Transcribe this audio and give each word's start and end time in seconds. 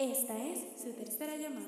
Esta 0.00 0.32
es 0.36 0.80
su 0.80 0.92
tercera 0.92 1.36
llamada. 1.36 1.66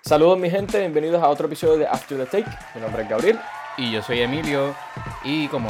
Saludos 0.00 0.38
mi 0.38 0.48
gente, 0.50 0.78
bienvenidos 0.78 1.20
a 1.20 1.28
otro 1.28 1.48
episodio 1.48 1.78
de 1.78 1.88
After 1.88 2.16
the 2.16 2.26
Take. 2.26 2.56
Mi 2.76 2.80
nombre 2.80 3.02
es 3.02 3.08
Gabriel. 3.08 3.40
Y 3.76 3.90
yo 3.90 4.02
soy 4.02 4.20
Emilio. 4.20 4.72
Y 5.24 5.48
como 5.48 5.68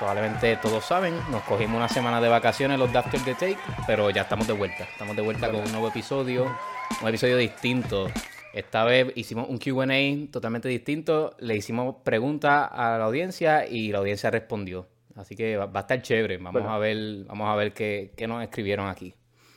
probablemente 0.00 0.56
todos 0.56 0.84
saben, 0.84 1.14
nos 1.30 1.44
cogimos 1.44 1.76
una 1.76 1.88
semana 1.88 2.20
de 2.20 2.28
vacaciones 2.28 2.76
los 2.76 2.92
de 2.92 2.98
After 2.98 3.20
the 3.20 3.34
Take, 3.34 3.58
pero 3.86 4.10
ya 4.10 4.22
estamos 4.22 4.48
de 4.48 4.54
vuelta. 4.54 4.82
Estamos 4.82 5.14
de 5.14 5.22
vuelta 5.22 5.48
con 5.48 5.60
un 5.60 5.70
nuevo 5.70 5.86
episodio, 5.86 6.52
un 7.00 7.08
episodio 7.08 7.36
distinto. 7.36 8.08
Esta 8.52 8.82
vez 8.82 9.12
hicimos 9.14 9.48
un 9.48 9.58
QA 9.58 10.32
totalmente 10.32 10.68
distinto, 10.68 11.36
le 11.38 11.54
hicimos 11.54 11.94
preguntas 12.02 12.68
a 12.72 12.98
la 12.98 13.04
audiencia 13.04 13.64
y 13.64 13.92
la 13.92 13.98
audiencia 13.98 14.28
respondió. 14.28 14.91
Así 15.16 15.36
que 15.36 15.56
va, 15.56 15.66
va 15.66 15.80
a 15.80 15.82
estar 15.82 16.00
chévere. 16.02 16.36
Vamos 16.38 16.52
Bueno. 16.54 16.72
a 16.72 16.78
ver, 16.78 17.24
vamos 17.26 17.48
a 17.48 17.54
ver 17.56 17.72
qué, 17.72 18.12
qué 18.16 18.26
nos 18.26 18.42
escribieron 18.42 18.88
aquí. 18.88 19.14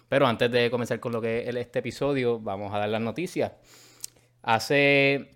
Pero 0.09 0.27
antes 0.27 0.51
de 0.51 0.69
comenzar 0.69 0.99
con 0.99 1.11
lo 1.11 1.21
que 1.21 1.47
es 1.49 1.55
este 1.55 1.79
episodio, 1.79 2.39
vamos 2.39 2.73
a 2.73 2.77
dar 2.79 2.89
las 2.89 3.01
noticias. 3.01 3.51
Hace 4.43 5.31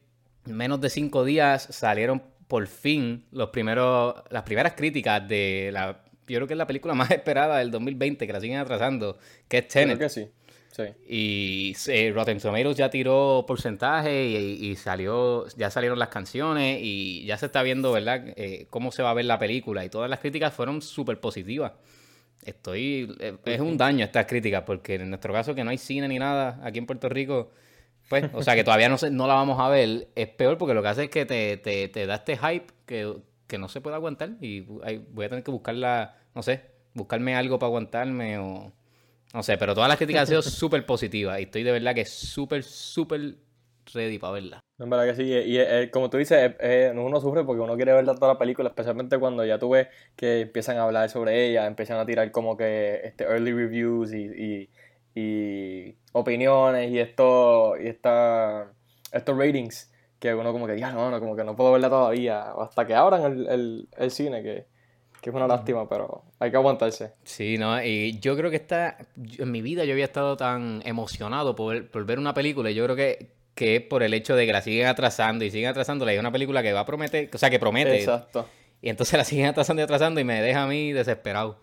menos 0.45 0.80
de 0.82 0.90
cinco 0.90 1.23
días 1.23 1.64
salieron 1.72 2.22
por 2.48 2.68
fin 2.68 3.26
los 3.32 3.50
primeros, 3.50 4.16
las 4.30 4.44
primeras 4.44 4.73
críticas 4.73 5.28
de 5.28 5.70
la, 5.73 6.04
yo 6.28 6.38
creo 6.38 6.48
que 6.48 6.54
es 6.54 6.58
la 6.58 6.67
película 6.67 6.94
más 6.95 7.12
esperada 7.12 7.58
del 7.59 7.72
2020, 7.72 8.26
que 8.28 8.34
la 8.34 8.40
siguen 8.42 8.58
atrasando, 8.59 9.17
que 9.48 9.59
es 9.59 9.66
Creo 9.70 9.84
Tenet. 9.86 10.00
que 10.00 10.09
sí. 10.09 10.30
Y 11.08 11.76
eh, 11.88 12.12
Rotten 12.14 12.40
Tomatoes 12.40 12.78
ya 12.78 12.90
tiró 12.90 13.44
porcentaje 13.48 14.26
y, 14.28 14.76
salió, 14.76 15.48
ya 15.58 15.70
salieron 15.70 15.98
las 16.00 16.09
canciones 16.09 16.80
y 16.82 17.26
ya 17.26 17.38
se 17.38 17.48
está 17.48 17.64
viendo, 17.64 17.92
¿verdad? 17.92 18.23
Eh, 18.36 18.68
cómo 18.70 18.92
se 18.92 19.02
va 19.04 19.12
a 19.12 19.14
ver 19.14 19.26
la 19.26 19.40
película 19.40 19.84
y 19.84 19.90
todas 19.90 20.09
las 20.09 20.20
críticas 20.20 20.54
fueron 20.54 20.82
súper 20.82 21.20
positivas. 21.20 21.73
Estoy, 22.45 23.16
eh, 23.20 23.36
es 23.45 23.59
un 23.59 23.78
daño 23.78 24.05
estas 24.05 24.26
críticas 24.26 24.64
porque 24.66 24.95
en 24.95 25.09
nuestro 25.09 25.34
caso 25.34 25.53
que 25.53 25.64
no 25.64 25.72
hay 25.72 25.78
cine 25.78 26.08
ni 26.08 26.20
nada 26.20 26.59
aquí 26.64 26.80
en 26.80 26.86
Puerto 26.86 27.09
Rico, 27.09 27.52
pues, 28.08 28.25
o 28.34 28.42
sea 28.44 28.56
que 28.56 28.64
todavía 28.64 28.88
no, 28.90 28.97
se- 28.97 29.12
no 29.12 29.28
la 29.28 29.34
vamos 29.34 29.59
a 29.59 29.67
ver, 29.70 30.08
es 30.16 30.28
peor 30.30 30.58
porque 30.58 30.73
lo 30.73 30.81
que 30.81 30.88
hace 30.88 31.03
es 31.06 31.09
que 31.09 31.25
te, 31.25 31.58
te, 31.58 31.90
te 31.90 32.06
da 32.06 32.16
este 32.16 32.38
hype 32.38 32.67
que, 32.86 33.14
que 33.47 33.58
no 33.58 33.67
se 33.67 33.81
puede 33.81 33.97
aguantar 33.97 34.31
y 34.40 34.62
voy 34.62 35.25
a 35.25 35.30
tener 35.30 35.44
que 35.44 35.52
buscarla, 35.52 36.16
no 36.34 36.42
sé, 36.42 36.62
buscarme 36.94 37.36
algo 37.36 37.59
para 37.59 37.67
aguantarme 37.67 38.38
o... 38.40 38.72
No 39.33 39.44
sé, 39.44 39.58
pero 39.58 39.75
todas 39.75 39.88
las 39.88 39.97
críticas 39.97 40.22
han 40.22 40.27
sido 40.27 40.41
súper 40.41 40.85
positivas 40.85 41.39
y 41.39 41.44
estoy 41.44 41.63
de 41.63 41.72
verdad 41.72 41.94
que 41.94 42.05
súper, 42.05 42.63
súper 42.63 43.35
ready 43.94 44.17
para 44.17 44.33
verla. 44.33 44.59
No, 44.77 44.85
En 44.85 44.89
verdad 44.89 45.05
que 45.05 45.16
sí. 45.16 45.23
Y, 45.23 45.33
y, 45.33 45.59
eh, 45.59 45.89
como 45.91 46.09
tú 46.09 46.17
dices, 46.17 46.38
eh, 46.38 46.58
eh, 46.59 46.94
uno 46.95 47.19
sufre 47.19 47.44
porque 47.44 47.61
uno 47.61 47.75
quiere 47.75 47.94
ver 47.94 48.05
toda 48.05 48.33
la 48.33 48.39
película, 48.39 48.69
especialmente 48.69 49.17
cuando 49.19 49.45
ya 49.45 49.59
tú 49.59 49.69
ves 49.72 49.88
que 50.16 50.41
empiezan 50.41 50.77
a 50.77 50.83
hablar 50.83 51.09
sobre 51.09 51.47
ella, 51.47 51.67
empiezan 51.67 52.00
a 52.00 52.05
tirar 52.05 52.31
como 52.31 52.57
que 52.57 53.02
este 53.03 53.25
early 53.25 53.52
reviews 53.52 54.13
y, 54.13 54.69
y, 55.16 55.95
opiniones 56.13 56.91
y 56.91 57.00
esto, 57.00 57.75
y 57.77 57.88
esta, 57.88 58.72
estos 59.11 59.38
ratings 59.38 59.91
que 60.19 60.33
uno 60.33 60.52
como 60.52 60.66
que, 60.66 60.80
ya 60.80 60.91
no, 60.91 61.11
no, 61.11 61.19
como 61.19 61.35
que 61.35 61.44
no 61.44 61.55
puedo 61.55 61.73
verla 61.73 61.89
todavía, 61.89 62.52
hasta 62.52 62.85
que 62.88 62.95
abran 62.95 63.23
el, 63.23 63.47
el, 63.47 63.89
el 63.97 64.11
cine, 64.11 64.41
que, 64.44 64.66
que 65.22 65.30
es 65.30 65.36
una 65.36 65.48
lástima, 65.48 65.88
pero 65.89 66.23
hay 66.39 66.50
que 66.52 66.58
aguantarse. 66.58 67.14
Sí, 67.23 67.58
¿no? 67.58 67.81
Y 67.84 68.20
yo 68.20 68.36
creo 68.38 68.50
que 68.50 68.56
esta, 68.58 68.98
yo- 69.16 69.44
en 69.44 69.52
mi 69.52 69.62
vida 69.62 69.84
yo 69.86 69.94
había 69.94 70.06
estado 70.06 70.38
tan 70.38 70.81
emocionado 70.86 71.56
por, 71.56 71.73
ver- 71.73 71.92
por 71.92 72.06
ver 72.06 72.20
una 72.20 72.34
película 72.34 72.72
y 72.72 72.75
yo 72.75 72.84
creo 72.86 72.95
que, 72.95 73.31
que 73.56 73.75
es 73.78 73.81
por 73.81 74.03
el 74.03 74.14
hecho 74.14 74.36
de 74.36 74.45
que 74.45 74.53
la 74.53 74.62
siguen 74.62 74.88
atrasando 74.88 75.44
y 75.44 75.52
siguen 75.52 75.70
atrasando. 75.70 76.06
Hay 76.06 76.17
una 76.17 76.31
película 76.31 76.62
que 76.64 76.72
va 76.72 76.81
a 76.81 76.86
prometer, 76.86 77.30
o 77.34 77.38
sea, 77.38 77.50
que 77.50 77.59
promete. 77.59 77.97
Exacto. 78.00 78.47
Y 78.81 78.90
entonces 78.90 79.17
la 79.17 79.25
siguen 79.25 79.47
atrasando 79.47 79.81
y 79.81 79.84
atrasando 79.84 80.20
y 80.22 80.23
me 80.23 80.42
deja 80.42 80.64
a 80.64 80.67
mí 80.67 80.94
desesperado. 80.94 81.58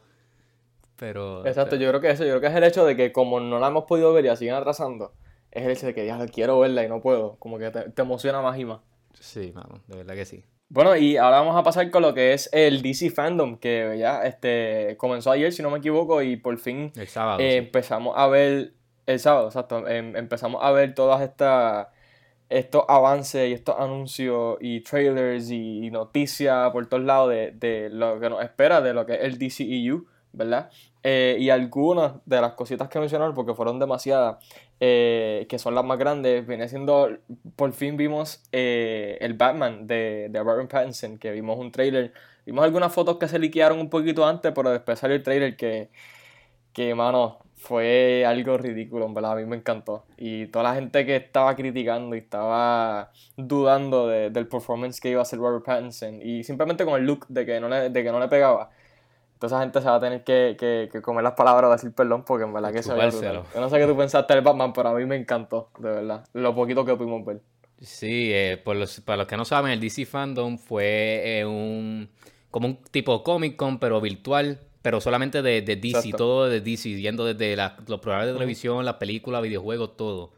Pero... 0.96 1.46
Exacto, 1.46 1.76
yo 1.76 1.88
creo 1.88 2.00
que 2.00 2.10
eso, 2.10 2.24
yo 2.24 2.30
creo 2.30 2.40
que 2.40 2.46
es 2.48 2.54
el 2.54 2.64
hecho 2.64 2.84
de 2.86 2.96
que 2.96 3.12
como 3.12 3.38
no 3.40 3.58
la 3.58 3.68
hemos 3.68 3.84
podido 3.84 4.12
ver 4.12 4.24
y 4.24 4.28
la 4.28 4.36
siguen 4.36 4.54
atrasando, 4.54 5.12
es 5.50 5.64
el 5.64 5.70
hecho 5.72 5.86
de 5.86 5.94
que 5.94 6.06
ya 6.06 6.24
quiero 6.26 6.58
verla 6.58 6.84
y 6.84 6.88
no 6.88 7.00
puedo, 7.00 7.36
como 7.38 7.58
que 7.58 7.70
te, 7.70 7.90
te 7.90 8.02
emociona 8.02 8.40
más 8.40 8.58
y 8.58 8.64
más. 8.64 8.80
Sí, 9.18 9.52
mano, 9.54 9.80
de 9.86 9.96
verdad 9.96 10.14
que 10.14 10.24
sí. 10.24 10.44
Bueno, 10.68 10.96
y 10.96 11.16
ahora 11.16 11.38
vamos 11.38 11.56
a 11.56 11.62
pasar 11.62 11.90
con 11.90 12.02
lo 12.02 12.12
que 12.12 12.32
es 12.32 12.50
el 12.52 12.82
DC 12.82 13.10
Fandom, 13.10 13.56
que 13.58 13.96
ya 13.98 14.24
este, 14.26 14.96
comenzó 14.98 15.30
ayer, 15.30 15.52
si 15.52 15.62
no 15.62 15.70
me 15.70 15.78
equivoco, 15.78 16.22
y 16.22 16.36
por 16.36 16.58
fin 16.58 16.92
El 16.96 17.06
sábado. 17.06 17.38
eh, 17.40 17.52
sí. 17.52 17.56
empezamos 17.58 18.14
a 18.16 18.26
ver, 18.26 18.72
el 19.06 19.20
sábado, 19.20 19.46
exacto, 19.46 19.86
em- 19.86 20.16
empezamos 20.16 20.62
a 20.64 20.70
ver 20.72 20.94
todas 20.94 21.22
estas 21.22 21.88
estos 22.48 22.84
avances 22.88 23.48
y 23.48 23.52
estos 23.52 23.74
anuncios 23.78 24.56
y 24.60 24.80
trailers 24.80 25.50
y, 25.50 25.90
noticias 25.90 26.70
por 26.70 26.86
todos 26.88 27.02
lados 27.02 27.30
de, 27.30 27.50
de 27.52 27.90
lo 27.90 28.20
que 28.20 28.30
nos 28.30 28.42
espera 28.44 28.80
de 28.80 28.94
lo 28.94 29.04
que 29.04 29.14
es 29.14 29.20
el 29.22 29.38
DCEU, 29.38 30.06
¿verdad? 30.32 30.70
Eh, 31.08 31.36
y 31.38 31.50
algunas 31.50 32.14
de 32.26 32.40
las 32.40 32.54
cositas 32.54 32.88
que 32.88 32.98
mencionaron, 32.98 33.32
porque 33.32 33.54
fueron 33.54 33.78
demasiadas, 33.78 34.38
eh, 34.80 35.46
que 35.48 35.56
son 35.56 35.72
las 35.76 35.84
más 35.84 35.98
grandes, 36.00 36.44
viene 36.44 36.66
siendo, 36.68 37.08
por 37.54 37.72
fin 37.72 37.96
vimos 37.96 38.42
eh, 38.50 39.16
el 39.20 39.34
Batman 39.34 39.86
de, 39.86 40.26
de 40.30 40.42
Robert 40.42 40.68
Pattinson, 40.68 41.16
que 41.18 41.30
vimos 41.30 41.60
un 41.60 41.70
trailer, 41.70 42.12
vimos 42.44 42.64
algunas 42.64 42.92
fotos 42.92 43.18
que 43.18 43.28
se 43.28 43.38
liquearon 43.38 43.78
un 43.78 43.88
poquito 43.88 44.26
antes, 44.26 44.50
pero 44.52 44.70
después 44.70 44.98
salió 44.98 45.14
el 45.14 45.22
trailer 45.22 45.56
que, 45.56 45.90
que 46.72 46.92
mano, 46.96 47.38
fue 47.54 48.24
algo 48.26 48.58
ridículo, 48.58 49.08
verdad, 49.12 49.32
a 49.32 49.36
mí 49.36 49.44
me 49.46 49.56
encantó. 49.56 50.04
Y 50.18 50.46
toda 50.46 50.64
la 50.64 50.74
gente 50.74 51.06
que 51.06 51.14
estaba 51.16 51.54
criticando 51.54 52.16
y 52.16 52.18
estaba 52.18 53.12
dudando 53.36 54.08
de- 54.08 54.30
del 54.30 54.48
performance 54.48 55.00
que 55.00 55.10
iba 55.10 55.20
a 55.20 55.22
hacer 55.22 55.38
Robert 55.38 55.64
Pattinson, 55.64 56.20
y 56.20 56.42
simplemente 56.42 56.84
con 56.84 57.00
el 57.00 57.06
look 57.06 57.26
de 57.28 57.46
que 57.46 57.60
no 57.60 57.68
le, 57.68 57.90
de 57.90 58.02
que 58.02 58.10
no 58.10 58.18
le 58.18 58.26
pegaba, 58.26 58.70
toda 59.38 59.48
esa 59.48 59.60
gente 59.60 59.80
se 59.80 59.86
va 59.88 59.96
a 59.96 60.00
tener 60.00 60.24
que, 60.24 60.56
que- 60.58 60.88
que 60.90 61.00
comer 61.02 61.22
las 61.24 61.34
palabras 61.34 61.68
o 61.68 61.72
decir 61.72 61.92
perdón, 61.92 62.24
porque 62.24 62.44
en 62.44 62.52
verdad 62.52 62.72
que 62.72 62.82
se 62.82 62.92
brutal. 62.94 63.42
Yo 63.54 63.60
no 63.60 63.68
sé 63.70 63.78
qué 63.78 63.86
tú 63.86 63.96
pensaste 63.96 64.34
del 64.34 64.42
Batman, 64.42 64.72
pero 64.72 64.88
a 64.90 64.94
mí 64.94 65.04
me 65.04 65.16
encantó, 65.16 65.70
de 65.78 65.90
verdad, 65.90 66.24
lo 66.32 66.54
poquito 66.54 66.84
que 66.84 66.94
pudimos 66.96 67.24
ver. 67.24 67.40
Sí, 67.80 68.30
eh, 68.32 68.56
por 68.64 68.74
los, 68.76 69.00
para 69.00 69.18
los 69.18 69.26
que 69.26 69.36
no 69.36 69.44
saben, 69.44 69.70
el 69.72 69.80
DC 69.80 70.06
Fandom 70.06 70.56
fue 70.56 71.40
eh, 71.40 71.44
un 71.44 72.08
como 72.50 72.68
un 72.68 72.76
tipo 72.90 73.22
Comic 73.22 73.56
Con, 73.56 73.78
pero 73.78 74.00
virtual, 74.00 74.60
pero 74.80 75.00
solamente 75.02 75.42
de, 75.42 75.60
de 75.60 75.76
DC, 75.76 75.88
Exacto. 75.98 76.16
todo 76.16 76.48
de 76.48 76.62
DC, 76.62 76.88
yendo 77.00 77.26
desde 77.26 77.54
la- 77.54 77.76
los 77.86 78.00
programas 78.00 78.28
de 78.28 78.32
televisión, 78.32 78.84
las 78.86 78.94
películas, 78.94 79.42
videojuegos, 79.42 79.94
todo. 79.96 80.32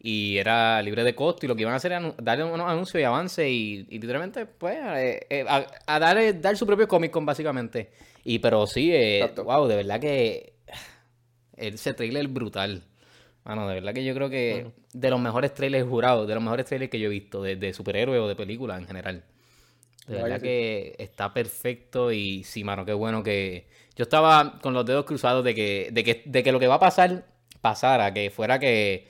Y 0.00 0.38
era 0.38 0.80
libre 0.80 1.02
de 1.04 1.14
costo 1.14 1.44
y 1.44 1.48
lo 1.48 1.56
que 1.56 1.62
iban 1.62 1.74
a 1.74 1.76
hacer 1.78 1.90
era 1.92 2.14
darle 2.22 2.44
unos 2.44 2.70
anuncios 2.70 3.00
y 3.00 3.04
avances 3.04 3.46
y, 3.48 3.84
y 3.90 3.98
literalmente, 3.98 4.46
pues, 4.46 4.78
eh, 4.78 5.26
eh, 5.28 5.44
a, 5.48 5.66
a 5.86 5.98
dar, 5.98 6.40
dar 6.40 6.56
su 6.56 6.64
propio 6.66 6.86
Comic 6.88 7.10
Con, 7.10 7.26
básicamente. 7.26 7.90
Y 8.28 8.40
pero 8.40 8.66
sí, 8.66 8.90
eh, 8.92 9.32
wow, 9.42 9.66
de 9.66 9.76
verdad 9.76 9.98
que 9.98 10.52
ese 11.56 11.94
trailer 11.94 12.26
es 12.26 12.30
brutal. 12.30 12.82
Mano, 13.42 13.66
de 13.66 13.76
verdad 13.76 13.94
que 13.94 14.04
yo 14.04 14.14
creo 14.14 14.28
que 14.28 14.66
de 14.92 15.08
los 15.08 15.18
mejores 15.18 15.54
trailers 15.54 15.88
jurados, 15.88 16.28
de 16.28 16.34
los 16.34 16.42
mejores 16.42 16.66
trailers 16.66 16.90
que 16.90 17.00
yo 17.00 17.06
he 17.06 17.10
visto, 17.10 17.42
de, 17.42 17.56
de 17.56 17.72
superhéroes 17.72 18.20
o 18.20 18.28
de 18.28 18.36
películas 18.36 18.80
en 18.80 18.86
general. 18.86 19.24
De 20.06 20.12
¿Verdad 20.12 20.22
verdad 20.24 20.40
que 20.42 20.94
que 20.98 21.04
está 21.04 21.32
perfecto 21.32 22.12
y 22.12 22.44
sí, 22.44 22.64
mano, 22.64 22.84
qué 22.84 22.92
bueno 22.92 23.22
que... 23.22 23.66
Yo 23.96 24.02
estaba 24.02 24.58
con 24.60 24.74
los 24.74 24.84
dedos 24.84 25.06
cruzados 25.06 25.42
de 25.42 25.54
que, 25.54 25.88
de 25.90 26.04
que, 26.04 26.22
de 26.26 26.42
que 26.42 26.52
lo 26.52 26.60
que 26.60 26.66
va 26.66 26.74
a 26.74 26.80
pasar, 26.80 27.24
pasara, 27.62 28.12
que 28.12 28.28
fuera 28.28 28.58
que, 28.58 29.08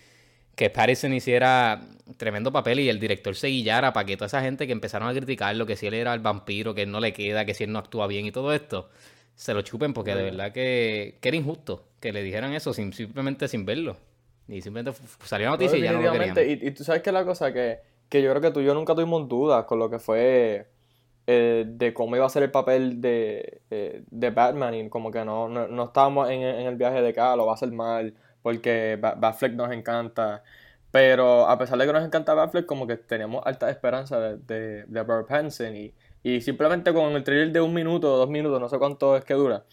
que 0.59 0.71
Pattinson 0.71 1.15
hiciera 1.15 1.81
tremendo 2.17 2.51
papel 2.51 2.81
y 2.81 2.89
el 2.89 2.99
director 2.99 3.37
se 3.37 3.47
guillara 3.47 3.93
para 3.93 4.05
que 4.05 4.17
toda 4.17 4.27
esa 4.27 4.43
gente 4.43 4.67
que 4.67 4.73
empezaron 4.73 5.09
a 5.09 5.15
criticarlo, 5.15 5.67
que 5.67 5.77
si 5.77 5.87
él 5.87 5.95
era 5.95 6.13
el 6.13 6.19
vampiro, 6.19 6.75
que 6.75 6.83
él 6.83 6.91
no 6.91 6.99
le 6.99 7.13
queda, 7.13 7.45
que 7.45 7.55
si 7.55 7.63
él 7.63 7.71
no 7.71 7.79
actúa 7.79 8.09
bien 8.09 8.27
y 8.27 8.33
todo 8.33 8.53
esto, 8.53 8.89
se 9.37 9.55
lo 9.55 9.63
chupen 9.63 9.95
porque 9.95 10.17
de 10.17 10.25
verdad 10.25 10.51
que, 10.51 11.15
que 11.21 11.29
era 11.29 11.37
injusto 11.37 11.85
que 12.01 12.13
le 12.13 12.25
dijeran 12.25 12.55
eso 12.55 12.75
sin, 12.75 12.93
simplemente 12.93 13.47
sin 13.47 13.65
verlo. 13.65 13.99
Y 14.49 14.61
simplemente 14.61 15.01
salió 15.23 15.47
la 15.47 15.53
noticia 15.53 15.79
y 15.79 15.83
ya 15.83 15.93
no 15.93 16.03
lo 16.03 16.11
querían. 16.11 16.37
Y, 16.37 16.67
y 16.67 16.71
tú 16.73 16.83
sabes 16.83 17.03
que 17.03 17.13
la 17.13 17.25
cosa 17.25 17.53
que, 17.53 17.79
que 18.09 18.21
yo 18.21 18.29
creo 18.31 18.43
que 18.43 18.51
tú 18.51 18.59
y 18.59 18.65
yo 18.65 18.75
nunca 18.75 18.97
tuvimos 18.97 19.29
dudas 19.29 19.65
con 19.65 19.79
lo 19.79 19.89
que 19.89 20.01
fue 20.01 20.67
eh, 21.29 21.67
de 21.69 21.95
cómo 21.95 22.17
iba 22.17 22.27
a 22.27 22.31
ser 22.31 22.43
el 22.43 22.51
papel 22.51 23.01
de, 23.01 23.61
eh, 23.71 24.03
de 24.11 24.31
Batman 24.31 24.75
y 24.75 24.89
como 24.89 25.13
que 25.13 25.25
no, 25.25 25.49
no, 25.49 25.69
no 25.69 25.85
estábamos 25.85 26.29
en, 26.31 26.43
en 26.43 26.67
el 26.67 26.75
viaje 26.75 27.01
de 27.01 27.13
que 27.13 27.21
ah, 27.21 27.37
lo 27.37 27.47
va 27.47 27.53
a 27.53 27.55
hacer 27.55 27.71
mal 27.71 28.13
porque 28.49 28.97
Ba- 29.01 29.15
Batfleck 29.15 29.53
nos 29.55 29.71
encanta. 29.73 30.43
Pero 30.91 31.47
a 31.49 31.59
pesar 31.59 31.79
de 31.79 31.87
que 31.87 31.93
nos 31.93 32.05
encanta 32.05 32.33
Batfleck, 32.35 32.65
como 32.67 32.87
que 32.87 32.97
teníamos 32.97 33.43
alta 33.47 33.69
esperanza 33.71 34.19
de, 34.21 34.37
de, 34.39 34.85
de 34.87 35.03
Robert 35.05 35.29
Pattinson 35.29 35.77
y, 35.77 35.93
y 36.23 36.41
simplemente 36.41 36.93
con 36.95 37.13
el 37.13 37.25
trailer 37.25 37.53
de 37.53 37.61
un 37.61 37.75
minuto 37.75 38.17
dos 38.17 38.31
minutos, 38.31 38.59
no 38.61 38.69
sé 38.71 38.79
cuánto 38.79 39.17
es 39.17 39.25
que 39.25 39.35
dura, 39.35 39.65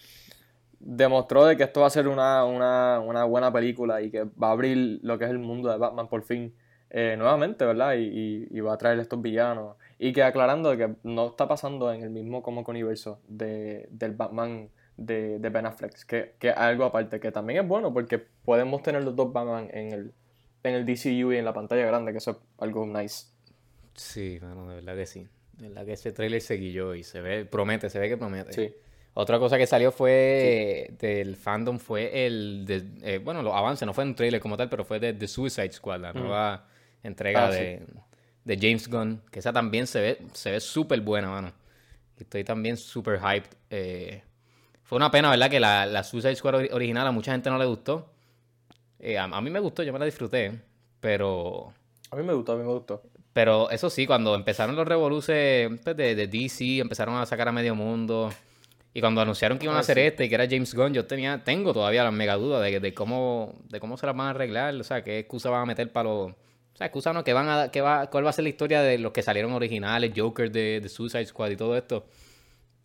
demostró 0.80 1.46
de 1.46 1.58
que 1.58 1.64
esto 1.64 1.82
va 1.82 1.88
a 1.88 1.90
ser 1.90 2.08
una, 2.08 2.44
una, 2.46 3.00
una 3.00 3.24
buena 3.26 3.52
película 3.52 4.02
y 4.02 4.12
que 4.12 4.24
va 4.24 4.50
a 4.50 4.52
abrir 4.52 5.00
lo 5.04 5.18
que 5.18 5.26
es 5.26 5.32
el 5.32 5.40
mundo 5.40 5.70
de 5.72 5.78
Batman 5.78 6.08
por 6.10 6.24
fin 6.24 6.54
eh, 6.90 7.16
nuevamente, 7.18 7.66
¿verdad? 7.66 7.94
Y, 7.96 8.04
y- 8.04 8.48
y 8.52 8.60
va 8.62 8.74
a 8.74 8.78
traer 8.78 9.00
estos 9.00 9.22
villanos. 9.22 9.76
Y 10.00 10.14
que 10.14 10.24
aclarando 10.24 10.70
de 10.72 10.78
que 10.78 10.96
no 11.04 11.28
está 11.28 11.48
pasando 11.48 11.92
en 11.94 12.04
el 12.04 12.10
mismo 12.10 12.44
como 12.44 12.62
universo 12.68 13.20
de, 13.28 13.88
del 13.92 14.12
Batman 14.14 14.70
de, 14.98 15.40
de 15.40 15.50
Ben 15.50 15.66
Affleck, 15.66 16.06
que, 16.06 16.34
que 16.40 16.50
algo 16.50 16.86
aparte, 16.86 17.20
que 17.20 17.32
también 17.32 17.64
es 17.64 17.68
bueno 17.68 17.94
porque 17.94 18.18
podemos 18.20 18.82
tener 18.84 19.04
los 19.04 19.16
dos 19.16 19.32
Batman 19.34 19.70
en 19.74 19.92
el, 19.92 20.14
en 20.64 20.74
el 20.74 20.86
DCU 20.86 21.34
y 21.34 21.38
en 21.38 21.46
la 21.46 21.54
pantalla 21.54 21.86
grande, 21.86 22.12
que 22.12 22.20
eso 22.20 22.32
es 22.32 22.38
algo 22.60 22.86
nice. 22.86 23.28
Sí, 23.94 24.40
mano, 24.42 24.70
de 24.70 24.76
verdad 24.76 24.96
que 24.96 25.06
sí. 25.06 25.28
De 25.58 25.70
verdad 25.70 25.86
que 25.86 25.94
ese 25.94 26.12
trailer 26.12 26.42
se 26.42 26.56
guilló 26.56 26.96
y 26.96 27.04
se 27.04 27.22
ve, 27.22 27.46
promete, 27.46 27.90
se 27.90 28.00
ve 28.00 28.10
que 28.10 28.18
promete. 28.18 28.54
Sí. 28.54 28.76
Otra 29.14 29.40
cosa 29.40 29.58
que 29.58 29.66
salió 29.66 29.94
fue 29.94 30.92
del 31.00 31.38
fandom 31.38 31.80
fue 31.80 32.26
el 32.28 32.66
de, 32.66 32.84
eh, 33.04 33.18
bueno, 33.20 33.42
los 33.42 33.54
avances, 33.54 33.86
no 33.86 33.94
fue 33.94 34.04
un 34.04 34.14
trailer 34.16 34.42
como 34.42 34.58
tal, 34.58 34.70
pero 34.70 34.84
fue 34.84 35.00
de 35.00 35.14
The 35.14 35.28
Suicide 35.28 35.72
Squad, 35.72 36.02
la 36.02 36.12
nueva 36.14 36.68
entrega 37.02 37.48
Ah, 37.48 37.52
sí. 37.54 37.60
de, 37.60 37.82
de 38.44 38.58
James 38.60 38.90
Gunn, 38.90 39.22
que 39.32 39.40
esa 39.40 39.54
también 39.54 39.88
se 39.88 40.02
ve 40.02 40.18
se 40.34 40.52
ve 40.52 40.60
súper 40.60 41.00
buena, 41.00 41.30
mano. 41.30 41.54
Estoy 42.20 42.44
también 42.44 42.76
súper 42.76 43.20
hyped. 43.20 43.50
eh, 43.70 44.24
fue 44.86 44.96
una 44.96 45.12
pena, 45.12 45.30
¿verdad? 45.30 45.50
Que 45.50 45.60
la, 45.60 45.86
la 45.86 46.04
Suicide 46.04 46.36
Squad 46.36 46.56
ori- 46.56 46.70
original 46.72 47.06
a 47.08 47.12
mucha 47.12 47.32
gente 47.34 47.50
no 47.50 47.58
le 47.58 47.66
gustó. 47.66 48.08
Eh, 49.00 49.18
a, 49.18 49.26
a 49.26 49.42
mí 49.42 49.50
me 49.50 49.60
gustó, 49.60 49.84
yo 49.84 49.92
me 49.92 50.00
la 50.00 50.06
disfruté, 50.06 50.62
pero... 51.00 51.74
A 52.12 52.16
mí 52.16 52.24
me 52.24 52.34
gustó, 52.34 52.54
a 52.54 52.56
mí 52.56 52.64
me 52.64 52.72
gustó. 52.72 53.02
Pero 53.34 53.70
eso 53.70 53.90
sí, 53.90 54.08
cuando 54.08 54.34
empezaron 54.34 54.76
los 54.78 54.88
revoluces 54.88 55.70
pues, 55.84 55.98
de, 55.98 56.16
de 56.16 56.28
DC, 56.28 56.80
empezaron 56.80 57.16
a 57.16 57.26
sacar 57.26 57.48
a 57.50 57.52
medio 57.52 57.76
mundo. 57.76 58.32
Y 58.94 59.02
cuando 59.02 59.20
anunciaron 59.20 59.58
que 59.60 59.66
iban 59.66 59.76
a 59.76 59.80
Ah, 59.80 59.82
hacer 59.82 59.98
sí. 59.98 60.04
este 60.06 60.24
y 60.26 60.30
que 60.30 60.36
era 60.36 60.46
James 60.50 60.74
Gunn, 60.74 60.94
yo 60.94 61.06
tenía, 61.06 61.44
tengo 61.44 61.74
todavía 61.74 62.04
la 62.06 62.12
mega 62.12 62.36
duda 62.36 62.62
de, 62.62 62.80
de 62.80 62.94
cómo, 62.94 63.54
de 63.68 63.82
cómo 63.82 63.98
se 63.98 64.06
las 64.06 64.16
van 64.16 64.28
a 64.28 64.30
arreglar, 64.30 64.74
o 64.76 64.84
sea, 64.86 65.04
qué 65.04 65.20
excusa 65.20 65.50
van 65.50 65.64
a 65.64 65.66
meter 65.66 65.92
para 65.92 66.08
los. 66.10 66.32
O 66.32 66.78
sea, 66.78 66.88
excusa 66.88 67.12
no, 67.12 67.24
que 67.24 67.34
van 67.34 67.50
a, 67.50 67.72
que 67.72 67.82
va, 67.82 68.10
cuál 68.10 68.26
va 68.26 68.30
a 68.30 68.34
ser 68.34 68.44
la 68.44 68.50
historia 68.50 68.82
de 68.82 68.98
los 69.00 69.12
que 69.12 69.22
salieron 69.22 69.52
originales, 69.52 70.14
Joker 70.16 70.50
de, 70.52 70.80
de 70.80 70.88
Suicide 70.90 71.26
Squad 71.26 71.50
y 71.52 71.56
todo 71.58 71.76
esto. 71.76 72.06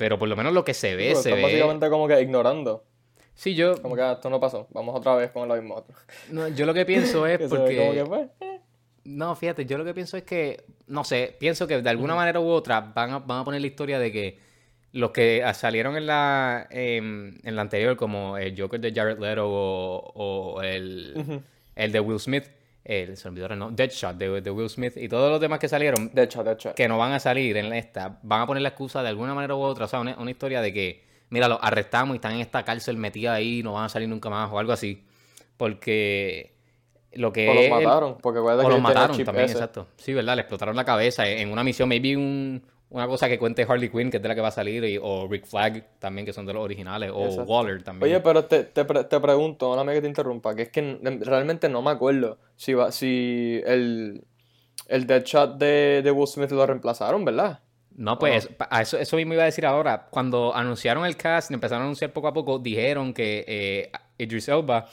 Pero 0.00 0.19
por 0.19 0.31
lo 0.31 0.35
menos 0.35 0.55
lo 0.55 0.64
que 0.64 0.73
se 0.73 0.97
ve, 0.97 1.08
Pero 1.08 1.23
se 1.23 1.29
están 1.29 1.37
ve. 1.37 1.43
básicamente 1.43 1.91
como 1.91 2.08
que 2.08 2.19
ignorando. 2.23 2.85
Sí, 3.35 3.55
yo, 3.55 3.81
Como 3.82 3.94
que 3.94 4.00
ah, 4.00 4.12
esto 4.12 4.31
no 4.31 4.41
pasó. 4.41 4.67
Vamos 4.70 4.97
otra 4.97 5.14
vez 5.14 5.31
con 5.31 5.47
lo 5.47 5.55
mismo 5.55 5.75
otro. 5.75 5.94
no, 6.31 6.49
yo 6.49 6.64
lo 6.64 6.73
que 6.73 6.87
pienso 6.87 7.26
es 7.26 7.38
Que 7.38 7.49
porque. 7.49 7.76
como 7.76 7.93
que, 7.93 8.05
pues, 8.06 8.29
eh. 8.41 8.61
No, 9.05 9.37
fíjate, 9.37 9.67
yo 9.67 9.76
lo 9.76 9.85
que 9.85 9.93
pienso 9.93 10.17
es 10.17 10.23
que, 10.23 10.64
no 10.87 11.05
sé, 11.05 11.37
pienso 11.38 11.67
que 11.67 11.82
de 11.82 11.91
alguna 11.91 12.14
manera 12.14 12.41
u 12.41 12.49
otra 12.49 12.81
van 12.81 13.11
a, 13.11 13.19
van 13.19 13.41
a 13.41 13.44
poner 13.44 13.61
la 13.61 13.67
historia 13.67 13.99
de 13.99 14.11
que 14.11 14.38
los 14.93 15.11
que 15.11 15.44
salieron 15.52 15.97
en 15.99 16.06
la, 16.06 16.67
em, 16.70 17.37
en 17.44 17.56
la 17.56 17.62
anterior, 17.62 17.94
como 17.97 18.38
el 18.38 18.58
Joker 18.58 18.81
de 18.81 18.93
Jared 18.93 19.19
Leto 19.19 19.47
o, 19.47 20.12
o 20.14 20.62
el, 20.62 21.43
el 21.76 21.93
de 21.93 22.00
Will 22.00 22.19
Smith, 22.19 22.44
el, 22.85 23.17
se 23.17 23.29
me 23.29 23.32
olvidó 23.35 23.53
el 23.53 23.59
nombre, 23.59 23.77
Deadshot 23.87 24.17
de, 24.17 24.41
de 24.41 24.50
Will 24.50 24.69
Smith 24.71 24.97
y 24.97 25.09
todos 25.09 25.31
los 25.31 25.41
demás 25.41 25.59
que 25.59 25.69
salieron, 25.69 26.11
De 26.12 26.23
hecho, 26.25 26.43
de 26.43 26.53
hecho. 26.53 26.75
que 26.75 26.88
no 26.88 26.99
van 26.99 27.12
a 27.12 27.21
salir 27.21 27.56
en 27.56 27.73
esta, 27.73 28.19
van 28.23 28.43
a 28.43 28.47
poner 28.47 28.62
la 28.62 28.71
excusa 28.71 29.03
de 29.03 29.09
alguna 29.09 29.35
manera 29.35 29.55
u 29.55 29.61
otra, 29.61 29.85
o 29.85 29.88
sea, 29.88 30.00
una, 30.00 30.17
una 30.19 30.31
historia 30.31 30.61
de 30.61 30.73
que, 30.73 31.05
mira, 31.29 31.49
los 31.49 31.59
arrestamos 31.61 32.15
y 32.15 32.17
están 32.17 32.32
en 32.32 32.41
esta 32.41 32.65
cárcel 32.65 32.97
metida 32.97 33.35
ahí, 33.35 33.62
no 33.62 33.75
van 33.75 33.85
a 33.85 33.88
salir 33.88 34.09
nunca 34.09 34.31
más 34.31 34.50
o 34.50 34.59
algo 34.59 34.73
así, 34.73 35.05
porque 35.56 36.55
lo 37.12 37.32
que 37.32 37.49
O 37.49 37.55
los 37.55 37.69
mataron, 37.69 38.19
porque 38.19 38.38
o 38.38 38.47
que 38.47 38.69
los 38.69 38.81
mataron 38.81 39.25
también, 39.25 39.47
ese. 39.47 39.55
exacto. 39.55 39.88
Sí, 39.97 40.12
¿verdad? 40.15 40.37
Le 40.37 40.43
explotaron 40.43 40.76
la 40.76 40.85
cabeza 40.85 41.29
en 41.29 41.50
una 41.50 41.65
misión. 41.65 41.88
Maybe 41.88 42.17
un, 42.17 42.62
una 42.90 43.06
cosa 43.06 43.28
que 43.28 43.38
cuente 43.38 43.64
Harley 43.69 43.88
Quinn, 43.88 44.10
que 44.10 44.16
es 44.19 44.22
de 44.22 44.28
la 44.28 44.34
que 44.34 44.40
va 44.40 44.48
a 44.48 44.52
salir, 44.52 44.84
y- 44.84 44.98
o 45.00 45.26
Rick 45.28 45.46
Flag 45.46 45.84
también, 45.98 46.26
que 46.26 46.32
son 46.32 46.44
de 46.46 46.52
los 46.52 46.62
originales, 46.62 47.10
o 47.14 47.25
Exacto. 47.25 47.50
Waller 47.52 47.82
también. 47.82 48.10
Oye, 48.12 48.20
pero 48.20 48.44
te, 48.44 48.64
te, 48.64 48.84
pre- 48.84 49.04
te 49.04 49.19
pregunto, 49.20 49.72
una 49.72 49.92
que 49.92 50.00
te 50.00 50.08
interrumpa, 50.08 50.54
que 50.54 50.62
es 50.62 50.69
que 50.70 50.98
realmente 51.22 51.69
no 51.69 51.82
me 51.82 51.90
acuerdo 51.90 52.38
si, 52.56 52.75
va, 52.75 52.90
si 52.92 53.60
el, 53.64 54.25
el 54.88 55.06
Deadshot 55.06 55.56
de, 55.56 56.00
de 56.02 56.10
Will 56.10 56.26
Smith 56.26 56.50
lo 56.50 56.66
reemplazaron, 56.66 57.25
¿verdad? 57.25 57.60
No, 57.96 58.19
pues 58.19 58.48
a 58.70 58.81
eso, 58.82 58.98
eso 58.98 59.16
mismo 59.16 59.34
iba 59.34 59.42
a 59.42 59.46
decir 59.46 59.66
ahora. 59.66 60.06
Cuando 60.10 60.54
anunciaron 60.54 61.04
el 61.04 61.16
cast, 61.16 61.50
empezaron 61.50 61.82
a 61.82 61.84
anunciar 61.87 62.12
poco 62.12 62.28
a 62.28 62.32
poco, 62.32 62.58
dijeron 62.58 63.12
que 63.12 63.44
eh, 63.46 63.92
Idris 64.16 64.48
Elba 64.48 64.87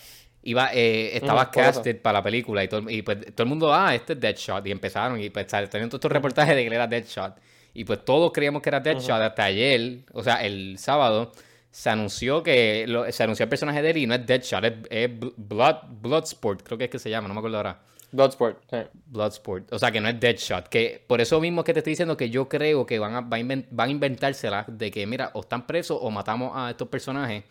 iba, 0.43 0.69
eh, 0.73 1.15
estaba 1.15 1.49
casted 1.51 2.01
para 2.01 2.19
la 2.19 2.23
película 2.23 2.63
y 2.63 2.67
todo, 2.67 2.89
y 2.89 3.01
pues 3.03 3.19
todo 3.33 3.43
el 3.43 3.49
mundo, 3.49 3.73
ah, 3.73 3.95
este 3.95 4.13
es 4.13 4.19
Deadshot. 4.19 4.65
Y 4.67 4.71
empezaron 4.71 5.21
y 5.21 5.29
pues 5.29 5.47
sal- 5.47 5.69
tenían 5.69 5.89
todos 5.89 5.99
estos 5.99 6.11
reportajes 6.11 6.55
de 6.55 6.61
que 6.61 6.67
él 6.67 6.73
era 6.73 6.87
Deadshot. 6.87 7.33
Y 7.77 7.83
pues 7.85 8.03
todos 8.03 8.31
creíamos 8.31 8.61
que 8.63 8.69
era 8.69 8.79
Deadshot 8.79 9.21
hasta 9.21 9.43
ayer, 9.43 9.99
o 10.11 10.23
sea, 10.23 10.43
el 10.43 10.77
sábado, 10.79 11.31
se 11.69 11.89
anunció 11.91 12.41
que 12.41 12.85
lo- 12.87 13.11
se 13.11 13.21
anunció 13.23 13.43
el 13.43 13.49
personaje 13.49 13.83
de 13.83 13.91
él 13.91 13.97
y 13.97 14.07
no 14.07 14.15
es 14.15 14.25
Deadshot, 14.25 14.63
es, 14.63 14.73
es 14.89 15.09
Bl- 15.11 15.33
Blood, 15.37 15.75
Bloodsport, 16.01 16.63
creo 16.63 16.77
que 16.79 16.85
es 16.85 16.89
que 16.89 16.97
se 16.97 17.11
llama, 17.11 17.27
no 17.27 17.35
me 17.35 17.39
acuerdo 17.39 17.57
ahora. 17.57 17.79
Bloodsport, 18.11 18.63
sí. 18.71 18.77
Bloodsport. 19.05 19.71
O 19.73 19.77
sea, 19.77 19.91
que 19.91 19.99
no 20.01 20.07
es 20.09 20.19
Deadshot. 20.19 20.69
Que 20.69 21.03
por 21.05 21.19
eso 21.21 21.39
mismo 21.41 21.61
es 21.61 21.65
que 21.65 21.73
te 21.73 21.79
estoy 21.81 21.91
diciendo 21.91 22.15
que 22.17 22.29
yo 22.31 22.47
creo 22.49 22.85
que 22.85 22.97
van 22.99 23.13
a, 23.13 23.21
van 23.21 23.67
a 23.77 23.87
inventársela 23.91 24.65
de 24.67 24.89
que, 24.89 25.05
mira, 25.05 25.29
o 25.33 25.41
están 25.41 25.67
presos 25.67 25.99
o 26.01 26.09
matamos 26.09 26.53
a 26.55 26.71
estos 26.71 26.87
personajes. 26.87 27.43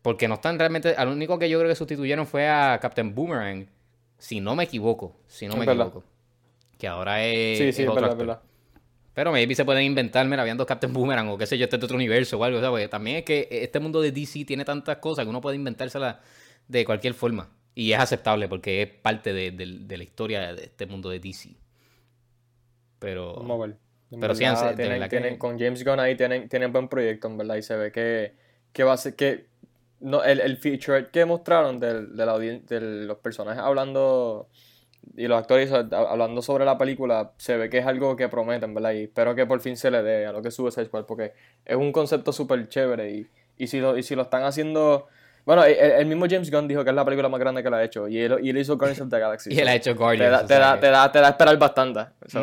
Porque 0.00 0.28
no 0.28 0.34
están 0.34 0.58
realmente. 0.58 0.94
Al 0.96 1.08
único 1.08 1.38
que 1.38 1.48
yo 1.50 1.58
creo 1.58 1.68
que 1.68 1.74
sustituyeron 1.76 2.26
fue 2.26 2.48
a 2.48 2.78
Captain 2.80 3.12
Boomerang. 3.14 3.66
Si 4.18 4.40
no 4.40 4.54
me 4.54 4.64
equivoco. 4.64 5.16
Si 5.26 5.46
no 5.46 5.54
Es 5.54 5.58
me 5.58 5.66
verdad. 5.66 5.88
equivoco. 5.88 6.06
Que 6.78 6.86
ahora 6.88 7.22
es. 7.24 7.58
Sí, 7.58 7.72
sí, 7.72 7.82
es 7.82 7.88
otro 7.88 7.94
verdad, 8.00 8.10
actor. 8.12 8.26
verdad. 8.26 8.42
Pero 9.14 9.30
maybe 9.32 9.54
se 9.54 9.64
pueden 9.64 9.84
inventar, 9.84 10.26
mira, 10.26 10.42
viendo 10.44 10.64
Captain 10.64 10.92
Boomerang 10.92 11.28
o 11.28 11.36
qué 11.38 11.46
sé 11.46 11.58
yo, 11.58 11.64
este 11.64 11.76
es 11.76 11.80
de 11.80 11.84
otro 11.84 11.96
universo 11.96 12.38
o 12.38 12.44
algo. 12.44 12.58
O 12.58 12.60
sea, 12.60 12.70
porque 12.70 12.88
también 12.88 13.18
es 13.18 13.24
que 13.24 13.46
este 13.50 13.78
mundo 13.78 14.00
de 14.00 14.10
DC 14.12 14.44
tiene 14.46 14.64
tantas 14.64 14.96
cosas 14.98 15.24
que 15.24 15.28
uno 15.30 15.40
puede 15.40 15.56
inventársela 15.56 16.20
de 16.68 16.84
cualquier 16.84 17.12
forma. 17.14 17.50
Y 17.74 17.92
es 17.92 17.98
aceptable 17.98 18.48
porque 18.48 18.82
es 18.82 18.88
parte 18.88 19.32
de, 19.32 19.50
de- 19.50 19.78
de 19.80 19.96
la 19.96 20.02
historia 20.04 20.52
de 20.54 20.64
este 20.64 20.86
mundo 20.86 21.10
de 21.10 21.20
DC. 21.20 21.50
Pero. 22.98 23.34
Vamos 23.34 23.62
a 23.62 23.66
ver. 23.66 23.76
En 24.10 24.20
Pero 24.20 24.34
sí, 24.34 24.44
de 24.44 24.74
tienen- 24.76 25.08
tienen- 25.08 25.38
con 25.38 25.58
James 25.58 25.82
Gunn 25.84 25.98
ahí 25.98 26.14
tienen, 26.16 26.48
tienen 26.48 26.70
buen 26.70 26.88
proyecto, 26.88 27.28
en 27.28 27.38
verdad, 27.38 27.56
y 27.56 27.62
se 27.62 27.74
ve 27.76 27.90
que, 27.90 28.34
que 28.72 28.84
va 28.84 28.92
a 28.92 28.96
ser 28.98 29.16
que 29.16 29.46
no, 30.00 30.22
el, 30.22 30.40
el 30.40 30.58
feature 30.58 31.08
que 31.10 31.24
mostraron 31.24 31.80
del, 31.80 32.14
de, 32.14 32.26
la 32.26 32.38
de 32.38 32.80
los 33.06 33.16
personajes 33.18 33.62
hablando 33.62 34.48
y 35.16 35.26
los 35.26 35.38
actores 35.38 35.70
hablando 35.72 36.42
sobre 36.42 36.64
la 36.64 36.78
película, 36.78 37.32
se 37.36 37.56
ve 37.56 37.68
que 37.68 37.78
es 37.78 37.86
algo 37.86 38.16
que 38.16 38.28
prometen, 38.28 38.72
¿verdad? 38.74 38.92
Y 38.92 39.02
espero 39.04 39.34
que 39.34 39.46
por 39.46 39.60
fin 39.60 39.76
se 39.76 39.90
le 39.90 40.02
dé 40.02 40.26
a 40.26 40.32
lo 40.32 40.40
que 40.42 40.50
sube 40.50 40.70
Suicide 40.70 40.86
Squad, 40.86 41.04
porque 41.06 41.32
es 41.64 41.76
un 41.76 41.92
concepto 41.92 42.32
súper 42.32 42.68
chévere 42.68 43.10
y, 43.10 43.26
y, 43.58 43.66
si 43.66 43.80
lo, 43.80 43.96
y 43.98 44.02
si 44.02 44.14
lo 44.14 44.22
están 44.22 44.44
haciendo... 44.44 45.08
Bueno, 45.44 45.64
el, 45.64 45.74
el 45.76 46.06
mismo 46.06 46.26
James 46.30 46.50
Gunn 46.50 46.68
dijo 46.68 46.84
que 46.84 46.90
es 46.90 46.96
la 46.96 47.04
película 47.04 47.28
más 47.28 47.40
grande 47.40 47.62
que 47.64 47.68
la 47.70 47.78
ha 47.78 47.84
hecho 47.84 48.06
y 48.06 48.16
él, 48.18 48.36
y 48.42 48.50
él 48.50 48.58
hizo 48.58 48.76
Guardians 48.78 49.00
of 49.00 49.10
the 49.10 49.18
Galaxy. 49.18 49.50
Y 49.54 49.58
él 49.58 49.66
ha 49.68 49.74
hecho 49.74 49.92
te 49.92 49.98
Guardians. 49.98 50.30
da, 50.30 50.44
o 50.44 50.46
te, 50.46 50.54
da, 50.54 50.74
que- 50.74 50.80
te, 50.80 50.86
da, 50.90 51.12
te 51.12 51.18
da 51.20 51.26
a 51.26 51.30
esperar 51.30 51.58
bastante. 51.58 52.00
So. 52.28 52.42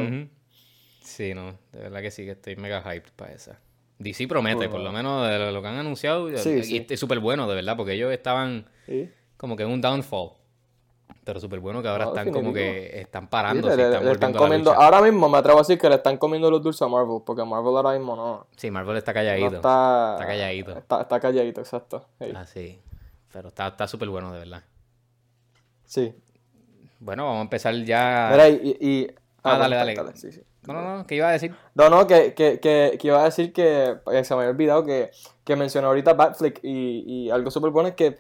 Sí, 1.02 1.34
no, 1.34 1.58
de 1.72 1.80
verdad 1.80 2.02
que 2.02 2.12
sí, 2.12 2.26
que 2.26 2.32
estoy 2.32 2.56
mega 2.58 2.82
hyped 2.82 3.12
para 3.16 3.32
esa. 3.34 3.60
DC 4.00 4.28
promete, 4.28 4.56
Bueno. 4.68 4.72
por 4.72 4.82
lo 4.82 4.92
menos 4.92 5.28
de 5.30 5.38
lo, 5.40 5.52
lo 5.52 5.62
que 5.62 5.68
han 5.68 5.78
anunciado. 5.78 6.30
Sí, 6.38 6.50
y 6.50 6.64
sí. 6.64 6.86
es 6.90 7.00
súper 7.00 7.20
bueno, 7.20 7.48
de 7.50 7.56
verdad, 7.56 7.76
porque 7.76 7.94
ellos 7.94 8.12
estaban 8.12 8.66
sí. 8.86 9.10
como 9.38 9.56
que 9.56 9.64
en 9.64 9.70
un 9.70 9.82
downfall. 9.82 10.32
Pero 11.30 11.40
súper 11.40 11.60
bueno 11.60 11.80
que 11.84 11.88
ahora 11.88 12.06
No, 12.06 12.16
están 12.16 12.32
como 12.34 12.52
que 12.52 13.02
están 13.02 13.26
Sí, 13.26 13.28
parando. 13.30 13.70
le, 13.70 13.76
le- 13.78 14.02
le 14.04 14.12
están 14.14 14.34
comiendo, 14.34 14.74
ahora 14.74 15.00
mismo 15.00 15.30
me 15.30 15.38
atrevo 15.38 15.60
a 15.60 15.62
decir 15.62 15.78
que 15.78 15.88
le 15.88 15.94
están 15.98 16.18
comiendo 16.18 16.50
los 16.50 16.60
dulces 16.60 16.82
a 16.82 16.88
Marvel, 16.88 17.20
porque 17.24 17.46
Marvel 17.46 17.76
ahora 17.78 17.92
mismo 17.92 18.16
no, 18.16 18.48
Sí, 18.58 18.72
Marvel 18.72 18.98
está 18.98 19.12
no 19.12 19.16
calladito. 19.18 19.56
está, 19.58 20.14
Está 20.16 20.26
calladito. 20.26 20.72
Está, 20.76 21.02
está 21.02 21.20
calladito, 21.20 21.62
exacto. 21.62 22.06
Sí. 22.20 22.32
Ah, 22.36 22.46
sí. 22.48 22.80
Pero 23.32 23.50
está 23.50 23.68
está 23.68 23.88
súper 23.88 24.10
bueno, 24.10 24.34
de 24.34 24.40
verdad. 24.40 24.64
Sí. 25.86 26.16
Bueno, 27.00 27.26
vamos 27.26 27.40
a 27.40 27.42
empezar 27.44 27.76
ya. 27.76 28.30
Mira, 28.32 28.50
y, 28.50 29.08
Ah, 29.44 29.58
bueno, 29.58 29.70
dale, 29.76 29.94
dale. 29.96 30.16
sí, 30.18 30.32
sí. 30.32 30.42
No, 30.66 30.74
no, 30.74 30.98
no, 30.98 31.06
¿qué 31.06 31.14
iba 31.14 31.30
a 31.30 31.32
decir? 31.32 31.54
No, 31.76 31.90
no, 31.92 32.08
que, 32.08 32.34
que, 32.34 32.60
que, 32.60 32.98
que 33.00 33.08
iba 33.08 33.22
a 33.22 33.26
decir 33.26 33.54
que, 33.54 33.98
que 34.10 34.24
se 34.24 34.34
me 34.34 34.42
había 34.42 34.50
olvidado 34.52 34.84
que, 34.84 35.12
que 35.44 35.56
mencioné 35.56 35.86
ahorita 35.86 36.14
Batflick 36.14 36.60
y, 36.64 37.04
y 37.28 37.30
algo 37.30 37.52
súper 37.52 37.70
bueno 37.70 37.90
es 37.90 37.96
que 37.96 38.18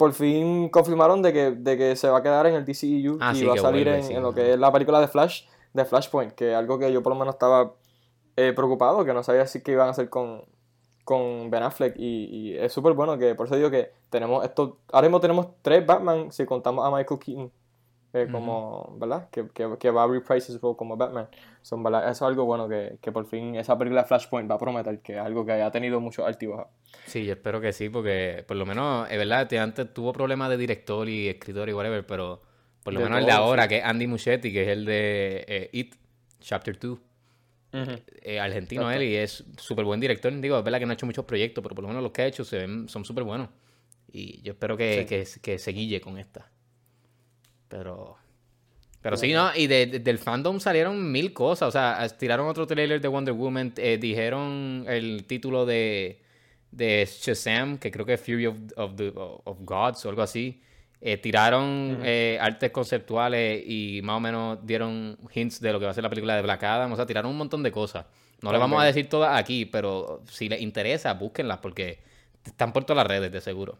por 0.00 0.14
fin 0.14 0.70
confirmaron 0.70 1.20
de 1.20 1.30
que, 1.30 1.50
de 1.50 1.76
que 1.76 1.94
se 1.94 2.08
va 2.08 2.20
a 2.20 2.22
quedar 2.22 2.46
en 2.46 2.54
el 2.54 2.64
DCEU 2.64 3.18
Ah, 3.20 3.32
y 3.34 3.40
sí, 3.40 3.44
va 3.44 3.52
a 3.52 3.56
salir 3.58 3.84
vuelve, 3.84 3.98
en, 3.98 4.02
sí, 4.02 4.14
en 4.14 4.22
lo 4.22 4.32
que 4.32 4.54
es 4.54 4.58
la 4.58 4.72
película 4.72 4.98
de 4.98 5.08
Flash, 5.08 5.42
de 5.74 5.84
Flashpoint, 5.84 6.32
que 6.32 6.52
es 6.52 6.56
algo 6.56 6.78
que 6.78 6.90
yo 6.90 7.02
por 7.02 7.12
lo 7.12 7.18
menos 7.18 7.34
estaba 7.34 7.74
eh, 8.34 8.54
preocupado, 8.56 9.04
que 9.04 9.12
no 9.12 9.22
sabía 9.22 9.46
si 9.46 9.62
que 9.62 9.72
iban 9.72 9.88
a 9.88 9.90
hacer 9.90 10.08
con, 10.08 10.46
con 11.04 11.50
Ben 11.50 11.64
Affleck. 11.64 11.96
Y, 11.98 12.24
y 12.32 12.56
es 12.56 12.72
súper 12.72 12.94
bueno 12.94 13.18
que 13.18 13.34
por 13.34 13.44
eso 13.44 13.56
digo 13.56 13.70
que 13.70 13.92
tenemos 14.08 14.42
esto, 14.42 14.78
ahora 14.90 15.08
mismo 15.08 15.20
tenemos 15.20 15.48
tres 15.60 15.84
Batman 15.84 16.32
si 16.32 16.46
contamos 16.46 16.82
a 16.86 16.90
Michael 16.90 17.20
Keaton 17.20 17.52
eh, 18.12 18.26
como, 18.30 18.96
¿verdad? 18.98 19.28
Que, 19.30 19.48
que, 19.54 19.68
que 19.78 19.90
va 19.90 20.04
a 20.04 20.06
reprise 20.08 20.58
role 20.60 20.76
como 20.76 20.96
Batman. 20.96 21.28
Son, 21.62 21.82
¿verdad? 21.82 22.04
Eso 22.04 22.24
es 22.24 22.28
algo 22.30 22.44
bueno 22.44 22.68
que, 22.68 22.98
que 23.00 23.12
por 23.12 23.26
fin 23.26 23.54
esa 23.54 23.76
película 23.78 24.04
Flashpoint 24.04 24.50
va 24.50 24.54
a 24.54 24.58
prometer, 24.58 25.00
que 25.00 25.12
es 25.14 25.18
algo 25.20 25.44
que 25.44 25.52
ha 25.52 25.70
tenido 25.70 26.00
muchos 26.00 26.26
altibajos. 26.26 26.66
Sí, 27.06 27.24
yo 27.24 27.32
espero 27.34 27.60
que 27.60 27.72
sí, 27.72 27.88
porque 27.88 28.44
por 28.48 28.56
lo 28.56 28.66
menos, 28.66 29.10
es 29.10 29.18
verdad, 29.18 29.48
que 29.48 29.58
antes 29.58 29.92
tuvo 29.94 30.12
problemas 30.12 30.50
de 30.50 30.56
director 30.56 31.08
y 31.08 31.28
escritor 31.28 31.68
y 31.68 31.72
whatever, 31.72 32.04
pero 32.06 32.42
por 32.82 32.92
lo 32.94 33.00
De 33.00 33.04
menos 33.04 33.20
el 33.20 33.26
de 33.26 33.32
ahora, 33.32 33.64
sí. 33.64 33.68
que 33.68 33.76
es 33.78 33.84
Andy 33.84 34.06
Muschietti, 34.06 34.52
que 34.52 34.62
es 34.62 34.68
el 34.68 34.84
de 34.86 35.44
eh, 35.46 35.70
It, 35.72 35.94
Chapter 36.40 36.78
2, 36.78 36.98
eh, 37.72 38.40
argentino 38.40 38.82
Exacto. 38.82 39.00
él, 39.02 39.08
y 39.08 39.16
es 39.16 39.44
súper 39.58 39.84
buen 39.84 40.00
director. 40.00 40.32
Digo, 40.40 40.58
es 40.58 40.64
verdad 40.64 40.78
que 40.80 40.86
no 40.86 40.90
ha 40.92 40.94
hecho 40.94 41.06
muchos 41.06 41.24
proyectos, 41.24 41.62
pero 41.62 41.74
por 41.74 41.82
lo 41.82 41.88
menos 41.88 42.02
los 42.02 42.10
que 42.12 42.22
ha 42.22 42.26
hecho 42.26 42.44
se 42.44 42.58
ven, 42.58 42.88
son 42.88 43.04
súper 43.04 43.24
buenos. 43.24 43.48
Y 44.12 44.40
yo 44.42 44.52
espero 44.52 44.76
que, 44.76 45.00
Sí. 45.00 45.06
que, 45.06 45.40
que 45.40 45.58
se 45.58 45.70
guille 45.72 46.00
con 46.00 46.18
esta. 46.18 46.50
Pero... 47.70 48.16
Pero 49.00 49.16
sí, 49.16 49.32
¿no? 49.32 49.50
Y 49.56 49.66
de- 49.66 49.86
de- 49.86 49.98
del 50.00 50.18
fandom 50.18 50.60
salieron 50.60 51.10
mil 51.10 51.32
cosas. 51.32 51.68
O 51.68 51.72
sea, 51.72 52.06
tiraron 52.18 52.46
otro 52.48 52.66
trailer 52.66 53.00
de 53.00 53.08
Wonder 53.08 53.32
Woman. 53.32 53.72
eh, 53.78 53.96
dijeron 53.98 54.84
el 54.86 55.24
título 55.26 55.64
de, 55.64 56.20
de 56.70 57.08
Shazam, 57.10 57.78
que 57.78 57.90
creo 57.90 58.04
que 58.04 58.12
es 58.14 58.20
Fury 58.20 58.44
of, 58.46 58.56
of 58.76 58.96
the, 58.96 59.10
of 59.14 59.56
Gods 59.62 60.04
o 60.04 60.10
algo 60.10 60.20
así. 60.20 60.60
Eh, 61.00 61.16
tiraron 61.16 62.00
eh, 62.04 62.36
artes 62.42 62.70
conceptuales 62.72 63.62
y 63.66 64.00
más 64.02 64.18
o 64.18 64.20
menos 64.20 64.58
dieron 64.66 65.16
hints 65.34 65.58
de 65.62 65.72
lo 65.72 65.78
que 65.78 65.86
va 65.86 65.92
a 65.92 65.94
ser 65.94 66.02
la 66.02 66.10
película 66.10 66.36
de 66.36 66.42
Black 66.42 66.62
Adam. 66.64 66.92
O 66.92 66.96
sea, 66.96 67.06
tiraron 67.06 67.30
un 67.30 67.38
montón 67.38 67.62
de 67.62 67.72
cosas. 67.72 68.04
No 68.42 68.52
le 68.52 68.58
vamos 68.58 68.82
a 68.82 68.84
decir 68.84 69.08
todas 69.08 69.34
aquí, 69.38 69.64
pero 69.64 70.22
si 70.28 70.50
les 70.50 70.60
interesa, 70.60 71.14
búsquenlas 71.14 71.56
porque 71.58 72.00
están 72.44 72.74
por 72.74 72.84
todas 72.84 72.98
las 73.02 73.06
redes, 73.06 73.32
de 73.32 73.40
seguro. 73.40 73.78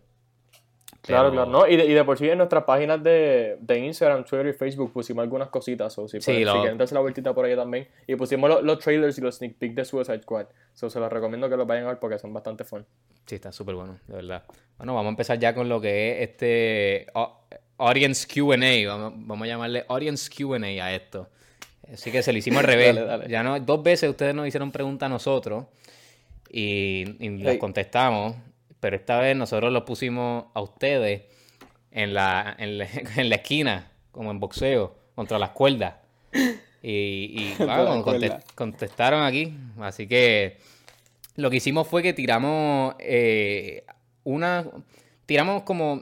Claro, 1.02 1.30
claro, 1.33 1.50
¿no? 1.50 1.66
Y 1.66 1.76
de, 1.76 1.87
y 1.87 1.95
de 1.95 2.04
por 2.04 2.19
sí 2.19 2.28
en 2.28 2.37
nuestras 2.38 2.64
páginas 2.64 3.02
de, 3.02 3.57
de 3.61 3.78
Instagram, 3.78 4.23
Twitter 4.25 4.49
y 4.49 4.52
Facebook 4.52 4.92
pusimos 4.92 5.23
algunas 5.23 5.49
cositas. 5.49 5.97
O 5.99 6.07
si, 6.07 6.21
Sí, 6.21 6.26
pueden- 6.33 6.45
lo- 6.45 6.52
si 6.52 6.59
quieren 6.61 6.78
darse 6.78 6.95
la 6.95 7.00
vueltita 7.00 7.33
por 7.35 7.45
ahí 7.47 7.57
también. 7.57 7.88
Y 8.07 8.16
pusimos 8.16 8.50
lo- 8.50 8.61
los 8.61 8.78
trailers 8.78 9.16
y 9.16 9.21
los 9.23 9.37
sneak 9.37 9.54
peeks 9.57 9.75
de 9.76 9.85
Suicide 9.87 10.23
Squad. 10.23 10.47
So, 10.75 10.90
se 10.90 11.00
los 11.00 11.11
recomiendo 11.11 11.49
que 11.49 11.57
los 11.57 11.66
vayan 11.66 11.85
a 11.85 11.88
ver 11.88 11.99
porque 11.99 12.19
son 12.19 12.33
bastante 12.35 12.64
fun. 12.64 12.85
Sí, 13.26 13.37
está 13.37 13.50
súper 13.50 13.75
bueno, 13.76 13.99
de 14.09 14.14
verdad. 14.14 14.45
Bueno, 14.76 14.95
vamos 14.95 15.07
a 15.09 15.11
empezar 15.11 15.38
ya 15.38 15.54
con 15.54 15.69
lo 15.69 15.80
que 15.80 16.23
es 16.23 16.28
este 16.30 17.07
au- 17.14 17.33
Audience 17.78 18.26
QA. 18.28 18.87
Vamos, 18.88 19.12
vamos 19.26 19.45
a 19.45 19.49
llamarle 19.49 19.85
Audience 19.88 20.30
QA 20.30 20.57
a 20.85 20.95
esto. 20.95 21.28
Así 21.90 22.12
que 22.12 22.23
se 22.23 22.30
lo 22.33 22.38
hicimos 22.38 22.61
al 22.61 22.66
revés. 22.66 22.95
Dale, 22.95 23.07
dale. 23.07 23.28
Ya 23.28 23.42
no, 23.42 23.59
dos 23.59 23.83
veces 23.83 24.11
ustedes 24.11 24.35
nos 24.35 24.47
hicieron 24.47 24.71
preguntas 24.71 25.07
a 25.07 25.09
nosotros 25.09 25.64
y, 26.50 27.04
y 27.25 27.38
las 27.38 27.57
contestamos, 27.57 28.37
pero 28.80 28.96
esta 28.96 29.20
vez 29.20 29.37
nosotros 29.37 29.72
los 29.72 29.82
pusimos 29.84 30.46
a 30.54 30.60
ustedes 30.60 31.22
en 31.92 32.14
la, 32.14 32.56
en 32.58 32.78
la, 32.78 32.87
en 33.16 33.28
la 33.28 33.37
esquina, 33.37 33.90
como 34.10 34.30
en 34.30 34.40
boxeo, 34.40 34.96
contra 35.14 35.38
las 35.38 35.50
cuerdas. 35.50 35.94
Y, 36.82 36.88
y 36.90 37.54
bueno, 37.58 38.04
contestaron 38.54 39.22
aquí. 39.22 39.54
Así 39.80 40.06
que 40.06 40.58
lo 41.37 41.50
que 41.50 41.56
hicimos 41.56 41.87
fue 41.87 42.02
que 42.02 42.12
tiramos 42.12 42.94
eh, 42.99 43.84
una. 44.25 44.64
Tiramos 45.26 45.62
como. 45.64 46.00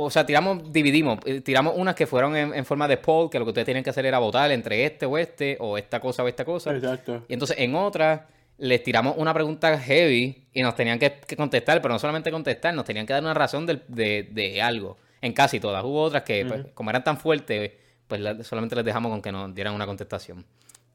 O 0.00 0.10
sea, 0.10 0.24
tiramos, 0.24 0.72
dividimos. 0.72 1.18
eh, 1.24 1.40
Tiramos 1.40 1.74
unas 1.76 1.94
que 1.96 2.06
fueron 2.06 2.36
en, 2.36 2.54
en 2.54 2.64
forma 2.64 2.86
de 2.86 2.98
poll, 2.98 3.28
que 3.30 3.38
lo 3.38 3.44
que 3.44 3.50
ustedes 3.50 3.64
tienen 3.64 3.82
que 3.82 3.90
hacer 3.90 4.06
era 4.06 4.18
votar 4.20 4.52
entre 4.52 4.84
este 4.84 5.06
o 5.06 5.18
este, 5.18 5.56
o 5.60 5.76
esta 5.76 5.98
cosa 5.98 6.22
o 6.22 6.28
esta 6.28 6.44
cosa. 6.44 6.72
Exacto. 6.74 7.24
Y 7.28 7.32
entonces 7.32 7.56
en 7.58 7.74
otras 7.74 8.20
les 8.58 8.82
tiramos 8.82 9.14
una 9.16 9.32
pregunta 9.32 9.78
heavy 9.78 10.46
y 10.52 10.62
nos 10.62 10.74
tenían 10.74 10.98
que, 10.98 11.20
que 11.26 11.36
contestar, 11.36 11.80
pero 11.80 11.94
no 11.94 11.98
solamente 11.98 12.30
contestar, 12.30 12.74
nos 12.74 12.84
tenían 12.84 13.06
que 13.06 13.12
dar 13.12 13.22
una 13.22 13.34
razón 13.34 13.66
de, 13.66 13.82
de 14.30 14.60
algo. 14.62 14.96
En 15.20 15.32
casi 15.32 15.58
todas. 15.58 15.82
Hubo 15.84 16.02
otras 16.02 16.22
que, 16.22 16.44
pues, 16.44 16.66
como 16.74 16.90
eran 16.90 17.02
tan 17.04 17.18
fuertes, 17.18 17.72
pues 18.06 18.20
la- 18.20 18.42
solamente 18.44 18.76
les 18.76 18.84
dejamos 18.84 19.10
con 19.10 19.20
que 19.22 19.32
nos 19.32 19.52
dieran 19.54 19.74
una 19.74 19.86
contestación. 19.86 20.44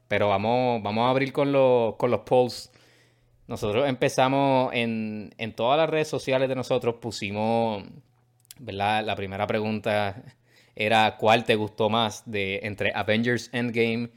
Pero 0.08 0.28
vamos, 0.28 0.82
vamos 0.82 1.06
a 1.06 1.10
abrir 1.10 1.32
con 1.32 1.52
los, 1.52 1.96
con 1.96 2.10
los 2.10 2.20
polls. 2.20 2.70
Nosotros 3.46 3.86
empezamos 3.88 4.72
en, 4.72 5.34
en 5.36 5.52
todas 5.54 5.76
las 5.78 5.90
redes 5.90 6.08
sociales 6.08 6.48
de 6.48 6.54
nosotros, 6.54 6.94
pusimos, 7.00 7.84
¿verdad? 8.58 9.04
La 9.04 9.14
primera 9.16 9.46
pregunta 9.46 10.22
era 10.74 11.16
¿cuál 11.18 11.44
te 11.44 11.54
gustó 11.54 11.90
más 11.90 12.22
de 12.24 12.60
entre 12.62 12.92
Avengers 12.94 13.50
Endgame 13.52 14.08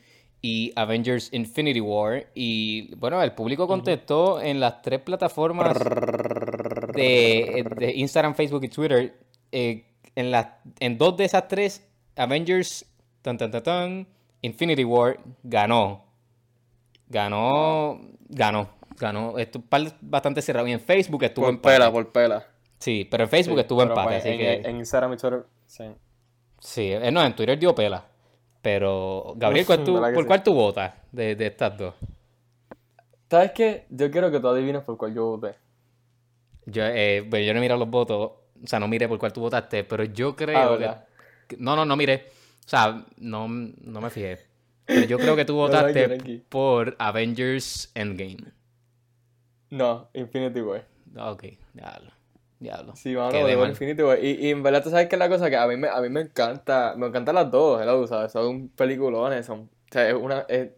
y 0.49 0.71
Avengers 0.75 1.29
Infinity 1.33 1.81
War? 1.81 2.27
Y 2.35 2.93
bueno, 2.95 3.21
el 3.21 3.33
público 3.33 3.67
contestó 3.67 4.39
en 4.41 4.59
las 4.59 4.81
tres 4.81 5.01
plataformas 5.01 5.77
de, 6.93 7.65
de 7.77 7.93
Instagram, 7.95 8.33
Facebook 8.35 8.63
y 8.63 8.69
Twitter. 8.69 9.17
eh, 9.51 9.83
en, 10.15 10.31
las 10.31 10.47
en 10.79 10.97
dos 10.97 11.15
de 11.17 11.25
esas 11.25 11.47
tres, 11.47 11.85
Avengers, 12.15 12.85
tan, 13.21 13.37
tan, 13.37 13.51
tan, 13.51 13.63
tan, 13.63 14.07
Infinity 14.41 14.83
War 14.83 15.19
ganó. 15.43 16.05
Ganó, 17.09 18.01
ganó, 18.27 18.69
ganó. 18.99 19.37
Esto 19.37 19.61
par- 19.61 19.95
bastante 20.01 20.41
cerrado. 20.41 20.67
Y 20.67 20.71
en 20.73 20.79
Facebook 20.79 21.23
estuvo 21.23 21.45
Por 21.45 21.53
empate. 21.53 21.75
pela, 21.75 21.91
por 21.91 22.11
pela. 22.11 22.45
Sí, 22.79 23.07
pero 23.09 23.23
en 23.23 23.29
Facebook 23.29 23.55
Sí, 23.57 23.61
estuvo 23.61 23.81
empate, 23.81 24.07
pues 24.07 24.19
así 24.19 24.29
en, 24.29 24.37
que... 24.37 24.53
en 24.69 24.77
Instagram 24.77 25.13
y 25.13 25.17
Twitter, 25.17 25.45
sí. 25.65 25.83
Sí, 26.59 26.91
eh, 26.91 27.11
no, 27.11 27.23
en 27.23 27.35
Twitter 27.35 27.57
dio 27.57 27.73
pela. 27.73 28.05
Pero, 28.61 29.33
Gabriel, 29.37 29.65
¿cuál 29.65 29.83
tú- 29.83 29.93
¿Verdad 29.93 30.09
que 30.09 30.13
¿por 30.15 30.23
sí? 30.23 30.27
cuál 30.27 30.43
tú 30.43 30.53
votas 30.53 30.93
de, 31.11 31.35
de 31.35 31.47
estas 31.47 31.77
dos? 31.77 31.95
¿Sabes 33.29 33.51
qué? 33.51 33.85
Yo 33.89 34.09
quiero 34.09 34.31
que 34.31 34.39
tú 34.39 34.47
adivines 34.47 34.83
por 34.83 34.97
cuál 34.97 35.13
yo 35.13 35.25
voté. 35.37 35.55
Yo, 36.65 36.83
eh, 36.83 37.21
bueno, 37.21 37.45
yo 37.45 37.53
no 37.53 37.61
miré 37.61 37.77
los 37.77 37.89
votos, 37.89 38.31
o 38.63 38.67
sea, 38.67 38.79
no 38.79 38.87
miré 38.87 39.07
por 39.07 39.19
cuál 39.19 39.31
tú 39.33 39.41
votaste, 39.41 39.83
pero 39.83 40.03
yo 40.03 40.35
creo 40.35 40.57
Ah, 40.57 41.05
No, 41.59 41.75
no, 41.75 41.85
no 41.85 41.95
miré. 41.95 42.27
O 42.65 42.69
sea, 42.69 43.05
no, 43.17 43.47
no 43.47 44.01
me 44.01 44.09
fijé. 44.09 44.39
Pero 44.85 45.03
yo 45.03 45.17
creo 45.17 45.35
que 45.35 45.45
tú 45.45 45.55
votaste 45.63 46.43
por 46.49 46.95
Avengers 46.99 47.91
Endgame. 47.95 48.51
No, 49.69 50.09
Infinity 50.13 50.61
War. 50.61 50.85
Ok, 51.17 51.43
diablo. 51.73 52.11
Diablo. 52.59 52.95
Sí, 52.95 53.13
mano, 53.15 53.31
Quedé 53.31 53.45
de 53.51 53.57
mal. 53.57 53.69
Infinity 53.69 54.01
War. 54.03 54.23
Y, 54.23 54.31
y 54.47 54.49
en 54.49 54.63
verdad, 54.63 54.83
tú 54.83 54.89
sabes 54.89 55.07
que 55.07 55.17
la 55.17 55.29
cosa 55.29 55.49
que 55.49 55.57
a 55.57 55.67
mí 55.67 55.77
me, 55.77 55.87
a 55.89 56.01
mí 56.01 56.09
me 56.09 56.21
encanta, 56.21 56.95
me 56.97 57.07
encantan 57.07 57.35
las 57.35 57.51
dos, 57.51 57.81
hello, 57.81 58.07
¿sabes? 58.07 58.31
Son 58.31 58.69
peliculones, 58.69 59.45
son, 59.45 59.59
o 59.61 59.69
sea, 59.91 60.07
es 60.09 60.15
una, 60.15 60.41
es- 60.49 60.71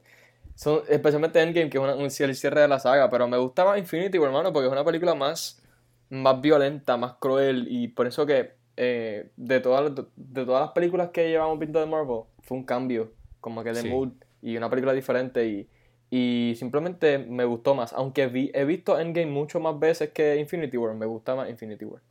son, 0.55 0.81
especialmente 0.89 1.41
Endgame, 1.41 1.69
que 1.69 1.77
es 1.77 1.83
una- 1.83 1.95
un, 1.95 2.03
el 2.05 2.35
cierre 2.35 2.61
de 2.61 2.67
la 2.67 2.79
saga, 2.79 3.09
pero 3.09 3.27
me 3.29 3.37
gusta 3.37 3.63
más 3.63 3.77
Infinity 3.77 4.17
War, 4.19 4.27
hermano, 4.27 4.51
porque 4.51 4.67
es 4.67 4.71
una 4.73 4.83
película 4.83 5.15
más, 5.15 5.61
más 6.09 6.41
violenta, 6.41 6.97
más 6.97 7.13
cruel, 7.13 7.67
y 7.69 7.87
por 7.87 8.07
eso 8.07 8.25
que 8.25 8.57
eh, 8.81 9.29
de, 9.37 9.59
todas, 9.61 9.83
las- 9.91 10.05
de 10.15 10.45
todas 10.45 10.61
las 10.61 10.71
películas 10.71 11.09
que 11.11 11.29
llevamos 11.29 11.59
viendo 11.59 11.79
de 11.79 11.85
Marvel, 11.85 12.23
fue 12.41 12.57
un 12.57 12.63
cambio, 12.65 13.11
como 13.39 13.63
que 13.63 13.71
de 13.73 13.81
Sí. 13.83 13.89
mood, 13.89 14.09
y 14.41 14.57
una 14.57 14.69
película 14.69 14.91
diferente, 14.93 15.45
y, 15.47 15.69
y 16.09 16.53
simplemente 16.57 17.19
me 17.19 17.45
gustó 17.45 17.75
más, 17.75 17.93
aunque 17.93 18.27
vi, 18.27 18.51
he 18.53 18.65
visto 18.65 18.99
Endgame 18.99 19.31
mucho 19.31 19.59
más 19.59 19.77
veces 19.79 20.09
que 20.09 20.37
Infinity 20.37 20.77
War, 20.77 20.95
me 20.95 21.05
gusta 21.05 21.35
más 21.35 21.49
Infinity 21.49 21.85
War. 21.85 22.01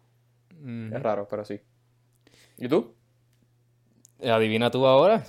Es 0.92 1.02
raro, 1.02 1.26
pero 1.28 1.44
sí. 1.44 1.60
¿Y 2.56 2.68
tú? 2.68 2.94
Adivina 4.22 4.70
tú 4.70 4.86
ahora. 4.86 5.24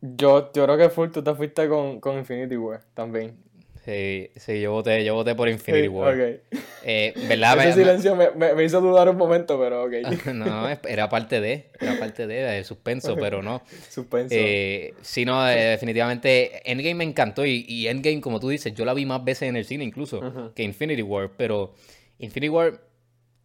Yo, 0.00 0.52
yo 0.52 0.64
creo 0.64 0.76
que 0.76 0.88
full 0.90 1.10
tú 1.10 1.22
te 1.22 1.34
fuiste 1.34 1.68
con, 1.68 2.00
con 2.00 2.18
Infinity 2.18 2.56
War 2.56 2.82
también. 2.94 3.42
Sí, 3.84 4.30
sí, 4.36 4.60
yo 4.60 4.72
voté, 4.72 5.04
yo 5.04 5.14
voté 5.14 5.34
por 5.34 5.48
Infinity 5.48 5.82
Sí, 5.84 5.88
War. 5.88 6.14
ok. 6.14 6.40
Eh, 6.86 7.14
¿Verdad? 7.28 7.58
Ese 7.66 7.80
silencio 7.80 8.14
me, 8.14 8.30
me, 8.32 8.54
me 8.54 8.64
hizo 8.64 8.80
dudar 8.80 9.08
un 9.08 9.16
momento, 9.16 9.58
pero 9.58 9.84
ok. 9.84 9.92
No, 10.34 10.68
es- 10.68 10.78
era 10.88 11.08
parte 11.08 11.40
de, 11.40 11.70
era 11.80 11.98
parte 11.98 12.26
de, 12.26 12.34
de 12.42 12.64
suspenso, 12.64 13.16
pero 13.16 13.42
no. 13.42 13.62
Suspenso. 13.90 14.34
Eh, 14.34 14.94
sí, 15.02 15.24
no, 15.24 15.48
eh, 15.48 15.56
definitivamente 15.70 16.70
Endgame 16.70 16.94
me 16.94 17.04
encantó 17.04 17.44
y, 17.44 17.64
y 17.68 17.88
Endgame, 17.88 18.20
como 18.20 18.38
tú 18.40 18.48
dices, 18.48 18.74
yo 18.74 18.84
la 18.84 18.94
vi 18.94 19.06
más 19.06 19.24
veces 19.24 19.48
en 19.48 19.56
el 19.56 19.64
cine 19.64 19.84
incluso 19.84 20.52
que 20.54 20.62
Infinity 20.62 21.02
War, 21.02 21.30
pero 21.36 21.74
Infinity 22.18 22.48
War, 22.50 22.80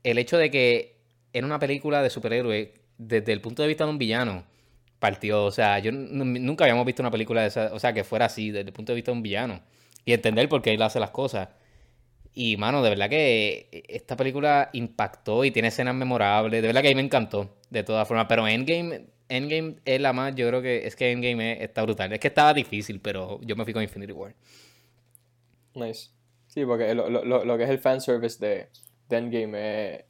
el 0.03 0.17
hecho 0.17 0.38
de 0.38 0.50
que 0.51 0.96
era 1.34 1.46
una 1.46 1.60
película 1.60 2.01
de 2.03 2.10
superhéroes 2.10 2.69
desde 2.98 3.31
el 3.34 3.41
punto 3.41 3.62
de 3.62 3.67
vista 3.69 3.86
de 3.86 3.89
un 3.91 3.98
villano, 3.98 4.43
partió, 5.00 5.46
o 5.46 5.51
sea, 5.51 5.79
yo 5.79 5.91
nunca 5.93 6.65
habíamos 6.65 6.86
visto 6.86 7.01
una 7.01 7.12
película 7.12 7.41
de 7.41 7.48
esa, 7.48 7.74
o 7.74 7.79
sea, 7.79 7.93
que 7.93 8.03
fuera 8.03 8.25
así, 8.25 8.51
desde 8.51 8.67
el 8.67 8.74
punto 8.74 8.91
de 8.91 8.96
vista 8.98 9.12
de 9.12 9.17
un 9.17 9.24
villano 9.24 9.62
y 10.10 10.13
entender 10.13 10.50
por 10.50 10.63
qué 10.63 10.74
él 10.74 10.82
hace 10.82 11.00
las 11.00 11.12
cosas. 11.12 11.50
Y, 12.34 12.58
mano, 12.58 12.82
de 12.82 12.89
verdad 12.89 13.10
que 13.10 13.70
esta 13.89 14.16
película 14.16 14.70
impactó 14.74 15.44
y 15.46 15.51
tiene 15.51 15.68
escenas 15.68 15.94
memorables. 15.94 16.62
De 16.62 16.68
verdad 16.68 16.82
que 16.82 16.88
a 16.88 16.92
mí 16.92 16.96
me 16.96 17.01
encantó, 17.04 17.58
de 17.70 17.84
todas 17.84 18.08
formas. 18.08 18.25
Pero 18.28 18.48
Endgame, 18.48 19.06
Endgame 19.28 19.75
es 19.86 20.01
la 20.01 20.13
más, 20.13 20.34
yo 20.36 20.48
creo 20.48 20.62
que 20.63 20.88
es 20.88 20.96
que 20.96 21.12
Endgame 21.12 21.54
es- 21.54 21.62
está 21.62 21.84
brutal. 21.84 22.12
Es 22.13 22.20
que 22.20 22.28
estaba 22.30 22.54
difícil, 22.56 23.00
pero 23.01 23.39
yo 23.42 23.56
me 23.56 23.66
fui 23.66 23.74
con 23.74 23.84
Infinity 23.84 24.13
War. 24.13 24.34
Nice. 25.75 26.10
Sí, 26.48 26.66
porque 26.66 26.96
lo, 26.96 27.10
lo, 27.10 27.46
lo, 27.46 27.58
que 27.58 27.63
es 27.66 27.70
el 27.70 27.78
fanservice 27.80 28.44
de, 28.44 28.70
de 29.10 29.18
Endgame 29.18 29.51
eh, 29.56 30.06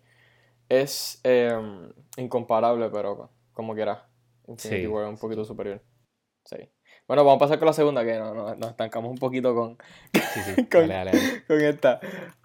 es 0.70 1.20
em, 1.24 1.92
incomparable, 2.18 2.90
pero 2.90 3.30
como 3.52 3.76
quiera. 3.76 4.08
Infinity 4.48 4.82
Sí. 4.84 4.88
War 4.88 5.04
es 5.06 5.10
un 5.10 5.18
poquito 5.18 5.44
superior. 5.44 5.82
Sí. 6.46 6.58
Bueno, 7.10 7.26
vamos 7.26 7.38
a 7.38 7.40
pasar 7.40 7.58
con 7.58 7.66
la 7.66 7.74
segunda, 7.74 8.06
que 8.06 8.20
no, 8.20 8.36
no- 8.36 8.54
nos 8.56 8.70
estancamos 8.70 9.10
un 9.10 9.18
poquito 9.18 9.56
con, 9.56 9.78
Sí, 10.14 10.20
sí, 10.46 10.64
Con- 10.72 10.88
dale, 10.88 10.94
dale, 10.94 11.12
dale. 11.12 11.44
con 11.48 11.60
esta. 11.62 12.00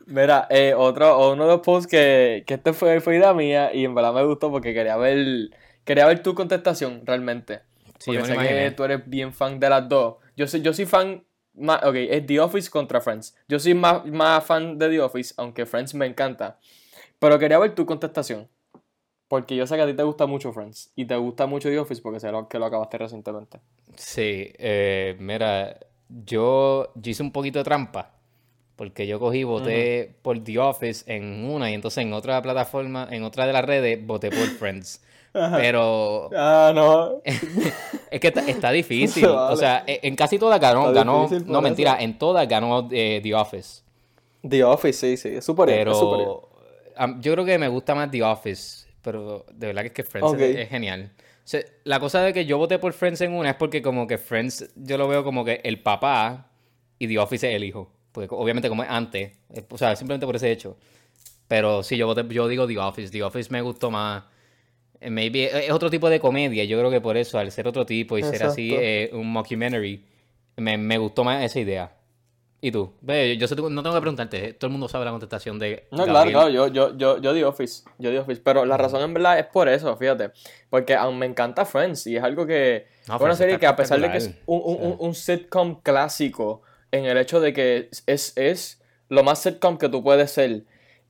Mira, 0.06 0.46
eh, 0.48 0.72
otro, 0.74 1.32
uno 1.32 1.44
de 1.44 1.50
los 1.52 1.60
posts 1.60 1.86
que, 1.86 2.44
que 2.46 2.54
este 2.54 2.72
fue, 2.72 3.02
fue 3.02 3.16
idea 3.16 3.34
mía 3.34 3.74
y 3.74 3.84
en 3.84 3.94
verdad 3.94 4.14
me 4.14 4.24
gustó 4.24 4.50
porque 4.50 4.72
quería 4.72 4.96
ver, 4.96 5.50
quería 5.84 6.06
ver 6.06 6.22
tu 6.22 6.34
contestación 6.34 7.02
realmente. 7.04 7.60
Sí, 7.98 8.06
Porque 8.06 8.24
sé 8.24 8.38
que 8.38 8.72
tú 8.74 8.84
eres 8.84 9.02
bien 9.06 9.34
fan 9.34 9.60
de 9.60 9.68
las 9.68 9.86
dos. 9.86 10.16
Yo 10.34 10.46
soy, 10.46 10.62
yo 10.62 10.72
soy 10.72 10.86
fan, 10.86 11.24
más, 11.52 11.82
ok, 11.84 11.96
es 11.96 12.24
The 12.26 12.40
Office 12.40 12.70
contra 12.70 13.02
Friends. 13.02 13.36
Yo 13.46 13.58
soy 13.58 13.74
más, 13.74 14.06
más 14.06 14.42
fan 14.46 14.78
de 14.78 14.88
The 14.88 15.00
Office, 15.02 15.34
aunque 15.36 15.66
Friends 15.66 15.92
me 15.94 16.06
encanta. 16.06 16.58
Pero 17.18 17.38
quería 17.38 17.58
ver 17.58 17.74
tu 17.74 17.84
contestación. 17.84 18.48
Porque 19.34 19.56
yo 19.56 19.66
sé 19.66 19.74
que 19.74 19.82
a 19.82 19.86
ti 19.88 19.94
te 19.94 20.04
gusta 20.04 20.26
mucho 20.26 20.52
Friends 20.52 20.92
y 20.94 21.06
te 21.06 21.16
gusta 21.16 21.46
mucho 21.46 21.68
The 21.68 21.80
Office 21.80 22.00
porque 22.00 22.20
sé 22.20 22.30
lo, 22.30 22.46
que 22.48 22.56
lo 22.56 22.66
acabaste 22.66 22.98
recientemente. 22.98 23.58
Sí, 23.96 24.52
eh, 24.58 25.16
mira, 25.18 25.76
yo, 26.08 26.92
yo 26.94 27.10
hice 27.10 27.24
un 27.24 27.32
poquito 27.32 27.58
de 27.58 27.64
trampa. 27.64 28.12
Porque 28.76 29.08
yo 29.08 29.18
cogí, 29.18 29.42
voté 29.42 30.14
por 30.22 30.38
The 30.38 30.56
Office 30.60 31.12
en 31.12 31.50
una 31.50 31.68
y 31.68 31.74
entonces 31.74 32.04
en 32.04 32.12
otra 32.12 32.40
plataforma, 32.42 33.08
en 33.10 33.24
otra 33.24 33.44
de 33.44 33.52
las 33.52 33.64
redes, 33.64 34.06
voté 34.06 34.30
por 34.30 34.46
Friends. 34.46 35.02
Pero 35.32 36.30
Ah, 36.32 36.70
no. 36.72 37.20
es 37.24 38.20
que 38.20 38.28
está, 38.28 38.48
está 38.48 38.70
difícil. 38.70 39.26
Vale. 39.28 39.52
O 39.52 39.56
sea, 39.56 39.82
e- 39.84 39.98
en 40.04 40.14
casi 40.14 40.38
todas 40.38 40.60
ganó, 40.60 40.92
ganó, 40.92 41.28
no 41.28 41.36
eso. 41.36 41.60
mentira, 41.60 41.96
en 41.98 42.18
todas 42.20 42.46
ganó 42.48 42.88
eh, 42.92 43.18
The 43.20 43.34
Office. 43.34 43.82
The 44.48 44.62
Office, 44.62 44.92
sí, 44.92 45.16
sí, 45.16 45.36
es 45.38 45.44
superior. 45.44 45.76
Pero 45.76 46.48
yo 47.20 47.32
creo 47.32 47.44
que 47.44 47.58
me 47.58 47.66
gusta 47.66 47.96
más 47.96 48.12
The 48.12 48.22
Office. 48.22 48.83
Pero 49.04 49.44
de 49.52 49.68
verdad 49.68 49.82
que 49.82 49.88
es 49.88 49.94
que 49.94 50.02
Friends 50.02 50.32
es, 50.40 50.56
es 50.56 50.68
genial. 50.68 51.12
sea, 51.44 51.62
la 51.84 52.00
cosa 52.00 52.22
de 52.22 52.32
que 52.32 52.46
yo 52.46 52.58
voté 52.58 52.78
por 52.78 52.92
Friends 52.94 53.20
en 53.20 53.32
una 53.32 53.50
es 53.50 53.56
porque 53.56 53.82
como 53.82 54.06
que 54.06 54.18
Friends 54.18 54.72
yo 54.74 54.98
lo 54.98 55.06
veo 55.06 55.22
como 55.22 55.44
que 55.44 55.60
el 55.62 55.80
papá 55.80 56.50
y 56.98 57.06
The 57.06 57.18
Office 57.18 57.48
es 57.48 57.54
el 57.54 57.64
hijo. 57.64 57.92
Porque 58.10 58.28
obviamente 58.34 58.68
como 58.68 58.82
es 58.82 58.88
antes, 58.90 59.32
eh, 59.52 59.64
o 59.68 59.76
sea, 59.76 59.94
simplemente 59.94 60.24
por 60.24 60.36
ese 60.36 60.50
hecho. 60.50 60.76
Pero 61.48 61.82
sí, 61.82 61.96
yo, 61.96 62.06
voté, 62.06 62.24
yo 62.28 62.48
digo 62.48 62.66
The 62.66 62.78
Office. 62.78 63.10
The 63.10 63.22
Office 63.22 63.50
me 63.50 63.60
gustó 63.60 63.90
más. 63.90 64.24
Eh, 65.00 65.10
Maybe, 65.10 65.66
es 65.66 65.70
otro 65.70 65.90
tipo 65.90 66.08
de 66.08 66.18
comedia. 66.18 66.64
Yo 66.64 66.78
creo 66.78 66.90
que 66.90 67.00
por 67.00 67.16
eso, 67.16 67.38
al 67.38 67.52
ser 67.52 67.68
otro 67.68 67.84
tipo 67.84 68.16
y 68.16 68.22
ser 68.22 68.42
así 68.44 68.74
eh, 68.74 69.10
un 69.12 69.30
mockumentary, 69.30 70.04
me, 70.56 70.78
me 70.78 70.96
gustó 70.96 71.24
más 71.24 71.44
esa 71.44 71.60
idea. 71.60 71.92
¿Y 72.66 72.72
tú? 72.72 72.94
Ve, 73.02 73.36
yo 73.36 73.46
sé- 73.46 73.56
no 73.56 73.82
tengo 73.82 73.94
que 73.94 74.00
preguntarte. 74.00 74.54
Todo 74.54 74.68
el 74.68 74.72
mundo 74.72 74.88
sabe 74.88 75.04
la 75.04 75.10
contestación 75.10 75.58
de 75.58 75.86
No, 75.90 76.04
claro, 76.04 76.12
Gabriel. 76.14 76.32
claro, 76.32 76.48
yo, 76.48 76.66
yo, 76.68 76.96
yo, 76.96 77.20
yo 77.20 77.34
The 77.34 77.44
Office, 77.44 77.84
yo 77.98 78.10
The 78.10 78.20
Office, 78.20 78.40
pero 78.42 78.64
la 78.64 78.78
razón 78.78 79.02
en 79.02 79.12
verdad 79.12 79.38
es 79.38 79.44
por 79.46 79.68
eso, 79.68 79.94
fíjate, 79.98 80.30
porque 80.70 80.94
aún 80.94 81.18
me 81.18 81.26
encanta 81.26 81.66
Friends 81.66 82.06
y 82.06 82.16
es 82.16 82.22
algo 82.22 82.46
que, 82.46 82.86
No, 83.06 83.16
es 83.16 83.20
una 83.20 83.34
serie 83.36 83.58
que 83.58 83.66
a 83.66 83.76
pesar 83.76 84.00
de 84.00 84.10
que 84.10 84.16
es 84.16 84.34
un, 84.46 84.62
un, 84.64 84.76
un- 84.92 84.96
un 84.98 85.14
sitcom 85.14 85.82
clásico 85.82 86.62
en 86.90 87.04
el 87.04 87.18
hecho 87.18 87.38
de 87.38 87.52
que 87.52 87.90
es, 88.06 88.32
es 88.36 88.80
lo 89.10 89.22
más 89.24 89.42
sitcom 89.42 89.76
que 89.76 89.90
tú 89.90 90.02
puedes 90.02 90.30
ser 90.30 90.64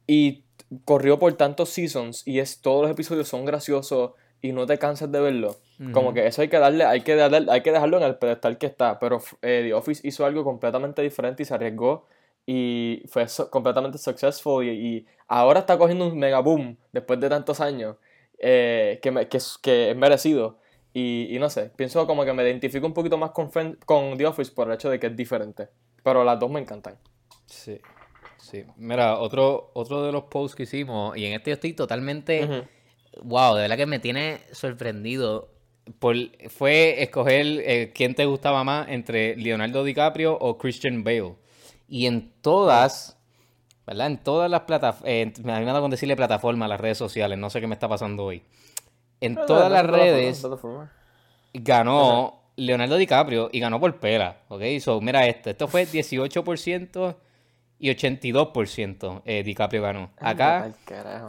y 0.09 0.43
corrió 0.85 1.21
por 1.21 1.33
tantos 1.35 1.69
seasons 1.69 2.27
y 2.27 2.41
es 2.41 2.63
todos 2.63 2.83
los 2.83 2.91
episodios 2.91 3.29
son 3.29 3.45
graciosos 3.45 4.11
y 4.43 4.51
no 4.51 4.67
te 4.67 4.77
cansas 4.79 5.13
de 5.13 5.21
verlo. 5.21 5.57
Como 5.93 6.15
que 6.15 6.27
eso 6.27 6.41
hay 6.43 6.49
que 6.49 6.59
darle, 6.59 6.85
hay 6.85 7.01
que 7.01 7.17
darle, 7.17 7.51
hay 7.51 7.63
que 7.63 7.73
dejarlo 7.73 7.97
en 7.97 8.05
el 8.05 8.17
pedestal 8.17 8.59
que 8.59 8.67
está. 8.67 8.99
Pero 8.99 9.19
eh, 9.43 9.63
The 9.67 9.75
Office 9.75 10.07
hizo 10.07 10.25
algo 10.25 10.45
completamente 10.45 11.03
diferente 11.03 11.43
y 11.43 11.47
se 11.47 11.55
arriesgó 11.55 12.07
y 12.47 13.03
fue 13.09 13.27
so- 13.29 13.51
completamente 13.51 13.99
successful 13.99 14.65
y, 14.65 14.71
y 14.71 15.07
ahora 15.27 15.61
está 15.61 15.77
cogiendo 15.79 16.07
un 16.07 16.19
mega 16.19 16.41
boom 16.41 16.77
después 16.93 17.19
de 17.19 17.29
tantos 17.29 17.61
años 17.61 17.97
eh, 18.39 19.01
que, 19.03 19.11
me- 19.11 19.29
que, 19.29 19.39
es- 19.39 19.59
que 19.61 19.91
es 19.91 19.97
merecido. 19.97 20.59
Y, 20.93 21.35
y 21.35 21.39
no 21.41 21.51
sé, 21.51 21.71
pienso 21.75 22.07
como 22.07 22.25
que 22.25 22.33
me 22.33 22.45
identifico 22.45 22.87
un 22.87 22.95
poquito 22.95 23.19
más 23.19 23.33
con, 23.33 23.51
con 23.85 24.17
The 24.17 24.27
Office 24.27 24.53
por 24.53 24.69
el 24.69 24.75
hecho 24.75 24.91
de 24.91 25.01
que 25.01 25.09
es 25.09 25.17
diferente. 25.17 25.69
Pero 26.05 26.23
las 26.23 26.39
dos 26.39 26.51
me 26.51 26.61
encantan. 26.61 26.99
Sí, 27.47 27.81
sí. 28.39 28.65
Mira, 28.77 29.19
otro, 29.19 29.73
otro 29.75 30.05
de 30.05 30.13
los 30.13 30.25
posts 30.25 30.55
que 30.55 30.63
hicimos, 30.65 31.17
y 31.17 31.25
en 31.27 31.33
este 31.33 31.51
yo 31.51 31.55
estoy 31.55 31.73
totalmente, 31.73 32.65
wow, 33.23 33.55
de 33.57 33.63
verdad 33.63 33.77
que 33.77 33.87
me 33.87 33.99
tiene 33.99 34.41
sorprendido. 34.53 35.49
Por, 35.99 36.17
fue 36.49 37.03
escoger 37.03 37.47
eh, 37.47 37.93
quién 37.95 38.15
te 38.15 38.25
gustaba 38.25 38.65
más 38.65 38.89
entre 38.89 39.37
Leonardo 39.37 39.85
DiCaprio 39.85 40.37
o 40.39 40.57
Christian 40.57 41.05
Bale. 41.05 41.35
Y 41.89 42.07
en 42.07 42.33
todas, 42.41 43.19
¿verdad? 43.87 44.07
En 44.07 44.19
todas 44.19 44.51
las 44.51 44.63
plataformas, 44.63 45.39
mí 45.39 45.43
me 45.45 45.73
da 45.73 45.81
con 45.81 45.91
decirle 45.91 46.17
plataformas, 46.17 46.69
las 46.69 46.81
redes 46.81 46.99
sociales, 46.99 47.39
no 47.39 47.51
sé 47.51 47.61
qué 47.61 47.67
me 47.67 47.75
está 47.75 47.89
pasando 47.89 48.25
hoy. 48.25 48.43
En 49.21 49.35
todas 49.35 49.71
las 49.71 49.87
redes 49.87 50.47
ganó 51.53 52.41
Leonardo 52.57 52.97
DiCaprio 52.97 53.49
y 53.53 53.61
ganó 53.61 53.81
por 53.81 53.99
pela, 54.01 54.39
¿ok? 54.49 54.63
So, 54.81 55.01
mira 55.01 55.27
esto, 55.27 55.51
esto 55.51 55.69
fue 55.69 55.87
18% 55.87 57.17
y 57.85 57.91
82% 57.91 59.23
eh, 59.27 59.43
DiCaprio 59.43 59.83
ganó. 59.83 60.11
Acá 60.19 60.65
Ay, 60.65 60.73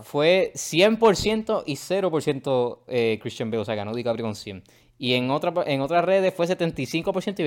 fue 0.03 0.51
100% 0.55 1.63
y 1.65 1.75
0% 1.75 2.79
eh, 2.87 3.19
Christian 3.21 3.51
Bale, 3.51 3.61
o 3.61 3.65
sea, 3.65 3.75
ganó 3.75 3.93
DiCaprio 3.93 4.23
con 4.23 4.35
100. 4.35 4.63
Y 4.97 5.15
en, 5.15 5.29
otra, 5.31 5.51
en 5.65 5.81
otras 5.81 6.05
redes 6.05 6.33
fue 6.33 6.47
75% 6.47 7.39
y 7.39 7.43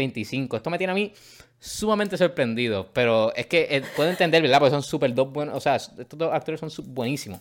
25%. 0.46 0.56
Esto 0.56 0.68
me 0.68 0.76
tiene 0.76 0.90
a 0.90 0.94
mí 0.94 1.14
sumamente 1.58 2.18
sorprendido, 2.18 2.88
pero 2.92 3.34
es 3.34 3.46
que 3.46 3.66
eh, 3.70 3.82
puedo 3.96 4.10
entender, 4.10 4.42
¿verdad? 4.42 4.58
Porque 4.58 4.72
son 4.72 4.82
súper 4.82 5.14
dos 5.14 5.32
buenos, 5.32 5.56
o 5.56 5.60
sea, 5.60 5.76
estos 5.76 6.18
dos 6.18 6.30
actores 6.30 6.60
son 6.60 6.70
buenísimos. 6.92 7.40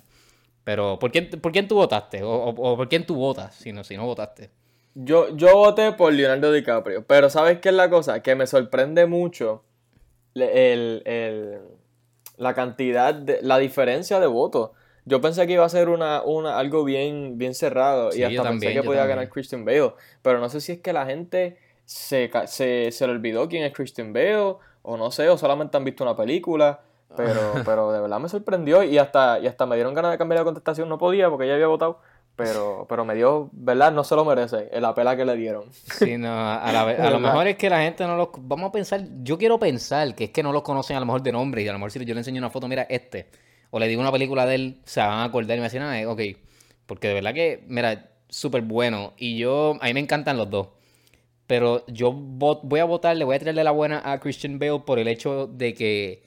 Pero, 0.64 0.98
¿por 1.00 1.12
quién, 1.12 1.30
¿por 1.30 1.52
quién 1.52 1.68
tú 1.68 1.76
votaste? 1.76 2.24
O, 2.24 2.30
o- 2.32 2.72
o 2.74 2.78
por 2.78 2.88
quién 2.88 3.06
tú 3.06 3.16
votas 3.16 3.56
si 3.56 3.74
no, 3.74 3.84
si 3.84 3.98
no 3.98 4.06
votaste? 4.06 4.50
Yo, 4.96 5.36
yo 5.36 5.54
voté 5.58 5.92
por 5.92 6.14
Leonardo 6.14 6.52
DiCaprio, 6.54 7.06
pero 7.06 7.30
¿sabes 7.30 7.60
qué 7.60 7.70
es 7.70 7.76
la 7.76 7.90
cosa? 7.90 8.24
Que 8.24 8.36
me 8.36 8.48
sorprende 8.48 9.06
mucho 9.06 9.64
el, 10.42 11.02
el- 11.06 11.60
la 12.38 12.54
cantidad, 12.54 13.14
de, 13.16 13.40
la 13.42 13.58
diferencia 13.58 14.20
de 14.20 14.28
votos. 14.28 14.72
Yo 15.06 15.22
pensé 15.22 15.48
que 15.48 15.54
iba 15.54 15.66
a 15.66 15.70
ser 15.70 15.90
una, 15.90 16.22
una, 16.24 16.58
algo 16.60 16.84
bien, 16.84 17.38
bien 17.38 17.54
cerrado 17.56 18.12
Sí, 18.12 18.20
y 18.20 18.24
hasta 18.24 18.44
pensé 18.50 18.74
que 18.74 18.84
podía 18.84 19.02
también. 19.02 19.08
ganar 19.08 19.30
Christian 19.30 19.66
Bale, 19.66 19.94
pero 20.22 20.40
no 20.40 20.50
sé 20.50 20.60
si 20.62 20.74
es 20.74 20.80
que 20.82 20.94
la 20.94 21.06
gente 21.06 21.58
se, 21.86 22.30
se, 22.48 22.92
se 22.92 23.08
le 23.08 23.14
olvidó 23.14 23.48
quién 23.48 23.64
es 23.64 23.74
Christian 23.74 24.14
Bale 24.14 24.56
o 24.84 24.98
no 24.98 25.12
sé, 25.12 25.30
o 25.30 25.38
solamente 25.38 25.78
han 25.78 25.84
visto 25.86 26.04
una 26.04 26.16
película, 26.16 26.82
pero, 27.16 27.62
pero 27.66 27.92
de 27.92 28.02
verdad 28.02 28.20
me 28.20 28.30
sorprendió 28.30 28.84
y 28.84 28.98
hasta, 28.98 29.40
y 29.40 29.48
hasta 29.48 29.66
me 29.66 29.76
dieron 29.76 29.94
ganas 29.94 30.12
de 30.12 30.18
cambiar 30.18 30.40
la 30.42 30.46
contestación, 30.46 30.90
no 30.90 30.98
podía 30.98 31.30
porque 31.30 31.48
ya 31.48 31.54
había 31.56 31.68
votado. 31.68 32.00
Pero, 32.38 32.86
pero 32.88 33.04
me 33.04 33.16
dio, 33.16 33.50
¿verdad? 33.52 33.92
No 33.92 34.04
se 34.04 34.16
lo 34.16 34.24
merece, 34.24 34.70
la 34.80 34.94
pela 34.94 35.18
que 35.18 35.26
le 35.26 35.36
dieron. 35.36 35.66
Sí, 35.74 36.18
no, 36.18 36.30
a, 36.30 36.72
la 36.72 36.82
a 36.84 37.10
lo 37.10 37.20
mejor 37.20 37.48
es 37.48 37.58
que 37.58 37.68
la 37.70 37.82
gente 37.82 38.06
no 38.06 38.16
los... 38.16 38.30
Vamos 38.38 38.70
a 38.70 38.72
pensar, 38.72 39.02
yo 39.24 39.40
quiero 39.40 39.58
pensar 39.58 40.14
que 40.14 40.26
es 40.26 40.30
que 40.30 40.44
no 40.44 40.52
los 40.52 40.62
conocen 40.62 40.96
a 40.98 41.00
lo 41.00 41.08
mejor 41.08 41.24
de 41.24 41.32
nombre 41.32 41.64
y 41.64 41.68
a 41.68 41.74
lo 41.74 41.80
mejor 41.80 41.92
si 41.92 42.06
yo 42.06 42.14
le 42.14 42.20
enseño 42.20 42.38
una 42.38 42.52
foto, 42.52 42.68
mira 42.68 42.84
este, 42.90 43.28
o 43.72 43.80
le 43.80 43.88
digo 43.88 44.02
una 44.02 44.12
película 44.12 44.46
de 44.46 44.54
él, 44.56 44.82
se 44.86 45.00
van 45.00 45.10
a 45.20 45.24
acordar 45.24 45.58
y 45.58 45.62
me 45.62 45.66
dicen, 45.66 45.82
ah, 45.82 46.00
eh, 46.00 46.06
ok, 46.06 46.22
porque 46.86 47.08
de 47.08 47.14
verdad 47.16 47.34
que, 47.34 47.64
mira, 47.68 48.12
súper 48.30 48.62
bueno 48.62 49.14
y 49.18 49.38
yo, 49.40 49.76
a 49.82 49.86
mí 49.88 49.94
me 49.96 50.00
encantan 50.00 50.38
los 50.38 50.48
dos, 50.50 50.68
pero 51.48 51.86
yo 51.88 52.12
vo- 52.14 52.60
voy 52.62 52.82
a 52.82 52.86
votar, 52.86 53.18
le 53.18 53.26
voy 53.26 53.36
a 53.36 53.40
tirarle 53.40 53.64
la 53.64 53.72
buena 53.72 54.02
a 54.06 54.20
Christian 54.20 54.60
Bale 54.60 54.82
por 54.86 55.00
el 55.00 55.08
hecho 55.08 55.48
de 55.48 55.74
que 55.74 56.27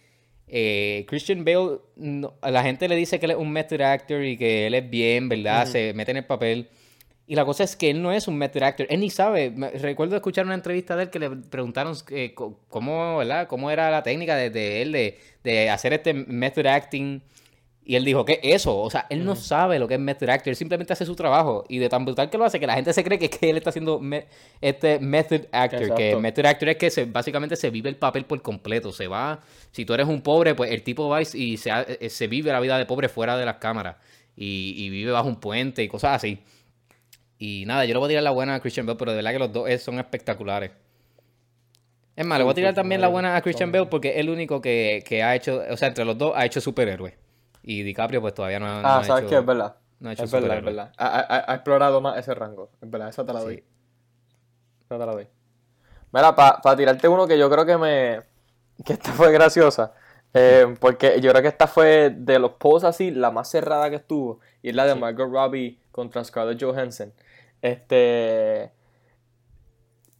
eh, 0.52 1.04
Christian 1.08 1.44
Bale, 1.44 1.78
no- 1.96 2.34
a 2.40 2.50
la 2.50 2.62
gente 2.62 2.88
le 2.88 2.96
dice 2.96 3.18
que 3.18 3.26
él 3.26 3.32
es 3.32 3.38
un 3.38 3.50
method 3.52 3.80
actor 3.80 4.24
y 4.24 4.36
que 4.36 4.66
él 4.66 4.74
es 4.74 4.88
bien, 4.90 5.28
¿verdad? 5.28 5.66
Se 5.66 5.92
mete 5.94 6.10
en 6.10 6.16
el 6.18 6.24
papel. 6.24 6.68
Y 7.26 7.36
la 7.36 7.44
cosa 7.44 7.62
es 7.62 7.76
que 7.76 7.90
él 7.90 8.02
no 8.02 8.10
es 8.10 8.26
un 8.26 8.36
method 8.36 8.62
actor, 8.64 8.86
él 8.90 8.98
ni 9.00 9.08
sabe. 9.08 9.50
Me- 9.50 9.70
Recuerdo 9.70 10.16
escuchar 10.16 10.44
una 10.46 10.54
entrevista 10.54 10.96
de 10.96 11.04
él 11.04 11.10
que 11.10 11.20
le 11.20 11.30
preguntaron 11.30 11.94
eh, 12.10 12.34
cómo, 12.34 13.18
¿verdad? 13.18 13.46
cómo 13.46 13.70
era 13.70 13.88
la 13.90 14.02
técnica 14.02 14.34
de, 14.34 14.50
de 14.50 14.82
él 14.82 14.90
de, 14.92 15.18
de 15.44 15.70
hacer 15.70 15.92
este 15.92 16.12
method 16.12 16.66
acting. 16.66 17.20
Y 17.82 17.96
él 17.96 18.04
dijo, 18.04 18.24
¿qué 18.24 18.38
es 18.42 18.56
eso? 18.62 18.78
O 18.78 18.90
sea, 18.90 19.06
él 19.10 19.24
no 19.24 19.34
sabe 19.34 19.78
lo 19.78 19.88
que 19.88 19.94
es 19.94 20.00
method 20.00 20.28
actor, 20.28 20.50
él 20.50 20.56
simplemente 20.56 20.92
hace 20.92 21.04
su 21.06 21.16
trabajo. 21.16 21.64
Y 21.68 21.78
de 21.78 21.88
tan 21.88 22.04
brutal 22.04 22.30
que 22.30 22.38
lo 22.38 22.44
hace, 22.44 22.60
que 22.60 22.66
la 22.66 22.74
gente 22.74 22.92
se 22.92 23.02
cree 23.02 23.18
que, 23.18 23.24
es 23.24 23.30
que 23.36 23.50
él 23.50 23.56
está 23.56 23.70
haciendo 23.70 23.98
me- 23.98 24.26
este 24.60 25.00
method 25.00 25.46
actor. 25.50 25.80
Que 25.96 26.16
method 26.16 26.44
actor 26.46 26.68
es 26.68 26.76
que 26.76 26.90
se, 26.90 27.06
básicamente 27.06 27.56
se 27.56 27.70
vive 27.70 27.88
el 27.88 27.96
papel 27.96 28.26
por 28.26 28.40
completo. 28.42 28.92
Se 28.92 29.08
va, 29.08 29.40
si 29.72 29.84
tú 29.84 29.94
eres 29.94 30.06
un 30.06 30.20
pobre, 30.20 30.54
pues 30.54 30.70
el 30.70 30.82
tipo 30.82 31.08
va 31.08 31.22
y 31.22 31.56
se, 31.56 31.70
eh, 32.00 32.10
se 32.10 32.26
vive 32.28 32.52
la 32.52 32.60
vida 32.60 32.78
de 32.78 32.86
pobre 32.86 33.08
fuera 33.08 33.36
de 33.36 33.44
las 33.46 33.56
cámaras. 33.56 33.96
Y, 34.36 34.74
y 34.76 34.90
vive 34.90 35.10
bajo 35.10 35.26
un 35.28 35.40
puente 35.40 35.82
y 35.82 35.88
cosas 35.88 36.16
así. 36.16 36.38
Y 37.38 37.64
nada, 37.66 37.86
yo 37.86 37.94
le 37.94 37.98
voy 37.98 38.06
a 38.06 38.08
tirar 38.10 38.22
la 38.22 38.30
buena 38.30 38.54
a 38.56 38.60
Christian 38.60 38.86
Bale, 38.86 38.98
pero 38.98 39.12
de 39.12 39.16
verdad 39.16 39.32
que 39.32 39.38
los 39.38 39.52
dos 39.52 39.82
son 39.82 39.98
espectaculares. 39.98 40.70
Es 42.14 42.26
más, 42.26 42.38
le 42.38 42.44
voy 42.44 42.52
a 42.52 42.54
tirar 42.54 42.74
también 42.74 43.00
la 43.00 43.08
buena 43.08 43.36
a 43.36 43.40
Christian 43.40 43.72
Bale 43.72 43.86
porque 43.86 44.10
es 44.10 44.16
el 44.18 44.28
único 44.28 44.60
que, 44.60 45.02
que 45.06 45.22
ha 45.22 45.34
hecho, 45.34 45.62
o 45.70 45.76
sea, 45.76 45.88
entre 45.88 46.04
los 46.04 46.18
dos 46.18 46.34
ha 46.36 46.44
hecho 46.44 46.60
superhéroe. 46.60 47.14
Y 47.62 47.82
DiCaprio 47.82 48.20
pues 48.20 48.34
todavía 48.34 48.58
no, 48.58 48.66
ha- 48.66 48.98
Ah, 48.98 49.04
¿sabes 49.04 49.22
hecho... 49.24 49.30
qué? 49.30 49.36
Es 49.38 49.46
verdad. 49.46 49.76
no 50.00 50.08
ha 50.08 50.12
hecho 50.12 50.24
es 50.24 50.32
verdad, 50.32 50.58
es 50.58 50.64
verdad. 50.64 50.92
Ha, 50.96 51.06
ha- 51.20 51.44
ha 51.52 51.54
explorado 51.54 52.00
más 52.00 52.16
ese 52.18 52.34
rango. 52.34 52.70
Es 52.80 52.90
verdad, 52.90 53.08
esa 53.08 53.24
te 53.24 53.32
la 53.32 53.40
doy. 53.40 53.56
Sí. 53.56 53.64
Esa 54.84 54.98
te 54.98 55.06
la 55.06 55.12
doy. 55.12 55.28
Mira, 56.12 56.34
para 56.34 56.76
tirarte 56.76 57.06
uno 57.08 57.26
que 57.26 57.38
yo 57.38 57.48
creo 57.50 57.64
que 57.66 57.76
me. 57.76 58.22
que 58.84 58.94
esta 58.94 59.12
fue 59.12 59.30
graciosa. 59.32 59.92
eh, 60.34 60.74
porque 60.80 61.20
yo 61.20 61.30
creo 61.30 61.42
que 61.42 61.48
esta 61.48 61.66
fue 61.66 62.10
de 62.16 62.38
los 62.38 62.52
posts 62.52 62.84
así, 62.84 63.10
la 63.10 63.30
más 63.30 63.48
cerrada 63.50 63.90
que 63.90 63.96
estuvo. 63.96 64.40
Y 64.62 64.70
es 64.70 64.74
la 64.74 64.86
de 64.86 64.94
Margot 64.94 65.30
Robbie 65.30 65.78
contra 65.92 66.24
Scarlett 66.24 66.62
Johansson. 66.62 67.12
Este. 67.62 68.72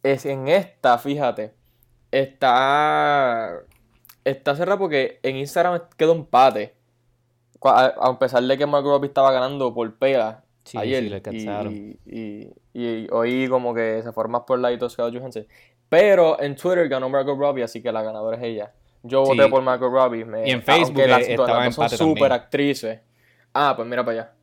Es 0.03 0.25
en 0.25 0.47
esta, 0.47 0.97
fíjate. 0.97 1.53
Está. 2.11 3.53
Está 4.23 4.55
cerrada 4.55 4.77
porque 4.77 5.19
en 5.23 5.37
Instagram 5.37 5.81
quedó 5.97 6.13
empate. 6.13 6.75
A, 7.69 7.93
pesar 8.19 8.43
de 8.43 8.57
que 8.57 8.65
Margot 8.65 8.91
Robbie 8.91 9.07
estaba 9.07 9.31
ganando 9.31 9.73
por 9.73 9.93
pela 9.95 10.43
Sí, 10.63 10.77
ayer. 10.77 11.03
sí, 11.03 11.09
le 11.09 11.21
y, 11.71 11.99
y, 12.05 12.53
y 12.73 13.07
hoy 13.11 13.47
como 13.49 13.73
que 13.73 14.01
se 14.03 14.11
más 14.29 14.41
por 14.41 14.59
la 14.59 14.71
Scarlett 14.89 15.19
Johansson. 15.19 15.47
Pero 15.89 16.39
en 16.41 16.55
Twitter 16.55 16.87
ganó 16.87 17.09
Margot 17.09 17.37
Robbie, 17.37 17.63
así 17.63 17.81
que 17.81 17.91
la 17.91 18.01
ganadora 18.01 18.37
es 18.37 18.43
ella. 18.43 18.71
Yo 19.03 19.25
Sí. 19.25 19.31
voté 19.35 19.49
por 19.49 19.61
Margot 19.63 19.91
Robbie. 19.91 20.23
me- 20.25 20.47
Y 20.47 20.51
en 20.51 20.61
Facebook, 20.61 20.97
las, 21.07 21.27
eh, 21.27 21.35
dos- 21.35 21.45
estaba 21.47 21.65
las 21.65 21.75
dos 21.75 21.91
son 21.97 22.07
también. 22.29 22.41
actrices. 22.43 22.99
Ah, 23.53 23.73
pues 23.75 23.87
mira 23.87 24.05
para 24.05 24.21
allá. 24.21 24.33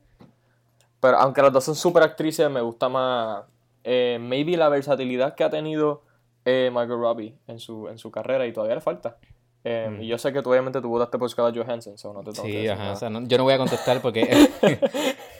Pero 1.00 1.16
aunque 1.18 1.40
las 1.42 1.52
dos 1.52 1.64
son 1.64 1.74
super 1.76 2.02
actrices, 2.02 2.50
me 2.50 2.60
gusta 2.60 2.88
más. 2.88 3.44
eh, 3.84 4.18
maybe 4.20 4.56
la 4.56 4.68
versatilidad 4.68 5.34
que 5.34 5.44
ha 5.44 5.50
tenido 5.50 6.02
eh, 6.44 6.68
Margot 6.72 6.98
Robbie 7.00 7.34
en 7.46 7.58
su, 7.58 7.88
en 7.88 7.96
su 7.96 8.10
carrera 8.10 8.44
y 8.46 8.52
todavía 8.52 8.74
le 8.74 8.80
falta. 8.82 9.16
Eh, 9.64 9.98
Y 10.00 10.06
yo 10.06 10.16
sé 10.18 10.32
que 10.32 10.40
tú 10.40 10.50
obviamente 10.50 10.80
tú 10.80 10.88
votaste 10.88 11.18
por 11.18 11.28
Scarlett 11.28 11.62
Johansson, 11.64 11.98
so 11.98 12.12
no 12.12 12.20
te 12.22 12.30
tengo 12.32 12.44
que 12.44 12.50
Sí, 12.50 12.56
decir 12.56 12.70
ajá. 12.70 12.80
nada. 12.82 12.92
o 12.94 12.96
sea, 12.96 13.10
no- 13.10 13.26
yo 13.26 13.36
no 13.38 13.44
voy 13.44 13.52
a 13.54 13.58
contestar 13.58 14.00
porque. 14.00 14.22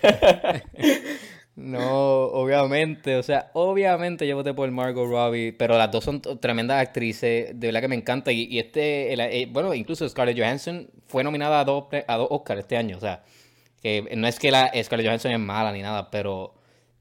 no, 1.56 2.24
obviamente. 2.26 3.16
O 3.16 3.22
sea, 3.22 3.50
obviamente 3.54 4.26
yo 4.26 4.36
voté 4.36 4.54
por 4.54 4.70
Margot 4.70 5.08
Robbie. 5.08 5.52
Pero 5.52 5.76
las 5.78 5.90
dos 5.90 6.04
son 6.04 6.20
tremendas 6.40 6.80
actrices. 6.80 7.58
De 7.58 7.66
verdad 7.68 7.80
que 7.80 7.88
me 7.88 7.96
encanta. 7.96 8.30
Y, 8.32 8.44
y 8.44 8.58
este. 8.58 9.12
el- 9.12 9.20
eh, 9.20 9.48
bueno, 9.50 9.74
incluso 9.74 10.08
Scarlett 10.08 10.38
Johansson 10.38 10.88
fue 11.06 11.24
nominada 11.24 11.60
a 11.60 11.64
dos, 11.64 11.84
a 12.06 12.16
dos 12.16 12.28
Oscars 12.30 12.60
este 12.60 12.76
año. 12.76 12.96
O 12.96 13.00
sea, 13.00 13.22
que 13.82 14.02
no 14.16 14.26
es 14.28 14.38
que 14.38 14.50
la 14.50 14.70
Scarlett 14.82 15.06
Johansson 15.06 15.32
es 15.32 15.40
mala 15.40 15.72
ni 15.72 15.82
nada. 15.82 16.10
Pero 16.10 16.54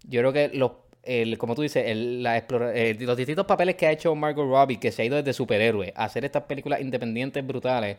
yo 0.04 0.22
creo 0.22 0.34
que 0.34 0.50
los, 0.54 0.72
el, 1.08 1.38
como 1.38 1.56
tú 1.56 1.62
dices, 1.64 1.84
el- 1.88 2.22
la 2.24 2.38
explora- 2.38 2.74
eh, 2.76 2.96
los 3.00 3.18
distintos 3.18 3.46
papeles 3.46 3.76
que 3.76 3.88
ha 3.88 3.92
hecho 3.92 4.14
Margot 4.16 4.46
Robbie, 4.48 4.78
que 4.80 4.92
se 4.92 5.02
ha 5.02 5.06
ido 5.06 5.16
desde 5.16 5.34
superhéroe, 5.34 5.94
a 5.96 6.06
hacer 6.06 6.26
estas 6.26 6.44
películas 6.44 6.82
independientes 6.82 7.46
brutales, 7.46 7.98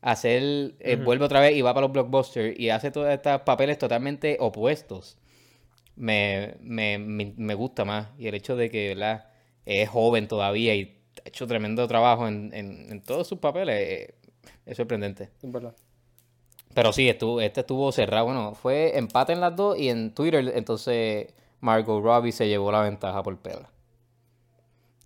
a 0.00 0.10
hacer, 0.12 0.74
eh, 0.80 0.96
vuelve 0.96 1.24
otra 1.24 1.40
vez 1.40 1.56
y 1.56 1.62
va 1.62 1.72
para 1.74 1.86
los 1.86 1.92
blockbusters 1.92 2.58
y 2.58 2.70
hace 2.70 2.90
todos 2.90 3.08
estos 3.10 3.40
papeles 3.42 3.78
totalmente 3.78 4.36
opuestos. 4.40 5.18
Me, 5.96 6.54
me, 6.60 6.98
me, 6.98 7.32
me 7.36 7.54
gusta 7.54 7.84
más. 7.84 8.08
Y 8.18 8.26
el 8.26 8.34
hecho 8.34 8.56
de 8.56 8.68
que, 8.70 8.88
¿verdad? 8.88 9.26
Es 9.64 9.88
joven 9.88 10.28
todavía 10.28 10.74
y 10.74 10.98
ha 11.24 11.28
hecho 11.28 11.46
tremendo 11.46 11.86
trabajo 11.88 12.26
en, 12.28 12.50
en, 12.52 12.86
en 12.90 13.00
todos 13.02 13.26
sus 13.28 13.38
papeles, 13.38 13.76
eh, 13.80 14.14
es 14.66 14.76
sorprendente. 14.76 15.30
Es 15.42 15.52
verdad. 15.52 15.74
Pero 16.74 16.92
sí, 16.92 17.08
estuvo, 17.08 17.40
este 17.40 17.60
estuvo 17.60 17.92
cerrado. 17.92 18.26
Bueno, 18.26 18.54
fue 18.54 18.98
empate 18.98 19.32
en 19.32 19.40
las 19.40 19.54
dos 19.54 19.78
y 19.78 19.88
en 19.88 20.12
Twitter, 20.12 20.52
entonces 20.56 21.28
Margot 21.64 22.02
Robbie 22.02 22.30
se 22.32 22.46
llevó 22.46 22.70
la 22.70 22.82
ventaja 22.82 23.22
por 23.22 23.38
pela. 23.38 23.70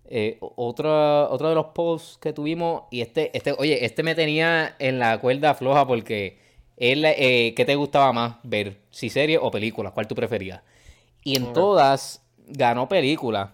Eh, 0.05 0.37
o- 0.41 0.53
otro, 0.57 1.37
de 1.49 1.55
los 1.55 1.67
posts 1.67 2.17
que 2.17 2.33
tuvimos, 2.33 2.83
y 2.91 3.01
este, 3.01 3.35
este, 3.37 3.53
oye, 3.57 3.85
este 3.85 4.03
me 4.03 4.15
tenía 4.15 4.75
en 4.79 4.99
la 4.99 5.19
cuerda 5.19 5.53
floja 5.53 5.87
porque 5.87 6.39
él, 6.77 7.05
eh, 7.05 7.53
¿qué 7.55 7.63
te 7.63 7.75
gustaba 7.75 8.11
más 8.11 8.37
ver? 8.43 8.79
Si 8.89 9.09
serie 9.09 9.37
o 9.37 9.51
película, 9.51 9.91
¿cuál 9.91 10.07
tú 10.07 10.15
preferías? 10.15 10.61
Y 11.23 11.37
en 11.37 11.53
todas 11.53 12.23
ganó 12.47 12.89
película, 12.89 13.53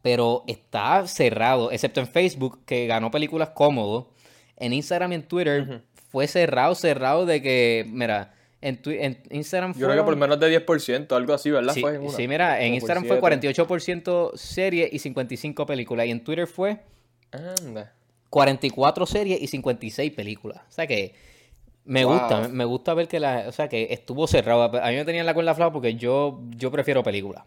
pero 0.00 0.44
está 0.46 1.06
cerrado, 1.06 1.72
excepto 1.72 2.00
en 2.00 2.06
Facebook, 2.06 2.60
que 2.64 2.86
ganó 2.86 3.10
películas 3.10 3.50
cómodo. 3.50 4.08
En 4.56 4.72
Instagram 4.72 5.12
y 5.12 5.14
en 5.16 5.22
Twitter 5.24 5.82
fue 6.10 6.28
cerrado, 6.28 6.74
cerrado 6.74 7.26
de 7.26 7.42
que, 7.42 7.84
mira, 7.88 8.33
en, 8.66 8.82
Twi- 8.82 8.98
en 9.00 9.18
Instagram 9.30 9.74
Yo 9.74 9.86
creo 9.86 9.98
que 10.02 10.04
por 10.04 10.16
menos 10.16 10.40
de 10.40 10.64
10%, 10.66 11.12
algo 11.16 11.34
así, 11.34 11.50
¿verdad? 11.50 11.74
Sí, 11.74 11.80
Fue 11.80 11.94
en 11.96 12.10
sí, 12.10 12.26
mira, 12.28 12.60
en 12.62 12.74
Instagram 12.74 13.04
fue 13.04 13.20
siete. 13.20 13.62
48% 13.62 14.36
serie 14.36 14.88
y 14.92 14.98
55 14.98 15.66
películas. 15.66 16.06
Y 16.06 16.10
en 16.10 16.24
Twitter 16.24 16.46
fue 16.46 16.80
Anda. 17.30 17.92
44 18.30 19.06
series 19.06 19.40
y 19.42 19.46
56 19.46 20.12
películas. 20.12 20.62
O 20.68 20.72
sea 20.72 20.86
que 20.86 21.14
me 21.84 22.04
Wow. 22.04 22.18
gusta, 22.18 22.48
me- 22.48 22.64
gusta 22.64 22.94
ver 22.94 23.08
que 23.08 23.20
la, 23.20 23.44
o 23.48 23.52
sea 23.52 23.68
que 23.68 23.88
estuvo 23.90 24.26
cerrado. 24.26 24.62
A 24.64 24.90
mí 24.90 24.96
me 24.96 25.04
tenía 25.04 25.20
en 25.20 25.26
la 25.26 25.34
cuerda 25.34 25.54
floja 25.54 25.72
porque 25.72 25.94
yo, 25.94 26.40
yo 26.56 26.70
prefiero 26.70 27.02
películas. 27.02 27.44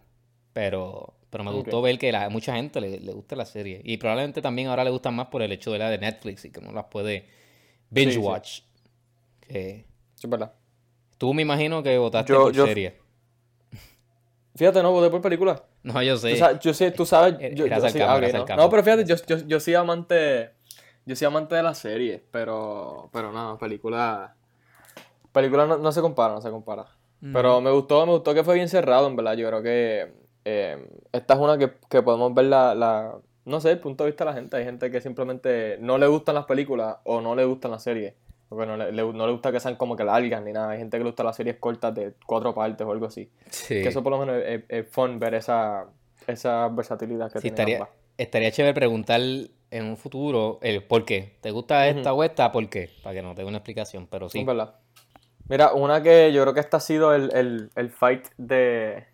Pero, 0.53 1.13
pero 1.30 1.43
me 1.43 1.51
gustó 1.51 1.82
ver 1.82 1.99
que 1.99 2.12
la- 2.12 2.25
a 2.25 2.30
mucha 2.30 2.56
gente 2.56 2.82
le, 2.82 2.99
le 2.99 3.12
gusta 3.13 3.36
la 3.36 3.45
serie. 3.45 3.82
Y 3.84 3.97
probablemente 3.97 4.41
también 4.41 4.67
ahora 4.69 4.84
le 4.84 4.89
gustan 4.89 5.13
más 5.15 5.27
por 5.27 5.41
el 5.41 5.51
hecho 5.51 5.71
de 5.71 5.80
la 5.80 5.89
de 5.89 5.97
Netflix 5.97 6.45
y 6.45 6.51
que 6.51 6.62
no 6.62 6.71
las 6.71 6.86
puede 6.86 7.25
binge 7.89 8.12
Sí, 8.13 8.19
sí. 8.19 8.25
watch. 8.25 8.60
Que 9.47 9.86
Sí, 10.15 10.25
es 10.25 10.30
verdad. 10.30 10.53
Tú 11.17 11.34
me 11.34 11.41
imagino 11.41 11.84
que 11.84 11.97
votaste 11.97 12.34
Yo- 12.34 12.43
por 12.43 12.53
yo- 12.53 12.65
serie. 12.65 12.99
Fíjate, 14.56 14.82
no, 14.82 14.91
voté 14.91 15.12
por 15.12 15.21
película. 15.21 15.63
No, 15.84 16.01
yo 16.01 16.17
sé. 16.17 16.32
Tú 16.32 16.38
sabes- 16.38 16.60
yo 16.62 16.73
sé, 16.73 16.91
tú 16.91 17.06
sabes. 17.06 17.36
Yo, 17.53 17.67
yo 17.67 17.89
sí, 17.89 17.99
¿no? 17.99 18.56
No, 18.56 18.69
pero 18.71 18.84
fíjate, 18.84 19.06
yo, 19.06 19.15
yo, 19.27 19.38
yo 19.45 19.60
soy 19.60 19.75
amante. 19.75 20.51
Yo 21.06 21.15
soy 21.15 21.27
amante 21.27 21.56
de 21.56 21.63
la 21.63 21.75
serie, 21.75 22.23
pero. 22.32 23.10
Pero 23.13 23.32
no, 23.32 23.58
película. 23.60 24.36
Película 25.32 25.67
no, 25.67 25.77
no 25.77 25.91
se 25.91 26.01
compara, 26.01 26.34
no 26.34 26.41
se 26.41 26.49
compara. 26.49 26.88
Pero 27.34 27.62
me 27.62 27.71
gustó, 27.71 28.06
me 28.06 28.12
gustó 28.13 28.34
que 28.34 28.43
fue 28.43 28.56
bien 28.56 28.67
cerrado, 28.67 29.08
en 29.08 29.15
verdad. 29.15 29.34
Yo 29.36 29.47
creo 29.47 29.62
que. 29.62 30.12
eh, 30.43 30.88
esta 31.12 31.34
es 31.36 31.39
una 31.39 31.58
que, 31.58 31.73
que 31.89 32.01
podemos 32.01 32.34
ver 32.34 32.45
la, 32.45 32.73
la. 32.73 33.15
No 33.45 33.62
sé, 33.62 33.71
el 33.71 33.80
punto 33.80 34.03
de 34.03 34.10
vista 34.10 34.25
de 34.25 34.32
la 34.32 34.36
gente. 34.36 34.58
Hay 34.58 34.65
gente 34.65 34.89
que 34.89 35.01
simplemente 35.01 35.77
no 35.80 35.97
le 35.99 36.08
gustan 36.08 36.36
las 36.36 36.45
películas 36.45 36.97
o 37.03 37.21
no 37.21 37.36
le 37.36 37.45
gustan 37.45 37.71
las 37.71 37.84
series. 37.84 38.15
Porque 38.49 38.65
no 38.65 38.77
le, 38.77 38.91
no 38.91 39.31
gusta 39.31 39.51
que 39.51 39.60
sean 39.60 39.75
como 39.75 39.95
que 39.95 40.03
largas 40.05 40.41
ni 40.43 40.53
nada. 40.53 40.71
Hay 40.71 40.77
gente 40.77 40.97
que 40.97 41.03
le 41.03 41.10
gusta 41.10 41.23
las 41.23 41.36
series 41.36 41.57
cortas 41.57 41.93
de 41.93 42.13
cuatro 42.25 42.53
partes 42.53 42.86
o 42.88 42.91
algo 42.91 43.05
así. 43.07 43.29
Sí. 43.49 43.81
Que 43.81 43.89
eso 43.89 44.01
por 44.03 44.12
lo 44.13 44.19
menos 44.19 44.41
es, 44.45 44.63
es 44.69 44.88
fun 44.89 45.19
ver 45.19 45.33
esa, 45.36 45.86
esa 46.27 46.67
versatilidad 46.69 47.31
que 47.31 47.39
Sí, 47.39 47.51
tienen 47.51 47.53
estaría, 47.60 47.75
ambas. 47.77 47.89
estaría 48.17 48.51
chévere 48.51 48.73
preguntar 48.73 49.19
en 49.19 49.86
un 49.86 49.97
futuro 49.97 50.60
el 50.62 50.81
por 50.83 51.03
qué. 51.03 51.36
¿Te 51.41 51.51
gusta 51.51 51.88
esta 51.89 52.13
o 52.13 52.23
esta? 52.23 52.51
¿Por 52.53 52.69
qué? 52.69 52.89
Para 53.03 53.15
que 53.15 53.21
nos 53.21 53.36
dé 53.36 53.43
una 53.43 53.57
explicación, 53.57 54.07
pero 54.07 54.29
sí. 54.29 54.39
Es 54.39 54.45
verdad. 54.45 54.75
Mira, 55.49 55.73
una 55.73 56.01
que 56.01 56.31
yo 56.31 56.41
creo 56.43 56.53
que 56.53 56.60
este 56.62 56.75
ha 56.77 56.79
sido 56.81 57.13
el, 57.13 57.29
el, 57.33 57.69
el 57.75 57.89
fight 57.89 58.27
de, 58.38 59.05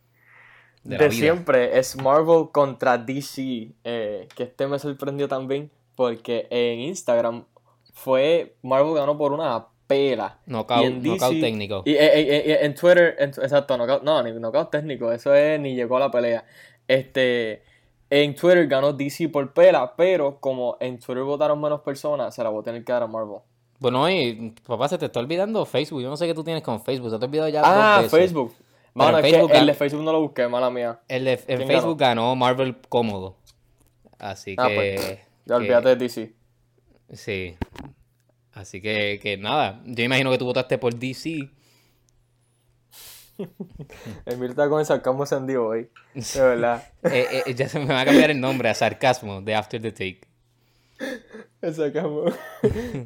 De 0.84 1.12
siempre 1.12 1.78
es 1.80 1.96
Marvel 1.96 2.50
contra 2.52 2.98
DC. 3.00 3.70
eh, 3.84 4.28
que 4.36 4.44
este 4.44 4.68
me 4.68 4.78
sorprendió 4.80 5.28
también 5.28 5.72
porque 5.96 6.48
en 6.50 6.80
Instagram 6.82 7.46
fue 7.94 8.56
Marvel 8.62 8.94
ganó 8.96 9.18
por 9.18 9.32
una 9.32 9.66
pela. 9.88 10.40
Knockout- 10.46 10.82
Y 10.82 10.86
en 10.86 11.02
knockout 11.04 11.40
técnico. 11.40 11.84
Y 11.86 11.92
eh, 11.94 12.20
eh, 12.20 12.44
eh, 12.52 12.58
en 12.64 12.76
Twitter, 12.76 13.16
en- 13.20 13.30
exacto, 13.30 13.78
knockout, 13.78 14.04
no, 14.04 14.22
ni 14.24 14.32
knockout 14.34 14.70
técnico, 14.72 15.12
eso 15.12 15.34
es 15.34 15.60
ni 15.60 15.76
llegó 15.76 15.98
a 15.98 16.02
la 16.02 16.12
pelea. 16.12 16.44
Este, 16.88 17.64
en 18.10 18.36
Twitter 18.36 18.68
ganó 18.68 18.94
DC 18.94 19.30
por 19.30 19.54
pela, 19.54 19.96
pero 19.96 20.40
como 20.40 20.78
en 20.80 21.00
Twitter 21.00 21.24
votaron 21.24 21.60
menos 21.62 21.82
personas, 21.82 22.34
se 22.36 22.44
la 22.44 22.50
voy 22.50 22.62
a 22.62 22.64
tener 22.64 22.84
que 22.84 22.92
dar 22.92 23.04
a 23.04 23.08
Marvel. 23.08 23.38
Bueno, 23.80 24.10
y 24.10 24.54
papá, 24.66 24.88
se 24.88 24.98
te 24.98 25.06
está 25.08 25.20
olvidando 25.20 25.66
Facebook. 25.66 26.02
Yo 26.02 26.10
no 26.10 26.16
sé 26.18 26.26
qué 26.28 26.34
tú 26.34 26.44
tienes 26.44 26.64
con 26.64 26.82
Facebook. 26.82 27.10
Se 27.10 27.18
te 27.20 27.26
ha 27.26 27.28
olvidado 27.28 27.50
ya 27.50 27.62
Ah, 27.64 28.02
dos 28.02 28.12
veces. 28.12 28.20
Facebook. 28.30 28.54
Mano, 28.94 29.18
en 29.18 29.26
es 29.26 29.32
Facebook 29.32 29.52
que 29.52 29.58
el 29.58 29.66
de 29.66 29.74
Facebook 29.74 30.04
no 30.04 30.12
lo 30.14 30.22
busqué, 30.22 30.48
mala 30.48 30.70
mía. 30.70 31.00
El 31.08 31.26
de, 31.26 31.34
en 31.34 31.40
¿Quién 31.58 31.68
Facebook 31.68 31.98
ganó? 31.98 32.36
Marvel 32.36 32.78
cómodo. 32.90 33.36
Así 34.20 34.56
Ah, 34.58 34.68
que... 34.68 34.76
pues, 34.76 35.02
que- 35.06 35.20
Ya 35.46 35.56
olvídate 35.56 35.90
de 35.90 35.96
DC. 35.98 36.34
Sí. 37.14 37.56
Así 38.54 38.82
que, 38.82 39.20
que 39.22 39.38
nada. 39.38 39.82
Yo 39.86 40.04
imagino 40.04 40.30
que 40.32 40.38
tú 40.38 40.46
votaste 40.46 40.78
por 40.78 40.94
DC. 40.96 41.50
Emil 44.26 44.52
está 44.52 44.70
con 44.70 44.80
el 44.80 44.86
sarcasmo 44.86 45.24
encendido 45.24 45.66
hoy. 45.66 45.90
De 46.14 46.42
verdad. 46.42 46.84
Eh, 47.04 47.44
eh, 47.46 47.54
ya 47.56 47.68
se 47.68 47.80
me 47.80 47.86
va 47.86 48.02
a 48.02 48.06
cambiar 48.06 48.30
el 48.32 48.40
nombre 48.40 48.70
a 48.70 48.74
Sarcasmo 48.74 49.42
de 49.42 49.56
After 49.56 49.82
the 49.82 49.92
Take. 49.92 50.22
El 51.62 51.74
sarcasmo. 51.74 52.26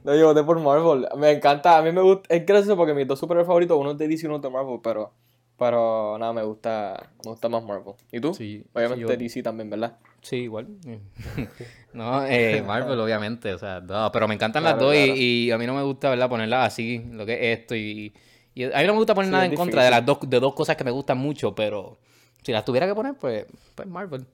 No, 0.04 0.16
yo 0.16 0.26
voté 0.28 0.44
por 0.44 0.60
Marvel. 0.60 1.08
Me 1.18 1.32
encanta, 1.32 1.78
a 1.78 1.82
mí 1.84 1.92
me 1.92 2.02
gusta. 2.02 2.34
Es 2.34 2.46
gracioso 2.46 2.76
porque 2.76 2.94
mis 2.94 3.08
dos 3.08 3.20
superhéroes 3.20 3.46
favoritos, 3.48 3.78
uno 3.80 3.92
es 3.92 3.98
de 4.00 4.08
DC 4.08 4.24
y 4.24 4.28
uno 4.28 4.38
es 4.38 4.42
de 4.42 4.50
Marvel, 4.50 4.80
pero. 4.84 5.14
Pero 5.58 6.18
nada, 6.20 6.34
me 6.34 6.44
gusta. 6.44 7.12
Me 7.24 7.32
gusta 7.32 7.50
más 7.50 7.64
Marvel. 7.64 7.94
¿Y 8.12 8.20
tú? 8.20 8.34
Sí, 8.34 8.64
Obviamente 8.74 9.06
sí, 9.06 9.12
yo- 9.12 9.18
DC 9.18 9.44
también, 9.44 9.70
¿verdad? 9.70 9.98
Sí, 10.28 10.36
igual. 10.38 10.68
no, 11.94 12.26
eh, 12.26 12.62
Marvel, 12.62 13.00
obviamente. 13.00 13.54
O 13.54 13.58
sea, 13.58 13.80
no, 13.80 14.12
pero 14.12 14.28
me 14.28 14.34
encantan 14.34 14.64
las 14.64 14.78
dos 14.78 14.94
y- 14.94 14.98
claro. 15.06 15.14
y, 15.16 15.52
a 15.52 15.58
mí 15.58 15.66
no 15.66 15.74
me 15.74 15.84
gusta, 15.84 16.10
¿verdad? 16.10 16.28
Ponerlas 16.28 16.68
así, 16.68 17.02
lo 17.12 17.26
que 17.26 17.34
es 17.54 17.60
esto. 17.60 17.76
Y, 17.76 18.14
y 18.54 18.64
a 18.66 18.78
mí 18.80 18.88
no 18.88 18.94
me 18.94 19.00
gusta 19.00 19.16
poner 19.16 19.30
Sí, 19.30 19.32
nada 19.32 19.46
en 19.46 19.56
contra 19.56 19.86
de 19.86 19.92
las 19.92 20.06
dos, 20.06 20.18
de 20.28 20.40
dos 20.42 20.54
cosas 20.54 20.76
que 20.76 20.84
me 20.84 20.92
gustan 20.92 21.18
mucho, 21.18 21.56
pero 21.56 21.98
si 22.44 22.52
las 22.52 22.66
tuviera 22.66 22.86
que 22.88 22.94
poner, 22.94 23.16
pues, 23.16 23.46
pues 23.74 23.88
Marvel. 23.88 24.26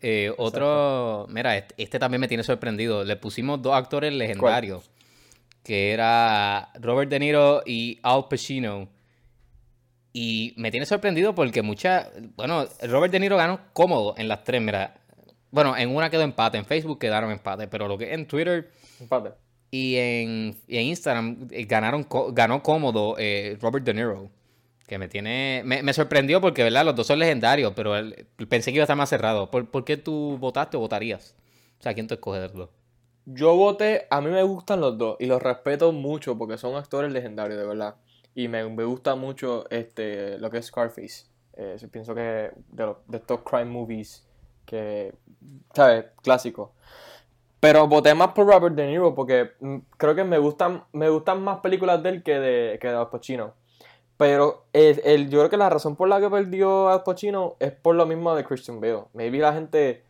Eh, 0.00 0.32
otro, 0.38 1.26
mira, 1.28 1.56
este, 1.56 1.74
este 1.76 1.98
también 1.98 2.20
me 2.22 2.28
tiene 2.28 2.42
sorprendido. 2.42 3.04
Le 3.04 3.16
pusimos 3.16 3.60
dos 3.60 3.74
actores 3.74 4.12
legendarios, 4.12 4.90
que 5.62 5.92
era 5.92 6.70
Robert 6.80 7.10
De 7.10 7.18
Niro 7.18 7.62
y 7.66 8.00
Al 8.02 8.26
Pacino. 8.26 8.88
Y 10.12 10.52
me 10.56 10.70
tiene 10.70 10.84
sorprendido 10.86 11.34
porque 11.34 11.62
mucha, 11.62 12.10
bueno, 12.36 12.66
Robert 12.82 13.12
De 13.12 13.20
Niro 13.20 13.36
ganó 13.36 13.60
cómodo 13.72 14.14
en 14.18 14.28
las 14.28 14.44
tres, 14.44 14.60
mira. 14.60 14.94
Bueno, 15.50 15.76
en 15.76 15.94
una 15.94 16.10
quedó 16.10 16.22
empate, 16.22 16.58
en 16.58 16.64
Facebook 16.66 16.98
quedaron 16.98 17.30
empate, 17.30 17.66
pero 17.68 17.88
lo 17.88 17.96
que 17.98 18.04
es 18.04 18.12
en 18.12 18.26
Twitter 18.26 18.70
Empate. 19.00 19.30
y 19.70 19.96
en, 19.96 20.56
y 20.66 20.76
en 20.78 20.82
Instagram 20.86 21.48
eh, 21.50 21.64
ganaron 21.64 22.06
ganó 22.30 22.62
cómodo 22.62 23.16
eh, 23.18 23.56
Robert 23.60 23.84
De 23.84 23.94
Niro. 23.94 24.30
Que 24.86 24.98
me 24.98 25.08
tiene. 25.08 25.62
Me, 25.64 25.82
me 25.82 25.94
sorprendió 25.94 26.40
porque, 26.42 26.62
¿verdad? 26.62 26.84
Los 26.84 26.94
dos 26.96 27.06
son 27.06 27.18
legendarios, 27.18 27.72
pero 27.74 27.96
él- 27.96 28.26
pensé 28.48 28.70
que 28.70 28.76
iba 28.76 28.82
a 28.82 28.84
estar 28.84 28.96
más 28.96 29.08
cerrado. 29.08 29.50
¿Por, 29.50 29.70
por 29.70 29.84
qué 29.84 29.96
tú 29.96 30.36
votaste 30.38 30.76
o 30.76 30.80
votarías? 30.80 31.34
O 31.78 31.82
sea, 31.82 31.94
¿quién 31.94 32.06
tú 32.06 32.14
escoges 32.14 32.42
de 32.42 32.48
los 32.48 32.56
dos? 32.56 32.70
Yo 33.24 33.54
voté, 33.56 34.06
a 34.10 34.20
mí 34.20 34.28
me 34.30 34.42
gustan 34.42 34.80
los 34.80 34.98
dos 34.98 35.16
y 35.20 35.26
los 35.26 35.40
respeto 35.40 35.92
mucho 35.92 36.36
porque 36.36 36.58
son 36.58 36.74
actores 36.76 37.10
legendarios, 37.12 37.58
de 37.58 37.66
verdad. 37.66 37.94
Y 38.34 38.48
me, 38.48 38.66
me 38.68 38.84
gusta 38.84 39.14
mucho 39.14 39.68
este, 39.70 40.38
lo 40.38 40.50
que 40.50 40.58
es 40.58 40.66
Scarface. 40.66 41.26
Eh, 41.54 41.76
pienso 41.90 42.14
que 42.14 42.50
de, 42.70 42.86
los- 42.86 42.96
de 43.06 43.18
estos 43.18 43.40
crime 43.42 43.66
movies 43.66 44.26
que, 44.64 45.12
¿sabes? 45.74 46.06
Clásicos. 46.22 46.70
Pero 47.60 47.86
voté 47.86 48.14
más 48.14 48.28
por 48.28 48.46
Robert 48.46 48.74
De 48.74 48.86
Niro 48.86 49.14
porque 49.14 49.52
mm, 49.60 49.76
creo 49.96 50.14
que 50.14 50.24
me 50.24 50.38
gustan, 50.38 50.82
me 50.92 51.08
gustan 51.10 51.42
más 51.42 51.58
películas 51.60 52.02
de 52.02 52.08
él 52.08 52.22
que 52.22 52.38
de, 52.38 52.78
que 52.80 52.88
de 52.88 52.94
Al 52.96 53.10
Pacino. 53.10 53.54
Pero 54.16 54.64
el, 54.72 55.00
el- 55.04 55.30
yo 55.30 55.38
creo 55.40 55.50
que 55.50 55.56
la 55.56 55.68
razón 55.70 55.94
por 55.96 56.08
la 56.08 56.20
que 56.20 56.30
perdió 56.30 56.88
Al 56.88 57.02
Pacino 57.02 57.56
es 57.60 57.72
por 57.72 57.94
lo 57.94 58.06
mismo 58.06 58.34
de 58.34 58.44
Christian 58.44 58.80
Bale. 58.80 59.04
Maybe 59.12 59.38
la 59.38 59.52
gente, 59.52 60.02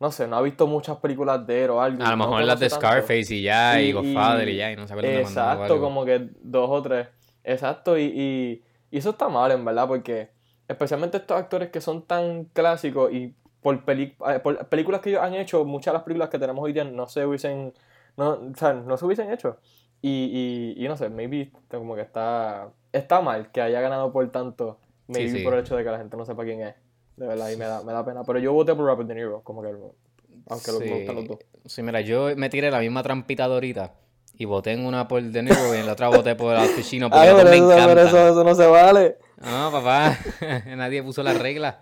no 0.00 0.12
sé, 0.12 0.28
no 0.28 0.36
ha 0.36 0.42
visto 0.42 0.66
muchas 0.66 0.98
películas 0.98 1.46
de 1.46 1.64
él 1.64 1.70
o 1.70 1.80
algo. 1.80 2.04
A 2.04 2.10
lo 2.10 2.16
no 2.16 2.24
mejor 2.26 2.44
las 2.44 2.60
de 2.60 2.68
tanto. 2.68 2.86
Scarface 2.86 3.34
y 3.34 3.42
ya, 3.42 3.80
y, 3.82 3.88
Y- 3.88 3.92
Godfather 3.92 4.48
y, 4.48 4.56
ya, 4.56 4.72
y 4.72 4.76
no 4.76 4.86
se 4.86 4.92
acuerdan 4.94 5.20
Exacto, 5.22 5.80
como 5.80 6.04
que 6.04 6.28
dos 6.40 6.68
o 6.70 6.82
tres. 6.82 7.08
Exacto, 7.44 7.98
y, 7.98 8.04
y, 8.04 8.64
y 8.90 8.98
eso 8.98 9.10
está 9.10 9.28
mal, 9.28 9.52
en 9.52 9.64
verdad, 9.64 9.86
porque 9.86 10.30
especialmente 10.66 11.18
estos 11.18 11.36
actores 11.38 11.70
que 11.70 11.80
son 11.80 12.02
tan 12.06 12.44
clásicos 12.46 13.12
y 13.12 13.34
por, 13.60 13.84
peli- 13.84 14.16
eh, 14.28 14.40
por 14.40 14.66
películas 14.68 15.00
que 15.00 15.10
ellos 15.10 15.22
han 15.22 15.34
hecho, 15.34 15.64
muchas 15.64 15.92
de 15.92 15.98
las 15.98 16.02
películas 16.04 16.28
que 16.30 16.38
tenemos 16.38 16.62
hoy 16.64 16.72
día 16.72 16.84
no 16.84 17.06
se 17.06 17.24
hubiesen, 17.26 17.72
no, 18.16 18.30
o 18.30 18.56
sea, 18.56 18.72
no 18.72 18.96
se 18.96 19.04
hubiesen 19.04 19.30
hecho. 19.32 19.58
Y, 20.02 20.74
y, 20.78 20.84
y 20.84 20.88
no 20.88 20.96
sé, 20.96 21.08
maybe 21.08 21.50
como 21.70 21.94
que 21.94 22.02
está, 22.02 22.68
está 22.92 23.20
mal 23.22 23.50
que 23.52 23.62
haya 23.62 23.80
ganado 23.80 24.12
por 24.12 24.30
tanto 24.30 24.78
maybe 25.06 25.30
sí. 25.38 25.44
por 25.44 25.54
el 25.54 25.60
hecho 25.60 25.76
de 25.76 25.84
que 25.84 25.90
la 25.90 25.98
gente 25.98 26.16
no 26.16 26.24
sepa 26.26 26.44
quién 26.44 26.60
es. 26.62 26.74
De 27.16 27.26
verdad, 27.26 27.50
y 27.50 27.56
me 27.56 27.64
da, 27.66 27.82
me 27.82 27.92
da 27.92 28.04
pena. 28.04 28.22
Pero 28.24 28.38
yo 28.38 28.52
voté 28.52 28.74
por 28.74 28.84
Robert 28.86 29.08
De 29.08 29.14
Niro, 29.14 29.42
como 29.42 29.62
que, 29.62 29.68
aunque 29.68 30.72
lo- 30.72 30.80
me 30.80 30.94
gustan 30.96 31.14
los 31.16 31.28
dos. 31.28 31.38
Sí, 31.66 31.82
mira, 31.82 32.00
yo 32.02 32.36
me 32.36 32.50
tiré 32.50 32.70
la 32.70 32.80
misma 32.80 33.02
trampita 33.02 33.46
de 33.48 33.54
ahorita 33.54 33.94
y 34.36 34.44
voté 34.44 34.72
en 34.72 34.84
una 34.84 35.06
por 35.06 35.22
De 35.22 35.42
Niro 35.42 35.74
y 35.74 35.78
en 35.78 35.86
la 35.86 35.92
otra 35.92 36.08
voté 36.08 36.34
por 36.34 36.54
Al 36.56 36.68
Pacino 36.70 37.08
porque 37.10 37.26
Ay, 37.26 37.32
dos 37.32 37.38
pero 37.42 37.50
me 37.50 37.56
eso, 37.56 37.88
pero 37.88 38.00
eso, 38.00 38.28
eso 38.28 38.44
no 38.44 38.54
se 38.54 38.66
vale. 38.66 39.16
No, 39.40 39.70
papá, 39.70 40.18
nadie 40.76 41.02
puso 41.02 41.22
las 41.22 41.38
reglas. 41.38 41.76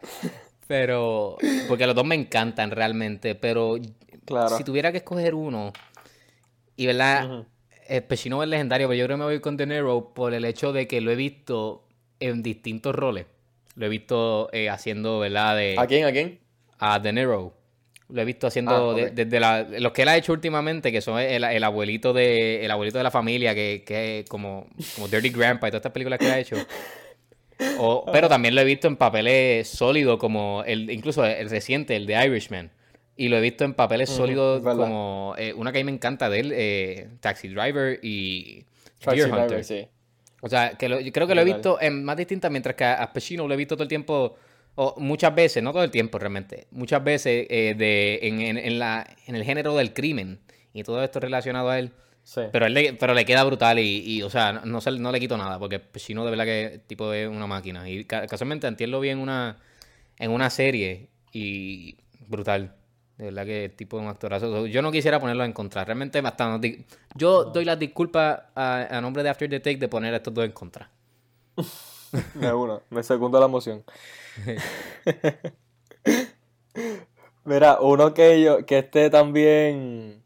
Pero, 0.66 1.36
porque 1.68 1.86
los 1.86 1.94
dos 1.94 2.04
me 2.04 2.14
encantan 2.14 2.70
realmente, 2.70 3.34
pero 3.34 3.76
Claro. 4.24 4.56
si 4.56 4.64
tuviera 4.64 4.90
que 4.92 4.98
escoger 4.98 5.34
uno, 5.34 5.72
y 6.76 6.86
verdad, 6.86 7.26
Ujú. 7.26 7.46
el 7.88 8.02
Pacino 8.04 8.42
es 8.42 8.48
legendario, 8.48 8.88
pero 8.88 8.98
yo 8.98 9.04
creo 9.06 9.16
que 9.16 9.20
me 9.20 9.24
voy 9.26 9.40
con 9.40 9.56
De 9.56 9.66
Niro 9.66 10.12
por 10.14 10.32
el 10.34 10.44
hecho 10.44 10.72
de 10.72 10.86
que 10.86 11.00
lo 11.00 11.10
he 11.10 11.16
visto 11.16 11.84
en 12.20 12.42
distintos 12.42 12.94
roles. 12.94 13.26
Lo 13.74 13.86
he 13.86 13.88
visto 13.88 14.48
eh, 14.52 14.68
haciendo, 14.70 15.18
¿verdad? 15.18 15.56
De, 15.56 15.76
¿A 15.78 15.86
quién? 15.86 16.04
¿A 16.06 16.12
quién? 16.12 16.38
a 16.78 16.98
De 16.98 17.12
Niro. 17.12 17.54
Lo 18.12 18.20
he 18.20 18.24
visto 18.26 18.46
haciendo 18.46 18.90
Ah, 18.92 19.10
desde 19.12 19.40
la- 19.40 19.62
los 19.62 19.92
que 19.92 20.02
él 20.02 20.08
ha 20.08 20.16
hecho 20.16 20.32
últimamente, 20.32 20.92
que 20.92 21.00
son 21.00 21.18
el, 21.18 21.42
el 21.44 21.64
abuelito 21.64 22.12
de 22.12 22.64
el 22.64 22.70
abuelito 22.70 22.98
de 22.98 23.04
la 23.04 23.10
familia, 23.10 23.54
que, 23.54 23.82
que 23.86 24.20
es 24.20 24.28
como, 24.28 24.66
como 24.94 25.08
Dirty 25.08 25.30
Grandpa 25.30 25.68
y 25.68 25.70
todas 25.70 25.80
estas 25.80 25.92
películas 25.92 26.18
que 26.18 26.26
ha 26.26 26.38
hecho. 26.38 26.56
O- 27.78 28.04
pero 28.12 28.28
también 28.28 28.54
lo 28.54 28.60
he 28.60 28.64
visto 28.64 28.88
en 28.88 28.96
papeles 28.96 29.68
sólidos, 29.68 30.18
como 30.18 30.62
el, 30.66 30.90
incluso 30.90 31.24
el 31.24 31.48
reciente, 31.48 31.96
el 31.96 32.06
de 32.06 32.24
Irishman. 32.26 32.70
Y 33.16 33.28
lo 33.28 33.36
he 33.36 33.40
visto 33.40 33.64
en 33.64 33.74
papeles 33.74 34.08
sólidos 34.10 34.62
verdad. 34.62 34.82
como 34.84 35.34
eh, 35.38 35.52
una 35.54 35.70
que 35.70 35.78
a 35.78 35.80
mí 35.80 35.84
me 35.84 35.92
encanta 35.92 36.28
de 36.30 36.40
él, 36.40 36.52
eh, 36.54 37.08
Taxi 37.20 37.48
Driver 37.48 37.98
y 38.02 38.64
Taxi 39.00 39.18
Deer 39.20 39.28
Driver, 39.30 39.42
Hunter. 39.44 39.64
sí. 39.64 39.86
O 40.40 40.48
sea, 40.48 40.70
que 40.76 40.88
lo- 40.88 40.98
yo 40.98 41.12
creo 41.12 41.26
que 41.26 41.34
lo 41.34 41.42
he 41.42 41.44
visto 41.44 41.78
en 41.80 42.04
más 42.04 42.16
distintas, 42.16 42.50
mientras 42.50 42.74
que 42.74 42.84
a 42.84 42.94
a 43.02 43.12
Pacino 43.12 43.46
lo 43.46 43.54
he 43.54 43.56
visto 43.56 43.76
todo 43.76 43.84
el 43.84 43.88
tiempo, 43.88 44.36
o 44.74 44.94
muchas 44.98 45.34
veces, 45.34 45.62
no 45.62 45.72
todo 45.72 45.84
el 45.84 45.90
tiempo 45.90 46.18
realmente, 46.18 46.66
muchas 46.70 47.02
veces 47.04 47.46
eh, 47.50 47.74
de, 47.76 48.20
en, 48.22 48.40
en- 48.40 48.58
en 48.58 48.78
la, 48.78 49.06
en 49.26 49.34
el 49.36 49.44
género 49.44 49.74
del 49.76 49.92
crimen 49.92 50.40
y 50.72 50.82
todo 50.82 51.02
esto 51.02 51.20
relacionado 51.20 51.68
a 51.70 51.78
él. 51.78 51.92
Sí. 52.24 52.42
Pero, 52.52 52.66
él 52.66 52.74
le, 52.74 52.92
pero 52.94 53.14
le 53.14 53.24
queda 53.24 53.42
brutal 53.44 53.78
y, 53.80 53.98
y, 53.98 54.22
o 54.22 54.30
sea, 54.30 54.52
no, 54.52 54.64
no, 54.64 54.80
se- 54.80 54.92
no 54.92 55.10
le 55.12 55.18
quito 55.20 55.36
nada, 55.36 55.58
porque 55.58 55.80
Pacino 55.80 56.24
de 56.24 56.30
verdad 56.30 56.44
que 56.44 56.80
tipo 56.86 57.12
es 57.12 57.28
una 57.28 57.46
máquina. 57.46 57.88
Y 57.88 58.04
ca- 58.04 58.26
casualmente 58.26 58.66
antier 58.66 58.88
lo 58.88 59.00
vi 59.00 59.08
en 59.10 59.18
una, 59.18 59.58
en 60.18 60.30
una 60.30 60.48
serie 60.48 61.08
y 61.32 61.96
brutal. 62.28 62.74
De 63.18 63.26
verdad 63.26 63.44
que 63.44 63.64
el 63.66 63.72
tipo 63.72 63.98
es 63.98 64.02
un 64.04 64.08
actorazo. 64.08 64.66
Yo 64.66 64.82
no 64.82 64.90
quisiera 64.90 65.20
ponerlo 65.20 65.44
en 65.44 65.52
contra. 65.52 65.84
Realmente 65.84 66.18
hasta 66.24 66.58
Yo 67.14 67.44
doy 67.44 67.64
las 67.64 67.78
disculpas 67.78 68.40
a, 68.54 68.86
a 68.96 69.00
nombre 69.00 69.22
de 69.22 69.28
After 69.28 69.48
the 69.50 69.60
Take 69.60 69.76
de 69.76 69.88
poner 69.88 70.14
a 70.14 70.16
estos 70.16 70.32
dos 70.32 70.44
en 70.44 70.52
contra. 70.52 70.88
Me 72.34 72.52
uno, 72.52 72.82
me 72.90 73.02
la 73.40 73.46
emoción. 73.46 73.82
Mira, 77.44 77.80
uno 77.80 78.14
que 78.14 78.40
yo, 78.40 78.64
que 78.64 78.78
este 78.78 79.10
también, 79.10 80.22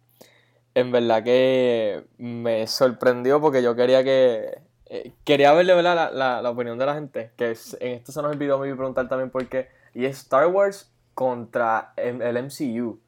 en 0.75 0.93
verdad 0.93 1.25
que 1.25 2.05
me 2.19 2.67
sorprendió 2.67 3.41
porque 3.41 3.63
yo 3.63 3.75
quería 3.75 4.05
que, 4.05 4.59
eh, 4.87 5.13
quería 5.25 5.53
verle. 5.53 5.83
La, 5.83 6.11
la, 6.11 6.43
la 6.43 6.51
opinión 6.51 6.79
de 6.79 6.87
la 6.87 6.95
gente, 6.95 7.31
que 7.37 7.57
en 7.81 7.93
esto 7.93 8.13
se 8.13 8.23
nos 8.23 8.33
olvidó 8.33 8.59
me 8.59 8.75
preguntar 8.75 9.09
también 9.09 9.31
por 9.31 9.47
qué, 9.49 9.69
y 9.95 10.05
es 10.05 10.19
Star 10.19 10.47
Wars 10.49 10.93
contra 11.15 11.95
el, 11.97 12.37
MCU. 12.37 13.01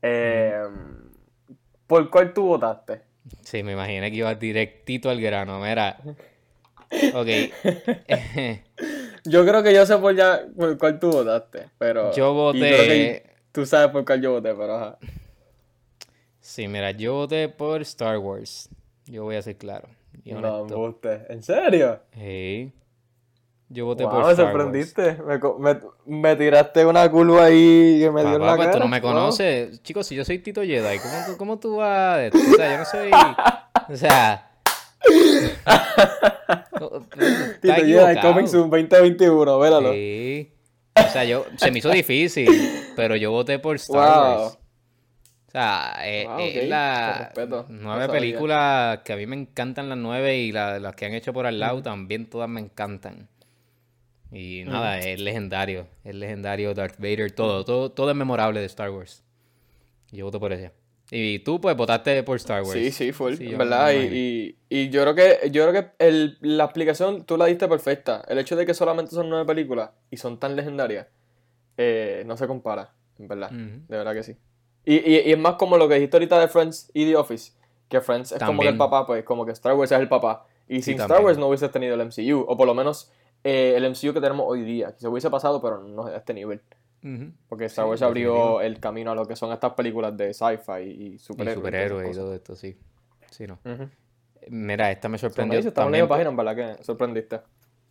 Eh, 0.00 0.62
¿Por 1.88 2.08
cuál 2.10 2.32
tú 2.32 2.44
votaste? 2.46 3.02
Sí, 3.42 3.62
me 3.62 3.72
imaginé 3.72 4.10
que 4.10 4.18
iba 4.18 4.34
directito 4.34 5.10
al 5.10 5.20
grano. 5.20 5.58
Mira. 5.58 5.98
Ok. 7.14 7.26
Yo 9.24 9.44
creo 9.44 9.62
que 9.62 9.74
yo 9.74 9.84
sé 9.84 9.96
por 9.98 10.14
ya 10.14 10.40
por 10.56 10.78
cuál 10.78 10.98
tú 10.98 11.10
votaste, 11.10 11.68
pero... 11.76 12.12
Yo 12.14 12.52
y 12.54 12.60
creo 12.60 12.70
que 12.70 12.76
voté. 12.78 13.22
Tú 13.52 13.66
sabes 13.66 13.88
por 13.90 14.04
cuál 14.06 14.22
yo 14.22 14.32
voté, 14.32 14.54
pero 14.54 14.74
ajá. 14.76 14.98
Sí, 16.40 16.66
mira, 16.68 16.92
yo 16.92 17.14
voté 17.14 17.48
por 17.50 17.82
Star 17.82 18.16
Wars. 18.18 18.70
Yo 19.06 19.24
voy 19.24 19.36
a 19.36 19.42
ser 19.42 19.56
claro. 19.58 19.88
No, 20.24 20.38
honesto. 20.38 20.74
embuste. 20.74 21.26
¿En 21.28 21.42
serio? 21.42 22.00
Sí. 22.14 22.72
Yo 23.68 23.84
voté 23.84 24.04
Wow, 24.04 24.12
por 24.12 24.24
me 24.24 24.30
Star 24.30 24.44
Wars. 24.46 24.54
sorprendiste. 24.56 25.18
Me, 25.24 25.38
me, 25.58 25.80
me 26.06 26.36
tiraste 26.36 26.86
una 26.86 27.10
curva 27.10 27.44
ahí 27.46 27.98
que 28.00 28.10
me 28.10 28.22
dio 28.24 28.38
la 28.38 28.56
pues 28.56 28.68
cara. 28.68 28.72
tú 28.78 28.84
no 28.84 28.88
me 28.88 29.00
conoces. 29.02 29.82
Chicos, 29.82 30.06
si 30.06 30.14
yo 30.14 30.24
soy 30.24 30.38
Tito 30.38 30.62
Jedi, 30.62 30.98
¿cómo, 31.00 31.14
tú- 31.26 31.36
cómo 31.36 31.58
tú 31.58 31.76
vas? 31.76 32.30
O 32.34 32.56
sea, 32.56 32.70
yo 32.72 32.78
no 32.78 32.84
soy. 32.86 33.10
O 33.90 33.96
sea. 33.96 34.44
Tito 37.62 37.74
Jedi 37.74 38.46
Soon 38.46 38.70
2021, 38.70 39.58
vélalo. 39.58 39.92
Sí. 39.92 40.52
O 40.94 41.08
sea, 41.12 41.24
yo, 41.24 41.44
se 41.56 41.70
me 41.70 41.78
hizo 41.78 41.90
difícil, 41.90 42.48
pero 42.96 43.14
yo 43.16 43.30
voté 43.30 43.58
por 43.58 43.76
Star 43.76 44.18
Wow. 44.18 44.40
Wars. 44.42 44.58
O 45.46 45.50
sea, 45.50 45.94
eh, 46.04 46.26
Wow, 46.26 46.38
eh, 46.40 46.60
ok, 46.64 46.68
la 46.68 47.32
no 47.38 47.66
nueve 47.70 48.08
películas 48.08 48.98
que 49.04 49.12
a 49.14 49.16
mí 49.16 49.26
me 49.26 49.36
encantan 49.36 49.88
las 49.88 49.96
nueve 49.96 50.36
y 50.36 50.52
la- 50.52 50.78
las 50.78 50.94
que 50.94 51.06
han 51.06 51.14
hecho 51.14 51.32
por 51.32 51.46
al 51.46 51.58
lado 51.58 51.82
también 51.82 52.26
todas 52.28 52.48
me 52.48 52.60
encantan. 52.60 53.28
Y 54.30 54.64
nada, 54.66 54.98
es 54.98 55.18
legendario, 55.20 55.86
es 56.04 56.14
legendario 56.14 56.74
Darth 56.74 56.98
Vader, 56.98 57.30
todo, 57.32 57.64
todo, 57.64 57.90
todo 57.90 58.10
es 58.10 58.16
memorable 58.16 58.60
de 58.60 58.66
Star 58.66 58.90
Wars. 58.90 59.24
Y 60.12 60.18
yo 60.18 60.26
voto 60.26 60.38
por 60.38 60.52
ese. 60.52 60.72
Y 61.10 61.38
tú 61.38 61.60
pues 61.60 61.74
votaste 61.76 62.22
por 62.22 62.36
Star 62.36 62.62
Wars. 62.62 62.72
Sí, 62.72 62.90
sí, 62.90 63.12
full, 63.12 63.34
Sí, 63.34 63.54
verdad. 63.54 63.92
Y, 63.92 63.96
y, 63.98 64.58
y 64.68 64.88
yo 64.90 65.02
creo 65.02 65.14
que, 65.14 65.50
yo 65.50 65.66
creo 65.68 65.72
que 65.82 66.06
el, 66.06 66.36
la 66.42 66.64
explicación 66.64 67.24
tú 67.24 67.36
la 67.38 67.46
diste 67.46 67.66
perfecta. 67.66 68.22
El 68.28 68.38
hecho 68.38 68.56
de 68.56 68.66
que 68.66 68.74
solamente 68.74 69.12
son 69.12 69.30
nueve 69.30 69.46
películas 69.46 69.90
y 70.10 70.18
son 70.18 70.38
tan 70.38 70.54
legendarias, 70.54 71.06
eh, 71.78 72.24
no 72.26 72.36
se 72.36 72.46
compara, 72.46 72.92
en 73.18 73.26
verdad. 73.28 73.50
Ujú. 73.50 73.80
De 73.88 73.96
verdad 73.96 74.12
que 74.12 74.22
sí. 74.22 74.36
Y, 74.84 74.96
y, 74.96 75.32
es 75.32 75.38
más 75.38 75.54
como 75.54 75.76
lo 75.78 75.88
que 75.88 75.94
dijiste 75.94 76.16
ahorita 76.16 76.38
de 76.40 76.48
Friends 76.48 76.90
y 76.92 77.06
The 77.06 77.16
Office. 77.16 77.52
Que 77.88 78.02
Friends 78.02 78.32
es 78.32 78.38
como 78.40 78.60
que 78.60 78.68
el 78.68 78.74
También. 78.76 78.90
papá, 78.90 79.06
pues 79.06 79.24
como 79.24 79.46
que 79.46 79.52
Star 79.52 79.74
Wars 79.74 79.90
es 79.92 79.98
el 79.98 80.08
papá. 80.08 80.46
Y 80.68 80.76
Sí, 80.76 80.82
sin 80.82 80.94
Star 80.94 81.08
también. 81.08 81.24
Wars 81.26 81.38
no 81.38 81.48
hubieses 81.48 81.70
tenido 81.70 81.94
el 81.94 82.02
MCU. 82.02 82.44
O 82.46 82.56
por 82.56 82.66
lo 82.66 82.74
menos 82.74 83.10
eh, 83.44 83.72
el 83.76 83.84
MCU 83.90 84.12
que 84.12 84.20
tenemos 84.20 84.44
hoy 84.46 84.62
día. 84.62 84.92
Se 84.98 85.08
hubiese 85.08 85.30
pasado, 85.30 85.62
pero 85.62 85.78
no 85.82 86.06
a 86.06 86.16
este 86.16 86.34
nivel. 86.34 86.60
Porque 87.48 87.66
Star 87.66 87.84
Sí, 87.84 87.88
Wars 87.90 88.02
abrió 88.02 88.32
definitivo. 88.32 88.60
el 88.62 88.80
camino 88.80 89.10
a 89.12 89.14
lo 89.14 89.26
que 89.26 89.36
son 89.36 89.52
estas 89.52 89.72
películas 89.74 90.16
de 90.16 90.34
sci-fi 90.34 90.82
y 90.82 91.06
Y 91.14 91.18
superhéroes. 91.18 91.54
y 91.56 91.58
superhéroes 91.60 92.10
y 92.10 92.18
todo 92.18 92.34
esto, 92.34 92.56
sí. 92.56 92.76
Sí, 93.30 93.46
no. 93.46 93.58
Mira, 94.48 94.90
esta 94.90 95.08
me 95.08 95.18
So, 95.18 95.26
me 95.26 95.30
sorprendió 95.30 95.58
en 95.58 95.64
la 95.66 95.72
también. 95.72 96.08
página, 96.08 96.30
verdad 96.30 96.76
que 96.78 96.84
sorprendiste. 96.84 97.40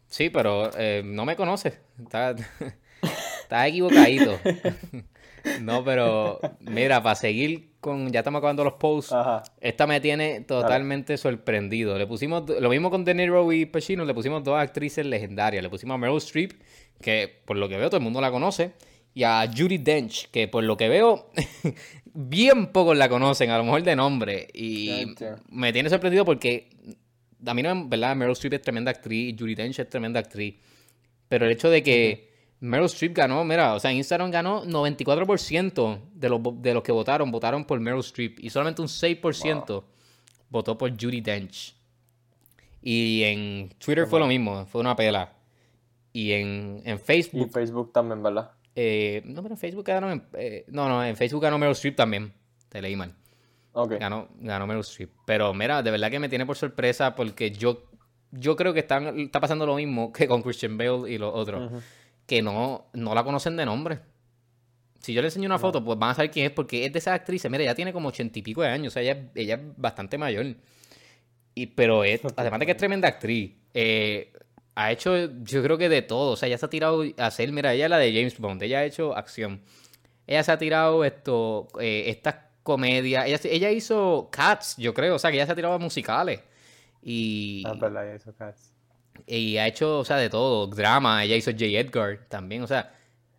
Sí, 0.08 0.30
pero 0.30 0.70
eh, 0.78 1.02
no 1.06 1.26
me 1.26 1.36
conoces. 1.36 1.80
Estás 2.02 2.36
estás 3.44 3.68
equivocadito. 3.68 4.38
No, 5.62 5.82
pero 5.82 6.40
mira, 6.60 7.02
para 7.02 7.16
seguir 7.16 7.70
con. 7.80 8.10
Ya 8.12 8.20
estamos 8.20 8.40
acabando 8.40 8.66
los 8.66 8.74
posts. 8.74 9.14
Ajá. 9.14 9.44
Esta 9.62 9.88
me 9.88 10.02
tiene 10.02 10.42
totalmente 10.42 11.16
sorprendido. 11.16 11.98
Le 11.98 12.06
pusimos 12.06 12.50
lo 12.50 12.70
mismo 12.70 12.90
con 12.90 13.06
De 13.06 13.14
Niro 13.14 13.50
y 13.54 13.66
Pacino, 13.66 14.04
le 14.04 14.14
pusimos 14.14 14.44
dos 14.44 14.60
actrices 14.60 15.06
legendarias. 15.06 15.64
Le 15.64 15.70
pusimos 15.70 15.96
a 15.96 15.98
Meryl 15.98 16.18
Streep, 16.18 16.52
que 17.02 17.42
por 17.46 17.56
lo 17.56 17.70
que 17.70 17.78
veo 17.78 17.88
todo 17.90 17.98
el 17.98 18.04
mundo 18.04 18.20
la 18.20 18.30
conoce, 18.30 18.74
y 19.18 19.24
a 19.24 19.52
Judy 19.52 19.80
Dench, 19.80 20.30
que 20.30 20.48
por 20.48 20.64
lo 20.64 20.78
que 20.78 20.90
veo 20.90 21.32
bien 22.14 22.68
pocos 22.68 22.96
la 22.96 23.10
conocen, 23.10 23.50
a 23.50 23.58
lo 23.58 23.64
mejor 23.64 23.82
de 23.82 23.96
nombre. 23.96 24.48
Y 24.54 25.16
me 25.50 25.74
tiene 25.74 25.90
sorprendido 25.90 26.24
porque 26.24 26.70
a 27.44 27.54
mí 27.56 27.64
no, 27.64 27.88
verdad, 27.88 28.16
Meryl 28.16 28.34
Streep 28.34 28.54
es 28.54 28.62
tremenda 28.62 28.92
actriz, 28.92 29.36
Judy 29.36 29.56
Dench 29.56 29.80
es 29.80 29.90
tremenda 29.90 30.20
actriz. 30.20 30.58
Pero 31.28 31.48
el 31.48 31.52
hecho 31.52 31.72
de 31.72 31.82
que 31.82 32.32
Meryl 32.60 32.86
Streep 32.86 33.16
ganó, 33.16 33.44
mira, 33.44 33.74
o 33.74 33.80
sea, 33.80 33.92
Instagram 33.92 34.30
ganó 34.30 34.64
94% 34.66 36.00
de 36.14 36.30
los, 36.30 36.40
de 36.62 36.74
los 36.76 36.84
que 36.84 36.92
votaron, 36.92 37.32
votaron 37.32 37.66
por 37.66 37.80
Meryl 37.80 38.02
Streep. 38.02 38.38
Y 38.40 38.52
solamente 38.52 38.84
un 38.84 38.88
6% 38.88 39.84
votó 40.52 40.78
por 40.78 40.92
Judy 40.92 41.22
Dench. 41.22 41.76
Y 42.84 43.24
en 43.24 43.70
Twitter 43.80 44.06
fue 44.06 44.20
lo 44.20 44.28
mismo, 44.28 44.68
fue 44.68 44.80
una 44.80 44.96
pela. 44.96 45.34
Y 46.14 46.34
en, 46.34 46.84
en 46.86 46.98
Y 46.98 47.00
Facebook, 47.00 47.52
Facebook 47.52 47.92
también, 47.92 48.22
¿verdad? 48.22 48.52
Eh, 48.80 49.24
no, 49.26 49.42
pero 49.42 49.56
en 49.56 49.60
Facebook 49.60 49.84
ganó, 49.86 50.12
en- 50.12 50.24
eh, 50.34 50.64
no, 50.68 50.88
no, 50.88 51.04
en 51.04 51.16
Facebook 51.18 51.42
ganó 51.42 51.58
Meryl 51.58 51.72
Streep 51.74 51.96
también. 51.96 52.32
Te 52.70 52.80
leí 52.80 52.96
mal. 52.96 53.16
Ok. 53.72 53.94
Ganó, 54.00 54.30
ganó 54.40 54.68
Meryl 54.68 54.82
Streep. 54.82 55.10
Pero 55.26 55.52
mira, 55.54 55.82
de 55.82 55.90
verdad 55.90 56.12
que 56.12 56.20
me 56.20 56.30
tiene 56.30 56.46
por 56.46 56.56
sorpresa 56.58 57.16
porque 57.16 57.50
yo, 57.50 57.90
yo 58.32 58.56
creo 58.56 58.74
que 58.74 58.82
están, 58.82 59.18
está 59.20 59.40
pasando 59.40 59.66
lo 59.66 59.76
mismo 59.78 60.14
que 60.14 60.28
con 60.28 60.44
Christian 60.44 60.78
Bale 60.78 61.10
y 61.12 61.18
los 61.18 61.34
otros. 61.34 61.72
Que 62.28 62.42
no, 62.44 62.86
no 62.94 63.16
la 63.16 63.24
conocen 63.24 63.58
de 63.58 63.66
nombre. 63.66 64.00
Si 65.00 65.14
yo 65.14 65.22
le 65.22 65.28
enseño 65.30 65.46
una 65.48 65.58
foto, 65.60 65.84
pues 65.84 65.98
van 65.98 66.10
a 66.12 66.14
saber 66.14 66.30
quién 66.30 66.46
es 66.48 66.52
porque 66.52 66.86
es 66.86 66.94
de 66.94 67.00
esas 67.00 67.14
actrices. 67.16 67.50
Mira, 67.50 67.64
ella 67.64 67.74
tiene 67.76 67.94
como 67.94 68.10
ochenta 68.10 68.38
y 68.38 68.42
pico 68.44 68.62
de 68.62 68.68
años. 68.68 68.92
O 68.92 68.94
sea, 68.94 69.02
ella, 69.02 69.14
es- 69.14 69.26
ella 69.36 69.56
es 69.56 69.62
bastante 69.78 70.18
mayor. 70.18 70.46
Y, 71.56 71.66
pero 71.68 72.04
es, 72.04 72.22
además 72.36 72.60
de 72.60 72.66
que 72.68 72.72
es 72.74 72.78
tremenda 72.78 73.08
actriz, 73.08 73.54
eh, 73.74 74.34
ha 74.80 74.92
hecho, 74.92 75.16
yo 75.42 75.64
creo 75.64 75.80
que 75.80 75.90
de 75.90 76.04
todo. 76.04 76.34
O 76.34 76.36
sea, 76.36 76.48
ella 76.48 76.60
se 76.60 76.66
ha 76.68 76.70
tirado 76.70 77.04
a 77.18 77.26
hacer, 77.26 77.52
mira, 77.52 77.74
ella 77.74 77.86
es 77.86 77.90
la 77.90 77.98
de 77.98 78.14
James 78.14 78.38
Bond, 78.38 78.62
ella 78.62 78.80
ha 78.80 78.86
hecho 78.86 79.18
acción. 79.18 79.62
Ella 80.28 80.44
se 80.44 80.52
ha 80.52 80.58
tirado 80.60 81.04
esto, 81.04 81.68
eh, 81.80 82.04
estas 82.08 82.36
comedias. 82.62 83.26
Ella, 83.26 83.40
ella 83.46 83.72
hizo 83.72 84.30
Cats, 84.32 84.78
yo 84.78 84.94
creo. 84.94 85.16
O 85.16 85.20
sea, 85.20 85.32
que 85.32 85.38
ella 85.38 85.48
se 85.48 85.54
ha 85.54 85.56
tirado 85.56 85.74
a 85.74 85.80
musicales. 85.80 86.42
Y, 87.02 87.64
Ah, 87.66 87.74
verdad, 87.74 88.06
ya 88.06 88.16
hizo 88.18 88.36
Cats. 88.36 88.72
Y 89.26 89.58
ha 89.58 89.66
hecho, 89.66 89.98
o 89.98 90.06
sea, 90.06 90.18
de 90.18 90.30
todo. 90.30 90.68
Drama, 90.68 91.24
ella 91.24 91.36
hizo 91.36 91.50
J. 91.50 91.66
Edgar 91.66 92.20
también, 92.30 92.62
o 92.62 92.68
sea, 92.68 92.94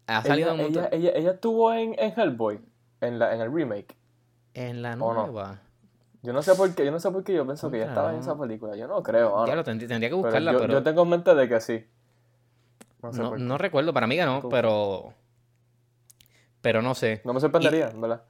ha 0.09 0.25
salido 0.25 0.49
ella, 0.49 0.55
un 0.55 0.63
montón. 0.63 0.89
ella, 0.91 1.11
ella, 1.11 1.19
ella 1.21 1.31
estuvo 1.33 1.73
en, 1.73 1.95
en 2.01 2.19
Hellboy, 2.19 2.59
en, 3.01 3.19
la, 3.21 3.33
en 3.33 3.43
el 3.43 3.53
remake. 3.53 3.95
En 4.55 4.83
la 4.83 4.95
¿O 4.95 5.15
no? 5.15 5.59
Yo 6.23 6.33
no 6.33 6.43
sé 6.43 6.55
por 6.55 6.75
qué, 6.75 6.85
yo 6.85 6.91
no 6.91 6.99
sé 7.01 7.11
por 7.11 7.23
qué 7.23 7.33
yo 7.35 7.45
pienso 7.45 7.71
que 7.71 7.77
ella 7.77 7.87
Contra, 7.87 8.03
estaba 8.03 8.11
en 8.11 8.17
no. 8.17 8.23
esa 8.33 8.39
película. 8.41 8.77
Yo 8.77 8.89
no 8.89 9.03
creo, 9.03 9.35
mano. 9.35 9.47
Ya 9.47 9.55
lo 9.55 9.65
tendría, 9.65 9.89
tendría 9.89 10.09
que 10.11 10.15
Pero 10.17 10.23
buscarla, 10.25 10.53
yo, 10.53 10.59
pero, 10.59 10.73
yo 10.75 10.83
tengo 10.83 11.03
en 11.03 11.09
mente 11.11 11.35
de 11.35 11.49
que 11.49 11.61
sí. 11.61 11.87
No 13.03 13.13
sé 13.13 13.21
no, 13.21 13.29
por 13.31 13.39
qué. 13.39 13.45
no 13.45 13.59
recuerdo, 13.59 13.93
para 13.93 14.07
mí 14.07 14.17
ganó, 14.17 14.41
Tú. 14.41 14.49
pero... 14.49 15.15
Pero 16.61 16.83
no 16.83 16.95
sé. 16.95 17.21
No 17.25 17.33
me 17.33 17.41
sorprendería, 17.41 17.91
¿verdad? 17.95 18.23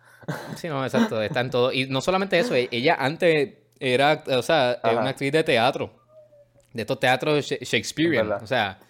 Sí, 0.56 0.68
no, 0.68 0.84
exacto, 0.84 1.22
está 1.22 1.40
en 1.40 1.50
todo. 1.50 1.72
Y 1.72 1.86
no 1.86 2.00
solamente 2.02 2.38
eso, 2.38 2.54
e- 2.54 2.68
ella 2.70 2.96
antes 2.98 3.54
era, 3.80 4.22
o 4.26 4.42
sea, 4.42 4.72
eh, 4.72 4.78
Ajá. 4.82 5.00
una 5.00 5.10
actriz 5.10 5.32
de 5.32 5.42
teatro. 5.44 5.90
De 6.74 6.82
estos 6.82 7.00
teatros 7.00 7.46
Sha- 7.46 7.56
Shakespearean. 7.62 8.28
verdad. 8.28 8.42
O 8.42 8.46
sea, 8.46 8.78
que 8.78 8.86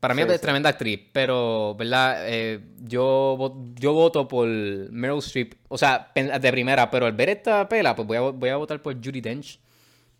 para 0.00 0.14
mí 0.14 0.22
Sí, 0.22 0.28
es 0.28 0.34
sí. 0.36 0.42
tremenda 0.42 0.70
actriz, 0.70 1.00
pero, 1.12 1.74
¿verdad? 1.76 2.16
Eh, 2.28 2.60
yo, 2.80 3.56
yo 3.74 3.92
voto 3.92 4.28
por 4.28 4.46
Meryl 4.46 5.18
Streep. 5.18 5.54
O 5.68 5.78
sea, 5.78 6.10
de 6.14 6.52
primera, 6.52 6.90
pero 6.90 7.06
al 7.06 7.12
ver 7.12 7.30
esta 7.30 7.68
pela, 7.68 7.94
pues 7.96 8.06
voy 8.08 8.16
a, 8.16 8.20
voy 8.20 8.48
a 8.50 8.56
votar 8.56 8.80
por 8.82 8.94
Judy 8.94 9.20
Dench. 9.20 9.60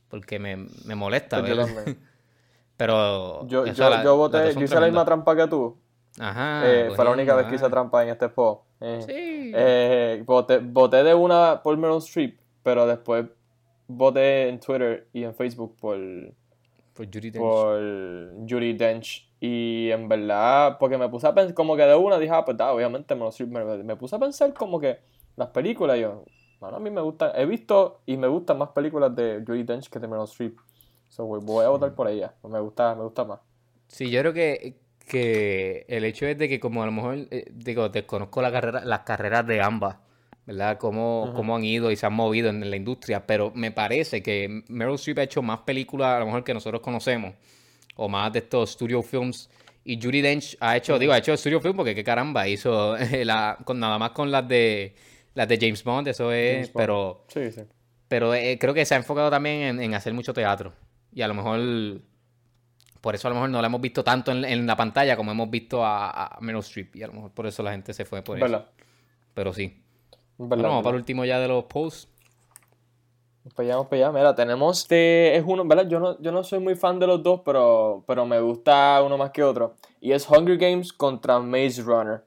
Porque 0.08 0.38
me, 0.38 0.56
me 0.84 0.94
molesta 0.94 1.40
Pues 1.40 1.56
yo. 1.56 1.66
Pero. 2.76 3.46
Yo, 3.46 3.66
yo, 3.66 3.90
la- 3.90 4.02
yo 4.02 4.16
voté, 4.16 4.52
yo 4.54 4.60
hice 4.62 4.74
la 4.80 4.86
misma 4.86 5.04
trampa 5.04 5.36
que 5.36 5.46
tú. 5.46 5.76
Ajá. 6.18 6.62
Eh, 6.70 6.90
fue 6.94 7.04
la 7.04 7.10
única 7.12 7.34
vez 7.34 7.46
que 7.46 7.54
hice 7.54 7.68
trampa 7.68 8.02
en 8.02 8.10
este 8.10 8.28
juego. 8.28 8.66
Eh. 8.80 9.00
Sí. 9.06 9.52
eh, 9.54 10.22
voté, 10.26 10.58
voté 10.58 11.02
de 11.04 11.14
una 11.14 11.62
por 11.62 11.76
Meryl 11.76 11.98
Streep, 11.98 12.38
pero 12.62 12.86
después 12.86 13.26
voté 13.86 14.48
en 14.48 14.58
Twitter 14.60 15.08
y 15.12 15.22
en 15.24 15.34
Facebook 15.34 15.76
por, 15.80 15.96
por 16.94 17.06
Judy 17.06 17.30
Dench. 17.30 17.42
por 17.42 17.78
Judy 18.48 18.72
Dench. 18.74 19.28
Y 19.40 19.90
en 19.90 20.08
verdad, 20.08 20.76
porque 20.78 20.96
me 20.98 21.08
puse 21.08 21.26
a 21.26 21.34
pensar, 21.34 21.54
como 21.54 21.76
que 21.76 21.82
de 21.82 21.94
una 21.96 22.18
dije, 22.18 22.32
ah, 22.32 22.44
pues 22.44 22.56
da, 22.56 22.72
obviamente 22.72 23.14
Meryl 23.14 23.30
Streep. 23.30 23.50
Me, 23.50 23.64
me 23.82 23.96
puse 23.96 24.14
a 24.16 24.18
pensar 24.18 24.52
como 24.54 24.78
que 24.78 24.98
las 25.36 25.48
películas, 25.48 25.98
yo, 25.98 26.24
bueno, 26.60 26.76
a 26.76 26.80
mí 26.80 26.90
me 26.90 27.00
gustan, 27.00 27.32
he 27.34 27.44
visto 27.46 28.00
y 28.06 28.16
me 28.16 28.28
gustan 28.28 28.58
más 28.58 28.68
películas 28.70 29.14
de 29.16 29.42
Judy 29.46 29.64
Dench 29.64 29.88
que 29.88 29.98
de 29.98 30.06
Meryl 30.06 30.24
Streep. 30.24 30.56
So, 31.08 31.26
voy- 31.26 31.40
voy 31.42 31.64
a 31.64 31.68
votar 31.70 31.94
por 31.94 32.08
ella, 32.08 32.32
me 32.48 32.60
gusta, 32.60 32.94
me 32.94 33.02
gusta 33.02 33.24
más. 33.24 33.40
Sí, 33.88 34.10
yo 34.10 34.20
creo 34.20 34.32
que, 34.32 34.76
que 35.08 35.84
el 35.88 36.04
hecho 36.04 36.26
es 36.26 36.38
de 36.38 36.48
que 36.48 36.60
como 36.60 36.82
a 36.82 36.86
lo 36.86 36.92
mejor, 36.92 37.16
eh, 37.30 37.50
digo, 37.52 37.88
desconozco 37.88 38.40
la 38.40 38.52
carrera, 38.52 38.84
las 38.84 39.00
carreras 39.00 39.46
de 39.46 39.60
ambas, 39.60 39.96
¿verdad? 40.46 40.78
Cómo, 40.78 41.24
Ujú. 41.24 41.34
cómo 41.34 41.56
han 41.56 41.64
ido 41.64 41.90
y 41.90 41.96
se 41.96 42.06
han 42.06 42.14
movido 42.14 42.48
en 42.50 42.68
la 42.68 42.76
industria, 42.76 43.26
pero 43.26 43.52
me 43.54 43.70
parece 43.70 44.22
que 44.22 44.62
Meryl 44.68 44.94
Streep 44.96 45.18
ha 45.18 45.22
hecho 45.22 45.42
más 45.42 45.60
películas 45.60 46.16
a 46.16 46.18
lo 46.20 46.26
mejor 46.26 46.44
que 46.44 46.52
nosotros 46.54 46.80
conocemos, 46.82 47.34
o 47.96 48.08
más 48.08 48.32
de 48.32 48.40
estos 48.40 48.70
studio 48.72 49.02
films, 49.02 49.48
y 49.84 50.00
Judy 50.00 50.20
Dench 50.20 50.56
ha 50.60 50.76
hecho, 50.76 50.98
digo, 50.98 51.12
ha 51.12 51.18
hecho 51.18 51.36
studio 51.36 51.60
film 51.60 51.76
porque 51.76 51.94
qué 51.94 52.04
caramba, 52.04 52.46
hizo 52.48 52.96
la, 53.24 53.58
con, 53.64 53.78
nada 53.78 53.98
más 53.98 54.10
con 54.10 54.30
las 54.30 54.46
de, 54.48 54.94
las 55.34 55.48
de 55.48 55.58
James 55.60 55.82
Bond, 55.84 56.08
eso 56.08 56.32
es, 56.32 56.72
Bond. 56.72 56.76
pero... 56.76 57.24
Sí, 57.28 57.50
sí. 57.50 57.62
Pero 58.08 58.34
eh, 58.34 58.58
creo 58.60 58.74
que 58.74 58.84
se 58.84 58.94
ha 58.94 58.98
enfocado 58.98 59.30
también 59.30 59.62
en, 59.62 59.80
en 59.80 59.94
hacer 59.94 60.12
mucho 60.12 60.34
teatro. 60.34 60.74
Y 61.14 61.22
a 61.22 61.28
lo 61.28 61.32
mejor, 61.34 62.02
por 63.00 63.14
eso 63.14 63.26
a 63.26 63.30
lo 63.30 63.36
mejor 63.36 63.48
no 63.48 63.60
la 63.62 63.68
hemos 63.68 63.80
visto 63.80 64.04
tanto 64.04 64.32
en, 64.32 64.44
en 64.44 64.66
la 64.66 64.76
pantalla 64.76 65.16
como 65.16 65.30
hemos 65.32 65.48
visto 65.50 65.82
a, 65.84 66.10
a 66.36 66.40
Meryl 66.42 66.60
Streep. 66.60 66.94
Y 66.96 67.02
a 67.02 67.06
lo 67.06 67.14
mejor 67.14 67.30
por 67.30 67.46
eso 67.46 67.62
la 67.62 67.72
gente 67.72 67.94
se 67.94 68.04
fue 68.04 68.20
por 68.22 68.36
eso. 68.36 68.66
Pero 69.32 69.54
sí. 69.54 69.81
Bueno, 70.38 70.62
vamos 70.64 70.82
para 70.82 70.96
el 70.96 71.00
último 71.00 71.24
ya 71.24 71.38
de 71.38 71.48
los 71.48 71.64
posts. 71.64 72.08
Pues 73.54 73.66
ya, 73.66 73.82
pues 73.82 74.00
ya, 74.00 74.12
mira, 74.12 74.34
tenemos 74.36 74.82
este, 74.82 75.36
es 75.36 75.42
uno, 75.44 75.64
¿verdad? 75.64 75.88
Yo 75.88 75.98
no, 75.98 76.20
yo 76.20 76.30
no 76.30 76.44
soy 76.44 76.60
muy 76.60 76.76
fan 76.76 77.00
de 77.00 77.08
los 77.08 77.22
dos, 77.24 77.40
pero, 77.44 78.04
pero 78.06 78.24
me 78.24 78.40
gusta 78.40 79.02
uno 79.04 79.18
más 79.18 79.30
que 79.30 79.42
otro. 79.42 79.74
Y 80.00 80.12
es 80.12 80.28
Hunger 80.30 80.56
Games 80.56 80.92
contra 80.92 81.40
Maze 81.40 81.82
Runner. 81.82 82.22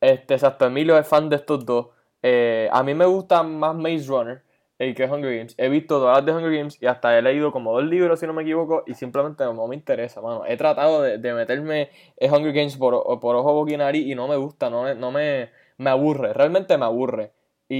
Este, 0.00 0.34
exacto, 0.34 0.64
Emilio 0.64 0.98
es 0.98 1.06
fan 1.06 1.28
de 1.28 1.36
estos 1.36 1.64
dos. 1.66 1.88
Eh, 2.22 2.70
a 2.72 2.82
mí 2.82 2.94
me 2.94 3.04
gusta 3.04 3.42
más 3.42 3.74
Maze 3.76 4.06
Runner 4.06 4.42
eh, 4.78 4.94
que 4.94 5.04
Hunger 5.04 5.36
Games. 5.36 5.54
He 5.58 5.68
visto 5.68 5.98
todas 5.98 6.16
las 6.16 6.26
de 6.26 6.32
Hunger 6.32 6.56
Games 6.56 6.78
y 6.80 6.86
hasta 6.86 7.18
he 7.18 7.20
leído 7.20 7.52
como 7.52 7.74
dos 7.74 7.84
libros, 7.84 8.18
si 8.18 8.26
no 8.26 8.32
me 8.32 8.42
equivoco, 8.42 8.82
y 8.86 8.94
simplemente 8.94 9.44
no 9.44 9.66
me 9.66 9.76
interesa, 9.76 10.22
mano. 10.22 10.44
He 10.46 10.56
tratado 10.56 11.02
de, 11.02 11.18
de 11.18 11.34
meterme 11.34 11.90
Hunger 12.18 12.52
Games 12.54 12.78
por, 12.78 13.20
por 13.20 13.36
ojo, 13.36 13.52
boca 13.52 13.92
y 13.94 14.14
no 14.14 14.26
me 14.26 14.36
gusta, 14.36 14.70
no, 14.70 14.94
no 14.94 15.10
me, 15.10 15.50
me 15.78 15.90
aburre, 15.90 16.32
realmente 16.32 16.76
me 16.78 16.84
aburre. 16.84 17.32
Y, 17.68 17.76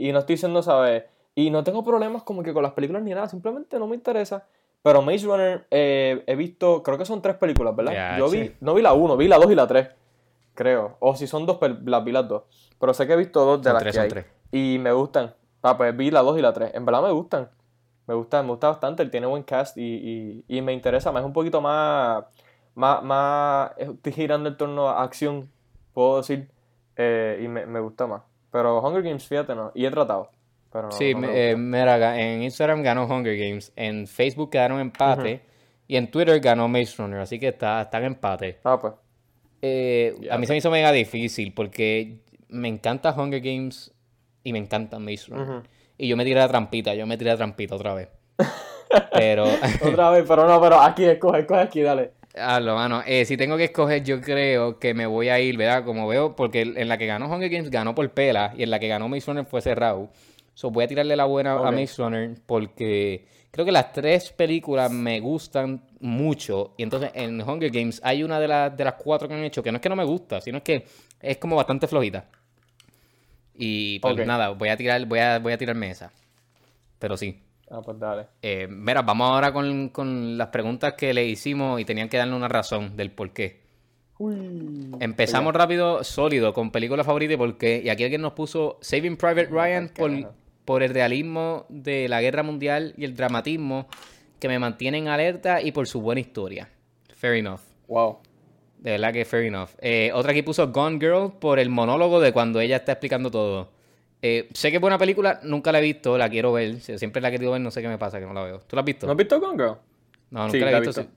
y, 0.00 0.08
y 0.08 0.12
no 0.12 0.20
estoy 0.20 0.34
diciendo, 0.34 0.62
¿sabes? 0.62 1.04
Y 1.34 1.50
no 1.50 1.62
tengo 1.64 1.84
problemas 1.84 2.22
como 2.22 2.42
que 2.42 2.52
con 2.52 2.62
las 2.62 2.72
películas 2.72 3.02
ni 3.02 3.12
nada, 3.12 3.28
simplemente 3.28 3.78
no 3.78 3.86
me 3.86 3.94
interesa. 3.94 4.46
Pero 4.82 5.02
Maze 5.02 5.26
Runner 5.26 5.66
eh, 5.70 6.22
he 6.26 6.36
visto, 6.36 6.82
creo 6.82 6.98
que 6.98 7.04
son 7.04 7.20
tres 7.22 7.36
películas, 7.36 7.74
¿verdad? 7.76 7.92
Ya, 7.92 8.18
Yo 8.18 8.28
sí. 8.28 8.40
vi, 8.40 8.52
no 8.60 8.74
vi 8.74 8.82
la 8.82 8.92
uno, 8.94 9.16
vi 9.16 9.28
la 9.28 9.36
dos 9.38 9.50
y 9.50 9.54
la 9.54 9.66
tres, 9.66 9.88
creo. 10.54 10.96
O 11.00 11.14
si 11.16 11.26
son 11.26 11.46
dos, 11.46 11.58
las 11.84 12.04
vi 12.04 12.12
las 12.12 12.26
dos. 12.28 12.44
Pero 12.78 12.94
sé 12.94 13.06
que 13.06 13.12
he 13.12 13.16
visto 13.16 13.44
dos 13.44 13.60
de 13.62 13.64
Son 13.70 13.74
las 13.74 13.82
tres, 13.82 13.94
que 13.94 14.00
hay. 14.00 14.08
tres. 14.08 14.26
Y 14.52 14.78
me 14.80 14.92
gustan. 14.92 15.34
Ah, 15.62 15.76
pues 15.76 15.94
vi 15.96 16.10
la 16.12 16.22
2 16.22 16.38
y 16.38 16.40
la 16.42 16.52
3. 16.52 16.70
En 16.74 16.84
verdad 16.86 17.02
me 17.02 17.10
gustan. 17.10 17.50
Me 18.06 18.14
gusta, 18.14 18.42
me 18.44 18.50
gusta 18.50 18.68
bastante. 18.68 19.02
Él 19.02 19.10
tiene 19.10 19.26
buen 19.26 19.42
cast 19.42 19.76
y, 19.76 19.82
y, 19.82 20.44
y 20.46 20.62
me 20.62 20.72
interesa 20.72 21.10
más. 21.10 21.22
Es 21.22 21.26
un 21.26 21.32
poquito 21.32 21.60
más. 21.60 22.24
Más. 22.76 23.02
más 23.02 23.72
estoy 23.76 24.12
girando 24.12 24.48
en 24.48 24.56
torno 24.56 24.88
a 24.88 25.02
acción, 25.02 25.50
puedo 25.92 26.18
decir. 26.18 26.48
Eh, 26.98 27.40
y 27.42 27.48
me, 27.48 27.64
me 27.64 27.80
gusta 27.80 28.06
más. 28.06 28.22
Pero 28.50 28.80
Hunger 28.80 29.02
Games, 29.02 29.26
fíjate, 29.26 29.54
no. 29.54 29.72
Y 29.74 29.86
he 29.86 29.90
tratado. 29.90 30.30
Pero 30.70 30.88
no, 30.88 30.92
sí, 30.92 31.14
no 31.14 31.20
me 31.20 31.50
eh, 31.50 31.56
mira, 31.56 32.20
en 32.20 32.42
Instagram 32.42 32.82
ganó 32.82 33.06
Hunger 33.06 33.36
Games. 33.38 33.72
En 33.76 34.06
Facebook 34.06 34.50
quedaron 34.50 34.80
empate. 34.80 35.40
Y 35.86 35.96
en 35.96 36.10
Twitter 36.10 36.38
ganó 36.40 36.68
Maze 36.68 36.96
Runner. 36.98 37.20
Así 37.20 37.38
que 37.38 37.48
está, 37.48 37.80
está 37.80 37.98
en 37.98 38.04
empate. 38.04 38.58
Ah, 38.64 38.78
pues. 38.78 38.92
Eh, 39.62 40.28
a 40.30 40.36
mí 40.38 40.46
se 40.46 40.52
me 40.52 40.58
hizo 40.58 40.70
mega 40.70 40.92
difícil 40.92 41.52
porque 41.54 42.18
me 42.48 42.68
encanta 42.68 43.12
Hunger 43.12 43.40
Games 43.40 43.92
y 44.44 44.52
me 44.52 44.58
encanta 44.58 44.98
Maze 44.98 45.26
Runner. 45.28 45.62
Y 45.96 46.08
yo 46.08 46.16
me 46.16 46.24
tiré 46.24 46.38
la 46.38 46.48
trampita, 46.48 46.94
yo 46.94 47.06
me 47.06 47.16
tiré 47.16 47.30
la 47.30 47.36
trampita 47.36 47.74
otra 47.74 47.94
vez. 47.94 48.08
Pero, 49.12 49.44
Otra 49.82 50.10
vez, 50.10 50.24
pero 50.26 50.48
no, 50.48 50.58
pero 50.62 50.80
aquí, 50.80 51.04
escoge, 51.04 51.40
escoge 51.40 51.60
aquí, 51.60 51.82
dale. 51.82 52.12
A 52.40 52.60
lo 52.60 52.74
mano, 52.74 53.02
eh, 53.06 53.24
si 53.24 53.36
tengo 53.36 53.56
que 53.56 53.64
escoger, 53.64 54.02
yo 54.04 54.20
creo 54.20 54.78
que 54.78 54.94
me 54.94 55.06
voy 55.06 55.28
a 55.28 55.40
ir, 55.40 55.56
¿verdad? 55.56 55.84
Como 55.84 56.06
veo, 56.06 56.34
porque 56.36 56.62
en 56.62 56.88
la 56.88 56.98
que 56.98 57.06
ganó 57.06 57.26
Hunger 57.26 57.50
Games 57.50 57.70
ganó 57.70 57.94
por 57.94 58.08
pela 58.10 58.52
y 58.56 58.62
en 58.62 58.70
la 58.70 58.78
que 58.78 58.88
ganó 58.88 59.08
Maze 59.08 59.26
Runner 59.26 59.44
fue 59.44 59.60
cerrado. 59.60 60.10
So 60.54 60.70
voy 60.70 60.84
a 60.84 60.88
tirarle 60.88 61.14
la 61.16 61.24
buena 61.24 61.52
a. 61.52 61.70
Maze 61.70 62.02
Runner 62.02 62.34
porque 62.46 63.26
creo 63.50 63.64
que 63.64 63.72
las 63.72 63.92
tres 63.92 64.32
películas 64.32 64.90
me 64.90 65.20
gustan 65.20 65.82
mucho. 66.00 66.74
Y 66.76 66.82
entonces 66.82 67.10
en 67.14 67.40
Hunger 67.40 67.70
Games 67.70 68.00
hay 68.02 68.22
una 68.22 68.40
de, 68.40 68.48
las 68.48 68.76
de 68.76 68.84
las 68.84 68.94
cuatro 68.94 69.28
que 69.28 69.34
han 69.34 69.44
hecho 69.44 69.62
que 69.62 69.70
no 69.70 69.76
es 69.76 69.82
que 69.82 69.88
no 69.88 69.96
me 69.96 70.04
gusta, 70.04 70.40
sino 70.40 70.58
es 70.58 70.64
que 70.64 70.86
es 71.20 71.36
como 71.38 71.56
bastante 71.56 71.86
flojita. 71.86 72.26
Y 73.54 73.98
pues 73.98 74.26
nada, 74.26 74.50
voy 74.50 74.68
a 74.68 74.76
tirar, 74.76 75.04
voy 75.06 75.18
a, 75.18 75.38
voy 75.38 75.52
a 75.52 75.58
tirarme 75.58 75.90
esa. 75.90 76.12
Pero 76.98 77.16
sí. 77.16 77.40
Ah, 77.70 77.82
pues 77.82 77.98
dale. 77.98 78.26
Eh, 78.42 78.66
mira, 78.68 79.02
vamos 79.02 79.30
ahora 79.30 79.52
con, 79.52 79.90
con 79.90 80.38
las 80.38 80.48
preguntas 80.48 80.94
que 80.94 81.12
le 81.12 81.26
hicimos 81.26 81.80
y 81.80 81.84
tenían 81.84 82.08
que 82.08 82.16
darle 82.16 82.34
una 82.34 82.48
razón 82.48 82.96
del 82.96 83.10
por 83.10 83.32
qué. 83.32 83.60
Uy. 84.18 84.90
Empezamos 85.00 85.54
rápido, 85.54 86.02
sólido, 86.02 86.52
con 86.52 86.70
película 86.70 87.04
favorita 87.04 87.34
y 87.34 87.36
por 87.36 87.56
qué. 87.56 87.82
Y 87.84 87.88
aquí 87.88 88.04
alguien 88.04 88.22
nos 88.22 88.32
puso 88.32 88.78
Saving 88.80 89.16
Private 89.16 89.46
Ryan 89.46 89.90
por, 89.94 90.10
por 90.64 90.82
el 90.82 90.92
realismo 90.92 91.66
de 91.68 92.08
la 92.08 92.20
guerra 92.20 92.42
mundial 92.42 92.94
y 92.96 93.04
el 93.04 93.14
dramatismo 93.14 93.86
que 94.40 94.48
me 94.48 94.58
mantienen 94.58 95.08
alerta 95.08 95.60
y 95.62 95.72
por 95.72 95.86
su 95.86 96.00
buena 96.00 96.20
historia. 96.20 96.68
Fair 97.14 97.34
enough. 97.34 97.60
Wow. 97.86 98.18
De 98.78 98.92
verdad 98.92 99.12
que 99.12 99.24
fair 99.24 99.44
enough. 99.44 99.70
Eh, 99.80 100.10
otra 100.14 100.32
aquí 100.32 100.42
puso 100.42 100.70
Gone 100.72 100.98
Girl 100.98 101.32
por 101.38 101.58
el 101.58 101.68
monólogo 101.68 102.20
de 102.20 102.32
cuando 102.32 102.60
ella 102.60 102.76
está 102.76 102.92
explicando 102.92 103.30
todo. 103.30 103.70
Eh, 104.20 104.48
sé 104.52 104.70
que 104.70 104.76
es 104.76 104.80
buena 104.80 104.98
película, 104.98 105.40
nunca 105.44 105.70
la 105.72 105.78
he 105.78 105.82
visto, 105.82 106.18
la 106.18 106.28
quiero 106.28 106.52
ver. 106.52 106.80
Siempre 106.80 107.22
la 107.22 107.28
he 107.28 107.30
querido 107.32 107.52
ver, 107.52 107.60
no 107.60 107.70
sé 107.70 107.80
qué 107.82 107.88
me 107.88 107.98
pasa, 107.98 108.18
que 108.18 108.26
no 108.26 108.32
la 108.32 108.42
veo. 108.42 108.60
¿Tú 108.60 108.74
la 108.76 108.80
has 108.80 108.86
visto? 108.86 109.06
¿No 109.06 109.12
has 109.12 109.18
visto 109.18 109.40
Gone 109.40 109.62
Girl? 109.62 109.76
No, 110.30 110.40
nunca 110.46 110.52
Sí, 110.52 110.58
la 110.60 110.70
he 110.72 110.80
visto. 110.80 111.00
visto. 111.00 111.02
sí. 111.02 111.08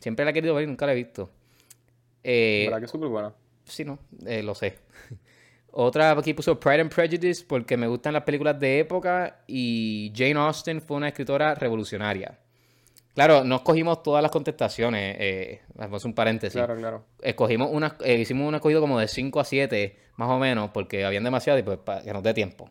Siempre 0.00 0.24
la 0.24 0.30
he 0.30 0.34
querido 0.34 0.54
ver 0.54 0.64
y 0.64 0.66
nunca 0.66 0.86
la 0.86 0.92
he 0.92 0.96
visto. 0.96 1.30
Eh, 2.24 2.62
¿Verdad 2.66 2.78
que 2.80 2.84
es 2.86 2.90
súper 2.90 3.08
buena? 3.08 3.32
sí, 3.64 3.84
no, 3.84 3.98
eh, 4.26 4.42
lo 4.42 4.54
sé. 4.54 4.78
Otra 5.72 6.10
aquí 6.12 6.34
puso 6.34 6.58
Pride 6.58 6.80
and 6.80 6.92
Prejudice 6.92 7.44
porque 7.46 7.76
me 7.76 7.86
gustan 7.86 8.12
las 8.14 8.24
películas 8.24 8.58
de 8.58 8.80
época 8.80 9.42
y 9.46 10.12
Jane 10.16 10.34
Austen 10.34 10.82
fue 10.82 10.96
una 10.96 11.08
escritora 11.08 11.54
revolucionaria. 11.54 12.38
Claro, 13.14 13.44
no 13.44 13.56
escogimos 13.56 14.02
todas 14.02 14.22
las 14.22 14.30
contestaciones, 14.30 15.16
eh, 15.18 15.60
hacemos 15.78 16.04
un 16.04 16.14
paréntesis. 16.14 16.54
Claro, 16.56 16.76
claro. 16.76 17.04
Escogimos 17.20 17.68
unas, 17.72 17.94
eh, 18.04 18.14
hicimos 18.14 18.46
un 18.48 18.54
escogido 18.54 18.80
como 18.80 18.98
de 18.98 19.08
5 19.08 19.40
a 19.40 19.44
7, 19.44 19.96
más 20.16 20.30
o 20.30 20.38
menos, 20.38 20.70
porque 20.70 21.04
habían 21.04 21.24
demasiado 21.24 21.58
y 21.58 21.62
pues 21.62 21.78
para 21.78 22.02
que 22.02 22.12
nos 22.12 22.22
dé 22.22 22.32
tiempo. 22.34 22.70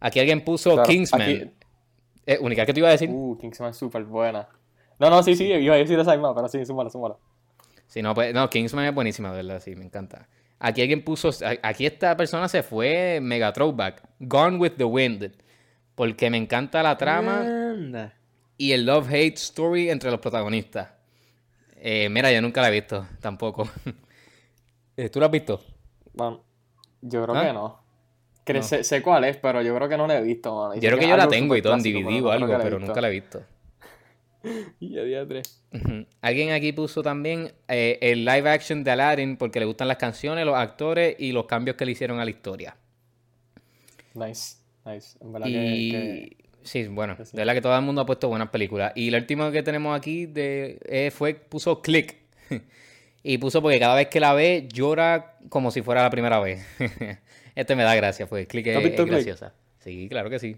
Aquí 0.00 0.20
alguien 0.20 0.42
puso 0.44 0.74
Claro, 0.74 0.88
Kingsman. 0.88 1.22
aquí- 1.22 1.50
Eh, 2.24 2.38
única 2.40 2.64
que 2.64 2.72
te 2.72 2.78
iba 2.78 2.88
a 2.88 2.92
decir. 2.92 3.10
Uh, 3.10 3.36
Kingsman 3.36 3.70
es 3.70 3.76
súper 3.76 4.04
buena. 4.04 4.46
No, 5.00 5.10
no, 5.10 5.22
sí, 5.24 5.34
sí, 5.34 5.44
iba 5.46 5.74
a 5.74 5.78
decir 5.78 5.98
esa 5.98 6.12
misma, 6.12 6.32
pero 6.34 6.46
sí, 6.46 6.64
súmala, 6.64 6.88
súmala. 6.88 7.16
Sí, 7.88 8.00
no, 8.00 8.14
pues, 8.14 8.32
no, 8.32 8.48
Kingsman 8.48 8.86
es 8.86 8.94
buenísima, 8.94 9.30
de 9.30 9.42
verdad, 9.42 9.60
sí, 9.60 9.74
me 9.74 9.84
encanta. 9.84 10.28
Aquí 10.60 10.80
alguien 10.80 11.02
puso, 11.04 11.30
aquí 11.62 11.84
esta 11.86 12.16
persona 12.16 12.46
se 12.48 12.62
fue 12.62 13.18
mega 13.20 13.52
throwback, 13.52 14.00
Gone 14.20 14.58
with 14.58 14.74
the 14.76 14.84
Wind, 14.84 15.32
porque 15.96 16.30
me 16.30 16.36
encanta 16.36 16.80
la 16.84 16.96
trama 16.96 17.40
Anda. 17.40 18.14
Y 18.56 18.72
el 18.72 18.86
love-hate 18.86 19.36
story 19.36 19.90
entre 19.90 20.10
los 20.10 20.20
protagonistas. 20.20 20.90
Eh, 21.76 22.08
mira, 22.08 22.30
yo 22.30 22.40
nunca 22.40 22.62
la 22.62 22.68
he 22.68 22.72
visto, 22.72 23.06
tampoco. 23.20 23.68
Eh, 24.94 25.08
¿Tú 25.08 25.20
la 25.20 25.26
has 25.26 25.32
visto? 25.32 25.58
Bueno, 26.12 26.44
yo 27.00 27.24
creo 27.24 27.34
¿Ah? 27.34 27.46
que 27.46 27.52
no. 27.54 28.62
Sé, 28.62 28.84
sé 28.84 29.00
cuál 29.00 29.24
es, 29.24 29.38
pero 29.38 29.62
yo 29.62 29.74
creo 29.74 29.88
que 29.88 29.96
no 29.96 30.06
la 30.06 30.18
he 30.18 30.22
visto, 30.22 30.74
Yo 30.74 30.80
creo 30.80 30.98
que 30.98 31.08
yo 31.08 31.16
la 31.16 31.28
tengo 31.28 31.56
y 31.56 31.62
todo 31.62 31.74
en 31.74 31.82
DVD 31.82 32.22
o 32.22 32.30
algo, 32.30 32.58
pero 32.58 32.78
nunca 32.78 33.00
la 33.00 33.08
he 33.08 33.10
visto. 33.10 33.42
Y 34.80 34.98
a 34.98 35.04
día 35.04 35.26
tres. 35.26 35.62
Ujú. 35.72 36.04
Alguien 36.20 36.50
aquí 36.50 36.72
puso 36.72 37.02
también 37.02 37.52
eh, 37.68 37.98
el 38.02 38.24
live 38.24 38.50
action 38.50 38.82
de 38.82 38.90
Aladdin 38.90 39.36
porque 39.36 39.60
le 39.60 39.66
gustan 39.66 39.86
las 39.88 39.98
canciones, 39.98 40.44
los 40.44 40.56
actores 40.56 41.16
y 41.18 41.32
los 41.32 41.46
cambios 41.46 41.76
que 41.76 41.86
le 41.86 41.92
hicieron 41.92 42.18
a 42.18 42.24
la 42.24 42.30
historia. 42.30 42.76
Nice, 44.14 44.56
nice. 44.84 45.16
En 45.20 45.32
verdad 45.32 45.46
que... 45.46 46.36
sí, 46.64 46.86
bueno, 46.88 47.16
que 47.16 47.24
sí. 47.24 47.32
de 47.36 47.40
verdad 47.42 47.54
que 47.54 47.60
todo 47.60 47.76
el 47.76 47.82
mundo 47.82 48.00
ha 48.02 48.06
puesto 48.06 48.28
buenas 48.28 48.48
películas. 48.50 48.92
Y 48.94 49.10
la 49.10 49.18
última 49.18 49.50
que 49.52 49.62
tenemos 49.62 49.96
aquí 49.96 50.26
de, 50.26 50.78
eh, 50.84 51.10
fue, 51.10 51.34
puso 51.34 51.82
Click. 51.82 52.16
y 53.22 53.38
puso 53.38 53.62
porque 53.62 53.78
cada 53.78 53.94
vez 53.94 54.08
que 54.08 54.20
la 54.20 54.32
ve 54.34 54.68
llora 54.72 55.36
como 55.48 55.70
si 55.70 55.82
fuera 55.82 56.02
la 56.02 56.10
primera 56.10 56.40
vez. 56.40 56.66
este 57.54 57.76
me 57.76 57.82
da 57.82 57.94
gracia, 57.94 58.26
pues 58.26 58.46
Click 58.46 58.72
¿Tú 58.72 58.78
has 58.78 58.84
es, 58.84 59.06
graciosa. 59.06 59.54
Sí, 59.80 60.08
claro 60.08 60.30
que 60.30 60.38
sí. 60.38 60.56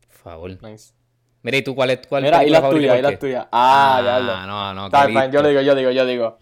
Por 0.00 0.16
favor. 0.16 0.62
Nice. 0.62 0.92
Mira, 1.42 1.58
¿y 1.58 1.62
tú 1.62 1.74
cuál 1.74 1.90
es 1.90 2.00
cuál 2.06 2.22
Mira, 2.22 2.42
y 2.42 2.50
favorita 2.50 2.94
tuyas, 2.94 2.98
y 2.98 3.14
qué? 3.14 3.16
tuyas. 3.18 3.46
Ah, 3.52 4.00
ya 4.02 4.16
Ah, 4.16 4.46
no, 4.46 4.74
no, 4.74 4.90
¿qué 4.90 5.06
bien, 5.08 5.30
yo 5.30 5.42
digo, 5.42 5.60
yo 5.60 5.74
digo, 5.74 5.90
yo 5.90 6.06
digo. 6.06 6.38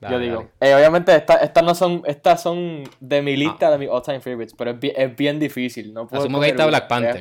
Dale, 0.00 0.14
yo 0.14 0.20
digo. 0.20 0.50
Eh, 0.60 0.74
obviamente, 0.74 1.14
esta- 1.14 1.36
estas 1.36 1.62
no 1.62 1.74
son, 1.74 2.02
estas 2.06 2.42
son 2.42 2.84
de 3.00 3.20
mi 3.20 3.36
lista 3.36 3.70
de 3.70 3.78
mis 3.78 3.88
all-time 3.90 4.20
favorites, 4.20 4.54
pero 4.56 4.70
es 4.70 4.80
bien, 4.80 4.94
es 4.96 5.16
bien 5.16 5.38
difícil. 5.38 5.92
No 5.92 6.06
puedo 6.06 6.22
Asumo 6.22 6.38
que 6.40 6.46
ahí 6.46 6.50
está. 6.52 6.66
Black 6.66 6.88
Panther. 6.88 7.20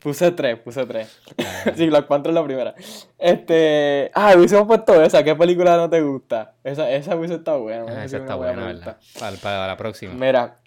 Puse 0.00 0.30
tres, 0.32 0.58
puse 0.60 0.86
tres. 0.86 1.20
sí, 1.76 1.88
Black 1.88 2.06
Panther 2.06 2.30
es 2.30 2.34
la 2.34 2.44
primera. 2.44 2.74
Este. 3.18 4.10
Ah, 4.14 4.34
hubiésemos 4.36 4.66
puesto 4.66 5.02
esa. 5.02 5.24
¿Qué 5.24 5.34
película 5.34 5.76
no 5.76 5.90
te 5.90 6.00
gusta? 6.00 6.54
Esa, 6.62 6.90
esa 6.90 7.16
hubiese 7.16 7.34
estado 7.34 7.62
buena. 7.62 7.84
Ah, 7.88 8.04
esa 8.04 8.18
está 8.18 8.36
buena. 8.36 8.64
¿verdad? 8.64 8.98
Para, 9.18 9.36
para 9.36 9.66
la 9.66 9.76
próxima. 9.76 10.14
Mira, 10.14 10.60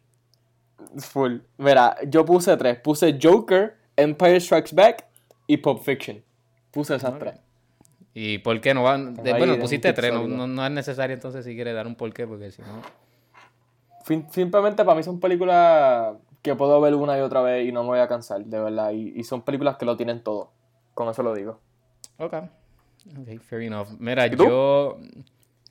full. 0.97 1.37
Mira, 1.57 1.95
yo 2.07 2.25
puse 2.25 2.55
tres. 2.57 2.79
Puse 2.79 3.17
Joker, 3.21 3.77
Empire 3.95 4.39
Strikes 4.39 4.75
Back 4.75 5.05
y 5.47 5.57
Pulp 5.57 5.81
Fiction. 5.81 6.23
Puse 6.71 6.95
esas 6.95 7.17
tres. 7.17 7.35
¿Y 8.13 8.39
por 8.39 8.59
qué 8.59 8.73
no 8.73 8.83
van? 8.83 9.17
Ahí 9.23 9.33
bueno, 9.33 9.57
pusiste 9.57 9.93
tres, 9.93 10.11
no, 10.11 10.27
no, 10.27 10.45
no 10.45 10.65
es 10.65 10.71
necesario 10.71 11.13
entonces 11.13 11.45
si 11.45 11.55
quieres 11.55 11.73
dar 11.73 11.87
un 11.87 11.95
porqué, 11.95 12.27
porque 12.27 12.51
si 12.51 12.61
no. 12.61 12.81
Simplemente 14.31 14.83
para 14.83 14.97
mí 14.97 15.03
son 15.03 15.19
películas 15.19 16.15
que 16.41 16.55
puedo 16.55 16.79
ver 16.81 16.95
una 16.95 17.17
y 17.17 17.21
otra 17.21 17.41
vez 17.41 17.67
y 17.67 17.71
no 17.71 17.83
me 17.83 17.89
voy 17.89 17.99
a 17.99 18.07
cansar, 18.07 18.43
de 18.43 18.59
verdad. 18.59 18.91
Y, 18.91 19.13
y 19.15 19.23
son 19.23 19.41
películas 19.41 19.77
que 19.77 19.85
lo 19.85 19.97
tienen 19.97 20.23
todo. 20.23 20.51
Con 20.93 21.09
eso 21.09 21.23
lo 21.23 21.33
digo. 21.33 21.59
Ok. 22.17 22.33
Ok, 23.19 23.41
fair 23.41 23.61
enough. 23.63 23.87
Mira, 23.99 24.27
¿Y 24.27 24.31
tú? 24.31 24.43
yo. 24.45 24.97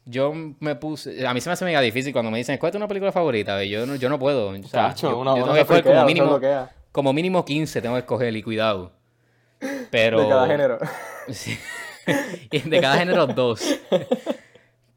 Yo 0.06 0.32
me 0.34 0.74
puse. 0.74 1.26
A 1.26 1.34
mí 1.34 1.40
se 1.40 1.48
me 1.48 1.52
hace 1.52 1.64
mega 1.64 1.80
difícil 1.80 2.12
cuando 2.12 2.30
me 2.30 2.38
dicen, 2.38 2.58
¿cuál 2.58 2.70
es 2.70 2.76
una 2.76 2.88
película 2.88 3.12
favorita? 3.12 3.54
ve? 3.54 3.68
Yo 3.68 3.86
no, 3.86 3.94
yo 3.94 4.08
no 4.08 4.18
puedo. 4.18 4.48
O 4.48 4.62
sea, 4.64 4.94
yo, 4.94 5.24
yo 5.24 5.34
tengo 5.34 5.52
que 5.54 5.60
escoger 5.60 5.84
como 5.84 6.04
mínimo, 6.04 6.40
como 6.90 7.12
mínimo 7.12 7.44
15, 7.44 7.80
tengo 7.82 7.94
que 7.94 8.00
escoger 8.00 8.34
y 8.34 8.42
cuidado. 8.42 8.92
Pero. 9.90 10.22
De 10.22 10.28
cada 10.28 10.46
género. 10.46 10.78
Sí. 11.28 11.56
Y 12.50 12.58
de 12.68 12.80
cada 12.80 12.96
género, 12.96 13.26
dos. 13.28 13.62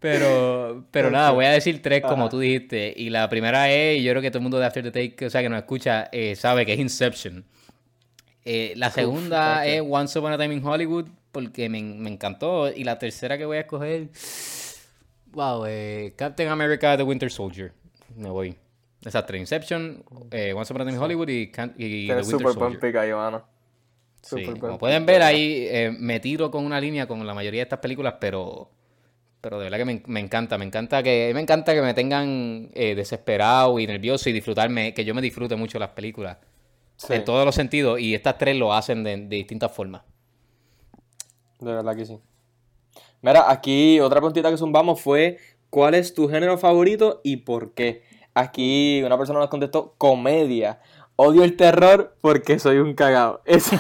Pero, 0.04 0.86
pero 0.92 1.10
nada, 1.10 1.32
voy 1.32 1.46
a 1.46 1.52
decir 1.52 1.82
tres 1.82 2.02
como 2.02 2.28
tú 2.28 2.38
dijiste. 2.40 2.94
Y 2.96 3.10
la 3.10 3.30
primera 3.30 3.72
es, 3.72 4.00
y 4.00 4.04
yo 4.04 4.12
creo 4.12 4.22
que 4.22 4.30
todo 4.32 4.40
el 4.40 4.44
mundo 4.44 4.60
de 4.60 4.66
After 4.66 4.84
the 4.84 4.92
Take, 4.92 5.26
o 5.26 5.30
sea, 5.30 5.42
que 5.42 5.48
nos 5.48 5.58
escucha, 5.60 6.10
eh, 6.12 6.36
sabe 6.36 6.66
que 6.66 6.74
es 6.74 6.80
Inception. 6.80 7.46
Eh, 8.44 8.74
la 8.76 8.92
segunda 8.92 9.66
es 9.66 9.82
Once 9.88 10.20
Upon 10.20 10.34
a 10.34 10.38
Time 10.38 10.56
in 10.56 10.66
Hollywood, 10.66 11.08
porque 11.32 11.70
me, 11.70 11.82
me 11.82 12.10
encantó. 12.10 12.70
Y 12.70 12.84
la 12.84 13.00
tercera 13.00 13.38
que 13.38 13.46
voy 13.46 13.56
a 13.56 13.62
escoger, 13.62 14.10
wow, 15.32 15.66
eh, 15.68 16.14
Captain 16.18 16.50
America 16.50 16.98
The 16.98 17.04
Winter 17.04 17.32
Soldier. 17.32 17.72
Me 18.16 18.30
voy. 18.30 18.56
Esas 19.06 19.26
tres, 19.26 19.40
Inception, 19.40 20.04
eh, 20.32 20.54
Once 20.54 20.74
Upon 20.74 20.82
a 20.82 20.86
Time 20.86 20.98
in 20.98 21.02
Hollywood 21.02 21.30
y, 21.30 21.50
Can- 21.50 21.76
y 21.78 22.08
The 22.18 22.24
Winter 22.28 22.44
buen 22.44 22.54
Soldier. 22.54 22.80
Sí, 24.22 24.56
como 24.60 24.78
pueden 24.78 25.06
ver 25.06 25.22
ahí, 25.22 25.68
eh, 25.70 25.92
me 25.98 26.20
tiro 26.20 26.52
con 26.52 26.66
una 26.66 26.80
línea 26.82 27.08
con 27.08 27.26
la 27.26 27.34
mayoría 27.34 27.60
de 27.60 27.64
estas 27.64 27.80
películas, 27.80 28.16
pero, 28.20 28.70
pero 29.44 29.60
de 29.60 29.66
verdad 29.66 29.78
que 29.78 29.86
me, 29.86 30.02
me 30.08 30.22
encanta, 30.22 30.58
me 30.58 30.64
encanta 30.66 31.04
que, 31.04 31.32
me 31.36 31.42
encanta 31.42 31.74
que 31.74 31.82
me 31.82 31.94
tengan 31.94 32.70
eh, 32.74 32.96
desesperado 32.96 33.78
y 33.78 33.86
nervioso 33.86 34.30
y 34.30 34.34
disfrutarme, 34.34 34.94
que 34.94 35.04
yo 35.04 35.14
me 35.14 35.22
disfrute 35.22 35.58
mucho 35.58 35.80
las 35.80 35.90
películas, 35.90 36.38
Sí, 36.96 37.14
en 37.14 37.26
todos 37.26 37.46
los 37.46 37.54
sentidos, 37.56 38.00
y 38.00 38.16
estas 38.16 38.38
tres 38.38 38.56
lo 38.56 38.74
hacen 38.74 39.04
de, 39.04 39.18
de 39.18 39.36
distintas 39.36 39.72
formas. 39.72 40.04
de 41.60 41.74
verdad 41.74 41.96
que 41.96 42.06
sí. 42.06 42.20
Mira, 43.22 43.52
aquí 43.52 44.00
otra 44.00 44.20
preguntita 44.20 44.50
que 44.50 44.58
zumbamos 44.58 45.02
fue: 45.02 45.38
¿Cuál 45.70 45.96
es 45.96 46.14
tu 46.14 46.30
género 46.30 46.58
favorito 46.58 47.22
y 47.24 47.38
por 47.38 47.74
qué? 47.74 48.04
Aquí 48.34 49.02
una 49.04 49.18
persona 49.18 49.40
nos 49.40 49.50
contestó: 49.50 49.96
comedia. 49.98 50.80
Odio 51.16 51.44
el 51.44 51.56
terror 51.56 52.16
porque 52.22 52.58
soy 52.60 52.78
un 52.78 52.96
cagado. 52.96 53.42
Eso, 53.46 53.76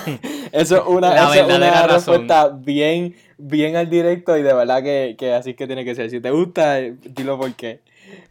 eso 0.52 0.78
es 0.78 0.84
una, 0.88 1.14
La 1.14 1.24
eso 1.24 1.34
es 1.34 1.50
una 1.50 1.88
razón. 1.88 1.88
respuesta 1.88 2.48
bien, 2.50 3.16
bien 3.46 3.76
al 3.76 3.90
directo 3.90 4.38
y 4.38 4.42
de 4.44 4.54
verdad 4.54 4.82
que, 4.84 5.16
que 5.18 5.34
así 5.34 5.52
es 5.52 5.56
que 5.56 5.68
tiene 5.68 5.84
que 5.86 5.96
ser. 5.96 6.10
Si 6.10 6.20
te 6.20 6.32
gusta, 6.32 6.80
dilo 6.80 7.38
por 7.38 7.54
qué. 7.56 7.82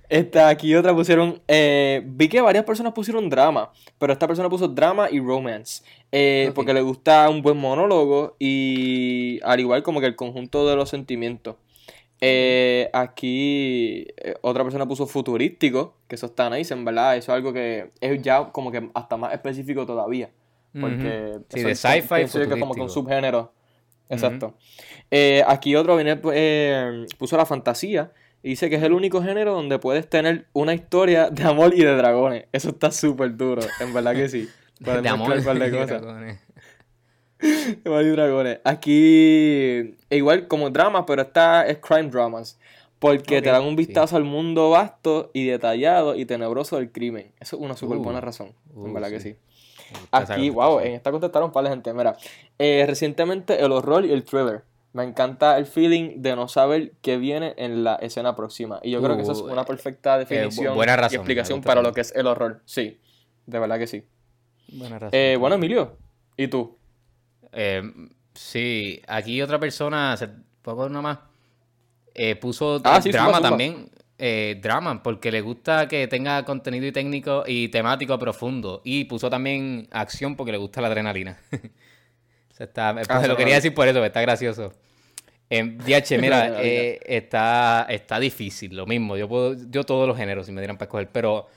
Esta, 0.08 0.48
aquí 0.48 0.74
otra 0.74 0.94
pusieron, 0.94 1.40
eh, 1.48 2.02
vi 2.04 2.28
que 2.28 2.40
varias 2.42 2.64
personas 2.64 2.92
pusieron 2.92 3.30
drama, 3.30 3.72
pero 3.98 4.12
esta 4.12 4.26
persona 4.26 4.50
puso 4.50 4.68
drama 4.68 5.08
y 5.10 5.20
romance, 5.20 5.82
eh, 6.10 6.52
porque 6.54 6.74
le 6.74 6.82
gusta 6.82 7.28
un 7.30 7.40
buen 7.40 7.56
monólogo 7.56 8.36
y 8.38 9.40
al 9.42 9.60
igual 9.60 9.82
como 9.82 10.00
que 10.00 10.06
el 10.06 10.16
conjunto 10.16 10.68
de 10.68 10.76
los 10.76 10.90
sentimientos. 10.90 11.56
Eh, 12.20 12.90
aquí 12.92 14.06
eh, 14.18 14.34
otra 14.42 14.62
persona 14.64 14.86
puso 14.86 15.06
futurístico, 15.06 15.94
que 16.06 16.14
eso 16.16 16.26
está 16.26 16.50
nice, 16.50 16.72
en 16.74 16.84
verdad, 16.84 17.16
eso 17.16 17.32
es 17.32 17.36
algo 17.36 17.52
que 17.54 17.90
es 18.00 18.22
ya 18.22 18.50
como 18.52 18.70
que 18.70 18.90
hasta 18.94 19.16
más 19.16 19.32
específico 19.32 19.86
todavía, 19.86 20.30
porque 20.78 21.32
Ujú. 21.36 21.44
Sí, 21.48 21.60
eso 21.60 21.66
de 21.66 21.72
es- 21.72 21.80
sci-fi 21.80 22.58
como 22.60 22.74
que 22.74 22.80
un 22.82 22.90
subgénero. 22.90 23.52
Exacto. 24.08 24.54
Eh, 25.14 25.44
aquí 25.46 25.76
otro 25.76 25.94
viene, 25.96 26.18
eh, 26.32 27.04
puso 27.18 27.36
la 27.36 27.44
fantasía 27.44 28.12
y 28.42 28.48
dice 28.50 28.70
que 28.70 28.76
es 28.76 28.82
el 28.82 28.92
único 28.94 29.22
género 29.22 29.52
donde 29.52 29.78
puedes 29.78 30.08
tener 30.08 30.46
una 30.54 30.72
historia 30.72 31.28
de 31.30 31.42
amor 31.44 31.74
y 31.74 31.84
de 31.84 31.94
dragones. 31.94 32.46
Eso 32.50 32.70
está 32.70 32.90
súper 32.90 33.36
duro, 33.36 33.60
en 33.80 33.92
verdad 33.92 34.14
que 34.14 34.28
sí. 34.28 34.48
De 34.80 35.08
amor. 35.08 35.28
mezclar 35.28 35.38
un 35.38 35.44
par 35.44 35.58
de 35.58 35.68
y 35.68 35.70
cosas. 35.80 36.02
dragones. 36.02 36.40
Amor 37.84 38.02
y 38.04 38.08
dragones. 38.10 38.58
Aquí, 38.64 39.96
igual 40.10 40.48
como 40.48 40.70
dramas, 40.70 41.04
pero 41.06 41.22
esta 41.22 41.66
es 41.66 41.78
crime 41.78 42.08
dramas. 42.08 42.58
Porque 42.98 43.42
te 43.42 43.50
dan 43.50 43.62
un 43.64 43.70
sí. 43.70 43.76
vistazo 43.76 44.16
al 44.16 44.22
mundo 44.24 44.70
vasto 44.70 45.30
y 45.34 45.46
detallado 45.46 46.14
y 46.14 46.24
tenebroso 46.24 46.76
del 46.76 46.92
crimen. 46.92 47.32
Eso 47.40 47.56
es 47.56 47.62
una 47.62 47.76
súper 47.76 47.98
buena 47.98 48.20
Uh, 48.20 48.22
razón. 48.22 48.52
uh, 48.74 48.86
en 48.86 48.94
verdad 48.94 49.10
que 49.10 49.18
sí. 49.20 49.36
Aquí, 50.12 50.50
wow, 50.50 50.78
en 50.80 50.92
esta 50.92 51.10
contestaron 51.10 51.50
para 51.52 51.64
la 51.64 51.70
gente. 51.70 51.92
Mira, 51.92 52.16
eh, 52.58 52.84
recientemente 52.86 53.60
el 53.60 53.72
horror 53.72 54.04
y 54.06 54.12
el 54.12 54.22
thriller. 54.24 54.62
Me 54.94 55.04
encanta 55.04 55.56
el 55.56 55.64
feeling 55.66 56.20
de 56.22 56.36
no 56.36 56.48
saber 56.48 56.92
qué 57.00 57.16
viene 57.16 57.54
en 57.56 57.82
la 57.82 57.94
escena 57.96 58.36
próxima. 58.36 58.78
Y 58.82 58.90
yo 58.90 59.02
creo 59.02 59.16
que 59.16 59.22
eso 59.22 59.32
es 59.32 59.40
una 59.40 59.64
perfecta 59.64 60.18
definición 60.18 60.74
buena 60.74 60.96
razón, 60.96 61.14
y 61.14 61.16
explicación 61.16 61.62
para 61.62 61.80
lo 61.82 61.92
que 61.94 62.02
es 62.02 62.14
el 62.14 62.26
horror. 62.26 62.60
Sí, 62.66 63.00
de 63.46 63.58
verdad 63.58 63.78
que 63.78 63.86
sí. 63.86 64.04
Buena 64.68 64.98
razón. 64.98 65.10
Eh, 65.18 65.36
bueno, 65.40 65.56
Emilio, 65.56 65.96
¿y 66.36 66.48
tú? 66.48 66.76
Eh, 67.52 67.82
sí, 68.34 69.00
aquí 69.08 69.40
otra 69.40 69.58
persona, 69.58 70.12
hace 70.12 70.28
poco 70.60 70.88
nomás, 70.90 71.18
eh, 72.14 72.36
puso 72.36 72.80
Ah, 72.84 72.98
eh, 72.98 73.02
sí, 73.02 73.10
drama 73.12 73.40
también. 73.40 73.90
eh, 74.18 74.58
drama, 74.62 75.02
porque 75.02 75.32
le 75.32 75.40
gusta 75.40 75.88
que 75.88 76.06
tenga 76.06 76.44
contenido 76.44 76.86
y 76.86 76.92
técnico 76.92 77.44
y 77.46 77.68
temático 77.68 78.18
profundo. 78.18 78.82
Y 78.84 79.04
puso 79.04 79.30
también 79.30 79.88
acción 79.90 80.36
porque 80.36 80.52
le 80.52 80.58
gusta 80.58 80.82
la 80.82 80.88
adrenalina. 80.88 81.38
O 82.52 82.54
sea, 82.54 82.66
está, 82.66 82.92
pues, 82.92 83.08
Ah, 83.08 83.26
lo 83.26 83.36
quería 83.36 83.54
decir 83.54 83.74
por 83.74 83.88
eso, 83.88 84.04
está 84.04 84.20
gracioso. 84.20 84.72
Eh, 85.48 85.62
DH, 85.64 86.18
mira, 86.20 86.62
eh, 86.62 87.00
está, 87.04 87.86
está 87.88 88.20
difícil, 88.20 88.76
lo 88.76 88.86
mismo. 88.86 89.16
Yo 89.16 89.28
puedo, 89.28 89.56
yo 89.70 89.84
todos 89.84 90.06
los 90.06 90.16
géneros 90.16 90.46
si 90.46 90.52
me 90.52 90.60
dieran 90.60 90.76
para 90.76 90.86
escoger, 90.86 91.08
pero 91.10 91.48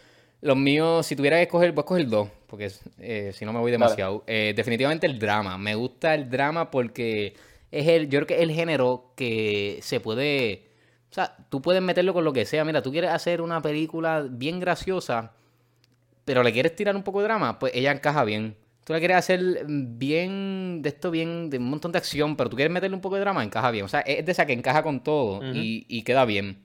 los 0.41 0.55
míos, 0.55 1.05
si 1.05 1.15
tuviera 1.15 1.37
que 1.37 1.43
escoger, 1.43 1.71
voy 1.71 1.79
a 1.79 1.83
escoger 1.83 2.07
dos, 2.07 2.29
porque 2.47 2.71
eh, 2.99 3.31
si 3.33 3.45
no 3.45 3.51
me 3.51 3.59
voy 3.59 3.71
demasiado. 3.71 4.23
Eh, 4.27 4.53
definitivamente 4.55 5.05
el 5.07 5.19
drama. 5.19 5.57
Me 5.57 5.75
gusta 5.75 6.13
el 6.13 6.29
drama 6.29 6.71
porque 6.71 7.35
es 7.71 7.87
el, 7.87 8.09
yo 8.09 8.19
creo 8.19 8.27
que 8.27 8.35
es 8.35 8.41
el 8.41 8.51
género 8.51 9.11
que 9.15 9.79
se 9.81 9.99
puede, 9.99 10.69
o 11.09 11.13
sea, 11.13 11.35
tú 11.49 11.61
puedes 11.61 11.81
meterlo 11.81 12.13
con 12.13 12.23
lo 12.23 12.31
que 12.31 12.45
sea. 12.45 12.63
Mira, 12.63 12.81
tú 12.81 12.91
quieres 12.91 13.09
hacer 13.11 13.41
una 13.41 13.61
película 13.61 14.25
bien 14.29 14.59
graciosa, 14.59 15.33
pero 16.23 16.43
le 16.43 16.53
quieres 16.53 16.75
tirar 16.75 16.95
un 16.95 17.03
poco 17.03 17.19
de 17.19 17.25
drama, 17.25 17.59
pues 17.59 17.73
ella 17.75 17.91
encaja 17.91 18.23
bien. 18.23 18.55
Tú 18.86 18.93
la 18.93 18.99
quieres 18.99 19.17
hacer 19.17 19.65
bien, 19.67 20.81
de 20.83 20.89
esto 20.89 21.09
bien, 21.09 21.49
de 21.49 21.57
un 21.57 21.69
montón 21.69 21.91
de 21.91 21.97
acción, 21.97 22.38
pero 22.38 22.51
tú 22.51 22.55
quieres 22.55 22.71
meterle 22.71 22.95
un 22.95 23.01
poco 23.01 23.15
de 23.15 23.21
drama, 23.21 23.43
encaja 23.43 23.71
bien. 23.71 23.83
O 23.83 23.88
sea, 23.88 24.01
es 24.01 24.23
de 24.23 24.31
esa 24.31 24.45
que 24.45 24.53
encaja 24.53 24.83
con 24.83 25.03
todo 25.03 25.41
y, 25.53 25.86
y 25.89 26.03
queda 26.03 26.23
bien. 26.23 26.59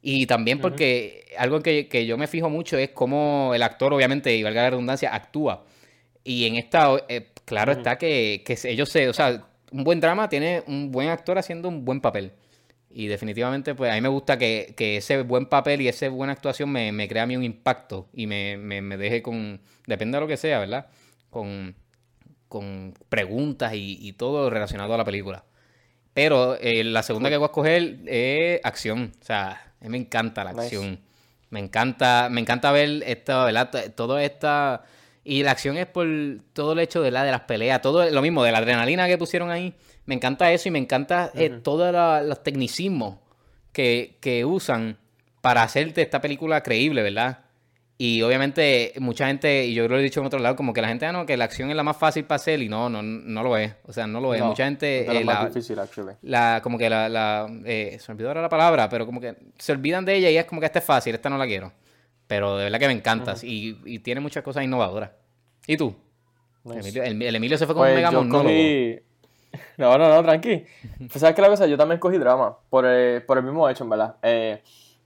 Y 0.00 0.26
también 0.26 0.60
porque 0.60 1.26
algo 1.36 1.60
que, 1.60 1.88
que 1.88 2.06
yo 2.06 2.16
me 2.16 2.28
fijo 2.28 2.48
mucho 2.48 2.78
es 2.78 2.90
cómo 2.90 3.52
el 3.52 3.62
actor, 3.64 3.92
obviamente, 3.92 4.34
y 4.34 4.44
valga 4.44 4.62
la 4.62 4.70
redundancia, 4.70 5.12
actúa. 5.12 5.64
Y 6.22 6.46
en 6.46 6.54
esta, 6.54 6.96
eh, 7.08 7.32
claro 7.44 7.72
está 7.72 7.98
que, 7.98 8.42
que 8.44 8.56
ellos 8.64 8.88
se, 8.88 9.08
o 9.08 9.12
sea, 9.12 9.44
un 9.72 9.84
buen 9.84 10.00
drama 10.00 10.28
tiene 10.28 10.62
un 10.68 10.92
buen 10.92 11.08
actor 11.08 11.36
haciendo 11.36 11.68
un 11.68 11.84
buen 11.84 12.00
papel. 12.00 12.32
Y 12.92 13.08
definitivamente, 13.08 13.74
pues 13.74 13.90
a 13.90 13.94
mí 13.94 14.00
me 14.00 14.08
gusta 14.08 14.38
que, 14.38 14.74
que 14.76 14.96
ese 14.98 15.22
buen 15.22 15.46
papel 15.46 15.80
y 15.80 15.88
esa 15.88 16.08
buena 16.08 16.32
actuación 16.32 16.70
me, 16.70 16.92
me 16.92 17.08
crea 17.08 17.24
a 17.24 17.26
mí 17.26 17.36
un 17.36 17.44
impacto 17.44 18.08
y 18.12 18.26
me, 18.26 18.56
me, 18.56 18.80
me, 18.82 18.96
deje 18.96 19.22
con, 19.22 19.60
depende 19.86 20.16
de 20.16 20.20
lo 20.20 20.26
que 20.26 20.36
sea, 20.36 20.60
¿verdad? 20.60 20.86
Con, 21.30 21.74
con 22.48 22.94
preguntas 23.08 23.72
y, 23.74 23.98
y 24.00 24.12
todo 24.14 24.50
relacionado 24.50 24.92
a 24.94 24.98
la 24.98 25.04
película. 25.04 25.44
Pero 26.12 26.56
eh, 26.60 26.82
la 26.84 27.02
segunda 27.02 27.30
que 27.30 27.36
voy 27.36 27.44
a 27.44 27.46
escoger 27.46 28.00
es 28.06 28.60
acción. 28.64 29.12
O 29.20 29.24
sea, 29.24 29.72
a 29.80 29.84
mí 29.84 29.90
me 29.90 29.98
encanta 29.98 30.42
la 30.42 30.50
acción. 30.50 30.98
Me 31.50 31.60
encanta, 31.60 32.28
me 32.30 32.40
encanta 32.40 32.72
ver 32.72 33.02
esta, 33.06 33.44
¿verdad? 33.44 33.70
Toda 33.94 34.22
esta... 34.22 34.82
Y 35.22 35.42
la 35.42 35.50
acción 35.52 35.76
es 35.76 35.86
por 35.86 36.06
todo 36.52 36.72
el 36.72 36.78
hecho 36.80 37.02
de, 37.02 37.10
la, 37.10 37.24
de 37.24 37.30
las 37.30 37.42
peleas, 37.42 37.82
todo 37.82 38.08
lo 38.08 38.22
mismo, 38.22 38.42
de 38.42 38.52
la 38.52 38.58
adrenalina 38.58 39.06
que 39.06 39.18
pusieron 39.18 39.50
ahí. 39.50 39.74
Me 40.06 40.14
encanta 40.14 40.50
eso 40.50 40.68
y 40.68 40.72
me 40.72 40.78
encanta 40.78 41.30
eh, 41.34 41.50
uh 41.50 41.54
-huh. 41.54 41.62
todos 41.62 42.26
los 42.26 42.42
tecnicismos 42.42 43.18
que, 43.72 44.16
que 44.20 44.44
usan 44.44 44.96
para 45.40 45.62
hacerte 45.62 46.02
esta 46.02 46.20
película 46.20 46.62
creíble, 46.62 47.02
¿verdad? 47.02 47.40
Y 48.02 48.22
obviamente 48.22 48.94
mucha 48.98 49.26
gente, 49.26 49.66
y 49.66 49.74
yo 49.74 49.86
lo 49.86 49.98
he 49.98 50.02
dicho 50.02 50.20
en 50.20 50.26
otro 50.26 50.38
lado, 50.38 50.56
como 50.56 50.72
que 50.72 50.80
la 50.80 50.88
gente, 50.88 51.04
ah, 51.04 51.12
no, 51.12 51.26
que 51.26 51.36
la 51.36 51.44
acción 51.44 51.68
es 51.68 51.76
la 51.76 51.82
más 51.82 51.98
fácil 51.98 52.24
para 52.24 52.36
hacer 52.36 52.62
y 52.62 52.66
no, 52.66 52.88
no, 52.88 53.02
no 53.02 53.42
lo 53.42 53.58
es. 53.58 53.74
O 53.84 53.92
sea, 53.92 54.06
no 54.06 54.22
lo 54.22 54.32
es. 54.32 54.40
No, 54.40 54.46
mucha 54.46 54.64
gente... 54.64 55.02
Es 55.02 55.20
eh, 55.20 55.22
la, 55.22 55.34
más 55.34 55.54
difícil, 55.54 55.78
actually. 55.78 56.14
La, 56.22 56.60
como 56.62 56.78
que 56.78 56.88
la... 56.88 57.10
la 57.10 57.46
eh, 57.66 57.98
se 58.00 58.10
olvidó 58.10 58.28
ahora 58.28 58.40
la 58.40 58.48
palabra, 58.48 58.88
pero 58.88 59.04
como 59.04 59.20
que 59.20 59.36
se 59.58 59.72
olvidan 59.72 60.06
de 60.06 60.14
ella 60.14 60.30
y 60.30 60.38
es 60.38 60.46
como 60.46 60.62
que 60.62 60.66
esta 60.66 60.78
es 60.78 60.84
fácil, 60.86 61.14
esta 61.14 61.28
no 61.28 61.36
la 61.36 61.44
quiero. 61.44 61.72
Pero 62.26 62.56
de 62.56 62.64
verdad 62.64 62.78
que 62.78 62.86
me 62.86 62.94
encanta 62.94 63.32
uh 63.32 63.34
-huh. 63.34 63.44
y, 63.44 63.78
y, 63.84 63.98
tiene 63.98 64.22
muchas 64.22 64.42
cosas 64.42 64.64
innovadoras. 64.64 65.10
¿Y 65.66 65.76
tú? 65.76 65.94
Nice. 66.64 66.78
Emilio, 66.80 67.02
el, 67.02 67.20
el, 67.20 67.34
Emilio 67.34 67.58
se 67.58 67.66
fue 67.66 67.74
con 67.74 67.82
pues 67.82 67.90
un 67.90 67.96
mega 67.96 68.10
monólogo. 68.12 68.44
Cogí... 68.44 68.98
No, 69.76 69.98
no, 69.98 70.08
no, 70.08 70.22
tranqui. 70.22 70.64
pues 71.00 71.20
sabes 71.20 71.36
que 71.36 71.42
la 71.42 71.48
cosa, 71.48 71.66
yo 71.66 71.76
también 71.76 72.00
cogí 72.00 72.16
drama, 72.16 72.56
por 72.70 72.86
el, 72.86 73.22
por 73.24 73.36
el 73.36 73.44
mismo 73.44 73.68
hecho, 73.68 73.84
en 73.84 73.90
verdad. 73.90 74.16
Eh, 74.22 74.62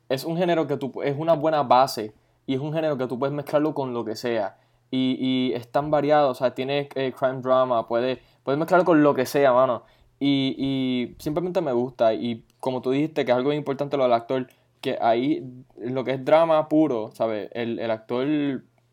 es 0.08 0.22
un 0.22 0.36
género 0.36 0.68
que 0.68 0.76
tú, 0.76 1.02
es 1.02 1.16
una 1.18 1.32
buena 1.32 1.64
base 1.64 2.12
y 2.46 2.54
es 2.54 2.60
un 2.60 2.72
género 2.72 2.98
que 2.98 3.06
tú 3.06 3.18
puedes 3.18 3.34
mezclarlo 3.34 3.74
con 3.74 3.94
lo 3.94 4.04
que 4.04 4.16
sea. 4.16 4.58
Y, 4.90 5.16
y 5.18 5.52
es 5.54 5.70
tan 5.70 5.90
variado, 5.90 6.30
o 6.30 6.34
sea, 6.34 6.54
tiene 6.54 6.88
eh, 6.94 7.12
crime 7.18 7.40
drama, 7.40 7.88
puedes, 7.88 8.18
puedes 8.42 8.58
mezclarlo 8.58 8.84
con 8.84 9.02
lo 9.02 9.14
que 9.14 9.26
sea, 9.26 9.52
mano. 9.52 9.82
Y, 10.20 10.54
y, 10.56 11.16
simplemente 11.18 11.60
me 11.60 11.72
gusta. 11.72 12.14
Y 12.14 12.44
como 12.60 12.80
tú 12.80 12.90
dijiste, 12.90 13.24
que 13.24 13.32
es 13.32 13.36
algo 13.36 13.52
importante 13.52 13.96
lo 13.96 14.04
del 14.04 14.12
actor, 14.12 14.46
que 14.80 14.98
ahí 15.00 15.42
lo 15.76 16.04
que 16.04 16.12
es 16.12 16.24
drama 16.24 16.68
puro, 16.68 17.10
¿sabes? 17.12 17.50
El, 17.52 17.78
el 17.78 17.90
actor, 17.90 18.26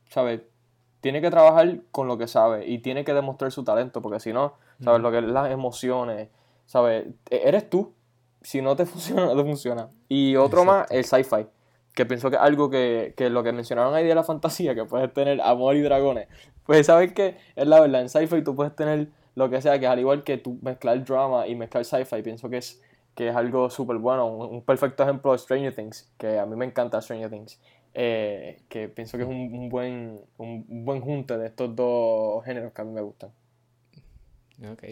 ¿sabes? 0.09 0.41
Tiene 1.01 1.21
que 1.21 1.29
trabajar 1.29 1.81
con 1.91 2.07
lo 2.07 2.17
que 2.17 2.27
sabe 2.27 2.67
y 2.67 2.79
tiene 2.79 3.03
que 3.03 3.13
demostrar 3.13 3.51
su 3.51 3.63
talento, 3.63 4.01
porque 4.01 4.19
si 4.19 4.33
no, 4.33 4.53
¿sabes? 4.83 4.99
Mm. 4.99 5.03
Lo 5.03 5.11
que 5.11 5.17
es 5.19 5.23
las 5.25 5.51
emociones, 5.51 6.29
¿sabes? 6.65 7.07
E, 7.29 7.47
Eres 7.47 7.69
tú. 7.69 7.93
Si 8.41 8.61
no 8.61 8.75
te 8.75 8.85
funciona, 8.87 9.25
no 9.25 9.35
te 9.35 9.43
funciona. 9.43 9.89
Y 10.09 10.35
otro 10.35 10.61
Exacto. 10.61 10.79
más, 10.79 10.91
el 10.91 11.05
sci-fi 11.05 11.47
que 11.93 12.05
pienso 12.05 12.29
que 12.29 12.37
es 12.37 12.41
algo 12.41 12.69
que, 12.69 13.13
que, 13.17 13.29
lo 13.29 13.43
que 13.43 13.51
mencionaron 13.51 13.93
ahí 13.93 14.05
de 14.05 14.15
la 14.15 14.23
fantasía, 14.23 14.75
que 14.75 14.85
puedes 14.85 15.13
tener 15.13 15.41
amor 15.41 15.75
y 15.75 15.81
dragones, 15.81 16.27
pues 16.65 16.87
sabes 16.87 17.13
que 17.13 17.37
es 17.55 17.67
la 17.67 17.79
verdad, 17.79 18.01
en 18.01 18.09
sci-fi 18.09 18.43
tú 18.43 18.55
puedes 18.55 18.75
tener 18.75 19.09
lo 19.35 19.49
que 19.49 19.61
sea, 19.61 19.79
que 19.79 19.85
es 19.85 19.91
al 19.91 19.99
igual 19.99 20.23
que 20.23 20.37
tú 20.37 20.57
mezclar 20.61 21.03
drama 21.03 21.47
y 21.47 21.55
mezclar 21.55 21.85
sci-fi, 21.85 22.21
pienso 22.21 22.49
que 22.49 22.57
es, 22.57 22.81
que 23.15 23.29
es 23.29 23.35
algo 23.35 23.69
súper 23.69 23.97
bueno, 23.97 24.27
un, 24.27 24.55
un, 24.55 24.61
perfecto 24.61 25.03
ejemplo 25.03 25.31
de 25.31 25.37
Stranger 25.37 25.75
Things, 25.75 26.11
que 26.17 26.39
a 26.39 26.45
mí 26.45 26.55
me 26.55 26.65
encanta 26.65 27.01
Stranger 27.01 27.29
Things, 27.29 27.59
eh, 27.93 28.61
que 28.69 28.87
pienso 28.87 29.17
que 29.17 29.23
es 29.23 29.29
un, 29.29 29.53
un 29.53 29.69
buen, 29.69 30.21
un, 30.37 30.65
buen 30.85 31.01
junte 31.01 31.37
de 31.37 31.47
estos 31.47 31.75
dos 31.75 32.43
géneros 32.45 32.71
que 32.71 32.81
a 32.81 32.85
mí 32.85 32.93
me 32.93 33.01
gustan. 33.01 33.31
Ok, 34.71 34.83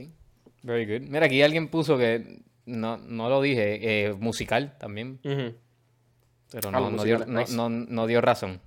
very 0.63 0.85
good. 0.85 1.07
Mira, 1.07 1.27
aquí 1.27 1.41
alguien 1.41 1.69
puso 1.69 1.97
que, 1.97 2.41
no, 2.65 2.97
no 2.97 3.29
lo 3.29 3.41
dije, 3.41 4.07
eh, 4.07 4.13
musical 4.13 4.77
también. 4.79 5.19
Uh 5.23 5.29
-huh. 5.29 5.55
Pero 6.51 6.71
no, 6.71 6.89
no, 6.89 7.03
dio, 7.03 7.25
no, 7.25 8.07
dio, 8.07 8.21
razón. 8.21 8.59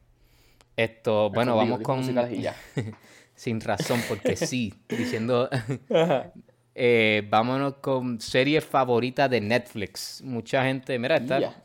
Esto, 0.76 1.26
es 1.26 1.32
bueno, 1.32 1.56
vamos 1.56 1.80
con. 1.80 2.02
Sin 3.34 3.60
razón, 3.60 4.00
porque 4.08 4.36
sí. 4.36 4.72
diciendo. 4.88 5.48
eh, 6.74 7.26
vámonos 7.28 7.74
con 7.74 8.20
serie 8.20 8.60
favorita 8.60 9.28
de 9.28 9.40
Netflix. 9.40 10.22
Mucha 10.22 10.64
gente. 10.64 10.98
Mira, 10.98 11.16
esta. 11.16 11.56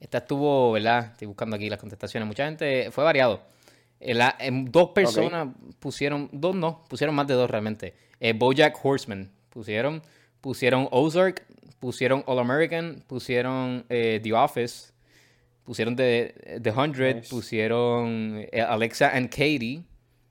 Esta 0.00 0.18
estuvo, 0.18 0.72
¿verdad? 0.72 1.10
Estoy 1.12 1.26
buscando 1.26 1.56
aquí 1.56 1.68
las 1.68 1.80
contestaciones. 1.80 2.26
Mucha 2.26 2.46
gente. 2.46 2.90
Fue 2.90 3.04
variado. 3.04 3.42
Eh, 4.00 4.14
la, 4.14 4.38
dos 4.62 4.90
personas 4.90 5.48
okay. 5.48 5.72
pusieron. 5.78 6.30
Dos 6.32 6.54
no, 6.54 6.84
pusieron 6.88 7.14
más 7.14 7.26
de 7.26 7.34
dos 7.34 7.50
realmente. 7.50 7.94
Eh, 8.20 8.32
Bojack 8.32 8.78
Horseman 8.82 9.30
pusieron. 9.50 10.02
Pusieron 10.40 10.88
Ozark. 10.90 11.44
Pusieron 11.80 12.22
All 12.26 12.38
American. 12.38 13.02
Pusieron 13.06 13.84
eh, 13.88 14.20
The 14.22 14.32
Office 14.32 14.92
pusieron 15.68 15.94
The, 15.96 16.60
The 16.62 16.70
Hundred, 16.70 17.16
nice. 17.16 17.28
pusieron 17.28 18.42
eh, 18.50 18.62
Alexa 18.62 19.10
and 19.14 19.28
Katie, 19.28 19.82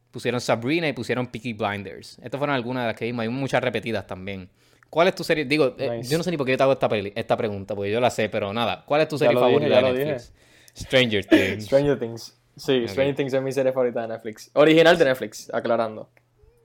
pusieron 0.09 0.41
Sabrina 0.41 0.87
y 0.87 0.93
pusieron 0.93 1.27
Peaky 1.27 1.53
Blinders. 1.53 2.17
Estas 2.23 2.39
fueron 2.39 2.55
algunas 2.55 2.83
de 2.83 2.87
las 2.87 2.95
que 2.97 3.05
vimos, 3.05 3.21
hay 3.21 3.29
muchas 3.29 3.61
repetidas 3.61 4.07
también. 4.07 4.49
¿Cuál 4.89 5.09
es 5.09 5.13
tu 5.13 5.23
serie? 5.23 5.45
Digo, 5.45 5.75
nice. 5.77 5.85
eh, 5.85 6.01
yo 6.09 6.17
no 6.17 6.23
sé 6.23 6.31
ni 6.31 6.37
por 6.37 6.47
qué 6.47 6.53
yo 6.53 6.57
te 6.57 6.63
hago 6.63 6.73
esta, 6.73 6.89
esta 7.13 7.37
pregunta, 7.37 7.75
porque 7.75 7.91
yo 7.91 8.01
la 8.01 8.09
sé, 8.09 8.29
pero 8.29 8.51
nada. 8.51 8.83
¿Cuál 8.83 9.01
es 9.01 9.09
tu 9.09 9.19
serie 9.19 9.37
favorita 9.37 9.79
dije, 9.79 9.93
de 9.93 10.05
Netflix? 10.05 10.33
Stranger 10.75 11.25
Things. 11.29 11.65
Stranger 11.65 11.99
Things. 11.99 12.37
Sí, 12.55 12.71
okay. 12.71 12.87
Stranger 12.87 13.15
Things 13.15 13.33
es 13.33 13.41
mi 13.43 13.51
serie 13.51 13.71
favorita 13.73 14.01
de 14.01 14.07
Netflix. 14.07 14.49
Original 14.53 14.97
de 14.97 15.05
Netflix, 15.05 15.53
aclarando. 15.53 16.09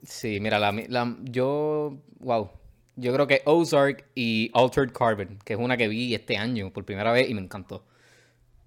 Sí, 0.02 0.40
mira, 0.40 0.58
la, 0.58 0.72
la, 0.88 1.14
yo. 1.24 1.98
Wow. 2.20 2.50
Yo 2.96 3.12
creo 3.12 3.26
que 3.26 3.42
Ozark 3.44 4.06
y 4.14 4.50
Altered 4.54 4.92
Carbon, 4.92 5.38
que 5.44 5.52
es 5.52 5.58
una 5.58 5.76
que 5.76 5.88
vi 5.88 6.14
este 6.14 6.38
año 6.38 6.72
por 6.72 6.86
primera 6.86 7.12
vez 7.12 7.28
y 7.28 7.34
me 7.34 7.42
encantó. 7.42 7.84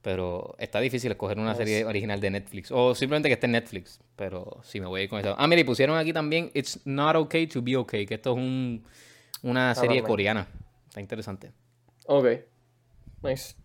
Pero 0.06 0.54
está 0.60 0.80
difícil 0.80 1.12
escoger 1.12 1.40
una 1.40 1.56
serie 1.56 1.84
original 1.84 2.22
de 2.22 2.30
Netflix. 2.30 2.72
O 2.72 2.94
simplemente 2.94 3.28
que 3.28 3.34
esté 3.34 3.48
en 3.48 3.54
Netflix. 3.54 4.00
Pero 4.16 4.60
sí, 4.62 4.80
me 4.80 4.86
voy 4.86 5.02
a 5.02 5.04
ir 5.06 5.10
con 5.10 5.20
eso. 5.20 5.34
Ah, 5.36 5.48
mira, 5.48 5.62
y 5.62 5.64
pusieron 5.64 5.98
aquí 5.98 6.14
también 6.14 6.52
It's 6.54 6.80
Not 6.86 7.16
Okay 7.16 7.48
to 7.48 7.64
Be 7.64 7.76
Okay. 7.76 8.06
Que 8.06 8.14
esto 8.14 8.34
es 8.34 8.38
un, 8.38 8.84
una 9.42 9.74
serie 9.74 10.02
ah, 10.02 10.08
coreana. 10.08 10.48
Está 10.90 11.02
interesante. 11.02 11.52
Ok. 12.06 12.28
Nice. 13.24 13.56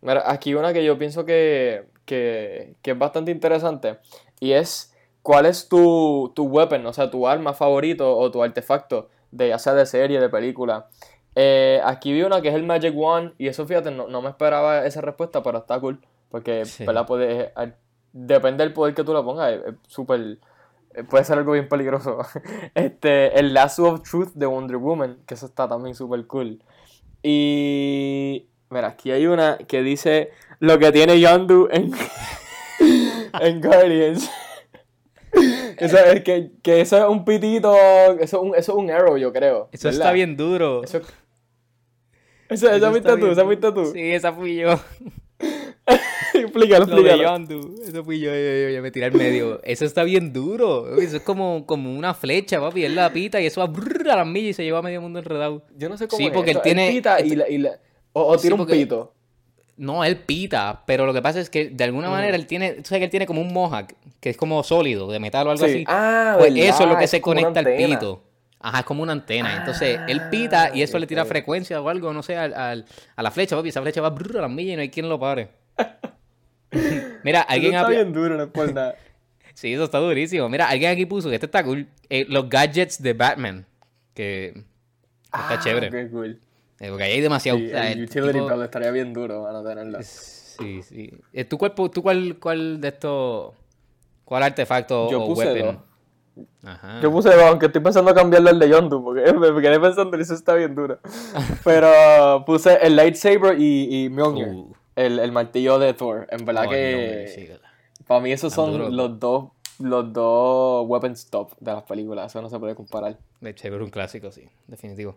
Mira, 0.00 0.24
aquí 0.28 0.54
una 0.54 0.72
que 0.72 0.84
yo 0.84 0.98
pienso 0.98 1.24
que, 1.24 1.84
que, 2.04 2.74
que 2.82 2.90
es 2.90 2.98
bastante 2.98 3.30
interesante. 3.30 3.98
Y 4.40 4.54
es, 4.54 4.92
¿cuál 5.22 5.46
es 5.46 5.68
tu, 5.68 6.32
tu 6.34 6.46
weapon? 6.46 6.84
O 6.84 6.92
sea, 6.92 7.12
tu 7.12 7.28
arma 7.28 7.54
favorito 7.54 8.18
o 8.18 8.28
tu 8.32 8.42
artefacto. 8.42 9.08
De, 9.30 9.50
ya 9.50 9.60
sea 9.60 9.74
de 9.74 9.86
serie, 9.86 10.18
de 10.18 10.28
película. 10.28 10.88
Eh, 11.38 11.82
aquí 11.84 12.14
vi 12.14 12.22
una 12.22 12.40
que 12.40 12.48
es 12.48 12.54
el 12.54 12.62
Magic 12.62 12.94
Wand 12.96 13.34
y 13.36 13.46
eso 13.48 13.66
fíjate, 13.66 13.90
no, 13.90 14.08
no 14.08 14.22
me 14.22 14.30
esperaba 14.30 14.86
esa 14.86 15.02
respuesta, 15.02 15.42
pero 15.42 15.58
está 15.58 15.78
cool. 15.78 16.00
Porque, 16.30 16.64
sí. 16.64 16.86
¿verdad? 16.86 17.06
Puede, 17.06 17.52
eh, 17.56 17.72
depende 18.12 18.64
del 18.64 18.72
poder 18.72 18.94
que 18.94 19.04
tú 19.04 19.12
la 19.12 19.22
pongas, 19.22 19.52
es, 19.52 19.74
súper... 19.86 20.38
Eh, 20.94 21.04
puede 21.04 21.24
ser 21.24 21.36
algo 21.36 21.52
bien 21.52 21.68
peligroso. 21.68 22.18
Este, 22.74 23.38
el 23.38 23.52
Lasso 23.52 23.84
of 23.84 24.02
Truth 24.02 24.32
de 24.34 24.46
Wonder 24.46 24.78
Woman, 24.78 25.18
que 25.26 25.34
eso 25.34 25.46
está 25.46 25.68
también 25.68 25.94
súper 25.94 26.26
cool. 26.26 26.62
Y... 27.22 28.48
Mira, 28.68 28.88
aquí 28.88 29.12
hay 29.12 29.26
una 29.26 29.58
que 29.58 29.82
dice 29.82 30.30
lo 30.58 30.78
que 30.78 30.90
tiene 30.90 31.20
Yondu 31.20 31.68
en, 31.70 31.92
en 33.40 33.60
Guardians. 33.60 34.28
Eso 35.76 35.98
es 35.98 36.22
que, 36.22 36.52
que, 36.62 36.80
eso 36.80 36.96
es 36.96 37.04
un 37.04 37.26
pitito, 37.26 37.76
eso 38.18 38.22
es 38.22 38.32
un, 38.32 38.54
eso 38.54 38.72
es 38.72 38.78
un 38.78 38.90
arrow, 38.90 39.18
yo 39.18 39.30
creo. 39.30 39.68
Eso 39.72 39.88
¿verdad? 39.88 40.00
está 40.00 40.12
bien 40.12 40.34
duro. 40.34 40.82
Eso, 40.82 41.02
esa, 42.48 42.76
esa 42.76 42.90
fuiste 42.90 43.16
tú, 43.16 43.26
esa 43.26 43.44
fuiste 43.44 43.72
tú. 43.72 43.92
Sí, 43.92 44.12
esa 44.12 44.32
fui 44.32 44.56
yo. 44.56 44.78
explícalo, 46.34 46.84
explícalo. 46.84 47.36
Eso 47.86 48.04
fui 48.04 48.20
yo, 48.20 48.30
yo, 48.30 48.36
yo, 48.36 48.68
yo, 48.70 48.82
me 48.82 48.90
tiré 48.90 49.06
al 49.06 49.12
medio. 49.12 49.60
Eso 49.64 49.84
está 49.84 50.02
bien 50.04 50.32
duro. 50.32 50.96
Eso 50.98 51.16
es 51.16 51.22
como, 51.22 51.66
como 51.66 51.92
una 51.96 52.14
flecha, 52.14 52.60
papi. 52.60 52.84
Él 52.84 52.94
la 52.94 53.12
pita 53.12 53.40
y 53.40 53.46
eso 53.46 53.60
va 53.60 53.66
brrr, 53.66 54.10
a 54.10 54.16
las 54.16 54.26
millas 54.26 54.50
y 54.50 54.54
se 54.54 54.64
lleva 54.64 54.78
a 54.78 54.82
medio 54.82 55.00
mundo 55.00 55.18
enredado. 55.18 55.62
Yo 55.76 55.88
no 55.88 55.96
sé 55.96 56.08
cómo 56.08 56.24
Sí, 56.24 56.30
porque 56.32 56.50
eso. 56.50 56.60
él 56.60 56.62
tiene... 56.62 56.88
Él 56.88 56.94
pita 56.94 57.20
y 57.20 57.36
la, 57.36 57.48
y 57.48 57.58
la... 57.58 57.78
O, 58.12 58.22
o 58.22 58.38
tira 58.38 58.56
sí, 58.56 58.62
un 58.62 58.66
pito. 58.66 59.12
No, 59.76 60.04
él 60.04 60.16
pita, 60.16 60.84
pero 60.86 61.04
lo 61.04 61.12
que 61.12 61.20
pasa 61.20 61.38
es 61.38 61.50
que 61.50 61.68
de 61.68 61.84
alguna 61.84 62.08
manera 62.08 62.34
él 62.34 62.46
tiene, 62.46 62.72
tú 62.72 62.84
sabes 62.84 63.00
que 63.00 63.04
él 63.04 63.10
tiene 63.10 63.26
como 63.26 63.42
un 63.42 63.52
mohawk, 63.52 63.92
que 64.20 64.30
es 64.30 64.36
como 64.36 64.62
sólido, 64.62 65.10
de 65.10 65.20
metal 65.20 65.46
o 65.46 65.50
algo 65.50 65.66
sí. 65.66 65.70
así. 65.70 65.84
Ah, 65.86 66.36
pues 66.38 66.54
¿verdad? 66.54 66.70
eso 66.70 66.82
es 66.84 66.88
lo 66.88 66.96
que 66.96 67.04
es 67.04 67.10
se 67.10 67.20
conecta 67.20 67.60
al 67.60 67.76
pito. 67.76 68.22
Ajá, 68.66 68.80
es 68.80 68.84
como 68.84 69.04
una 69.04 69.12
antena. 69.12 69.54
Ah, 69.54 69.58
Entonces, 69.58 70.00
él 70.08 70.22
pita 70.28 70.74
y 70.74 70.82
eso 70.82 70.98
le 70.98 71.06
tira 71.06 71.24
frecuencia 71.24 71.80
o 71.80 71.88
algo, 71.88 72.12
no 72.12 72.24
sé, 72.24 72.36
al, 72.36 72.52
al, 72.52 72.84
a 73.14 73.22
la 73.22 73.30
flecha, 73.30 73.54
papi. 73.54 73.68
Esa 73.68 73.80
flecha 73.80 74.00
va 74.00 74.10
brrr, 74.10 74.38
a 74.38 74.40
las 74.42 74.50
millas 74.50 74.72
y 74.72 74.76
no 74.76 74.82
hay 74.82 74.90
quien 74.90 75.08
lo 75.08 75.20
pare. 75.20 75.50
Mira, 77.22 77.42
alguien... 77.42 77.74
Eso 77.74 77.82
está 77.82 77.90
bien 77.90 78.12
duro, 78.12 78.36
no 78.36 78.42
es 78.42 78.48
por 78.48 78.74
nada. 78.74 78.96
sí, 79.54 79.72
eso 79.72 79.84
está 79.84 79.98
durísimo. 79.98 80.48
Mira, 80.48 80.68
alguien 80.68 80.90
aquí 80.90 81.06
puso 81.06 81.28
que 81.28 81.36
este 81.36 81.46
está 81.46 81.62
cool. 81.62 81.86
Eh, 82.10 82.26
los 82.28 82.48
gadgets 82.48 83.00
de 83.00 83.12
Batman. 83.12 83.64
Que 84.14 84.48
está 85.26 85.48
ah, 85.50 85.60
chévere. 85.62 85.88
Qué 85.88 86.10
cool. 86.10 86.40
Eh, 86.80 86.88
porque 86.88 87.04
ahí 87.04 87.12
hay 87.12 87.20
demasiado... 87.20 87.58
Sí, 87.58 87.66
o 87.66 87.70
sea, 87.70 87.92
el 87.92 88.02
utility 88.02 88.32
tipo... 88.32 88.62
estaría 88.64 88.90
bien 88.90 89.12
duro, 89.12 89.42
van 89.42 89.54
a 89.54 89.62
tenerlo. 89.62 89.98
Sí, 90.02 90.82
sí. 90.82 91.12
Eh, 91.32 91.44
¿Tú 91.44 91.56
cuál, 91.56 91.72
tú 91.72 92.02
cuál, 92.02 92.36
cuál 92.40 92.80
de 92.80 92.88
estos... 92.88 93.54
¿Cuál 94.24 94.42
artefacto 94.42 95.08
Yo 95.08 95.22
o 95.22 95.26
puse 95.28 95.52
weapon? 95.52 95.76
Dos. 95.76 95.84
Ajá. 96.64 97.00
Yo 97.00 97.10
puse, 97.10 97.32
aunque 97.44 97.66
estoy 97.66 97.80
pensando 97.82 98.12
cambiarlo 98.14 98.50
al 98.50 98.58
de 98.58 98.68
Yondu, 98.68 99.02
porque 99.02 99.32
me 99.32 99.62
quedé 99.62 99.78
pensando 99.80 100.18
y 100.18 100.20
eso 100.22 100.34
está 100.34 100.54
bien 100.54 100.74
duro. 100.74 100.98
Pero 101.64 102.44
puse 102.44 102.78
el 102.82 102.96
lightsaber 102.96 103.58
y, 103.60 104.04
y 104.04 104.08
Mjolnir, 104.10 104.48
Uh. 104.48 104.72
el, 104.96 105.18
el 105.18 105.32
martillo 105.32 105.78
de 105.78 105.94
Thor. 105.94 106.26
En 106.30 106.44
verdad 106.44 106.64
Oh, 106.66 106.70
que 106.70 107.48
no, 107.52 108.04
para 108.06 108.20
mí 108.20 108.32
esos 108.32 108.52
son 108.52 108.72
duro. 108.72 108.88
los 108.90 109.18
dos 109.18 109.44
los 109.78 110.10
dos 110.12 110.86
weapons 110.88 111.28
top 111.28 111.52
de 111.60 111.72
las 111.72 111.82
películas. 111.82 112.32
Eso 112.32 112.40
no 112.40 112.48
se 112.48 112.58
puede 112.58 112.74
comparar. 112.74 113.18
Lightsaber 113.40 113.78
es 113.80 113.84
un 113.84 113.90
clásico, 113.90 114.30
sí, 114.32 114.48
definitivo. 114.66 115.16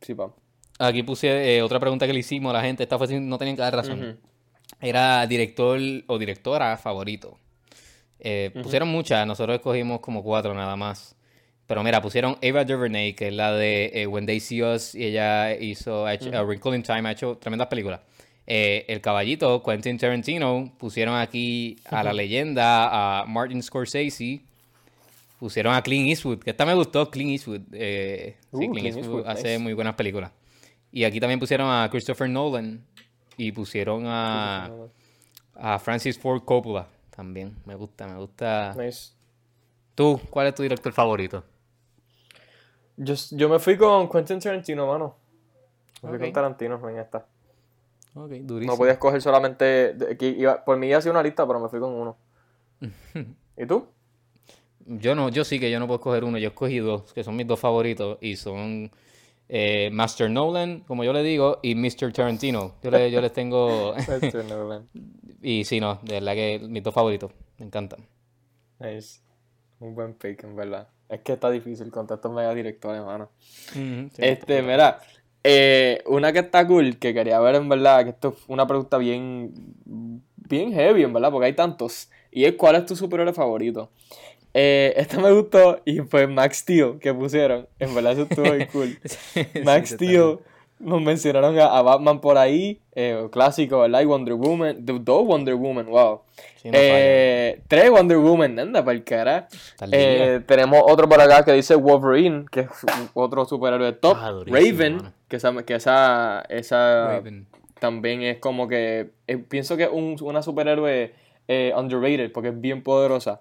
Sí, 0.00 0.14
pa. 0.14 0.30
Aquí 0.78 1.02
puse 1.02 1.56
eh, 1.56 1.62
otra 1.62 1.80
pregunta 1.80 2.06
que 2.06 2.12
le 2.12 2.20
hicimos 2.20 2.50
a 2.50 2.54
la 2.58 2.62
gente. 2.62 2.82
Esta 2.84 2.98
fue 2.98 3.08
no 3.20 3.36
tenían 3.38 3.56
que 3.56 3.62
dar 3.62 3.74
razón. 3.74 4.18
Era 4.80 5.26
director 5.26 5.78
o 6.06 6.18
directora 6.18 6.76
favorito. 6.76 7.38
Eh, 8.26 8.50
Pusieron 8.62 8.88
muchas, 8.88 9.26
nosotros 9.26 9.56
escogimos 9.56 10.00
como 10.00 10.22
cuatro 10.22 10.54
nada 10.54 10.76
más. 10.76 11.14
Pero 11.66 11.82
mira, 11.82 12.00
pusieron 12.02 12.36
Ava 12.42 12.64
DuVernay, 12.64 13.14
que 13.14 13.28
es 13.28 13.34
la 13.34 13.52
de 13.52 13.90
eh, 13.94 14.06
When 14.06 14.26
They 14.26 14.40
See 14.40 14.62
Us, 14.62 14.94
y 14.94 15.04
ella 15.04 15.54
hizo 15.54 16.06
ha 16.06 16.14
hecho- 16.14 16.34
A 16.36 16.42
Wrinkle 16.42 16.74
in 16.76 16.82
Time, 16.82 17.08
ha 17.08 17.12
hecho 17.12 17.36
tremendas 17.38 17.68
películas. 17.68 18.00
Eh, 18.46 18.84
El 18.88 19.00
Caballito, 19.00 19.62
Quentin 19.62 19.96
Tarantino, 19.98 20.72
pusieron 20.78 21.16
aquí 21.16 21.76
a 21.86 22.02
la 22.02 22.12
leyenda, 22.12 23.20
a 23.22 23.24
Martin 23.26 23.62
Scorsese, 23.62 24.40
pusieron 25.38 25.74
a 25.74 25.82
Clint 25.82 26.08
Eastwood, 26.08 26.38
que 26.40 26.50
esta 26.50 26.64
me 26.66 26.74
gustó, 26.74 27.10
Clint 27.10 27.30
Eastwood. 27.32 27.60
eh, 27.72 28.36
sí, 28.40 28.46
Uh, 28.52 28.58
Clint 28.58 28.72
Clint 28.74 28.86
Eastwood 28.96 29.04
Eastwood, 29.18 29.26
hace 29.28 29.48
nice. 29.48 29.58
muy 29.58 29.72
buenas 29.72 29.94
películas. 29.94 30.30
Y 30.92 31.04
aquí 31.04 31.20
también 31.20 31.40
pusieron 31.40 31.68
a 31.70 31.88
Christopher 31.90 32.28
Nolan 32.28 32.84
y 33.36 33.50
pusieron 33.52 34.04
a, 34.06 34.70
a 35.56 35.78
Francis 35.78 36.18
Ford 36.18 36.42
Coppola 36.44 36.86
también. 37.14 37.54
Me 37.64 37.74
gusta, 37.74 38.06
me 38.06 38.16
gusta. 38.18 38.74
Nice. 38.76 39.12
¿Tú, 39.94 40.20
cuál 40.30 40.48
es 40.48 40.54
tu 40.54 40.62
director 40.62 40.92
favorito? 40.92 41.44
Yo, 42.96 43.14
yo 43.32 43.48
me 43.48 43.58
fui 43.58 43.76
con 43.76 44.08
Quentin 44.08 44.38
Tarantino, 44.40 44.86
mano. 44.86 45.16
Me 46.02 46.10
fui 46.10 46.18
con 46.18 46.32
Tarantino 46.32 46.88
en 46.88 46.98
esta. 46.98 47.18
Ok, 48.14 48.30
No 48.30 48.46
durísimo. 48.46 48.76
podía 48.76 48.92
escoger 48.92 49.20
solamente. 49.22 49.96
iba- 50.20 50.64
por 50.64 50.76
mí 50.76 50.86
iba 50.88 50.98
a 50.98 51.02
ser 51.02 51.10
una 51.12 51.22
lista, 51.22 51.46
pero 51.46 51.58
me 51.60 51.68
fui 51.68 51.80
con 51.80 51.92
uno. 51.92 52.16
¿Y 53.56 53.66
tú? 53.66 53.86
Yo 54.86 55.14
no, 55.14 55.28
yo 55.30 55.44
sí 55.44 55.58
que 55.58 55.70
yo 55.70 55.80
no 55.80 55.86
puedo 55.86 55.98
escoger 55.98 56.24
uno, 56.24 56.36
yo 56.38 56.48
escogí 56.48 56.78
dos, 56.78 57.12
que 57.12 57.24
son 57.24 57.36
mis 57.36 57.46
dos 57.46 57.58
favoritos, 57.58 58.18
y 58.20 58.36
son 58.36 58.90
eh, 59.48 59.90
Master 59.92 60.30
Nolan, 60.30 60.80
como 60.80 61.04
yo 61.04 61.12
le 61.12 61.22
digo, 61.22 61.58
y 61.62 61.74
Mr. 61.74 62.12
Tarantino. 62.12 62.74
Yo, 62.82 62.90
le- 62.90 63.10
yo 63.10 63.20
les 63.20 63.32
tengo. 63.32 63.94
Mr. 64.08 64.44
Nolan. 64.44 64.88
y 65.42 65.64
sí, 65.64 65.80
no, 65.80 66.00
de 66.02 66.14
verdad 66.14 66.34
que 66.34 66.60
mis 66.68 66.82
dos 66.82 66.94
favoritos. 66.94 67.30
Me 67.58 67.66
encantan. 67.66 68.00
Nice. 68.80 69.20
Un 69.80 69.94
buen 69.94 70.14
pick, 70.14 70.44
en 70.44 70.56
verdad. 70.56 70.88
Es 71.08 71.20
que 71.20 71.34
está 71.34 71.50
difícil 71.50 71.90
con 71.90 72.06
estos 72.10 72.32
mega 72.32 72.54
directores, 72.54 73.02
mano. 73.04 73.30
Ujú, 73.70 74.08
sí. 74.14 74.22
Este, 74.22 74.62
mira, 74.62 75.00
eh, 75.44 76.02
una 76.06 76.32
que 76.32 76.38
está 76.40 76.66
cool, 76.66 76.98
que 76.98 77.12
quería 77.12 77.38
ver 77.40 77.56
en 77.56 77.68
verdad, 77.68 78.02
que 78.04 78.10
esto 78.10 78.28
es 78.36 78.44
una 78.48 78.66
pregunta 78.66 78.96
bien, 78.98 79.52
bien 79.84 80.72
heavy, 80.72 81.02
en 81.02 81.12
verdad, 81.12 81.30
porque 81.30 81.46
hay 81.46 81.52
tantos. 81.52 82.08
Y 82.30 82.44
es, 82.46 82.54
¿cuál 82.54 82.76
es 82.76 82.86
tu 82.86 82.96
superhéroe 82.96 83.32
favorito? 83.34 83.90
Eh, 84.54 84.94
esta 84.96 85.18
me 85.18 85.32
gustó 85.32 85.80
y 85.84 85.98
fue 86.00 86.26
Max 86.28 86.58
Steel 86.58 86.98
que 87.00 87.12
pusieron. 87.12 87.66
En 87.80 87.94
verdad, 87.94 88.12
eso 88.12 88.22
estuvo 88.22 88.52
bien 88.52 88.68
cool. 88.72 88.96
Max 89.64 89.88
Sí, 89.90 89.94
Steel, 89.96 90.38
nos 90.78 91.00
mencionaron 91.02 91.58
a, 91.58 91.76
a 91.76 91.82
Batman 91.82 92.20
por 92.20 92.38
ahí, 92.38 92.80
eh, 92.94 93.26
clásico, 93.32 93.80
¿verdad? 93.80 94.00
Y 94.02 94.04
Wonder 94.04 94.34
Woman, 94.34 94.76
dos 94.80 95.26
Wonder 95.26 95.54
Woman, 95.56 95.86
wow. 95.86 96.20
Sí, 96.62 96.68
no 96.68 96.74
falla. 96.78 96.88
Eh, 96.98 97.60
tres 97.68 97.90
Wonder 97.90 98.18
Woman, 98.18 98.58
anda, 98.58 98.84
para 98.84 98.96
el 98.96 99.02
cara. 99.04 99.48
Eh, 99.90 100.40
tenemos 100.46 100.80
otro 100.86 101.08
por 101.08 101.20
acá 101.20 101.44
que 101.44 101.52
dice 101.52 101.74
Wolverine, 101.74 102.44
que 102.50 102.60
es 102.60 102.68
otro 103.14 103.44
superhéroe 103.46 103.92
top. 103.92 104.16
Ah, 104.20 104.30
durísimo, 104.30 104.56
Raven, 104.78 105.12
que, 105.28 105.36
esa, 105.36 105.62
que 105.64 105.74
esa, 105.74 106.44
esa 106.48 107.06
Raven. 107.18 107.46
también 107.80 108.22
es 108.22 108.38
como 108.38 108.68
que. 108.68 109.10
eh, 109.26 109.36
pienso 109.38 109.76
que 109.76 109.84
es 109.84 109.90
un- 109.92 110.16
una 110.22 110.42
superhéroe 110.42 111.12
eh, 111.48 111.72
underrated 111.76 112.30
porque 112.32 112.48
es 112.50 112.60
bien 112.60 112.82
poderosa. 112.82 113.40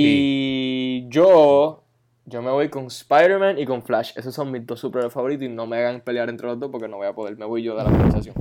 Y 0.00 1.06
yo. 1.08 1.78
Yo 2.24 2.40
me 2.40 2.50
voy 2.50 2.68
con 2.68 2.86
Spider-Man 2.86 3.58
y 3.58 3.66
con 3.66 3.82
Flash. 3.82 4.12
Esos 4.16 4.34
son 4.34 4.50
mis 4.50 4.64
dos 4.64 4.78
superhéroes 4.80 5.12
favoritos 5.12 5.44
y 5.44 5.48
no 5.48 5.66
me 5.66 5.76
hagan 5.78 6.00
pelear 6.00 6.28
entre 6.28 6.46
los 6.46 6.58
dos 6.58 6.70
porque 6.70 6.88
no 6.88 6.96
voy 6.98 7.06
a 7.08 7.12
poder. 7.12 7.36
Me 7.36 7.44
voy 7.44 7.62
yo 7.62 7.74
de 7.76 7.82
la 7.84 7.90
conversación. 7.90 8.34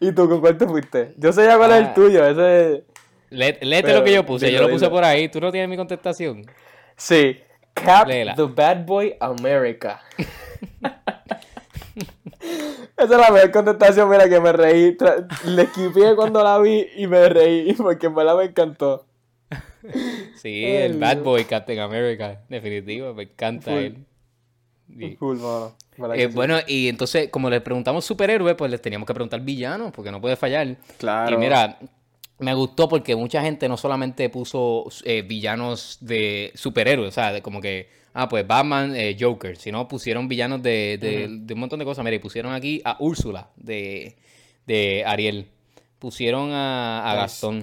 ¿Y 0.00 0.12
tú 0.12 0.28
con 0.28 0.40
cuál 0.40 0.56
te 0.58 0.66
fuiste? 0.66 1.14
Yo 1.16 1.32
sé 1.32 1.44
ya 1.44 1.56
cuál 1.56 1.72
es 1.72 1.78
el 1.78 1.84
Ah. 1.86 1.94
tuyo. 1.94 2.26
Ese. 2.26 2.84
Lé- 3.30 3.58
léete 3.60 3.86
Pero, 3.88 3.98
lo 3.98 4.04
que 4.04 4.12
yo 4.12 4.24
puse, 4.26 4.46
dilo, 4.46 4.58
yo 4.58 4.66
lo 4.66 4.72
puse 4.72 4.84
dilo. 4.86 4.94
por 4.94 5.04
ahí. 5.04 5.28
¿Tú 5.28 5.40
no 5.40 5.50
tienes 5.50 5.68
mi 5.68 5.76
contestación? 5.76 6.42
Sí. 6.96 7.38
Cap 7.74 8.06
Léela. 8.08 8.34
the 8.34 8.44
Bad 8.44 8.86
Boy 8.86 9.14
America. 9.20 10.00
Esa 12.96 13.04
es 13.14 13.20
la 13.20 13.30
mejor 13.30 13.50
contestación, 13.50 14.08
mira 14.08 14.28
que 14.28 14.40
me 14.40 14.52
reí. 14.52 14.96
Le 15.44 15.62
esquipié 15.62 16.14
cuando 16.16 16.42
la 16.42 16.58
vi 16.58 16.86
y 16.96 17.06
me 17.06 17.28
reí 17.28 17.72
porque 17.76 18.06
en 18.06 18.14
verdad 18.14 18.36
me 18.38 18.44
encantó. 18.44 19.04
Sí, 20.36 20.48
Ay, 20.64 20.76
el 20.76 20.98
Bad. 20.98 21.18
Boy 21.22 21.44
Captain 21.44 21.78
America, 21.78 22.40
definitivo, 22.48 23.14
me 23.14 23.24
encanta 23.24 23.70
Full. 23.70 23.78
él. 23.80 23.96
Y- 24.98 25.14
Cool, 25.16 25.36
mano. 25.38 25.74
¿Verdad 25.98 26.14
que 26.14 26.22
eh, 26.24 26.28
sí? 26.28 26.34
bueno, 26.34 26.56
y 26.66 26.88
entonces, 26.88 27.28
como 27.30 27.48
les 27.50 27.60
preguntamos 27.62 28.04
superhéroe, 28.04 28.54
pues 28.54 28.70
les 28.70 28.82
teníamos 28.82 29.06
que 29.06 29.14
preguntar 29.14 29.40
villano, 29.40 29.90
porque 29.92 30.10
no 30.10 30.20
puede 30.20 30.36
fallar. 30.36 30.76
Claro. 30.98 31.34
Y 31.34 31.38
mira, 31.38 31.78
me 32.38 32.52
gustó 32.54 32.88
porque 32.88 33.16
mucha 33.16 33.40
gente 33.42 33.68
no 33.68 33.76
solamente 33.76 34.28
puso 34.28 34.84
eh, 35.04 35.22
villanos 35.22 35.98
de 36.00 36.52
superhéroes, 36.54 37.08
o 37.08 37.12
sea, 37.12 37.32
de 37.32 37.40
como 37.42 37.60
que, 37.60 37.88
ah, 38.16 38.28
pues 38.28 38.46
Batman, 38.46 38.94
eh, 38.96 39.16
Joker, 39.18 39.56
sino 39.56 39.86
pusieron 39.86 40.26
villanos 40.28 40.62
de, 40.62 40.98
de, 41.00 41.28
de 41.30 41.54
un 41.54 41.60
montón 41.60 41.78
de 41.78 41.84
cosas. 41.84 42.04
Mira, 42.04 42.16
y 42.16 42.18
pusieron 42.18 42.52
aquí 42.52 42.80
a 42.84 42.96
Úrsula 43.00 43.50
de, 43.56 44.16
de 44.66 45.04
Ariel. 45.06 45.48
Pusieron 45.98 46.50
a. 46.52 47.12
Gastón. 47.16 47.62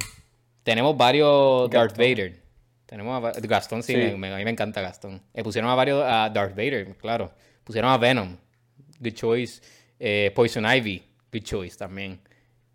Tenemos 0.63 0.95
varios 0.95 1.69
Darth. 1.69 1.97
Vader. 1.97 2.41
Tenemos 2.85 3.23
a 3.23 3.31
Gastón, 3.41 3.81
sí, 3.83 3.93
Sí. 3.93 3.97
me- 3.99 4.17
me- 4.17 4.33
a 4.33 4.37
mí 4.37 4.43
me 4.45 4.51
encanta 4.51 4.81
Gastón. 4.81 5.21
Eh, 5.33 5.43
pusieron 5.43 5.69
a 5.69 5.75
varios 5.75 6.03
a 6.05 6.29
Darth 6.29 6.55
Vader, 6.55 6.95
claro. 6.97 7.33
Pusieron 7.63 7.91
a 7.91 7.97
Venom, 7.97 8.37
good 8.99 9.13
choice. 9.13 9.61
Eh, 9.99 10.31
Poison 10.35 10.65
Ivy, 10.65 11.01
good 11.31 11.41
choice 11.43 11.77
también. 11.77 12.19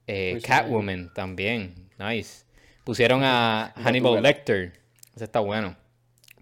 Eh, 0.07 0.41
Catwoman 0.43 1.12
también, 1.14 1.91
nice. 1.99 2.45
Pusieron 2.85 3.22
a 3.22 3.72
Hannibal. 3.76 4.22
Lecter, 4.22 4.72
ese 5.14 5.24
está 5.24 5.41
bueno. 5.41 5.76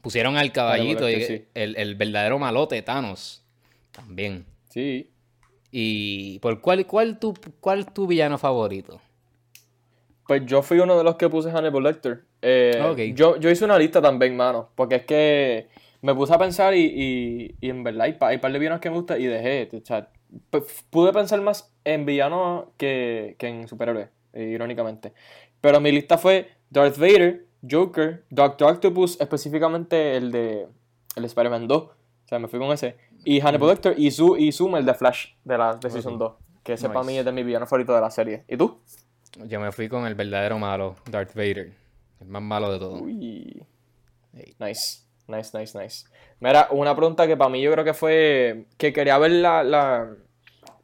Pusieron 0.07 0.36
al 0.36 0.52
caballito, 0.52 1.11
y- 1.11 1.20
sí. 1.24 1.44
el, 1.54 1.76
el 1.76 1.96
verdadero 1.96 2.38
malote, 2.38 2.80
Thanos, 2.80 3.42
también. 3.90 4.46
Sí. 4.68 5.11
Y 5.72 6.38
por 6.38 6.61
cuál, 6.61 6.86
cuál 6.86 7.18
tu, 7.18 7.34
cuál 7.59 7.92
tu 7.92 8.07
villano 8.07 8.38
favorito? 8.38 9.00
Pues 10.28 10.46
yo 10.46 10.62
fui 10.62 10.78
uno 10.78 10.96
de 10.96 11.02
los 11.02 11.16
que 11.16 11.28
puse 11.28 11.50
Hannibal 11.50 11.82
Lecter. 11.82 12.22
Eh, 12.40 12.80
Ok. 12.88 13.16
yo, 13.16 13.36
yo 13.40 13.50
hice 13.50 13.64
una 13.64 13.76
lista 13.78 14.00
también, 14.00 14.36
mano. 14.36 14.70
Porque 14.76 14.94
es 14.94 15.04
que 15.07 15.68
me 16.02 16.14
puse 16.14 16.32
a 16.34 16.38
pensar 16.38 16.72
y, 16.74 16.84
y, 16.84 17.54
y 17.61 17.68
en 17.70 17.82
verdad 17.82 18.02
hay, 18.02 18.12
pa- 18.12 18.28
hay 18.28 18.38
par 18.38 18.52
de 18.52 18.61
villanos 18.61 18.78
que 18.80 18.90
me 18.90 18.96
gustan 18.96 19.20
y 19.20 19.26
dejé. 19.26 19.68
O 19.76 19.84
sea, 19.84 20.09
pude 20.90 21.12
pensar 21.12 21.40
más 21.40 21.72
en 21.84 22.07
villanos 22.07 22.66
que, 22.76 23.34
que 23.40 23.48
en 23.48 23.66
superhéroes, 23.66 24.09
irónicamente. 24.34 25.12
Pero 25.61 25.80
mi 25.80 25.90
lista 25.90 26.16
fue 26.16 26.48
Darth 26.70 26.96
Vader, 26.96 27.45
Joker, 27.70 28.24
Doctor 28.30 28.72
Octopus, 28.72 29.20
específicamente 29.20 30.16
el 30.16 30.30
de 30.32 30.68
el 31.16 31.22
de 31.22 31.26
Spider-Man 31.26 31.66
2. 31.68 31.82
O 31.82 31.90
sea, 32.28 32.38
me 32.38 32.48
fui 32.48 32.58
con 32.58 32.70
ese. 32.72 32.96
Y 33.24 33.40
Hannibal 33.40 33.70
Lecter 33.70 33.94
y, 33.98 34.10
Su, 34.10 34.36
y 34.36 34.52
Zoom, 34.52 34.76
el 34.76 34.84
de 34.84 34.94
Flash, 34.94 35.28
de 35.44 35.58
la 35.58 35.74
de 35.76 35.90
Season 35.90 36.14
Ok. 36.14 36.18
2. 36.20 36.32
Que 36.62 36.72
ese 36.74 36.88
para 36.88 37.00
Nice. 37.00 37.12
mí 37.12 37.18
es 37.18 37.24
de 37.24 37.32
mi 37.32 37.42
villano 37.44 37.66
favorito 37.66 37.94
de 37.94 38.00
la 38.00 38.10
serie. 38.10 38.44
¿Y 38.48 38.56
tú? 38.56 38.80
Yo 39.46 39.60
me 39.60 39.70
fui 39.72 39.88
con 39.88 40.06
el 40.06 40.14
verdadero 40.14 40.58
malo, 40.58 40.96
Darth 41.10 41.34
Vader. 41.34 41.72
El 42.20 42.26
más 42.28 42.42
malo 42.42 42.72
de 42.72 42.78
todos. 42.78 43.00
Uy. 43.00 43.62
Ey. 44.34 44.54
Nice, 44.58 45.02
nice, 45.28 45.56
nice, 45.58 45.78
nice. 45.78 46.06
Mira, 46.40 46.68
una 46.70 46.94
pregunta 46.96 47.26
que 47.26 47.36
para 47.36 47.48
mí 47.50 47.60
yo 47.62 47.70
creo 47.72 47.84
que 47.84 47.94
fue 47.94 48.66
que 48.76 48.92
quería 48.92 49.16
ver 49.18 49.30
la, 49.32 49.62
la, 49.62 50.10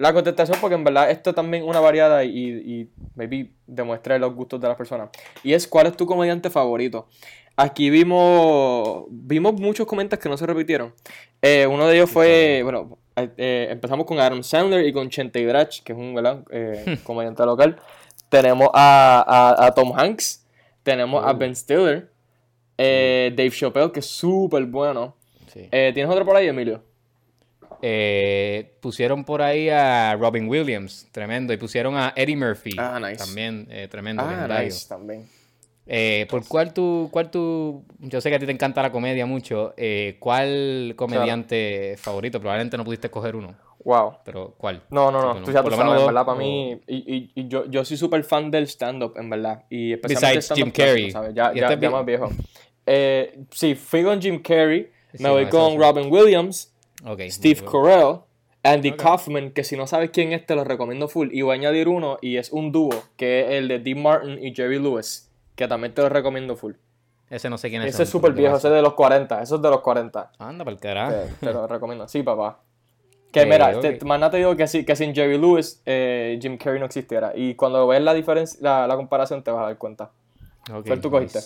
la 0.03 0.13
contestación 0.13 0.59
porque 0.61 0.75
en 0.75 0.83
verdad 0.83 1.11
esto 1.11 1.33
también 1.33 1.63
es 1.63 1.69
una 1.69 1.79
variada 1.79 2.25
y, 2.25 2.31
y 2.31 2.91
maybe 3.15 3.53
demuestra 3.67 4.19
los 4.19 4.35
gustos 4.35 4.61
de 4.61 4.67
las 4.67 4.77
personas. 4.77 5.11
Y 5.45 5.53
es, 5.53 5.69
¿cuál 5.69 5.87
es 5.87 5.97
tu 5.97 6.07
comediante 6.07 6.51
favorito? 6.51 7.07
Aquí 7.55 7.89
vimos 7.89 9.05
vimos 9.11 9.53
muchos 9.55 9.87
comentarios 9.87 10.23
que 10.23 10.29
no 10.29 10.37
se 10.37 10.45
repitieron. 10.47 10.93
Eh, 11.41 11.69
uno 11.69 11.87
de 11.87 11.95
ellos 11.95 12.11
fue, 12.11 12.63
bueno, 12.65 12.99
eh, 13.15 13.31
eh, 13.37 13.69
empezamos 13.71 14.05
con 14.07 14.19
Adam 14.19 14.43
Sandler 14.43 14.85
y 14.87 14.93
con 14.93 15.09
Chente 15.09 15.39
Ibrach, 15.41 15.83
que 15.83 15.93
es 15.93 15.99
un 15.99 16.15
¿verdad? 16.15 16.43
Eh, 16.51 16.99
comediante 17.05 17.45
local. 17.47 17.77
Tenemos 18.29 18.71
a, 18.73 19.55
a, 19.57 19.67
a 19.67 19.73
Tom 19.73 19.93
Hanks, 19.97 20.45
tenemos 20.83 21.25
a 21.25 21.31
Oh. 21.31 21.35
Ben 21.35 21.55
Stiller, 21.55 22.11
Dave 22.77 23.51
Chappelle, 23.51 23.93
que 23.93 24.01
es 24.01 24.07
súper 24.07 24.65
bueno. 24.65 25.15
Sí. 25.53 25.69
¿Tienes 25.71 26.09
otro 26.09 26.25
por 26.25 26.35
ahí, 26.35 26.49
Emilio? 26.49 26.83
Eh, 27.83 28.77
pusieron 28.81 29.25
por 29.25 29.43
ahí 29.43 29.69
a 29.69 30.15
Robin 30.17 30.49
Williams, 30.49 31.09
tremendo. 31.13 31.53
Y 31.53 31.57
pusieron 31.57 31.97
a 31.97 32.13
Eddie 32.17 32.37
Murphy. 32.37 32.77
Ah, 32.79 32.99
nice. 33.01 33.17
También, 33.17 33.67
eh, 33.71 33.89
tremendo. 33.91 34.23
Ah, 34.25 34.47
nice, 34.49 34.89
también. 34.89 35.29
Eh, 35.85 36.27
¿Por 36.31 36.47
cuál 36.47 36.73
tú, 36.73 37.09
cuál 37.11 37.29
tú, 37.31 37.85
yo 37.99 38.21
sé 38.21 38.31
que 38.31 38.37
a 38.37 38.39
ti 38.39 38.47
te 38.47 38.53
encanta 38.53 38.83
la 38.83 38.93
comedia 38.93 39.27
mucho, 39.27 39.75
eh, 39.77 40.17
¿cuál 40.21 40.95
comediante 40.97 41.97
favorito? 41.99 42.39
Probablemente 42.39 42.77
no 42.77 42.85
pudiste 42.85 43.09
escoger 43.09 43.35
uno, 43.35 43.57
Wow. 43.85 44.19
pero 44.25 44.55
¿cuál? 44.57 44.81
No, 44.91 45.11
no, 45.11 45.21
no, 45.21 45.31
bueno, 45.33 45.45
tú 45.45 45.51
ya 45.51 45.61
por 45.61 45.73
tú 45.73 45.77
lo 45.79 45.83
sabes, 45.85 46.01
en 46.01 46.07
¿verdad? 46.07 46.25
Para 46.25 46.37
o- 46.37 46.41
mí, 46.41 46.81
y, 46.87 46.97
y, 46.97 47.33
y 47.35 47.49
yo, 47.49 47.69
yo 47.69 47.85
soy 47.85 47.97
súper 47.97 48.23
fan 48.23 48.49
del 48.53 48.69
stand-up, 48.69 49.15
en 49.17 49.29
verdad. 49.29 49.65
Y 49.71 49.93
especialmente 49.95 50.37
Besides 50.37 50.57
Jim 50.57 50.71
Carrey. 50.71 51.11
Ya, 51.35 51.53
¿Y 51.53 51.59
ya, 51.59 51.69
este 51.69 51.81
ya 51.83 51.89
vi- 51.89 51.89
más 51.89 52.07
viejo. 52.07 52.29
Eh, 52.87 53.41
sí, 53.51 53.75
fui 53.75 54.05
con 54.05 54.23
Jim 54.23 54.41
Carrey, 54.41 54.89
Sí, 55.15 55.23
me 55.23 55.31
voy 55.31 55.45
no, 55.45 55.51
con. 55.51 55.79
Robin 55.81 56.13
Williams, 56.13 56.72
Ok, 57.05 57.21
Steve 57.31 57.63
bueno. 57.63 57.83
Carell, 57.85 58.17
Andy. 58.63 58.93
Kaufman, 58.93 59.51
que 59.51 59.65
si 59.65 59.77
no 59.77 59.87
sabes 59.87 60.11
quién 60.11 60.33
es, 60.33 60.47
te 60.47 60.55
lo 60.55 60.65
recomiendo 60.65 61.09
full. 61.09 61.29
Y 61.33 61.43
voy 61.43 61.53
a 61.53 61.55
añadir 61.55 61.89
uno, 61.89 62.19
y 62.21 62.37
es 62.37 62.53
un 62.53 62.71
dúo, 62.73 62.91
que 63.17 63.41
es 63.43 63.51
el 63.53 63.69
de 63.69 63.79
Dean 63.81 64.03
Martin 64.03 64.39
y 64.45 64.55
Jerry 64.55 64.79
Lewis, 64.79 65.31
que 65.57 65.67
también 65.67 65.95
te 65.95 66.03
lo 66.03 66.09
recomiendo 66.09 66.57
full. 66.57 66.75
Ese 67.29 67.49
no 67.51 67.59
sé 67.59 67.71
quién 67.71 67.83
es. 67.83 67.95
Ese 67.95 68.03
es 68.05 68.09
súper 68.11 68.33
viejo, 68.33 68.57
ese 68.57 68.69
es 68.69 68.75
de 68.75 68.83
los 68.83 68.93
40, 68.95 69.43
eso 69.43 69.57
es 69.57 69.63
de 69.63 69.71
los 69.71 69.81
40. 69.81 70.33
Anda, 70.39 70.65
para 70.65 70.75
el 70.75 70.81
carajo. 70.81 71.13
Te, 71.41 71.47
te 71.47 71.53
lo 71.53 71.67
recomiendo. 71.67 72.07
Sí, 72.07 72.23
papá. 72.23 72.61
Que 73.33 73.47
mira, 73.47 73.71
ok. 73.75 73.81
te- 73.81 74.05
más 74.05 74.21
nada 74.21 74.31
te 74.33 74.37
digo 74.37 74.55
que, 74.55 74.67
si, 74.69 74.85
que 74.85 74.95
sin 74.95 75.15
Jerry 75.15 75.39
Lewis, 75.39 75.81
eh, 75.87 76.39
Jim 76.41 76.59
Carrey 76.59 76.79
no 76.79 76.85
existiera. 76.85 77.33
Y 77.35 77.55
cuando 77.55 77.87
ves 77.87 78.03
la 78.03 78.13
diferencia, 78.13 78.59
la, 78.61 78.87
la 78.87 78.95
comparación, 78.97 79.43
te 79.43 79.51
vas 79.51 79.63
a 79.63 79.67
dar 79.69 79.79
cuenta. 79.79 80.11
¿Cuál 80.87 81.01
tú 81.01 81.11
cogiste? 81.11 81.39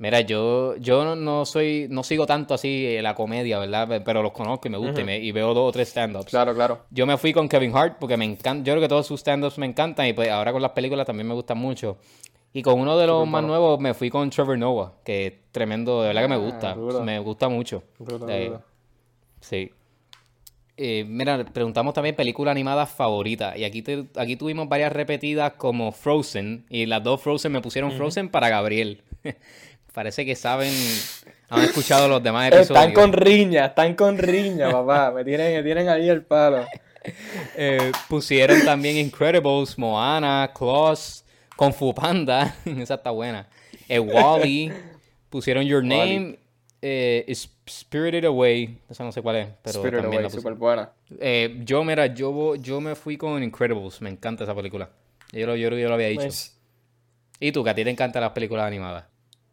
Mira, 0.00 0.22
yo, 0.22 0.76
yo 0.76 1.14
no, 1.14 1.44
soy, 1.44 1.86
no 1.90 2.02
sigo 2.02 2.24
tanto 2.26 2.54
así 2.54 2.86
eh, 2.86 3.02
la 3.02 3.14
comedia, 3.14 3.58
¿verdad? 3.58 4.00
Pero 4.02 4.22
los 4.22 4.32
conozco 4.32 4.66
y 4.66 4.70
me 4.70 4.78
gusta 4.78 5.02
y, 5.02 5.04
me- 5.04 5.18
y 5.18 5.30
veo 5.30 5.52
dos 5.52 5.68
o 5.68 5.72
tres 5.72 5.88
stand-ups. 5.90 6.24
Claro, 6.30 6.54
claro. 6.54 6.86
Yo 6.90 7.06
me 7.06 7.18
fui 7.18 7.34
con 7.34 7.48
Kevin 7.50 7.76
Hart 7.76 7.98
porque 8.00 8.16
me 8.16 8.24
encanta, 8.24 8.64
yo 8.64 8.72
creo 8.72 8.80
que 8.80 8.88
todos 8.88 9.06
sus 9.06 9.20
stand-ups 9.20 9.58
me 9.58 9.66
encantan 9.66 10.06
y 10.06 10.14
pues 10.14 10.30
ahora 10.30 10.52
con 10.52 10.62
las 10.62 10.70
películas 10.70 11.06
también 11.06 11.28
me 11.28 11.34
gustan 11.34 11.58
mucho. 11.58 11.98
Y 12.54 12.62
con 12.62 12.80
uno 12.80 12.96
de 12.96 13.06
los 13.06 13.26
más 13.26 13.42
bueno. 13.42 13.48
nuevos 13.48 13.78
me 13.78 13.92
fui 13.94 14.08
con 14.10 14.30
Trevor 14.30 14.56
Noah, 14.58 14.94
que 15.04 15.26
es 15.26 15.32
tremendo, 15.52 16.00
de 16.00 16.08
verdad 16.08 16.22
que 16.22 16.28
me 16.28 16.34
Ah, 16.34 16.38
gusta, 16.38 16.74
me 17.04 17.18
gusta 17.18 17.48
mucho. 17.50 17.82
Eh. 18.28 18.52
Sí. 19.40 19.70
Eh, 20.78 21.04
mira, 21.06 21.44
preguntamos 21.44 21.92
también 21.92 22.16
película 22.16 22.50
animada 22.50 22.86
favorita. 22.86 23.56
Y 23.56 23.64
aquí, 23.64 23.82
te- 23.82 24.06
aquí 24.16 24.36
tuvimos 24.36 24.66
varias 24.66 24.92
repetidas 24.92 25.52
como 25.58 25.92
Frozen. 25.92 26.64
Y 26.70 26.86
las 26.86 27.04
dos 27.04 27.20
Frozen 27.20 27.52
me 27.52 27.60
pusieron 27.60 27.92
Frozen 27.92 28.30
para 28.30 28.48
Gabriel. 28.48 29.02
Parece 29.92 30.24
que 30.24 30.36
saben, 30.36 30.72
han 31.48 31.62
escuchado 31.62 32.08
los 32.08 32.22
demás 32.22 32.48
episodios. 32.52 32.78
Están 32.78 32.92
con 32.92 33.12
riña, 33.12 33.66
están 33.66 33.94
con 33.94 34.16
riña, 34.18 34.70
papá. 34.70 35.10
Me 35.10 35.24
tienen, 35.24 35.52
me 35.54 35.62
tienen 35.62 35.88
ahí 35.88 36.08
el 36.08 36.22
palo. 36.24 36.64
Eh, 37.56 37.92
pusieron 38.10 38.62
también 38.62 38.98
Incredibles, 38.98 39.78
Moana, 39.78 40.50
Claus, 40.54 41.24
Kung 41.56 41.72
Fu 41.72 41.94
Panda. 41.94 42.54
Esa 42.66 42.94
está 42.94 43.10
buena. 43.10 43.48
Eh, 43.88 43.98
Wally. 43.98 44.70
Pusieron 45.30 45.64
Your 45.64 45.82
Name. 45.82 46.38
eh, 46.82 47.32
Spirited 47.66 48.26
Away. 48.26 48.78
Esa 48.90 49.02
no 49.02 49.12
sé 49.12 49.22
cuál 49.22 49.36
es. 49.36 49.48
Pero 49.62 49.78
Spirit 49.82 50.02
también 50.02 50.22
Away, 50.24 50.30
súper 50.30 50.54
buena. 50.54 50.90
Eh, 51.18 51.60
yo, 51.64 51.82
mira, 51.84 52.04
yo, 52.06 52.54
yo 52.56 52.82
me 52.82 52.94
fui 52.94 53.16
con 53.16 53.42
Incredibles. 53.42 54.02
Me 54.02 54.10
encanta 54.10 54.44
esa 54.44 54.54
película. 54.54 54.90
Yo, 55.32 55.46
lo- 55.46 55.56
yo, 55.56 55.70
yo 55.70 55.88
lo 55.88 55.94
había 55.94 56.08
dicho. 56.08 56.24
Nice. 56.24 56.50
¿Y 57.38 57.50
tú, 57.52 57.64
que 57.64 57.70
a 57.70 57.74
ti 57.74 57.82
te 57.82 57.88
encantan 57.90 58.20
las 58.20 58.32
películas 58.32 58.66
animadas? 58.66 59.04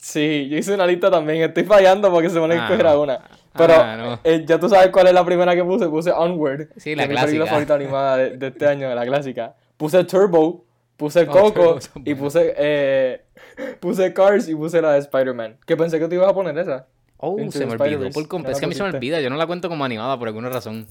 Sí, 0.08 0.48
yo 0.48 0.58
hice 0.58 0.74
una 0.74 0.86
lista 0.88 1.12
también. 1.12 1.42
Estoy 1.44 1.66
fallando 1.66 2.10
porque 2.10 2.30
se 2.30 2.40
a 2.40 2.44
Ah, 2.44 2.54
escoger 2.54 2.84
no. 2.86 2.90
a 2.90 3.00
una. 3.02 3.20
Pero 3.54 3.74
Ah, 3.76 3.98
no. 3.98 4.20
eh, 4.24 4.46
ya 4.48 4.58
tú 4.58 4.70
sabes 4.70 4.88
cuál 4.90 5.08
es 5.08 5.14
la 5.14 5.26
primera 5.26 5.54
que 5.54 5.66
puse. 5.66 5.90
Puse 5.90 6.12
Onward. 6.12 6.70
Sí, 6.78 6.96
la 6.96 7.06
que 7.06 7.14
es 7.14 7.20
mi 7.20 7.26
película 7.26 7.26
clásica. 7.26 7.46
favorita 7.48 7.74
animada 7.76 8.16
de, 8.18 8.38
de 8.38 8.48
este 8.48 8.68
año, 8.68 8.96
la 8.96 9.06
clásica. 9.06 9.56
Puse 9.76 10.02
Turbo, 10.06 10.64
puse 10.96 11.24
Oh, 11.28 11.32
Coco 11.34 11.80
y 12.06 12.16
puse, 12.16 12.54
eh, 12.58 13.26
puse 13.82 14.14
Cars 14.14 14.48
y 14.48 14.56
puse 14.56 14.82
la 14.82 14.94
de 14.94 15.00
Spider-Man. 15.00 15.58
Que 15.66 15.76
pensé 15.76 16.00
que 16.00 16.08
te 16.08 16.16
ibas 16.16 16.30
a 16.30 16.34
poner 16.34 16.58
esa. 16.58 16.88
Oh, 17.18 17.38
Into 17.38 17.58
se 17.58 17.66
me 17.66 17.74
olvidó 17.74 18.10
por 18.12 18.28
completo. 18.30 18.54
Es 18.54 18.60
que 18.60 18.66
a 18.66 18.70
mí 18.70 18.76
se 18.76 18.84
me 18.84 18.90
olvida. 18.90 19.20
Yo 19.20 19.30
no 19.30 19.36
la 19.36 19.46
cuento 19.46 19.68
como 19.68 19.84
animada 19.84 20.18
por 20.18 20.30
alguna 20.30 20.48
razón. 20.48 20.88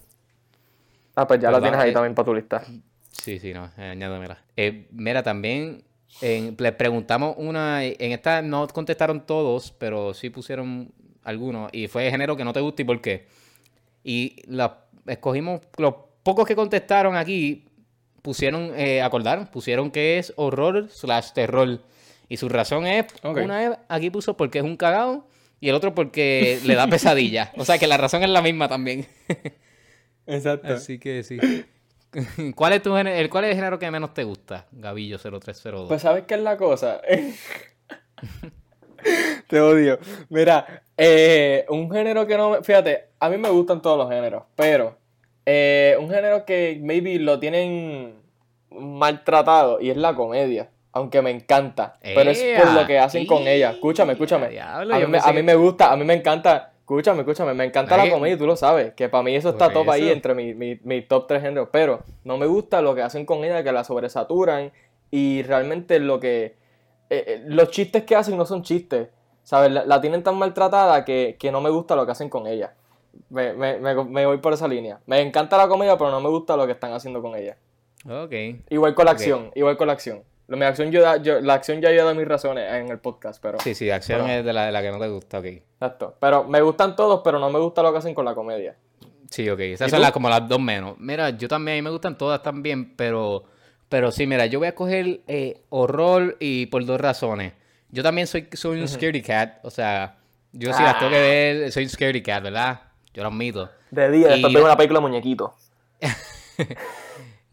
Ah, 1.14 1.26
pues 1.26 1.40
ya 1.40 1.50
la 1.50 1.60
tienes 1.62 1.80
ahí 1.80 1.88
Eh, 1.88 1.94
también 1.94 2.14
para 2.14 2.26
tu 2.26 2.34
lista. 2.34 2.62
Sí, 3.12 3.38
sí, 3.38 3.54
no, 3.54 3.70
añádamela. 3.78 4.36
Mira, 4.90 5.22
también 5.22 5.84
en- 6.20 6.56
le 6.58 6.72
preguntamos 6.72 7.34
una, 7.38 7.84
en 7.84 8.12
esta 8.12 8.42
no 8.42 8.66
contestaron 8.68 9.26
todos, 9.26 9.72
pero 9.78 10.14
sí 10.14 10.30
pusieron 10.30 10.92
algunos, 11.22 11.70
y 11.72 11.88
fue 11.88 12.04
de 12.04 12.10
género 12.10 12.36
que 12.36 12.44
no 12.44 12.52
te 12.52 12.60
gusta 12.60 12.82
y 12.82 12.84
por 12.84 13.00
qué. 13.00 13.26
Y 14.04 14.36
la, 14.46 14.84
escogimos, 15.06 15.60
los 15.76 15.94
pocos 16.22 16.46
que 16.46 16.54
contestaron 16.54 17.16
aquí, 17.16 17.64
pusieron, 18.22 18.72
eh, 18.76 19.02
acordaron, 19.02 19.46
pusieron 19.48 19.90
que 19.90 20.18
es 20.18 20.32
horror 20.36 20.88
slash 20.90 21.32
terror. 21.32 21.80
Y 22.28 22.36
su 22.38 22.48
razón 22.48 22.86
es, 22.86 23.06
una 23.44 23.68
vez 23.68 23.78
aquí 23.88 24.10
puso 24.10 24.36
porque 24.36 24.58
es 24.58 24.64
un 24.64 24.76
cagao, 24.76 25.28
y 25.60 25.68
el 25.68 25.74
otro 25.74 25.94
porque 25.94 26.60
le 26.64 26.74
da 26.74 26.86
pesadilla. 26.86 27.52
O 27.56 27.64
sea 27.64 27.78
que 27.78 27.86
la 27.86 27.96
razón 27.96 28.22
es 28.22 28.30
la 28.30 28.42
misma 28.42 28.68
también. 28.68 29.06
Exacto. 30.26 30.74
Así 30.74 30.98
que 30.98 31.22
sí. 31.22 31.38
¿Cuál 32.54 32.72
es, 32.72 32.82
tu 32.82 32.96
el, 32.96 33.28
¿Cuál 33.30 33.44
es 33.44 33.50
el 33.50 33.56
género 33.56 33.78
que 33.78 33.90
menos 33.90 34.14
te 34.14 34.24
gusta? 34.24 34.66
Gavillo 34.72 35.18
0302. 35.18 35.88
Pues 35.88 36.02
sabes 36.02 36.24
qué 36.24 36.34
es 36.34 36.40
la 36.40 36.56
cosa. 36.56 37.00
Te 39.48 39.60
odio. 39.60 39.98
Mira, 40.30 40.82
eh, 40.96 41.64
un 41.68 41.90
género 41.90 42.26
que 42.26 42.36
no 42.36 42.50
me... 42.50 42.62
Fíjate, 42.62 43.10
a 43.20 43.28
mí 43.28 43.36
me 43.36 43.50
gustan 43.50 43.80
todos 43.80 43.96
los 43.98 44.08
géneros, 44.08 44.44
pero 44.56 44.96
eh, 45.44 45.96
un 46.00 46.10
género 46.10 46.44
que 46.44 46.78
maybe 46.82 47.18
lo 47.18 47.38
tienen 47.38 48.14
maltratado 48.70 49.80
y 49.80 49.90
es 49.90 49.96
la 49.96 50.14
comedia. 50.14 50.70
Aunque 50.92 51.20
me 51.20 51.30
encanta. 51.30 51.98
Pero 52.02 52.30
es 52.30 52.42
por 52.58 52.72
lo 52.72 52.86
que 52.86 52.98
hacen 52.98 53.26
con 53.26 53.46
ella. 53.46 53.72
Escúchame, 53.72 54.14
escúchame. 54.14 54.48
Diablo, 54.48 54.94
A 54.94 54.98
mí, 54.98 55.18
a 55.22 55.32
mí 55.32 55.42
me 55.42 55.54
gusta, 55.54 55.92
a 55.92 55.96
mí 55.96 56.04
me 56.04 56.14
encanta. 56.14 56.72
Escúchame, 56.86 57.22
escúchame, 57.22 57.52
me 57.52 57.64
encanta 57.64 58.00
Ay, 58.00 58.08
la 58.08 58.14
comedia 58.14 58.36
y 58.36 58.38
tú 58.38 58.46
lo 58.46 58.54
sabes, 58.54 58.94
que 58.94 59.08
para 59.08 59.24
mí 59.24 59.34
eso 59.34 59.48
está 59.48 59.64
por 59.66 59.72
top 59.82 59.90
ahí 59.90 60.08
entre 60.08 60.36
mi, 60.36 60.54
mi, 60.54 60.78
mi 60.84 61.02
top 61.02 61.26
3 61.26 61.42
géneros, 61.42 61.68
pero 61.72 61.98
no 62.22 62.38
me 62.38 62.46
gusta 62.46 62.80
lo 62.80 62.94
que 62.94 63.02
hacen 63.02 63.26
con 63.26 63.42
ella, 63.42 63.64
que 63.64 63.72
la 63.72 63.82
sobresaturan 63.82 64.70
y 65.10 65.42
realmente 65.42 65.98
lo 65.98 66.20
que... 66.20 66.54
eh, 67.10 67.24
eh, 67.26 67.42
los 67.46 67.70
chistes 67.70 68.04
que 68.04 68.14
hacen 68.14 68.36
no 68.38 68.46
son 68.46 68.62
chistes, 68.62 69.08
¿sabes? 69.42 69.72
La, 69.72 69.84
la 69.84 70.00
tienen 70.00 70.22
tan 70.22 70.36
maltratada 70.36 71.04
que, 71.04 71.34
que 71.40 71.50
no 71.50 71.60
me 71.60 71.70
gusta 71.70 71.96
lo 71.96 72.06
que 72.06 72.12
hacen 72.12 72.28
con 72.28 72.46
ella. 72.46 72.74
Me, 73.30 73.52
me, 73.54 73.78
me, 73.80 74.04
me 74.04 74.24
voy 74.26 74.38
por 74.38 74.52
esa 74.52 74.68
línea. 74.68 75.00
Me 75.06 75.20
encanta 75.20 75.56
la 75.56 75.66
comedia, 75.66 75.98
pero 75.98 76.12
no 76.12 76.20
me 76.20 76.28
gusta 76.28 76.56
lo 76.56 76.66
que 76.66 76.72
están 76.72 76.92
haciendo 76.92 77.20
con 77.20 77.34
ella. 77.34 77.56
Ok. 78.08 78.32
Igual 78.70 78.94
con 78.94 79.06
la 79.06 79.10
acción, 79.10 79.50
igual 79.56 79.76
con 79.76 79.88
la 79.88 79.94
acción. 79.94 80.22
Mi 80.48 80.64
acción 80.64 80.92
yo, 80.92 81.02
da- 81.02 81.16
yo- 81.16 81.40
la 81.40 81.54
acción 81.54 81.80
ya 81.80 81.90
yo 81.90 82.04
dado 82.04 82.14
mis 82.14 82.28
razones 82.28 82.72
en 82.72 82.88
el 82.88 82.98
podcast, 83.00 83.42
pero... 83.42 83.58
Sí, 83.60 83.74
sí, 83.74 83.90
acción 83.90 84.20
Bueno. 84.20 84.34
es 84.34 84.44
de 84.44 84.52
la, 84.52 84.66
de 84.66 84.72
la 84.72 84.80
que 84.82 84.90
no 84.92 84.98
te 85.00 85.08
gusta, 85.08 85.38
ok. 85.40 85.44
Exacto. 85.46 86.16
Pero 86.20 86.44
me 86.44 86.60
gustan 86.60 86.94
todos, 86.94 87.20
pero 87.24 87.38
no 87.40 87.50
me 87.50 87.58
gusta 87.58 87.82
lo 87.82 87.90
que 87.92 87.98
hacen 87.98 88.14
con 88.14 88.24
la 88.24 88.34
comedia. 88.34 88.76
Sí, 89.28 89.50
ok. 89.50 89.58
Esas 89.58 89.88
¿Y 89.88 89.90
son 89.90 90.00
las, 90.00 90.12
como 90.12 90.28
las 90.28 90.48
dos 90.48 90.60
menos. 90.60 90.94
Mira, 90.98 91.30
yo 91.30 91.48
también, 91.48 91.74
a 91.74 91.78
mí 91.78 91.82
me 91.82 91.90
gustan 91.90 92.16
todas 92.16 92.42
también, 92.44 92.94
pero, 92.94 93.42
pero 93.88 94.12
sí, 94.12 94.24
mira, 94.28 94.46
yo 94.46 94.60
voy 94.60 94.68
a 94.68 94.74
coger 94.76 95.20
eh, 95.26 95.62
horror 95.70 96.36
y 96.38 96.66
por 96.66 96.84
dos 96.86 97.00
razones. 97.00 97.52
Yo 97.90 98.04
también 98.04 98.28
soy, 98.28 98.48
soy 98.52 98.80
un 98.80 98.86
scaredy 98.88 99.22
cat, 99.22 99.58
o 99.64 99.70
sea, 99.70 100.16
yo 100.52 100.72
sí 100.72 100.82
las 100.82 100.98
tengo 101.00 101.10
que 101.10 101.20
ver, 101.20 101.72
soy 101.72 101.84
un 101.84 101.88
scaredy 101.90 102.22
cat, 102.22 102.42
¿verdad? 102.44 102.82
Yo 103.14 103.22
lo 103.22 103.30
admito. 103.30 103.68
De 103.90 104.10
día, 104.10 104.28
después 104.28 104.52
veo 104.52 104.64
una 104.64 104.76
película 104.76 105.00
de 105.00 105.06
muñequito. 105.06 105.54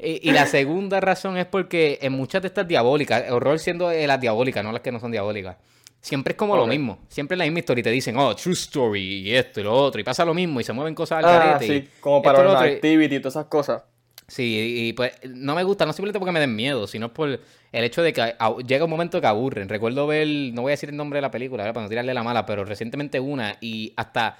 Y, 0.03 0.29
y 0.29 0.31
la 0.31 0.45
segunda 0.45 0.99
razón 0.99 1.37
es 1.37 1.45
porque 1.45 1.99
en 2.01 2.13
muchas 2.13 2.41
de 2.41 2.49
estas 2.49 2.67
diabólicas, 2.67 3.29
horror 3.31 3.59
siendo 3.59 3.91
las 3.91 4.19
diabólicas, 4.19 4.63
no 4.63 4.71
las 4.71 4.81
que 4.81 4.91
no 4.91 4.99
son 4.99 5.11
diabólicas, 5.11 5.57
siempre 6.03 6.33
es 6.33 6.37
como 6.37 6.55
lo 6.55 6.67
mismo. 6.67 6.99
Siempre 7.07 7.35
es 7.35 7.39
la 7.39 7.45
misma 7.45 7.59
historia 7.59 7.79
y 7.79 7.83
te 7.83 7.89
dicen, 7.89 8.17
oh, 8.17 8.35
true 8.35 8.53
story, 8.53 9.21
y 9.21 9.35
esto 9.35 9.61
y 9.61 9.63
lo 9.63 9.73
otro, 9.73 9.99
y 9.99 10.03
pasa 10.03 10.23
lo 10.25 10.33
mismo, 10.33 10.59
y 10.59 10.63
se 10.63 10.73
mueven 10.73 10.93
cosas 10.93 11.23
al 11.23 11.25
Ah, 11.25 11.59
y 11.61 11.65
sí, 11.65 11.89
como 11.99 12.21
para 12.21 12.41
una 12.41 12.59
activity 12.59 13.15
y 13.15 13.19
todas 13.19 13.35
esas 13.35 13.45
cosas. 13.45 13.83
Sí, 14.27 14.87
y 14.87 14.93
pues 14.93 15.13
no 15.27 15.53
me 15.55 15.63
gusta, 15.63 15.85
no 15.85 15.93
simplemente 15.93 16.19
porque 16.19 16.31
me 16.31 16.39
den 16.39 16.55
miedo, 16.55 16.87
sino 16.87 17.13
por 17.13 17.27
el 17.29 17.83
hecho 17.83 18.01
de 18.01 18.13
que 18.13 18.35
llega 18.65 18.85
un 18.85 18.89
momento 18.89 19.19
que 19.19 19.27
aburren. 19.27 19.67
Recuerdo 19.69 20.07
ver, 20.07 20.27
no 20.53 20.61
voy 20.61 20.71
a 20.71 20.73
decir 20.73 20.89
el 20.89 20.97
nombre 20.97 21.17
de 21.17 21.21
la 21.21 21.31
película, 21.31 21.63
¿verdad? 21.63 21.73
para 21.73 21.85
no 21.85 21.89
tirarle 21.89 22.13
la 22.13 22.23
mala, 22.23 22.45
pero 22.45 22.65
recientemente 22.65 23.19
una 23.19 23.57
y 23.61 23.93
hasta... 23.95 24.37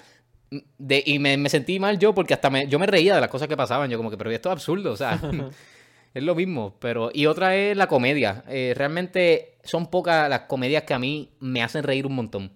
De, 0.78 1.02
y 1.06 1.18
me, 1.18 1.36
me 1.36 1.48
sentí 1.48 1.78
mal 1.80 1.98
yo 1.98 2.14
porque 2.14 2.34
hasta 2.34 2.50
me, 2.50 2.68
yo 2.68 2.78
me 2.78 2.86
reía 2.86 3.14
de 3.14 3.20
las 3.20 3.30
cosas 3.30 3.48
que 3.48 3.56
pasaban. 3.56 3.90
Yo 3.90 3.96
como 3.98 4.10
que, 4.10 4.16
pero 4.18 4.30
esto 4.30 4.48
es 4.50 4.52
absurdo, 4.52 4.92
o 4.92 4.96
sea, 4.96 5.18
es 6.14 6.22
lo 6.22 6.34
mismo. 6.34 6.76
Pero, 6.80 7.10
y 7.12 7.26
otra 7.26 7.56
es 7.56 7.76
la 7.76 7.86
comedia. 7.88 8.44
Eh, 8.48 8.74
realmente 8.76 9.58
son 9.64 9.88
pocas 9.90 10.28
las 10.30 10.40
comedias 10.42 10.84
que 10.84 10.94
a 10.94 10.98
mí 10.98 11.30
me 11.40 11.62
hacen 11.62 11.82
reír 11.84 12.06
un 12.06 12.14
montón. 12.14 12.52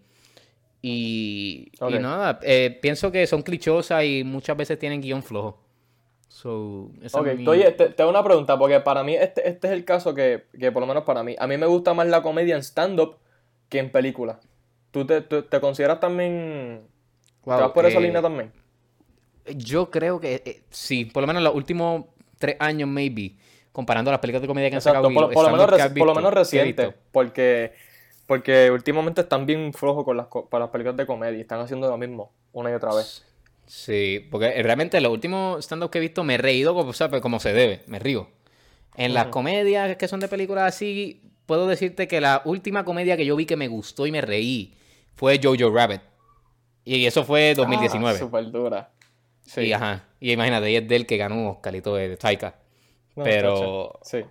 Y, 0.83 1.73
y 1.87 1.99
nada, 1.99 2.39
eh, 2.43 2.79
pienso 2.81 3.11
que 3.13 3.27
son 3.27 3.43
clichosas 3.43 4.05
y 4.05 4.25
muchas 4.25 4.57
veces 4.57 4.79
tienen 4.79 5.01
guion 5.01 5.23
flojo. 5.23 5.61
So, 6.29 6.91
esa 7.03 7.21
Ok, 7.21 7.27
es 7.29 7.37
mi- 7.39 7.49
oye, 7.49 7.73
te, 7.73 7.89
te 7.91 8.03
hago 8.03 8.11
una 8.11 8.23
pregunta, 8.23 8.59
porque 8.59 8.81
para 8.81 9.03
mí 9.03 9.15
este, 9.15 9.49
este 9.49 9.67
es 9.69 9.73
el 9.73 9.85
caso 9.85 10.15
que, 10.15 10.45
que, 10.59 10.71
por 10.71 10.81
lo 10.83 10.87
menos 10.87 11.05
para 11.05 11.23
mí, 11.23 11.35
a 11.39 11.47
mí 11.47 11.57
me 11.57 11.67
gusta 11.67 11.95
más 11.95 12.07
la 12.07 12.23
comedia 12.23 12.55
en 12.55 12.63
stand-up 12.63 13.17
que 13.69 13.79
en 13.79 13.91
película. 13.91 14.41
¿Tú 14.91 15.07
te, 15.07 15.23
tú- 15.23 15.43
te 15.43 15.61
consideras 15.61 16.01
también... 16.01 16.87
Wow, 17.49 17.57
¿Te 17.57 17.63
vas 17.63 17.73
por 17.73 17.87
esa 17.87 17.99
eh, 17.99 18.03
línea 18.03 18.21
también? 18.21 18.53
Yo 19.57 19.91
creo 19.91 20.21
que 20.21 20.43
eh, 20.45 20.63
sí, 20.69 21.07
por 21.07 21.23
lo 21.23 21.27
menos 21.27 21.43
los 21.43 21.55
últimos 21.55 22.05
tres 22.39 22.57
años, 22.61 22.89
maybe, 22.89 23.37
comparando 23.73 24.11
las 24.11 24.21
películas 24.21 24.43
de 24.43 24.49
comedia 24.49 24.69
que 24.69 24.77
han 24.77 24.79
Exacto, 24.81 25.09
sacado. 25.09 25.11
y 25.11 25.15
por, 25.15 25.33
por 25.33 25.45
lo 25.45 25.57
menos, 25.57 25.71
por 25.97 26.07
lo 26.07 26.15
menos 26.15 26.35
reciente, 26.35 26.95
porque 27.11 27.73
Porque 28.27 28.71
últimamente 28.71 29.23
están 29.23 29.47
bien 29.47 29.73
flojos 29.73 30.05
con 30.05 30.19
las, 30.19 30.27
para 30.51 30.67
las 30.67 30.71
películas 30.71 30.99
de 30.99 31.07
comedia. 31.07 31.41
Están 31.41 31.61
haciendo 31.61 31.89
lo 31.89 31.97
mismo 31.97 32.33
una 32.53 32.71
y 32.71 32.75
otra 32.75 32.93
vez. 32.93 33.25
Sí, 33.67 34.27
porque 34.31 34.63
realmente 34.63 35.01
los 35.01 35.11
últimos 35.11 35.65
stand-up 35.65 35.91
que 35.91 35.97
he 35.97 36.01
visto 36.03 36.25
me 36.25 36.35
he 36.35 36.39
reído 36.39 36.75
como, 36.75 36.91
o 36.91 36.93
sea, 36.93 37.09
como 37.23 37.41
se 37.41 37.55
debe, 37.55 37.83
me 37.87 37.99
río. 37.99 38.29
En 38.95 39.15
las 39.15 39.29
comedias 39.29 39.97
que 39.97 40.09
son 40.09 40.21
de 40.21 40.29
películas 40.29 40.65
así, 40.75 41.23
puedo 41.47 41.67
decirte 41.67 42.09
que 42.09 42.21
la 42.21 42.43
última 42.45 42.85
comedia 42.85 43.17
que 43.17 43.25
yo 43.25 43.37
vi 43.37 43.47
que 43.47 43.57
me 43.57 43.69
gustó 43.69 44.07
y 44.07 44.13
me 44.13 44.21
reí 44.21 44.75
fue 45.15 45.41
Jojo 45.43 45.75
Rabbit. 45.75 46.03
Y 46.97 47.07
eso 47.07 47.25
fue 47.25 47.55
2019. 47.55 48.17
Ah, 48.17 48.19
súper 48.19 48.51
dura. 48.51 48.91
Sí. 49.43 49.63
Y 49.63 49.73
ajá. 49.73 50.05
Y 50.21 50.33
imagínate, 50.33 50.71
y 50.71 50.77
es 50.77 50.89
del 50.89 51.07
que 51.07 51.17
ganó 51.17 51.51
Oscarito 51.51 51.95
de 51.95 52.17
Taika. 52.17 52.55
No, 53.17 53.25
pero- 53.25 53.99
Sí, 54.03 54.25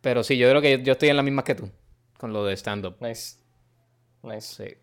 Pero 0.00 0.22
sí, 0.22 0.36
yo 0.36 0.48
creo 0.50 0.60
que 0.62 0.82
yo 0.82 0.92
estoy 0.92 1.08
en 1.08 1.16
las 1.16 1.24
mismas 1.24 1.44
que 1.44 1.54
tú, 1.54 1.70
con 2.18 2.32
lo 2.32 2.44
de 2.44 2.54
stand-up. 2.56 2.96
nice. 3.00 3.36
Nice. 4.22 4.40
Sí. 4.68 4.74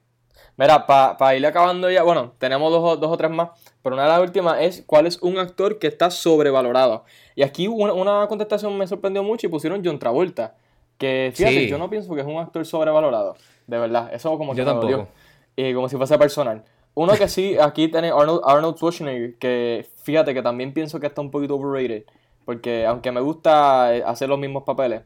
Mira, 0.58 0.86
para 0.86 1.36
ir 1.36 1.46
acabando 1.46 1.90
ya, 1.90 2.04
bueno, 2.04 2.34
tenemos 2.38 2.72
dos, 2.72 2.82
o- 2.84 2.98
dos 2.98 3.12
o 3.12 3.18
tres 3.18 3.32
más, 3.32 3.50
pero 3.82 3.96
una 3.96 4.04
de 4.04 4.10
las 4.10 4.20
últimas 4.22 4.62
es 4.62 4.84
cuál 4.86 5.06
es 5.08 5.22
un 5.22 5.38
actor 5.38 5.80
que 5.80 5.88
está 5.88 6.10
sobrevalorado. 6.12 7.06
Y 7.36 7.44
aquí 7.44 7.68
una, 7.68 7.94
una 7.94 8.28
contestación 8.28 8.78
me 8.78 8.88
sorprendió 8.88 9.24
mucho 9.24 9.48
y 9.48 9.50
pusieron 9.50 9.82
John 9.84 10.00
Travolta. 10.00 10.56
Que 10.98 11.32
fíjate, 11.36 11.56
Sí. 11.62 11.68
yo 11.68 11.78
no 11.78 11.90
pienso 11.90 12.14
que 12.16 12.22
es 12.22 12.28
un 12.28 12.38
actor 12.38 12.66
sobrevalorado. 12.66 13.36
De 13.68 13.78
verdad, 13.78 14.14
eso 14.14 14.38
como 14.38 14.54
que 14.54 14.60
Yo 14.60 14.66
tampoco. 14.66 15.08
Y 15.56 15.74
como 15.74 15.88
si 15.90 15.98
fuese 15.98 16.18
personal. 16.18 16.64
Uno 16.96 17.14
que 17.14 17.28
sí, 17.28 17.58
aquí 17.62 17.90
tiene 17.90 18.08
Arnold, 18.10 18.42
Arnold 18.46 18.78
Schwarzenegger, 18.78 19.36
que 19.38 19.86
fíjate 20.04 20.34
que 20.34 20.42
también 20.42 20.74
pienso 20.74 21.00
que 21.00 21.08
está 21.08 21.22
un 21.22 21.30
poquito 21.30 21.56
overrated. 21.56 22.04
Porque 22.46 22.86
aunque 22.86 23.12
me 23.12 23.22
gusta 23.22 23.96
eh, 23.96 24.04
hacer 24.06 24.30
los 24.30 24.40
mismos 24.40 24.64
papeles, 24.64 25.02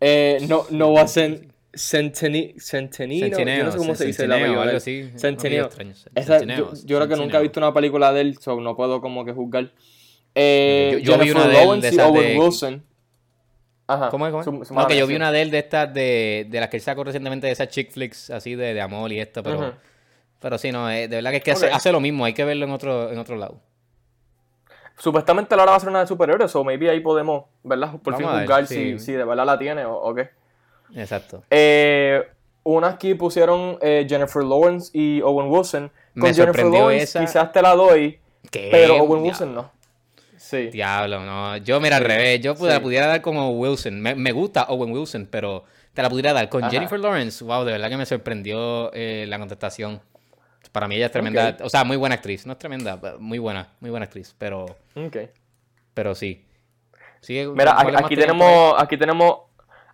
eh, 0.00 0.38
no, 0.48 0.64
no 0.70 0.92
va 0.92 1.02
a 1.02 1.06
ser 1.08 1.48
Centeni, 1.74 2.54
Centenino, 2.58 3.26
yo 3.28 3.36
Centineo, 3.36 3.64
no 3.64 3.72
sé 3.72 3.78
cómo 3.78 3.94
se 3.94 4.04
dice 4.06 4.22
Centineo, 4.22 4.60
apellido 4.60 5.70
Centineo, 6.14 6.56
yo, 6.56 6.72
yo 6.84 6.96
creo 6.98 7.08
que 7.08 7.16
nunca 7.16 7.38
he 7.38 7.42
visto 7.42 7.60
una 7.60 7.72
película 7.72 8.12
de 8.12 8.20
él, 8.20 8.38
so 8.38 8.60
no 8.60 8.76
puedo 8.76 9.00
como 9.00 9.24
que 9.24 9.32
juzgar. 9.32 9.70
Eh, 10.34 10.98
Yo- 11.02 11.16
yo 11.16 11.18
vi 11.18 11.30
una 11.30 11.46
de 11.48 11.62
él, 11.62 11.80
de 11.80 11.88
esas 11.88 12.06
Owen 12.10 12.22
de- 12.28 12.38
Wilson. 12.38 12.84
Ajá. 13.86 14.10
¿Cómo 14.10 14.26
es? 14.26 14.32
¿Cómo 14.32 14.40
es? 14.62 14.68
su- 14.68 14.74
su 14.74 14.78
no, 14.78 14.86
que 14.86 14.96
yo 14.96 15.06
vi 15.06 15.16
una 15.16 15.32
de 15.32 15.42
él 15.42 15.50
de 15.50 15.58
estas 15.58 15.92
de, 15.92 16.46
de 16.48 16.60
las 16.60 16.68
que 16.68 16.76
él 16.76 16.82
sacó 16.82 17.04
recientemente, 17.04 17.46
de 17.46 17.52
esas 17.52 17.68
chick 17.68 17.90
flicks 17.90 18.30
así 18.30 18.54
de, 18.54 18.74
de 18.74 18.80
amor 18.80 19.10
y 19.12 19.18
esto, 19.20 19.42
pero, 19.42 19.58
Ujú. 19.58 19.72
Pero 20.42 20.58
sí, 20.58 20.72
no, 20.72 20.90
eh, 20.90 21.08
de 21.08 21.16
verdad 21.16 21.30
que 21.30 21.36
es 21.38 21.44
que 21.44 21.52
hace, 21.52 21.92
lo 21.92 22.00
mismo, 22.00 22.24
hay 22.24 22.34
que 22.34 22.44
verlo 22.44 22.66
en 22.66 22.72
otro, 22.72 23.10
en 23.10 23.18
otro 23.18 23.36
lado. 23.36 23.60
Supuestamente 24.98 25.56
Laura 25.56 25.70
va 25.70 25.76
a 25.76 25.80
ser 25.80 25.88
una 25.88 26.00
de 26.00 26.06
superhéroes, 26.06 26.54
o 26.54 26.64
maybe 26.64 26.90
ahí 26.90 27.00
podemos, 27.00 27.44
¿verdad? 27.62 27.92
Por 28.02 28.12
Vamos 28.12 28.18
fin 28.18 28.26
ver, 28.30 28.40
juzgar 28.40 28.66
sí. 28.66 28.98
si, 28.98 28.98
si 28.98 29.12
de 29.12 29.24
verdad 29.24 29.46
la 29.46 29.58
tiene 29.58 29.84
o, 29.84 29.94
o 29.94 30.14
qué. 30.14 30.30
Exacto. 30.94 31.42
Eh, 31.50 32.22
una 32.64 32.88
aquí 32.88 33.14
pusieron 33.14 33.78
eh, 33.80 34.06
Jennifer 34.08 34.42
Lawrence 34.44 34.90
y 34.92 35.20
Owen 35.22 35.48
Wilson. 35.50 35.90
Me 36.14 36.20
Con 36.20 36.34
Jennifer 36.34 36.46
sorprendió 36.46 36.80
Lawrence 36.80 37.04
esa. 37.04 37.20
quizás 37.20 37.52
te 37.52 37.62
la 37.62 37.74
doy, 37.74 38.20
¿Qué? 38.50 38.68
pero 38.70 38.94
Owen 38.96 39.22
Diablo. 39.22 39.22
Wilson 39.22 39.54
no. 39.54 39.70
Sí. 40.36 40.66
Diablo, 40.70 41.20
no. 41.20 41.56
Yo, 41.58 41.80
mira, 41.80 41.96
al 41.96 42.04
revés. 42.04 42.40
Yo 42.40 42.54
sí. 42.54 42.66
pudiera 42.82 43.06
dar 43.06 43.22
como 43.22 43.50
Wilson. 43.52 44.00
Me, 44.00 44.14
me 44.14 44.32
gusta 44.32 44.64
Owen 44.64 44.92
Wilson, 44.92 45.26
pero 45.30 45.64
te 45.94 46.02
la 46.02 46.10
pudiera 46.10 46.32
dar. 46.32 46.48
Con 46.48 46.62
Ajá. 46.62 46.70
Jennifer 46.70 47.00
Lawrence, 47.00 47.42
wow, 47.42 47.64
de 47.64 47.72
verdad 47.72 47.88
que 47.88 47.96
me 47.96 48.06
sorprendió 48.06 48.92
eh, 48.92 49.24
la 49.28 49.38
contestación. 49.38 50.00
Para 50.70 50.88
mí 50.88 50.96
ella 50.96 51.06
es 51.06 51.12
tremenda. 51.12 51.56
O 51.62 51.68
sea, 51.68 51.84
muy 51.84 51.96
buena 51.96 52.14
actriz. 52.14 52.46
No 52.46 52.52
es 52.52 52.58
tremenda, 52.58 52.98
muy 53.18 53.38
buena. 53.38 53.68
Muy 53.80 53.90
buena 53.90 54.04
actriz. 54.04 54.34
Pero, 54.38 54.64
Ok. 54.94 55.16
pero 55.94 56.14
sí. 56.14 56.46
Sigue- 57.20 57.46
Mira, 57.48 57.74
¿cuáles 57.74 57.94
más 57.94 58.04
aquí 58.04 58.16
tenemos, 58.16 58.74
aquí 58.82 58.96
tenemos, 58.96 59.36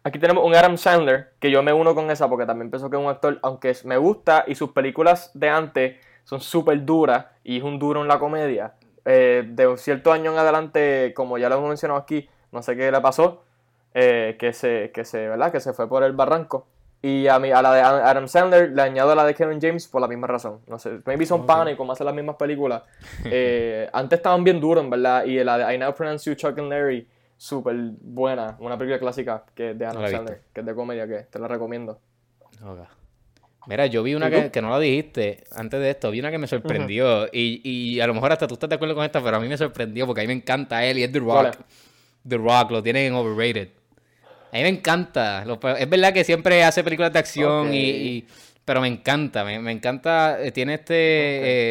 aquí 0.03 0.19
tenemos 0.19 0.45
un 0.45 0.55
Adam 0.55 0.77
Sandler, 0.79 1.35
que 1.39 1.51
yo 1.51 1.63
me 1.63 1.73
uno 1.73 1.95
con 1.95 2.11
esa 2.11 2.29
porque 2.29 2.47
también 2.47 2.71
pienso 2.71 2.89
que 2.89 2.97
es 2.97 3.03
un 3.03 3.09
actor, 3.09 3.39
aunque 3.43 3.77
me 3.85 3.97
gusta 3.99 4.45
y 4.47 4.55
sus 4.55 4.71
películas 4.73 5.31
de 5.35 5.49
antes 5.51 5.97
son 6.25 6.41
súper 6.41 6.85
duras 6.85 7.27
y 7.45 7.59
es 7.59 7.63
un 7.65 7.79
duro 7.79 8.01
en 8.03 8.09
la 8.09 8.19
comedia. 8.19 8.75
eh, 9.11 9.43
de 9.47 9.67
un 9.67 9.79
cierto 9.79 10.13
año 10.13 10.33
en 10.33 10.39
adelante, 10.39 11.15
como 11.17 11.39
ya 11.39 11.49
lo 11.49 11.57
hemos 11.57 11.69
mencionado 11.69 11.99
aquí, 11.99 12.29
no 12.53 12.63
sé 12.63 12.77
qué 12.77 12.93
le 12.93 13.01
pasó, 13.01 13.43
eh, 13.95 14.37
que 14.39 14.53
se, 14.53 14.91
que 14.93 15.07
se, 15.07 15.29
¿verdad? 15.29 15.51
Que 15.51 15.61
se 15.61 15.73
fue 15.73 15.89
por 15.89 16.03
el 16.03 16.13
barranco. 16.13 16.67
Y 17.01 17.29
a 17.29 17.39
mí, 17.39 17.51
a 17.53 17.63
la 17.63 17.73
de 17.75 17.81
Adam 17.81 18.27
Sandler 18.27 18.73
le 18.73 18.83
añado 18.83 19.13
a 19.13 19.15
la 19.15 19.25
de 19.25 19.35
Kevin 19.35 19.61
James 19.61 19.87
por 19.87 20.01
la 20.01 20.09
misma 20.09 20.27
razón. 20.27 20.61
No 20.67 20.79
sé, 20.79 21.01
maybe 21.05 21.27
son 21.27 21.47
panes 21.47 21.75
y 21.75 21.77
como 21.77 21.93
hacen 21.93 22.07
las 22.07 22.15
mismas 22.15 22.37
películas. 22.37 22.83
Eh, 23.31 23.89
antes 23.93 24.19
estaban 24.19 24.43
bien 24.43 24.61
duros, 24.61 24.83
en 24.83 24.91
verdad. 24.91 25.25
Y 25.25 25.43
la 25.45 25.59
de 25.59 25.75
I 25.75 25.79
Now 25.79 25.95
Pronounce 25.95 26.29
You, 26.29 26.35
Chuck 26.35 26.59
and 26.59 26.71
Larry, 26.71 27.07
súper 27.37 27.77
buena. 28.01 28.57
Una 28.59 28.77
película 28.77 28.99
clásica 28.99 29.45
que 29.55 29.71
es 29.71 29.79
de 29.79 29.87
Adam 29.87 30.09
Sandler, 30.09 30.43
que 30.53 30.61
es 30.61 30.67
de 30.67 30.75
comedia, 30.75 31.07
que 31.07 31.27
te 31.31 31.39
la 31.39 31.47
recomiendo. 31.47 32.01
Mira, 33.67 33.87
yo 33.87 34.03
vi 34.03 34.15
una 34.15 34.29
¿Y 34.29 34.51
que, 34.51 34.63
no 34.63 34.71
la 34.71 34.79
dijiste 34.79 35.45
antes 35.53 35.79
de 35.79 35.91
esto, 35.91 36.11
vi 36.11 36.21
una 36.21 36.31
que 36.31 36.39
me 36.39 36.47
sorprendió 36.47 37.27
y, 37.27 37.61
y 37.63 38.01
a 38.01 38.07
lo 38.07 38.15
mejor 38.15 38.33
hasta 38.33 38.47
tú 38.47 38.55
estás 38.55 38.71
de 38.71 38.77
acuerdo 38.77 38.95
con 38.95 39.05
esta, 39.05 39.23
pero 39.23 39.37
a 39.37 39.41
mí 39.41 39.47
me 39.47 39.59
sorprendió 39.59 40.07
porque 40.07 40.23
a 40.23 40.25
mí 40.25 40.29
me 40.29 40.33
encanta 40.35 40.83
él 40.85 40.99
y 40.99 41.03
es 41.03 41.13
The 41.13 41.21
¿Cuál 41.21 41.47
Rock. 41.47 41.57
The 42.27 42.37
Rock, 42.39 42.71
lo 42.71 42.83
tienen 42.83 43.07
en 43.07 43.15
overrated. 43.15 43.69
A 44.53 44.57
mí 44.57 44.63
me 44.63 44.69
encanta. 44.69 45.45
es 45.79 45.91
verdad 45.91 46.13
que 46.13 46.25
siempre 46.25 46.65
hace 46.65 46.83
películas 46.85 47.13
de 47.13 47.19
acción 47.19 47.73
y, 47.75 47.79
y- 47.79 48.27
Pero 48.65 48.81
me 48.83 48.89
encanta, 48.89 49.45
me, 49.45 49.59
me 49.61 49.73
encanta. 49.73 50.39
eh, 50.43 50.53
Tiene 50.53 50.75
este. 50.75 50.95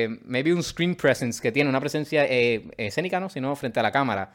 eh, 0.05 0.09
maybe 0.25 0.53
un 0.53 0.63
screen 0.63 0.95
presence 0.95 1.41
que 1.41 1.51
tiene, 1.51 1.69
una 1.69 1.79
presencia 1.79 2.25
eh, 2.25 2.69
escénica, 2.77 3.19
¿no? 3.19 3.29
Sino 3.29 3.55
frente 3.55 3.79
a 3.79 3.83
la 3.83 3.91
cámara. 3.91 4.33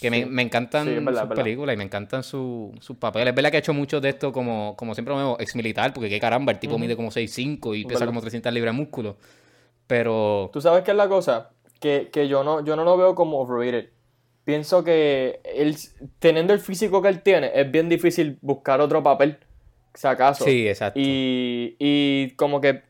Que 0.00 0.10
me, 0.10 0.24
Sí. 0.24 0.26
me 0.28 0.42
encantan 0.42 0.84
Sí, 0.88 0.94
es 0.94 1.04
verdad, 1.04 1.26
sus 1.28 1.34
películas 1.36 1.74
y 1.74 1.76
me 1.76 1.84
encantan 1.84 2.22
su- 2.24 2.74
sus 2.80 2.96
papeles. 2.96 3.28
Es 3.28 3.34
verdad 3.36 3.50
que 3.50 3.56
ha 3.58 3.60
hecho 3.60 3.72
mucho 3.72 4.00
de 4.00 4.08
esto 4.10 4.32
como, 4.32 4.74
como 4.76 4.94
siempre 4.94 5.14
lo 5.14 5.18
vemos, 5.18 5.36
ex 5.40 5.54
militar, 5.54 5.92
porque 5.94 6.08
qué 6.10 6.18
caramba, 6.18 6.50
el 6.52 6.58
tipo 6.58 6.76
mide 6.78 6.96
como 6.96 7.10
6'5 7.12 7.74
y 7.74 7.84
pesa 7.84 8.00
verdad. 8.00 8.06
como 8.08 8.20
300 8.20 8.52
libras 8.52 8.74
de 8.74 8.80
músculo. 8.80 9.16
Pero. 9.86 10.50
¿Tú 10.52 10.60
sabes 10.60 10.82
qué 10.84 10.90
es 10.90 10.96
la 10.96 11.08
cosa? 11.08 11.50
Que, 11.80 12.10
que 12.12 12.28
yo, 12.28 12.44
no, 12.44 12.64
yo 12.64 12.76
no 12.76 12.84
lo 12.84 12.96
veo 12.96 13.14
como 13.14 13.38
overrated. 13.40 13.90
Pienso 14.44 14.82
que 14.82 15.40
él, 15.44 15.76
teniendo 16.18 16.52
el 16.52 16.58
físico 16.60 17.00
que 17.00 17.08
él 17.08 17.22
tiene, 17.22 17.52
es 17.54 17.70
bien 17.70 17.88
difícil 17.88 18.38
buscar 18.42 18.80
otro 18.80 19.02
papel, 19.02 19.38
si 19.94 20.06
acaso. 20.06 20.44
Sí, 20.44 20.66
exacto. 20.68 20.98
Y, 21.00 21.76
y 21.78 22.30
como 22.36 22.60
que 22.60 22.82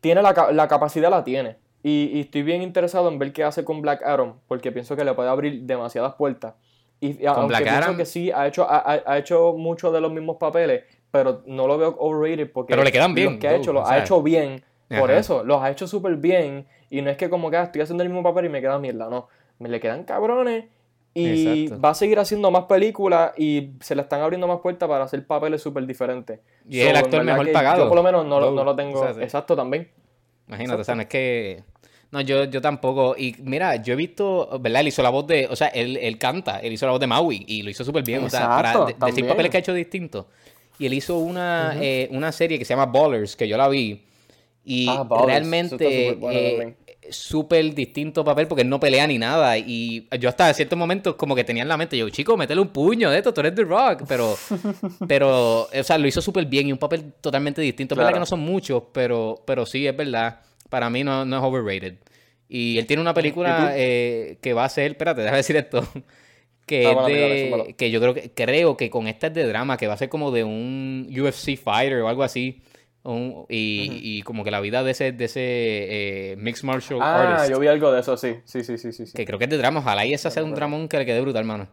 tiene 0.00 0.22
la, 0.22 0.50
la 0.52 0.68
capacidad, 0.68 1.10
la 1.10 1.24
tiene. 1.24 1.56
Y, 1.82 2.10
y 2.14 2.20
estoy 2.20 2.42
bien 2.42 2.62
interesado 2.62 3.08
en 3.08 3.18
ver 3.18 3.32
qué 3.32 3.44
hace 3.44 3.64
con 3.64 3.80
Black 3.80 4.02
Adam, 4.04 4.34
porque 4.48 4.72
pienso 4.72 4.96
que 4.96 5.04
le 5.04 5.14
puede 5.14 5.28
abrir 5.28 5.62
demasiadas 5.62 6.14
puertas. 6.14 6.54
Y, 7.00 7.22
y 7.22 7.26
aunque 7.26 7.46
Black 7.46 7.62
pienso 7.62 7.78
Adam- 7.84 7.96
que 7.96 8.04
sí, 8.04 8.30
ha 8.32 8.46
hecho, 8.46 8.66
ha, 8.68 9.02
ha- 9.06 9.18
hecho 9.18 9.54
muchos 9.54 9.92
de 9.92 10.00
los 10.00 10.12
mismos 10.12 10.36
papeles, 10.38 10.84
pero 11.10 11.42
no 11.46 11.66
lo 11.66 11.78
veo 11.78 11.96
overrated 11.98 12.50
porque 12.52 12.72
Pero 12.72 12.82
le 12.84 12.92
quedan 12.92 13.14
bien, 13.14 13.30
los 13.32 13.38
que 13.38 13.48
ha 13.48 13.54
hecho 13.54 13.72
los 13.72 13.84
o 13.84 13.90
ha 13.90 13.98
hecho 13.98 14.22
bien. 14.22 14.62
Por 14.88 15.10
Ajá. 15.10 15.20
eso, 15.20 15.44
los 15.44 15.62
ha 15.62 15.70
hecho 15.70 15.86
súper 15.86 16.16
bien. 16.16 16.66
Y 16.90 17.02
no 17.02 17.10
es 17.10 17.16
que 17.16 17.28
como 17.28 17.50
que 17.50 17.58
ah, 17.58 17.64
estoy 17.64 17.82
haciendo 17.82 18.02
el 18.02 18.08
mismo 18.08 18.22
papel 18.22 18.46
y 18.46 18.48
me 18.48 18.60
queda 18.60 18.78
mierda, 18.78 19.08
no. 19.08 19.28
Me 19.58 19.68
le 19.68 19.80
quedan 19.80 20.04
cabrones. 20.04 20.64
Y 21.14 21.64
Exacto. 21.64 21.80
va 21.82 21.90
a 21.90 21.94
seguir 21.94 22.18
haciendo 22.18 22.50
más 22.50 22.64
películas 22.64 23.32
y 23.36 23.70
se 23.80 23.96
le 23.96 24.02
están 24.02 24.20
abriendo 24.20 24.46
más 24.46 24.60
puertas 24.60 24.88
para 24.88 25.02
hacer 25.04 25.26
papeles 25.26 25.60
súper 25.62 25.84
diferentes. 25.86 26.38
Y 26.68 26.80
es 26.80 26.86
el 26.88 26.96
actor 26.96 27.24
mejor 27.24 27.50
pagado. 27.50 27.82
Yo 27.84 27.88
por 27.88 27.96
lo 27.96 28.02
menos 28.02 28.24
no, 28.24 28.50
no 28.52 28.62
lo 28.64 28.76
tengo. 28.76 29.04
Exacto, 29.08 29.56
también. 29.56 29.88
Imagínate, 30.46 30.80
o 30.82 30.84
sea, 30.84 30.94
no 30.94 31.02
es 31.02 31.08
que. 31.08 31.62
No, 32.10 32.20
yo, 32.20 32.44
yo 32.44 32.60
tampoco. 32.60 33.16
Y 33.18 33.34
mira, 33.42 33.76
yo 33.82 33.94
he 33.94 33.96
visto, 33.96 34.48
¿verdad? 34.60 34.82
Él 34.82 34.88
hizo 34.88 35.02
la 35.02 35.10
voz 35.10 35.26
de. 35.26 35.46
O 35.50 35.56
sea, 35.56 35.68
él, 35.68 35.96
él 35.96 36.18
canta, 36.18 36.58
él 36.60 36.72
hizo 36.72 36.86
la 36.86 36.92
voz 36.92 37.00
de 37.00 37.06
Maui 37.06 37.44
y 37.48 37.62
lo 37.62 37.70
hizo 37.70 37.84
súper 37.84 38.02
bien. 38.04 38.22
o 38.24 38.30
sea, 38.30 38.48
para 38.48 38.70
Exacto, 38.72 38.86
de- 39.04 39.06
decir 39.10 39.26
papeles 39.26 39.50
que 39.50 39.56
ha 39.56 39.60
hecho 39.60 39.74
distintos. 39.74 40.26
Y 40.78 40.86
él 40.86 40.94
hizo 40.94 41.18
una, 41.18 41.74
eh, 41.80 42.08
una 42.12 42.30
serie 42.32 42.58
que 42.58 42.64
se 42.64 42.74
llama 42.74 42.86
Ballers, 42.86 43.34
que 43.34 43.48
yo 43.48 43.56
la 43.56 43.68
vi. 43.68 44.04
Y 44.64 44.86
Ah, 44.88 45.04
realmente 45.26 46.14
bueno 46.14 46.38
eh. 46.38 46.76
Súper 47.10 47.74
distinto 47.74 48.24
papel 48.24 48.46
porque 48.46 48.62
él 48.62 48.68
no 48.68 48.78
pelea 48.80 49.06
ni 49.06 49.18
nada. 49.18 49.56
Y 49.58 50.08
yo 50.18 50.28
hasta 50.28 50.48
en 50.48 50.54
ciertos 50.54 50.78
momentos 50.78 51.14
como 51.16 51.34
que 51.34 51.44
tenía 51.44 51.62
en 51.62 51.68
la 51.68 51.76
mente, 51.76 51.96
yo, 51.96 52.08
chico, 52.10 52.36
métele 52.36 52.60
un 52.60 52.68
puño 52.68 53.10
de 53.10 53.18
esto, 53.18 53.32
tú 53.34 53.40
eres 53.40 53.54
The 53.54 53.64
Rock. 53.64 54.02
Pero, 54.08 54.36
pero 55.08 55.62
o 55.62 55.82
sea, 55.82 55.98
lo 55.98 56.06
hizo 56.08 56.20
súper 56.20 56.46
bien 56.46 56.68
y 56.68 56.72
un 56.72 56.78
papel 56.78 57.12
totalmente 57.20 57.60
distinto. 57.62 57.94
Es 57.94 57.98
verdad 57.98 58.12
que 58.12 58.20
no 58.20 58.26
son 58.26 58.40
muchos, 58.40 58.82
pero, 58.92 59.42
pero 59.46 59.66
sí, 59.66 59.86
es 59.86 59.96
verdad. 59.96 60.40
Para 60.70 60.90
mí 60.90 61.04
no, 61.04 61.24
no 61.24 61.36
es 61.38 61.42
overrated. 61.42 61.94
Y 62.48 62.78
él 62.78 62.86
tiene 62.86 63.02
una 63.02 63.12
película 63.14 63.72
eh, 63.74 64.38
que 64.40 64.54
va 64.54 64.64
a 64.64 64.68
ser, 64.68 64.92
espérate, 64.92 65.20
déjame 65.20 65.38
decir 65.38 65.56
esto. 65.56 65.86
Que 66.66 66.84
Ah, 66.86 66.90
es 66.90 66.94
bueno, 66.96 67.08
dígalo, 67.08 67.34
de, 67.34 67.40
zúmbalo. 67.44 67.76
que 67.78 67.90
yo 67.90 67.98
creo 67.98 68.12
que 68.12 68.30
creo 68.34 68.76
que 68.76 68.90
con 68.90 69.06
esta 69.06 69.28
es 69.28 69.32
de 69.32 69.46
drama, 69.46 69.78
que 69.78 69.86
va 69.86 69.94
a 69.94 69.96
ser 69.96 70.10
como 70.10 70.30
de 70.30 70.44
un 70.44 71.08
UFC 71.10 71.56
fighter 71.56 72.02
o 72.02 72.08
algo 72.08 72.22
así. 72.22 72.60
Un- 73.04 73.46
y, 73.48 74.00
y 74.18 74.22
como 74.22 74.44
que 74.44 74.50
la 74.50 74.60
vida 74.60 74.82
de 74.82 74.90
ese, 74.90 75.12
de 75.12 75.24
ese 75.24 75.40
eh, 75.42 76.36
mixed 76.36 76.64
martial 76.64 76.98
Ah, 77.00 77.32
artist. 77.34 77.50
yo 77.52 77.58
vi 77.60 77.68
algo 77.68 77.90
de 77.92 78.00
eso, 78.00 78.16
sí. 78.16 78.36
Sí, 78.44 78.62
sí, 78.64 78.76
sí, 78.76 78.92
sí. 78.92 79.06
sí. 79.06 79.12
Que 79.14 79.24
creo 79.24 79.38
que 79.38 79.44
es 79.44 79.50
de 79.50 79.56
drama. 79.56 79.80
Ojalá 79.80 80.04
y 80.04 80.12
ese 80.12 80.30
sea 80.30 80.44
un 80.44 80.54
dramón 80.54 80.88
que 80.88 80.98
le 80.98 81.06
quede 81.06 81.20
brutal, 81.20 81.44
mano. 81.44 81.68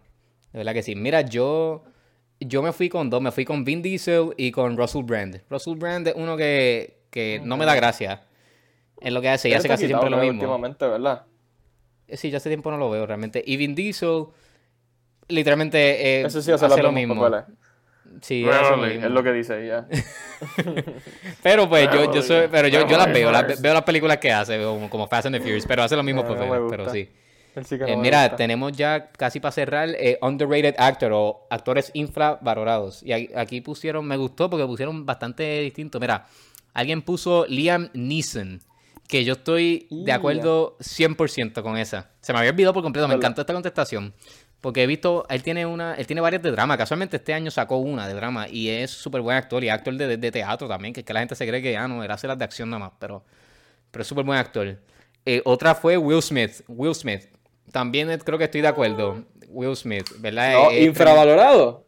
De 0.54 0.60
verdad 0.60 0.74
que 0.74 0.84
sí. 0.84 0.96
Mira, 0.96 1.22
yo, 1.22 1.84
yo 2.40 2.62
me 2.62 2.72
fui 2.72 2.88
con 2.90 3.10
dos. 3.10 3.22
Me 3.22 3.32
fui 3.32 3.44
con 3.44 3.66
Vin 3.66 3.82
Diesel 3.82 4.30
y 4.38 4.52
con 4.52 4.78
Russell 4.78 5.04
Brand. 5.04 5.42
Russell 5.50 5.76
Brand 5.76 6.08
es 6.08 6.14
uno 6.16 6.38
que, 6.38 7.00
que 7.10 7.42
no 7.44 7.58
me 7.58 7.66
da 7.66 7.76
gracia. 7.76 8.24
Es 9.02 9.12
lo 9.12 9.20
que 9.22 9.28
hace. 9.30 9.50
Y 9.50 9.54
hace 9.54 9.68
está 9.68 9.74
casi 9.74 9.88
siempre 9.88 10.10
lo 10.10 10.18
mismo. 10.18 10.40
Últimamente, 10.42 10.88
¿verdad? 10.88 11.24
Eh, 12.08 12.16
Sí, 12.18 12.30
yo 12.30 12.38
hace 12.38 12.50
tiempo 12.50 12.72
no 12.72 12.78
lo 12.78 12.90
veo 12.90 13.06
realmente. 13.06 13.44
Y 13.46 13.58
Vin 13.58 13.76
Diesel 13.76 14.28
literalmente 15.28 16.22
eh, 16.22 16.30
sí 16.30 16.52
hace, 16.52 16.82
lo 16.82 16.92
mismo. 16.92 17.20
papeles. 17.20 17.46
Sí, 18.22 18.42
es 18.42 18.46
lo 18.46 18.52
Rarely, 18.52 18.94
mismo. 18.94 19.06
es 19.08 19.12
lo 19.12 19.24
que 19.24 19.32
dice, 19.34 19.68
ya. 19.68 19.88
Pero 21.44 21.68
pues 21.70 21.90
yo, 21.94 22.14
yo 22.14 22.22
soy, 22.22 22.48
pero 22.50 22.68
yo, 22.68 22.88
yo 22.88 22.98
las 22.98 23.12
veo, 23.12 23.32
las, 23.32 23.62
veo 23.62 23.74
las 23.74 23.84
películas 23.84 24.18
que 24.18 24.32
hace, 24.32 24.62
como, 24.64 24.90
como 24.90 25.08
Fast 25.08 25.28
and 25.28 25.36
the 25.36 25.42
Furious, 25.42 25.66
pero 25.66 25.84
hace 25.84 25.96
lo 25.96 26.04
mismo 26.04 26.22
No, 26.24 26.28
por 26.28 26.38
no 26.38 26.68
pero 26.70 26.90
sí. 26.90 27.10
Eh, 27.88 27.96
mira, 27.96 28.36
tenemos 28.36 28.74
ya 28.74 29.12
casi 29.12 29.40
para 29.40 29.52
cerrar 29.54 29.90
eh, 29.98 30.18
underrated 30.22 30.76
actor 30.78 31.12
o 31.14 31.48
actores 31.50 31.90
infravalorados. 31.94 33.02
Y 33.04 33.14
aquí, 33.14 33.62
pusieron, 33.62 34.06
me 34.06 34.18
gustó 34.18 34.50
porque 34.50 34.66
pusieron 34.66 35.06
bastante 35.06 35.62
distinto. 35.62 36.00
Mira, 36.02 36.26
alguien 36.74 37.02
puso 37.02 37.46
Liam 37.48 37.90
Neeson, 37.94 38.62
que 39.08 39.24
yo 39.24 39.34
estoy 39.34 39.88
de 39.90 40.08
Ya. 40.08 40.16
acuerdo 40.16 40.76
100% 40.80 41.62
con 41.62 41.78
esa. 41.78 42.10
Se 42.20 42.34
me 42.34 42.40
había 42.40 42.52
olvidado 42.52 42.74
por 42.74 42.84
completo, 42.84 43.08
me 43.08 43.14
encantó 43.16 43.40
esta 43.40 43.54
contestación. 43.54 44.14
Porque 44.62 44.84
he 44.84 44.88
visto, 44.88 45.26
él 45.30 45.44
tiene 45.44 45.66
una, 45.66 45.94
él 45.96 46.08
tiene 46.08 46.22
varias 46.22 46.42
de 46.42 46.50
drama. 46.52 46.78
Casualmente 46.78 47.18
este 47.18 47.34
año 47.34 47.52
sacó 47.52 47.78
una 47.78 48.08
de 48.08 48.14
drama 48.16 48.48
y 48.50 48.70
es 48.70 48.90
súper 48.90 49.22
buen 49.22 49.38
actor 49.38 49.64
y 49.64 49.70
actor 49.70 49.94
de, 49.96 50.08
de- 50.08 50.18
de 50.18 50.32
teatro 50.32 50.68
también, 50.68 50.94
que 50.94 51.02
es 51.02 51.06
que 51.06 51.14
la 51.14 51.20
gente 51.20 51.36
se 51.36 51.48
cree 51.48 51.62
que 51.62 51.72
ya 51.72 51.88
no, 51.88 52.04
él 52.04 52.10
hace 52.10 52.28
las 52.28 52.38
de 52.38 52.46
acción 52.46 52.70
nada 52.72 52.80
más, 52.86 52.92
pero, 53.00 53.24
pero 53.92 54.02
es 54.02 54.08
súper 54.08 54.26
buen 54.26 54.40
actor. 54.40 54.80
Eh, 55.26 55.42
otra 55.46 55.76
fue 55.76 55.98
Will 55.98 56.22
Smith. 56.24 56.62
Will 56.68 56.96
Smith. 56.96 57.24
También 57.72 58.18
creo 58.24 58.38
que 58.38 58.46
estoy 58.46 58.62
de 58.62 58.68
acuerdo. 58.68 59.24
Will 59.50 59.76
Smith, 59.76 60.08
¿verdad? 60.20 60.54
No, 60.54 60.72
infravalorado. 60.72 61.86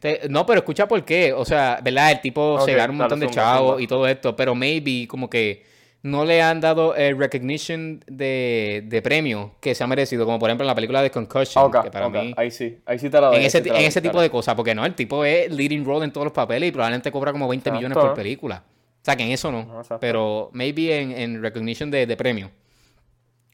te- 0.00 0.22
no, 0.28 0.44
pero 0.44 0.58
escucha 0.60 0.86
por 0.86 1.02
qué. 1.04 1.32
O 1.32 1.44
sea, 1.44 1.80
¿verdad? 1.82 2.12
El 2.12 2.20
tipo 2.20 2.60
se 2.60 2.74
gana 2.74 2.90
un 2.92 2.98
montón 2.98 3.20
de 3.20 3.26
chavos 3.30 3.80
y 3.80 3.86
todo 3.86 4.06
esto, 4.06 4.36
pero 4.36 4.54
maybe 4.54 5.06
como 5.08 5.30
que 5.30 5.64
no 6.02 6.24
le 6.24 6.40
han 6.40 6.60
dado 6.60 6.94
el 6.94 7.18
recognition 7.18 8.02
de, 8.06 8.84
de 8.86 9.02
premio 9.02 9.54
que 9.60 9.74
se 9.74 9.82
ha 9.82 9.86
merecido, 9.86 10.24
como 10.24 10.38
por 10.38 10.48
ejemplo 10.48 10.64
en 10.64 10.68
la 10.68 10.74
película 10.74 11.02
de 11.02 11.10
Concussion, 11.10 11.70
que 11.70 11.90
para 11.90 12.06
ok, 12.06 12.14
mí... 12.14 12.34
ahí 12.36 12.50
sí, 12.50 12.78
ahí 12.86 12.98
sí 12.98 13.10
te 13.10 13.20
la 13.20 13.28
doy. 13.28 13.36
En 13.36 13.42
ese, 13.42 13.62
sí 13.62 13.70
en 13.70 14.02
tipo 14.02 14.20
de 14.20 14.30
cosas, 14.30 14.54
porque 14.54 14.74
no, 14.74 14.86
el 14.86 14.94
tipo 14.94 15.24
es 15.24 15.50
leading 15.50 15.84
role 15.84 16.04
en 16.04 16.12
todos 16.12 16.26
los 16.26 16.32
papeles 16.32 16.68
y 16.68 16.72
probablemente 16.72 17.10
cobra 17.10 17.32
como 17.32 17.48
20 17.48 17.68
Exacto. 17.68 17.78
millones 17.78 17.98
por 17.98 18.14
película. 18.14 18.62
O 18.66 19.04
sea, 19.04 19.16
que 19.16 19.22
en 19.24 19.30
eso 19.30 19.52
no. 19.52 19.82
Pero 20.00 20.50
maybe 20.52 21.00
en, 21.00 21.12
en 21.12 21.42
recognition 21.42 21.90
de, 21.90 22.06
de 22.06 22.16
premio. 22.16 22.50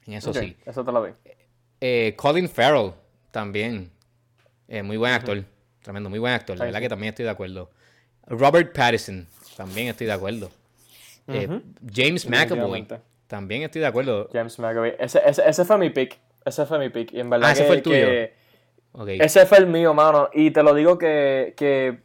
En 0.07 0.14
eso 0.14 0.32
sí. 0.32 0.57
Eso 0.64 0.84
te 0.84 0.93
la 0.93 1.01
doy. 1.01 1.12
Eh, 1.80 2.14
Colin 2.16 2.49
Farrell 2.49 2.93
también. 3.30 3.90
Eh, 4.68 4.82
muy 4.82 4.97
buen 4.97 5.12
actor. 5.12 5.45
Tremendo, 5.82 6.09
muy 6.09 6.18
buen 6.18 6.32
actor. 6.32 6.57
La 6.57 6.64
verdad 6.64 6.78
sí. 6.78 6.84
que 6.84 6.88
también 6.88 7.11
estoy 7.11 7.24
de 7.24 7.30
acuerdo. 7.30 7.70
Robert 8.26 8.74
Pattinson. 8.74 9.26
También 9.57 9.88
estoy 9.88 10.07
de 10.07 10.12
acuerdo. 10.12 10.51
Eh. 11.29 11.61
James 11.93 12.29
McAvoy. 12.29 12.87
También 13.27 13.62
estoy 13.62 13.81
de 13.81 13.87
acuerdo. 13.87 14.29
James 14.33 14.59
McAvoy. 14.59 14.95
Ese, 14.99 15.20
ese, 15.27 15.43
ese 15.49 15.64
fue 15.64 15.79
mi 15.79 15.91
pick. 15.91 16.18
Ese 16.45 16.66
fue 16.66 16.79
mi 16.79 16.89
pick. 16.91 17.12
Y 17.12 17.20
en 17.20 17.31
verdad 17.31 17.49
Ah, 17.51 17.53
ese 17.53 17.62
que- 17.62 17.66
fue 17.66 17.77
el 17.77 17.83
tuyo. 17.83 17.97
que- 18.07 18.33
Ok. 18.93 19.09
Ese 19.09 19.47
fue 19.47 19.59
el 19.59 19.66
mío, 19.66 19.95
mano. 19.95 20.29
Y 20.35 20.51
te 20.51 20.62
lo 20.62 20.75
digo 20.75 20.99
que, 20.99 21.55
que 21.57 21.99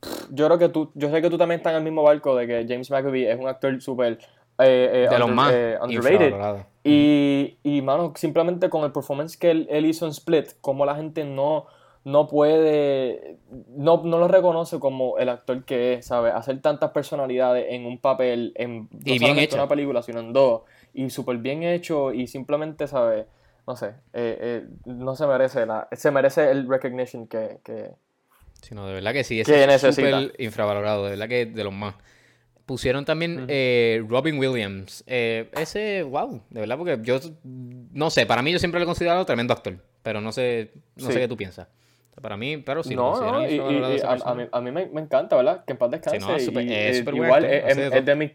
pff, 0.00 0.26
yo 0.30 0.46
creo 0.46 0.58
que 0.58 0.68
tú, 0.68 0.90
yo 0.94 1.10
sé 1.10 1.22
que 1.22 1.30
tú 1.30 1.38
también 1.38 1.60
estás 1.60 1.70
en 1.72 1.78
el 1.78 1.84
mismo 1.84 2.02
barco 2.02 2.36
de 2.36 2.46
que 2.46 2.66
James 2.68 2.90
McAvoy 2.90 3.24
es 3.26 3.38
un 3.38 3.46
actor 3.48 3.80
súper 3.80 4.18
eh, 4.58 5.06
eh, 5.06 5.08
de 5.10 5.18
los 5.18 5.28
under- 5.30 5.34
más 5.34 5.52
eh, 5.54 5.78
underrated. 5.80 6.12
infravalorados. 6.26 6.66
Y, 6.84 7.56
y, 7.62 7.80
mano, 7.80 8.12
simplemente 8.16 8.68
con 8.68 8.84
el 8.84 8.92
performance 8.92 9.38
que 9.38 9.50
él, 9.50 9.66
él 9.70 9.86
hizo 9.86 10.04
en 10.04 10.10
Split, 10.10 10.48
como 10.60 10.84
la 10.84 10.94
gente 10.96 11.24
no, 11.24 11.66
no 12.04 12.28
puede, 12.28 13.38
no, 13.68 14.02
no 14.04 14.18
lo 14.18 14.28
reconoce 14.28 14.78
como 14.78 15.18
el 15.18 15.28
actor 15.28 15.64
que 15.64 15.94
es, 15.94 16.06
¿sabes? 16.06 16.34
Hacer 16.34 16.60
tantas 16.60 16.90
personalidades 16.90 17.66
en 17.70 17.86
un 17.86 17.98
papel, 17.98 18.52
en 18.56 18.88
no 18.92 18.98
bien 19.02 19.38
hecha. 19.38 19.56
una 19.56 19.68
película, 19.68 20.02
sino 20.02 20.20
en 20.20 20.32
dos, 20.32 20.62
y 20.92 21.08
súper 21.10 21.38
bien 21.38 21.62
hecho, 21.62 22.12
y 22.12 22.26
simplemente, 22.26 22.86
¿sabes? 22.86 23.26
No 23.66 23.74
sé, 23.76 23.94
eh, 24.12 24.38
eh, 24.40 24.66
no 24.84 25.16
se 25.16 25.26
merece 25.26 25.64
la, 25.64 25.88
se 25.92 26.10
merece 26.10 26.50
el 26.50 26.68
recognition 26.68 27.26
que, 27.26 27.58
que, 27.64 27.92
Sí, 28.60 28.74
no, 28.74 28.86
de 28.86 28.94
verdad 28.94 29.12
que 29.12 29.24
sí. 29.24 29.40
es 29.40 29.46
súper 29.80 30.34
infravalorado. 30.38 31.04
De 31.04 31.10
verdad 31.10 31.28
que 31.28 31.44
de 31.46 31.64
los 31.64 31.72
más. 31.72 31.94
Pusieron 32.64 33.04
también 33.04 33.44
eh, 33.48 34.02
Robin 34.08 34.38
Williams. 34.38 35.04
Eh, 35.06 35.50
ese, 35.52 36.02
wow, 36.02 36.40
de 36.48 36.60
verdad, 36.60 36.78
porque 36.78 36.98
yo 37.02 37.20
no 37.42 38.08
sé, 38.08 38.24
para 38.24 38.40
mí 38.40 38.52
yo 38.52 38.58
siempre 38.58 38.80
lo 38.80 38.84
he 38.84 38.86
considerado 38.86 39.26
tremendo 39.26 39.52
actor, 39.52 39.76
pero 40.02 40.22
no 40.22 40.32
sé, 40.32 40.72
no 40.96 41.08
Sí. 41.08 41.12
sé 41.12 41.20
qué 41.20 41.28
tú 41.28 41.36
piensas. 41.36 41.68
Para 42.20 42.36
mí, 42.36 42.56
pero 42.58 42.82
sí, 42.82 42.94
lo 42.94 43.02
no, 43.02 43.08
considero 43.10 43.32
no, 43.40 43.48
y, 43.48 43.54
y- 43.96 44.00
a, 44.02 44.34
mí, 44.34 44.44
a 44.50 44.60
mí 44.60 44.70
me, 44.70 44.86
me 44.86 45.00
encanta, 45.00 45.36
¿verdad? 45.36 45.64
Que 45.64 45.72
en 45.72 45.78
paz 45.78 45.90
descanse. 45.90 46.18
no, 46.20 46.36
es 46.36 46.48
y, 46.48 46.72
es 46.72 47.04
buen 47.04 47.16
igual 47.16 47.44
es, 47.44 47.50
de 47.76 48.12
es- 48.12 48.16
mi 48.16 48.32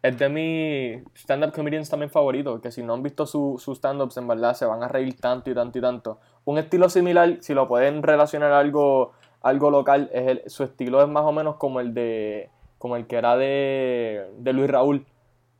es 0.00 0.16
de 0.18 0.28
mis 0.28 1.02
stand-up 1.16 1.52
comedians 1.52 1.90
también 1.90 2.08
favoritos, 2.10 2.60
que 2.60 2.70
si 2.70 2.82
no 2.84 2.94
han 2.94 3.02
visto 3.02 3.26
sus 3.26 3.60
su 3.62 3.72
stand-ups, 3.74 4.16
en 4.16 4.28
verdad, 4.28 4.54
se 4.54 4.64
van 4.64 4.82
a 4.82 4.88
reír 4.88 5.18
tanto 5.20 5.50
y 5.50 5.54
tanto 5.54 5.78
y 5.78 5.82
tanto. 5.82 6.20
Un 6.44 6.58
estilo 6.58 6.88
similar, 6.88 7.38
si 7.40 7.52
lo 7.52 7.66
pueden 7.66 8.02
relacionar 8.02 8.52
a 8.52 8.60
algo, 8.60 9.12
algo 9.42 9.70
local, 9.70 10.08
es 10.12 10.26
el- 10.28 10.42
su 10.46 10.62
estilo 10.64 11.02
es 11.02 11.08
más 11.08 11.24
o 11.24 11.32
menos 11.32 11.56
como 11.56 11.80
el 11.80 11.94
de 11.94 12.48
como 12.78 12.94
el 12.94 13.08
que 13.08 13.16
era 13.16 13.36
de, 13.36 14.28
de 14.38 14.52
Luis 14.52 14.70
Raúl. 14.70 15.04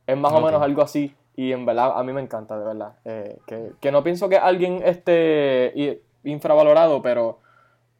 Es 0.07 0.15
más 0.17 0.31
o 0.31 0.39
menos 0.41 0.61
algo 0.61 0.81
así. 0.81 1.13
Y 1.35 1.51
en 1.51 1.65
verdad, 1.65 1.91
a 1.95 2.03
mí 2.03 2.13
me 2.13 2.21
encanta, 2.21 2.57
de 2.57 2.65
verdad. 2.65 2.93
Eh, 3.05 3.37
que, 3.45 3.71
que 3.81 3.91
no 3.91 4.03
pienso 4.03 4.29
que 4.29 4.37
alguien 4.37 4.81
esté 4.85 6.01
infravalorado, 6.23 7.01
pero, 7.01 7.39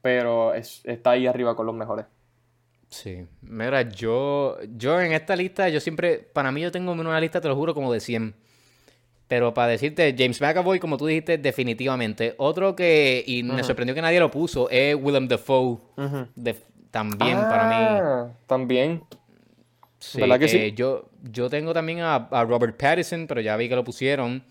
pero 0.01 0.53
es- 0.53 0.81
está 0.85 1.11
ahí 1.11 1.27
arriba 1.27 1.55
con 1.55 1.65
los 1.65 1.75
mejores. 1.75 2.05
Sí, 2.89 3.25
mira, 3.41 3.83
yo, 3.83 4.57
yo 4.75 4.99
en 4.99 5.11
esta 5.13 5.35
lista, 5.35 5.69
yo 5.69 5.79
siempre, 5.79 6.17
para 6.17 6.51
mí 6.51 6.61
yo 6.61 6.71
tengo 6.71 6.91
una 6.91 7.19
lista, 7.21 7.39
te 7.39 7.47
lo 7.47 7.55
juro, 7.55 7.73
como 7.75 7.93
de 7.93 7.99
100. 7.99 8.33
Pero 9.27 9.53
para 9.53 9.67
decirte, 9.67 10.15
James 10.17 10.41
McAvoy, 10.41 10.79
como 10.79 10.97
tú 10.97 11.05
dijiste, 11.05 11.37
definitivamente. 11.37 12.33
Otro 12.39 12.75
que, 12.75 13.23
y 13.27 13.43
me 13.43 13.63
sorprendió 13.63 13.93
que 13.93 14.01
nadie 14.01 14.19
lo 14.19 14.31
puso, 14.31 14.67
es 14.71 14.95
Willem 14.95 15.27
Dafoe. 15.27 15.77
de- 16.35 16.55
también 16.89 17.37
para 17.47 17.67
mí. 17.67 17.75
Ah, 17.77 18.29
También. 18.47 19.03
Sí, 19.99 20.21
¿verdad 20.21 20.39
que 20.39 20.45
eh, 20.45 20.47
sí? 20.47 20.73
Yo, 20.75 21.09
yo 21.21 21.47
tengo 21.49 21.73
también 21.73 21.99
a, 21.99 22.15
a 22.15 22.43
Robert 22.45 22.75
Pattinson, 22.75 23.27
pero 23.27 23.39
ya 23.41 23.55
vi 23.57 23.69
que 23.69 23.75
lo 23.75 23.83
pusieron. 23.83 24.43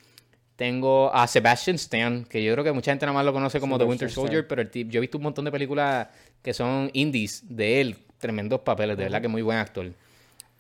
Tengo 0.59 1.15
a 1.15 1.25
Sebastian 1.29 1.77
Stan, 1.77 2.25
que 2.25 2.43
yo 2.43 2.53
creo 2.53 2.65
que 2.65 2.73
mucha 2.73 2.91
gente 2.91 3.07
nada 3.07 3.15
más 3.15 3.25
lo 3.25 3.33
conoce 3.33 3.61
como 3.61 3.79
The 3.79 3.85
Winter 3.85 4.11
Soldier, 4.11 4.41
Stan. 4.41 4.49
pero 4.49 4.63
el 4.63 4.71
tip, 4.71 4.91
yo 4.91 4.99
he 4.99 5.01
visto 5.03 5.17
un 5.17 5.23
montón 5.23 5.45
de 5.45 5.53
películas 5.53 6.09
que 6.43 6.53
son 6.53 6.91
indies 6.95 7.45
de 7.49 7.81
él, 7.81 7.97
tremendos 8.19 8.59
papeles, 8.63 8.97
de 8.97 9.05
verdad 9.05 9.23
que 9.23 9.29
muy 9.29 9.41
buen 9.43 9.57
actor. 9.57 9.87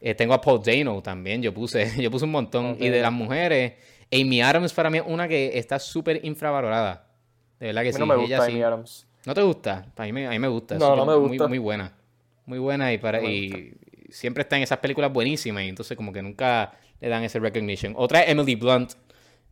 Eh, 0.00 0.14
tengo 0.14 0.34
a 0.34 0.40
Paul 0.40 0.62
Dano 0.64 1.02
también, 1.02 1.42
yo 1.42 1.52
puse, 1.52 1.90
yo 2.00 2.12
puse 2.12 2.26
un 2.26 2.30
montón. 2.30 2.76
Y 2.78 2.90
de 2.90 3.00
las 3.02 3.10
mujeres, 3.10 3.72
Amy 4.12 4.40
Adams 4.40 4.72
para 4.72 4.88
mí 4.88 4.98
es 4.98 5.04
una 5.04 5.26
que 5.26 5.58
está 5.58 5.80
súper 5.80 6.24
infravalorada. 6.24 7.08
De 7.58 7.66
verdad 7.66 7.82
que 7.82 7.88
A 7.88 7.90
mí 7.90 7.94
sí. 7.94 7.98
no 7.98 8.06
me 8.06 8.14
ella 8.14 8.36
gusta 8.36 8.46
sí. 8.46 8.52
Amy 8.52 8.62
Adams. 8.62 9.06
¿No 9.26 9.34
te 9.34 9.42
gusta? 9.42 9.84
A 9.96 10.02
mí 10.04 10.12
me, 10.12 10.28
a 10.28 10.30
mí 10.30 10.38
me 10.38 10.46
gusta. 10.46 10.74
es 10.76 10.80
No, 10.80 10.94
no 10.94 11.04
me 11.04 11.16
gusta. 11.16 11.48
muy 11.48 11.58
buena. 11.58 11.92
Muy 12.46 12.60
buena 12.60 12.92
y, 12.92 12.98
para, 12.98 13.20
No 13.20 13.28
y 13.28 13.74
siempre 14.10 14.42
está 14.42 14.56
en 14.56 14.62
esas 14.62 14.78
películas 14.78 15.12
buenísimas 15.12 15.64
y 15.64 15.68
entonces 15.68 15.96
como 15.96 16.12
que 16.12 16.22
nunca 16.22 16.72
le 17.00 17.08
dan 17.08 17.24
ese 17.24 17.40
recognition. 17.40 17.94
Otra 17.96 18.22
es 18.22 18.30
Emily 18.30 18.54
Blunt, 18.54 18.92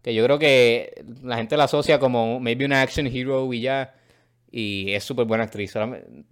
que 0.06 0.14
yo 0.14 0.22
creo 0.24 0.38
que 0.38 1.04
la 1.24 1.36
gente 1.36 1.56
la 1.56 1.64
asocia 1.64 1.98
como 1.98 2.38
maybe 2.38 2.64
una 2.64 2.80
action 2.80 3.08
hero 3.08 3.52
y 3.52 3.60
ya. 3.62 3.92
Y 4.52 4.92
es 4.92 5.02
súper 5.02 5.26
buena 5.26 5.42
actriz. 5.42 5.74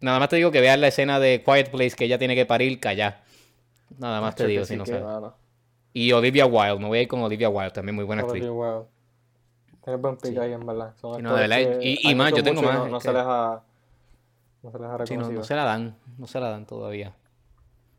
Nada 0.00 0.20
más 0.20 0.28
te 0.28 0.36
digo 0.36 0.52
que 0.52 0.60
veas 0.60 0.78
la 0.78 0.86
escena 0.86 1.18
de 1.18 1.42
Quiet 1.44 1.72
Place 1.72 1.96
que 1.96 2.04
ella 2.04 2.16
tiene 2.16 2.36
que 2.36 2.46
parir 2.46 2.78
callar. 2.78 3.24
Nada 3.98 4.20
más 4.20 4.36
te 4.36 4.46
digo, 4.46 4.64
si 4.64 4.76
no 4.76 4.84
mano. 4.86 5.34
Y 5.92 6.12
Olivia 6.12 6.46
Wilde, 6.46 6.78
me 6.78 6.86
voy 6.86 6.98
a 6.98 7.02
ir 7.02 7.08
con 7.08 7.20
Olivia 7.22 7.48
Wilde, 7.48 7.72
también 7.72 7.96
muy 7.96 8.04
buena 8.04 8.22
actriz. 8.22 8.44
Olivia 8.44 8.52
Wilde. 8.52 8.88
Tienes 9.82 10.00
buen 10.00 10.16
pick 10.18 10.38
ahí, 10.38 10.52
en 10.52 10.64
verdad. 10.64 10.94
Son 11.00 11.16
Sí, 11.16 11.22
no, 11.22 11.34
de 11.34 11.42
actores 11.44 11.66
verdad, 11.66 11.80
que 11.80 11.98
y- 12.04 12.14
más, 12.14 12.32
yo 12.32 12.42
tengo 12.44 12.62
más, 12.62 12.88
No, 12.88 13.00
se 13.00 13.12
les 13.12 13.22
ha, 13.22 13.62
no 14.62 14.70
se 14.70 14.78
les 14.78 14.86
ha 14.86 14.92
Sí, 14.92 14.98
no, 14.98 14.98
reconocido. 14.98 15.38
no 15.40 15.44
se 15.44 15.54
la 15.56 15.64
dan, 15.64 15.96
no 16.16 16.26
se 16.28 16.40
la 16.40 16.50
dan 16.50 16.66
todavía. 16.66 17.12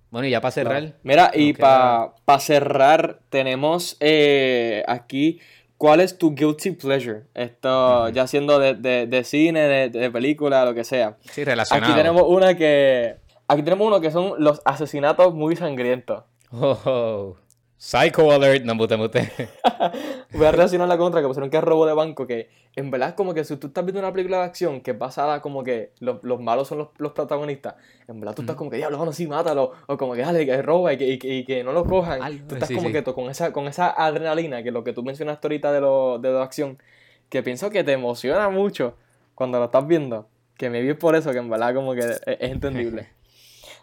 Bueno, 0.09 0.27
y 0.27 0.31
ya 0.31 0.39
para 0.39 0.51
cerrar. 0.53 0.79
Claro. 0.81 0.95
Mira, 1.03 1.31
y 1.33 1.51
para 1.51 2.13
cerrar, 2.39 3.19
tenemos 3.29 3.97
eh, 3.99 4.81
aquí, 4.87 5.41
¿cuál 5.77 6.01
es 6.01 6.17
tu 6.17 6.33
guilty 6.33 6.71
pleasure? 6.71 7.23
Esto, 7.33 8.09
ya 8.09 8.27
siendo 8.27 8.59
de, 8.59 8.73
de, 8.75 9.07
de 9.07 9.23
cine, 9.23 9.61
de, 9.61 9.89
de 9.89 10.11
película, 10.11 10.65
lo 10.65 10.73
que 10.73 10.83
sea. 10.83 11.17
Sí, 11.31 11.43
relacionado. 11.43 11.91
Aquí 11.91 11.97
tenemos 11.97 12.23
una 12.27 12.55
que, 12.55 13.17
aquí 13.47 13.63
tenemos 13.63 13.87
uno 13.87 14.01
que 14.01 14.11
son 14.11 14.33
los 14.37 14.61
asesinatos 14.65 15.33
muy 15.33 15.55
sangrientos. 15.55 16.23
Oh, 16.51 16.77
oh. 16.85 17.35
Psycho 17.77 18.31
alert, 18.31 18.63
no 18.63 18.73
mute, 18.73 18.95
mute. 18.95 19.49
Voy 20.31 20.45
a 20.45 20.51
relacionar 20.51 20.87
la 20.87 20.97
contra 20.97 21.21
que 21.21 21.27
pusieron 21.27 21.49
que 21.49 21.57
es 21.57 21.63
robo 21.63 21.85
de 21.85 21.93
banco, 21.93 22.25
que 22.25 22.49
en 22.75 22.89
verdad 22.89 23.09
es 23.09 23.15
como 23.15 23.33
que 23.33 23.43
si 23.43 23.57
tú 23.57 23.67
estás 23.67 23.83
viendo 23.83 23.99
una 23.99 24.13
película 24.13 24.37
de 24.37 24.43
acción 24.43 24.79
que 24.79 24.91
es 24.91 24.97
basada 24.97 25.41
como 25.41 25.61
que 25.63 25.91
los, 25.99 26.23
los 26.23 26.39
malos 26.39 26.69
son 26.69 26.77
los, 26.79 26.87
los 26.97 27.11
protagonistas, 27.11 27.75
en 28.07 28.19
verdad 28.21 28.33
tú 28.33 28.43
estás 28.43 28.55
como 28.55 28.69
que, 28.69 28.77
diablo, 28.77 28.97
bueno, 28.97 29.11
sí, 29.11 29.27
mátalo, 29.27 29.73
o 29.87 29.97
como 29.97 30.13
que, 30.13 30.21
dale, 30.21 30.45
que 30.45 30.61
roba 30.61 30.93
y 30.93 30.97
que, 30.97 31.05
y 31.07 31.19
que, 31.19 31.35
y 31.35 31.45
que 31.45 31.63
no 31.65 31.73
lo 31.73 31.85
cojan. 31.85 32.21
Algo, 32.23 32.47
tú 32.47 32.55
estás 32.55 32.69
sí, 32.69 32.75
como 32.75 32.87
sí. 32.87 32.93
que 32.93 33.01
to- 33.01 33.13
con 33.13 33.29
esa, 33.29 33.51
con 33.51 33.67
esa 33.67 33.89
adrenalina, 33.91 34.63
que 34.63 34.71
lo 34.71 34.83
que 34.85 34.93
tú 34.93 35.03
mencionaste 35.03 35.47
ahorita 35.47 35.71
de 35.73 35.81
lo 35.81 36.17
de, 36.17 36.31
la 36.31 36.43
acción, 36.43 36.77
que 37.29 37.43
pienso 37.43 37.69
que 37.69 37.83
te 37.83 37.91
emociona 37.91 38.49
mucho 38.49 38.95
cuando 39.35 39.59
lo 39.59 39.65
estás 39.65 39.85
viendo, 39.85 40.29
que 40.57 40.69
me 40.69 40.81
vi 40.81 40.93
por 40.93 41.15
eso, 41.15 41.31
que 41.33 41.39
en 41.39 41.49
verdad 41.49 41.75
como 41.75 41.93
que 41.93 41.99
es, 41.99 42.21
es 42.25 42.51
entendible. 42.51 43.09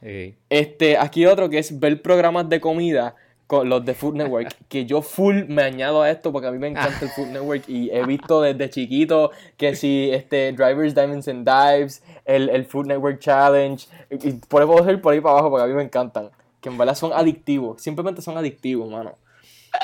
Sí. 0.01 0.35
Este, 0.51 0.99
aquí 0.99 1.27
otro 1.27 1.49
que 1.49 1.59
es 1.59 1.79
ver 1.79 2.03
programas 2.03 2.49
de 2.49 2.61
comida 2.61 3.15
con 3.53 3.69
los 3.69 3.85
de 3.85 3.93
Food 3.93 4.15
Network, 4.15 4.57
que 4.71 4.87
yo 4.87 5.03
full 5.03 5.45
me 5.47 5.61
añado 5.63 6.01
a 6.01 6.11
esto 6.11 6.33
porque 6.33 6.49
a 6.49 6.51
mí 6.51 6.57
me 6.57 6.69
encanta 6.69 7.01
el 7.03 7.11
Food 7.11 7.27
Network 7.27 7.69
y 7.69 7.91
he 7.91 8.03
visto 8.07 8.41
desde 8.41 8.71
chiquito 8.71 9.31
que 9.59 9.77
si 9.77 10.09
este 10.11 10.53
Drivers 10.53 10.95
Diamonds 10.95 11.29
and 11.29 11.47
Dives, 11.47 12.03
el, 12.25 12.49
el 12.49 12.65
Food 12.65 12.87
Network 12.87 13.19
Challenge, 13.19 13.87
y 14.11 14.33
por 14.49 14.63
eso 14.63 14.73
puedo 14.73 14.91
ir 14.91 15.03
por 15.03 15.13
ahí 15.13 15.21
para 15.21 15.33
abajo 15.35 15.51
porque 15.51 15.65
a 15.65 15.67
mí 15.67 15.75
me 15.75 15.83
encantan, 15.83 16.31
que 16.63 16.71
en 16.71 16.79
verdad 16.79 16.95
son 16.95 17.13
adictivos, 17.13 17.83
simplemente 17.83 18.23
son 18.23 18.39
adictivos, 18.39 18.91
mano. 18.91 19.19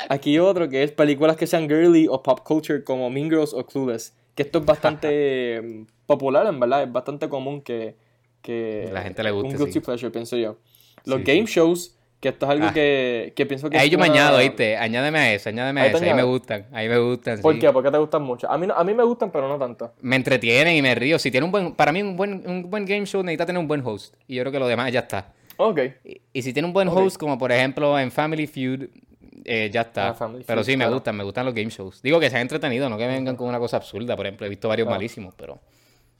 Aquí 0.09 0.39
otro 0.39 0.67
que 0.67 0.81
es 0.81 0.91
películas 0.91 1.37
que 1.37 1.45
sean 1.45 1.69
girly 1.69 2.07
o 2.09 2.23
pop 2.23 2.39
culture 2.43 2.83
como 2.83 3.11
Mean 3.11 3.29
Girls 3.29 3.53
o 3.53 3.63
Clueless, 3.67 4.15
que 4.33 4.41
esto 4.41 4.57
es 4.57 4.65
bastante 4.65 5.61
mm, 5.63 5.85
popular, 6.07 6.47
en 6.47 6.59
verdad, 6.59 6.81
es 6.81 6.91
bastante 6.91 7.29
común 7.29 7.61
que, 7.61 7.95
que 8.41 8.89
La 8.91 9.03
gente 9.03 9.21
le 9.21 9.29
guste, 9.29 9.49
un 9.49 9.57
guilty 9.57 9.73
sí. 9.73 9.79
pleasure, 9.79 10.09
pienso 10.09 10.37
yo. 10.37 10.57
Los 11.05 11.19
Sí, 11.19 11.23
game 11.23 11.45
sí. 11.45 11.53
shows, 11.53 11.98
que 12.19 12.29
esto 12.29 12.45
es 12.45 12.51
algo 12.51 12.65
Ah. 12.67 12.73
que, 12.73 13.33
que 13.35 13.45
pienso 13.45 13.69
que 13.69 13.77
Ahí 13.77 13.89
yo 13.89 13.97
me 13.97 14.05
añado, 14.05 14.39
¿viste? 14.39 14.75
Añádeme 14.77 15.19
a 15.19 15.33
eso, 15.33 15.49
añádeme 15.49 15.81
a 15.81 15.85
eso. 15.87 16.03
Ahí 16.03 16.13
me 16.13 16.23
gustan, 16.23 16.65
ahí 16.73 16.89
me 16.89 16.97
gustan. 16.99 17.39
¿Por 17.41 17.53
sí. 17.53 17.59
qué? 17.59 17.71
¿Por 17.71 17.83
qué 17.83 17.91
te 17.91 17.97
gustan 17.97 18.21
mucho? 18.23 18.49
A 18.51 18.57
mí, 18.57 18.67
no- 18.67 18.73
a 18.73 18.83
mí 18.83 18.93
me 18.93 19.03
gustan, 19.03 19.31
pero 19.31 19.47
no 19.47 19.57
tanto. 19.57 19.93
Me 20.01 20.15
entretienen 20.17 20.75
y 20.75 20.81
me 20.81 20.93
río. 20.95 21.17
Si 21.17 21.31
tiene 21.31 21.45
un 21.45 21.51
buen, 21.51 21.73
para 21.73 21.91
mí 21.91 22.01
un 22.01 22.17
buen, 22.17 22.43
un 22.45 22.69
buen 22.69 22.85
game 22.85 23.05
show 23.05 23.23
necesita 23.23 23.45
tener 23.45 23.59
un 23.59 23.67
buen 23.67 23.81
host. 23.85 24.15
Y 24.27 24.35
yo 24.35 24.43
creo 24.43 24.51
que 24.51 24.59
lo 24.59 24.67
demás 24.67 24.91
ya 24.91 24.99
está. 25.01 25.31
Ok. 25.57 25.79
Y, 26.03 26.21
y 26.33 26.41
si 26.41 26.51
tiene 26.53 26.67
un 26.67 26.73
buen 26.73 26.87
host, 26.89 27.17
como 27.17 27.37
por 27.37 27.51
ejemplo 27.51 27.97
en 27.97 28.11
Family 28.11 28.47
Feud, 28.47 28.87
eh, 29.45 29.69
ya 29.71 29.81
está. 29.81 30.09
Ah, 30.09 30.15
pero 30.45 30.61
Feud, 30.61 30.63
sí, 30.65 30.71
me 30.73 30.83
claro. 30.83 30.93
gustan, 30.95 31.15
me 31.15 31.23
gustan 31.23 31.45
los 31.45 31.53
game 31.55 31.69
shows. 31.69 32.01
Digo 32.01 32.19
que 32.19 32.29
sean 32.29 32.41
entretenidos, 32.41 32.89
no 32.89 32.97
que 32.97 33.07
vengan 33.07 33.35
con 33.37 33.47
una 33.47 33.59
cosa 33.59 33.77
absurda. 33.77 34.15
Por 34.17 34.25
ejemplo, 34.25 34.45
he 34.45 34.49
visto 34.49 34.67
varios 34.67 34.85
Claro. 34.87 34.97
malísimos, 34.99 35.33
pero, 35.35 35.59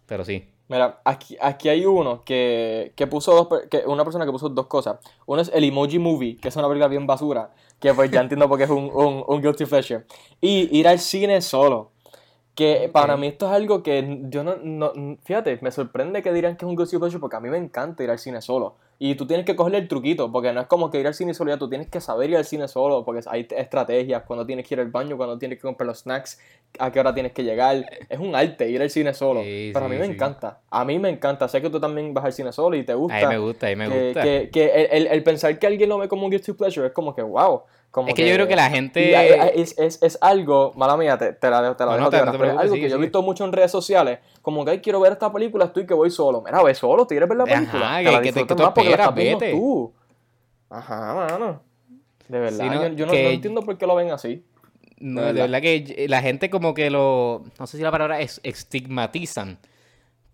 pero 0.05 0.23
sí. 0.23 0.45
Mira, 0.69 1.01
aquí, 1.03 1.35
aquí 1.41 1.67
hay 1.67 1.85
uno 1.85 2.23
que, 2.23 2.93
que 2.95 3.07
puso 3.07 3.33
dos, 3.33 3.47
que 3.69 3.83
una 3.87 4.03
persona 4.05 4.25
que 4.25 4.31
puso 4.31 4.49
dos 4.49 4.67
cosas. 4.67 4.99
Uno 5.25 5.41
es 5.41 5.51
el 5.53 5.63
Emoji 5.63 5.99
Movie, 5.99 6.37
que 6.37 6.47
es 6.49 6.55
una 6.55 6.67
película 6.67 6.87
bien 6.87 7.07
basura, 7.07 7.49
que 7.79 7.93
pues 7.93 8.11
ya 8.11 8.21
entiendo 8.21 8.47
por 8.47 8.57
qué 8.59 8.65
es 8.65 8.69
un, 8.69 8.89
un, 8.93 9.23
un 9.27 9.41
guilty 9.41 9.65
pleasure. 9.65 10.05
Y 10.39 10.69
ir 10.77 10.87
al 10.87 10.99
cine 10.99 11.41
solo. 11.41 11.91
Que 12.55 12.89
para 12.91 13.15
mí 13.17 13.27
esto 13.27 13.47
es 13.47 13.53
algo 13.53 13.81
que 13.83 14.19
yo 14.29 14.43
no, 14.43 14.57
no- 14.61 14.91
Fíjate, 15.23 15.57
me 15.61 15.71
sorprende 15.71 16.21
que 16.21 16.31
dirán 16.33 16.55
que 16.57 16.65
es 16.65 16.69
un 16.69 16.75
guilty 16.75 16.97
pleasure 16.97 17.19
porque 17.19 17.37
a 17.37 17.39
mí 17.39 17.49
me 17.49 17.57
encanta 17.57 18.03
ir 18.03 18.11
al 18.11 18.19
cine 18.19 18.41
solo. 18.41 18.75
Y 19.01 19.15
tú 19.15 19.25
tienes 19.25 19.45
que 19.45 19.55
cogerle 19.55 19.77
el 19.77 19.87
truquito, 19.87 20.29
porque 20.29 20.51
no 20.51 20.59
es 20.59 20.67
como 20.67 20.91
que 20.91 20.99
ir 20.99 21.07
al 21.07 21.13
cine 21.13 21.33
solo 21.33 21.51
ya, 21.51 21.57
tú 21.57 21.69
tienes 21.69 21.87
que 21.87 22.01
saber 22.01 22.29
ir 22.31 22.35
al 22.35 22.43
cine 22.43 22.67
solo, 22.67 23.05
porque 23.05 23.21
hay 23.29 23.47
estrategias, 23.49 24.23
cuando 24.23 24.45
tienes 24.45 24.67
que 24.67 24.75
ir 24.75 24.81
al 24.81 24.89
baño, 24.91 25.15
cuando 25.15 25.37
tienes 25.37 25.57
que 25.57 25.61
comprar 25.61 25.87
los 25.87 25.99
snacks, 25.99 26.37
a 26.79 26.91
qué 26.91 26.99
hora 26.99 27.13
tienes 27.13 27.31
que 27.31 27.45
llegar. 27.45 27.85
Es 28.09 28.19
un 28.19 28.35
arte 28.35 28.69
ir 28.69 28.81
al 28.81 28.89
cine 28.89 29.13
solo. 29.13 29.41
Sí, 29.41 29.71
Pero 29.73 29.85
a 29.85 29.89
mí 29.89 29.95
me 29.95 30.05
sí. 30.05 30.11
encanta. 30.11 30.59
A 30.69 30.83
mí 30.83 30.99
me 30.99 31.07
encanta. 31.09 31.47
Sé 31.47 31.61
que 31.61 31.69
tú 31.69 31.79
también 31.79 32.13
vas 32.13 32.25
al 32.25 32.33
cine 32.33 32.51
solo 32.51 32.75
y 32.75 32.83
te 32.83 32.93
gusta. 32.93 33.15
Ahí 33.15 33.25
me 33.27 33.37
gusta, 33.37 33.67
ahí 33.67 33.75
me 33.77 33.87
que, 33.87 34.05
gusta. 34.07 34.21
Que, 34.21 34.49
que 34.51 34.65
el, 34.65 34.87
el- 34.91 35.07
el 35.07 35.23
pensar 35.23 35.57
que 35.57 35.65
alguien 35.67 35.87
lo 35.87 35.97
ve 35.97 36.09
como 36.09 36.25
un 36.25 36.31
guilty 36.31 36.51
pleasure 36.51 36.87
es 36.87 36.91
como 36.93 37.15
que, 37.15 37.21
wow. 37.21 37.61
Como 37.91 38.07
Es 38.09 38.13
que 38.13 38.27
yo 38.27 38.35
creo 38.35 38.47
que 38.47 38.55
la 38.55 38.69
gente... 38.69 39.11
Es, 39.59 39.75
es, 39.79 40.01
es 40.03 40.17
algo, 40.21 40.73
mala 40.75 40.95
mía, 40.95 41.17
te, 41.17 41.33
te 41.33 41.49
la, 41.49 41.75
te 41.75 41.85
la 41.85 41.93
dejo 41.93 42.03
no 42.05 42.09
te- 42.11 42.17
te 42.19 42.37
pero 42.37 42.51
es 42.51 42.57
algo 42.57 42.75
que 42.75 42.87
yo 42.89 42.95
he 42.97 42.99
visto 42.99 43.21
mucho 43.23 43.45
en 43.45 43.51
redes 43.51 43.71
sociales, 43.71 44.19
como 44.43 44.63
que, 44.63 44.71
ay, 44.71 44.79
quiero 44.79 44.99
ver 44.99 45.13
esta 45.13 45.33
película, 45.33 45.65
estoy 45.65 45.87
que 45.87 45.95
voy 45.95 46.11
solo. 46.11 46.41
Mira, 46.41 46.61
ve 46.61 46.75
solo, 46.75 47.03
tú 47.03 47.09
quieres 47.09 47.27
ver 47.27 47.37
la 47.39 47.45
película. 47.45 47.97
que- 48.03 48.05
te 48.05 48.21
que 48.21 48.45
te- 48.45 48.55
tú 48.55 48.63
esperas, 48.63 49.15
vete. 49.15 49.51
tú. 49.51 49.91
Ajá, 50.69 51.13
mano. 51.15 51.61
De 52.27 52.39
verdad, 52.39 52.59
Sí, 52.59 52.69
no, 52.69 52.87
yo, 52.87 52.93
yo 52.93 53.05
no, 53.07 53.13
entiendo 53.13 53.61
por 53.63 53.77
qué 53.77 53.87
lo 53.87 53.95
ven 53.95 54.11
así. 54.11 54.43
No, 54.99 55.21
de 55.21 55.33
verdad 55.33 55.61
que 55.61 56.05
la 56.07 56.21
gente 56.21 56.49
como 56.51 56.73
que 56.75 56.91
lo... 56.91 57.43
No 57.57 57.65
sé 57.65 57.77
si 57.77 57.83
la 57.83 57.89
palabra 57.89 58.19
es 58.21 58.39
estigmatizan. 58.43 59.57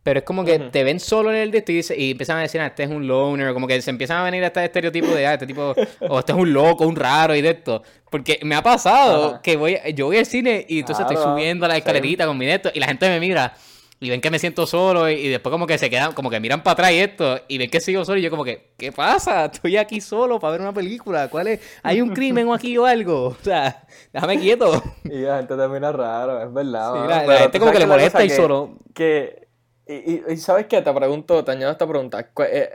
Pero 0.06 0.20
es 0.20 0.24
como 0.26 0.46
que 0.46 0.60
te 0.60 0.84
ven 0.84 1.00
solo 1.00 1.32
en 1.32 1.38
el 1.38 1.50
de 1.50 1.58
esto 1.58 1.72
y, 1.72 1.76
dice- 1.78 1.96
y 2.00 2.12
empiezan 2.12 2.38
a 2.38 2.42
decir, 2.42 2.62
ah, 2.62 2.68
este 2.68 2.84
es 2.84 2.90
un 2.92 3.08
loner, 3.08 3.52
como 3.56 3.66
que 3.66 3.82
se 3.82 3.90
empiezan 3.90 4.18
a 4.20 4.24
venir 4.24 4.44
a 4.44 4.48
este 4.48 4.64
estereotipo 4.64 5.08
de, 5.08 5.26
ah, 5.26 5.34
este 5.34 5.48
tipo, 5.48 5.74
o 6.08 6.20
este 6.20 6.32
es 6.32 6.38
un 6.38 6.54
loco, 6.54 6.86
un 6.86 6.96
raro 6.96 7.34
y 7.36 7.42
de 7.42 7.50
esto. 7.50 7.82
Porque 8.12 8.40
me 8.44 8.54
ha 8.54 8.62
pasado 8.62 9.30
Ajá. 9.30 9.42
que 9.42 9.56
voy, 9.58 9.78
yo 9.96 10.06
voy 10.06 10.18
al 10.18 10.28
cine 10.28 10.64
y 10.70 10.80
entonces 10.82 11.06
estoy 11.10 11.18
subiendo 11.22 11.68
la 11.68 11.76
escalerita 11.78 12.28
con 12.28 12.38
mi 12.38 12.46
de 12.46 12.54
esto 12.54 12.70
y 12.74 12.80
la 12.80 12.86
gente 12.86 13.10
me 13.10 13.20
mira 13.20 13.56
y 14.00 14.10
ven 14.10 14.22
que 14.22 14.30
me 14.30 14.38
siento 14.38 14.68
solo 14.68 15.10
y, 15.10 15.14
y 15.16 15.30
después 15.30 15.50
como 15.52 15.66
que 15.66 15.78
se 15.80 15.90
quedan, 15.90 16.12
como 16.12 16.30
que 16.30 16.40
miran 16.40 16.62
para 16.62 16.74
atrás 16.74 16.92
y 16.92 17.00
esto 17.00 17.40
y 17.48 17.58
ven 17.58 17.70
que 17.72 17.80
sigo 17.80 18.06
solo 18.06 18.20
y 18.20 18.22
yo 18.22 18.30
como 18.30 18.44
que, 18.44 18.74
¿qué 18.78 18.92
pasa? 18.92 19.46
Estoy 19.46 19.78
aquí 19.78 20.02
solo 20.02 20.40
para 20.40 20.52
ver 20.52 20.62
una 20.62 20.74
película. 20.74 21.30
¿Cuál 21.30 21.48
es? 21.48 21.60
¿Hay 21.82 22.00
un 22.02 22.10
crimen 22.14 22.48
o 22.48 22.54
aquí 22.54 22.78
o 22.78 22.86
algo? 22.86 23.30
O 23.42 23.44
sea, 23.44 23.84
déjame 24.14 24.38
quieto. 24.40 24.84
Y 25.06 25.22
la 25.22 25.38
gente 25.38 25.56
termina 25.58 25.92
raro, 25.92 26.44
es 26.44 26.54
verdad. 26.54 26.94
Sí, 26.94 27.10
la- 27.10 27.38
gente 27.40 27.58
como 27.60 27.72
que 27.72 27.78
sabes 27.80 27.88
le 27.90 27.94
molesta 27.96 28.20
que- 28.22 28.30
solo. 28.30 28.78
Que, 28.94 29.45
y, 29.88 30.38
¿sabes 30.38 30.66
qué? 30.68 30.82
Te 30.82 30.92
pregunto, 30.94 31.44
te 31.44 31.52
añado 31.52 31.72
esta 31.72 31.88
pregunta. 31.88 32.28
Eh, 32.52 32.70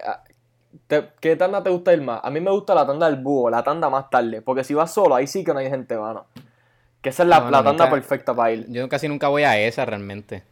¿Qué 1.21 1.37
tanda 1.37 1.63
te 1.63 1.71
gusta 1.71 1.93
ir 1.93 2.01
más? 2.03 2.21
A 2.23 2.31
mí 2.31 2.41
me 2.41 2.51
gusta 2.51 2.75
la 2.75 2.87
tanda 2.87 3.07
del 3.11 3.21
búho, 3.21 3.51
la 3.51 3.63
tanda 3.63 3.91
más 3.91 4.09
tarde. 4.11 4.43
Porque 4.43 4.63
si 4.65 4.75
vas 4.75 4.93
solo, 4.93 5.15
ahí 5.15 5.27
sí 5.27 5.43
que 5.45 5.53
no 5.53 5.59
hay 5.59 5.69
gente, 5.69 5.97
mano. 5.97 6.27
Que 7.01 7.09
esa 7.09 7.23
es 7.23 7.29
la, 7.29 7.41
No, 7.41 7.51
la 7.51 7.65
tanda 7.65 7.89
perfecta 7.91 8.35
para 8.35 8.53
ir. 8.53 8.67
Yo 8.69 8.89
casi 8.89 9.09
nunca 9.09 9.29
voy 9.29 9.43
a 9.43 9.59
esa 9.59 9.85
realmente. 9.85 10.43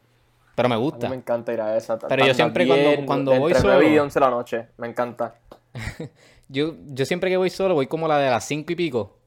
Pero 0.54 0.68
me 0.68 0.74
A 0.74 0.78
mí 0.78 0.84
gusta. 0.84 1.08
me 1.08 1.16
encanta 1.16 1.52
ir 1.52 1.60
a 1.60 1.76
esa. 1.76 1.98
Pero 1.98 2.26
yo 2.26 2.34
siempre 2.34 2.66
cuando- 2.66 3.06
cuando 3.06 3.38
voy 3.38 3.52
entre 3.52 3.68
9 3.68 3.84
y 3.84 3.88
solo- 3.90 4.02
11 4.04 4.18
de 4.18 4.24
la 4.24 4.30
noche. 4.30 4.68
Me 4.78 4.88
encanta. 4.88 5.34
Yo, 6.50 6.72
yo 6.86 7.04
siempre 7.04 7.28
que 7.28 7.36
voy 7.36 7.50
solo 7.50 7.74
voy 7.74 7.86
como 7.88 8.08
la 8.08 8.16
de 8.16 8.30
las 8.30 8.42
cinco 8.42 8.72
y 8.72 8.74
pico. 8.74 9.18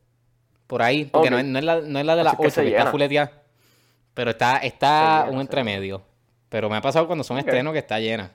Por 0.66 0.82
ahí. 0.82 1.06
Porque 1.06 1.30
no, 1.30 1.38
es, 1.38 1.46
no 1.46 1.60
es 1.60 1.64
la, 1.66 1.80
no 1.80 2.00
es 2.00 2.06
la 2.06 2.16
de 2.16 2.24
las 2.24 2.34
Así 2.34 2.42
que 2.42 2.50
se 2.50 2.62
ocho, 2.62 2.70
que 2.72 2.78
está 2.78 2.90
fuleteada. 2.90 3.32
Pero 4.16 4.32
está, 4.32 4.58
está 4.58 5.26
llena, 5.26 5.36
un 5.36 5.42
entremedio. 5.42 6.02
Pero 6.52 6.70
me 6.70 6.76
ha 6.76 6.82
pasado 6.82 7.08
cuando 7.08 7.24
son 7.24 7.38
Ok. 7.38 7.46
estrenos 7.48 7.74
que 7.74 7.80
está 7.80 8.00
llena. 8.00 8.30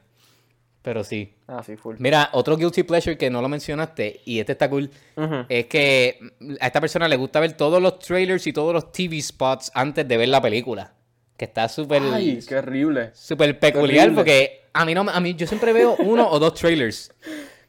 Pero 0.82 1.04
sí. 1.04 1.34
Ah, 1.46 1.62
sí, 1.64 1.76
full. 1.76 1.96
Mira, 1.98 2.30
otro 2.32 2.56
guilty 2.56 2.82
pleasure 2.84 3.18
que 3.18 3.28
no 3.28 3.42
lo 3.42 3.48
mencionaste, 3.48 4.22
y 4.24 4.38
este 4.40 4.52
está 4.52 4.70
cool, 4.70 4.90
Ujú. 5.16 5.44
es 5.48 5.66
que 5.66 6.18
a 6.60 6.66
esta 6.66 6.80
persona 6.80 7.08
le 7.08 7.16
gusta 7.16 7.40
ver 7.40 7.52
todos 7.52 7.82
los 7.82 7.98
trailers 7.98 8.46
y 8.46 8.52
todos 8.52 8.72
los 8.72 8.90
TV 8.92 9.20
spots 9.20 9.70
antes 9.74 10.08
de 10.08 10.16
ver 10.16 10.28
la 10.28 10.40
película. 10.40 10.94
Que 11.36 11.44
está 11.44 11.68
súper 11.68 12.00
Ay, 12.12 12.40
qué 12.48 12.56
horrible. 12.56 13.10
súper 13.14 13.58
peculiar 13.58 14.06
horrible. 14.06 14.16
porque 14.16 14.60
a 14.72 14.84
mí 14.86 14.94
no 14.94 15.02
a 15.02 15.20
mí 15.20 15.34
yo 15.34 15.46
siempre 15.46 15.72
veo 15.74 15.94
uno 15.98 16.26
o 16.30 16.38
dos 16.38 16.54
trailers. 16.54 17.12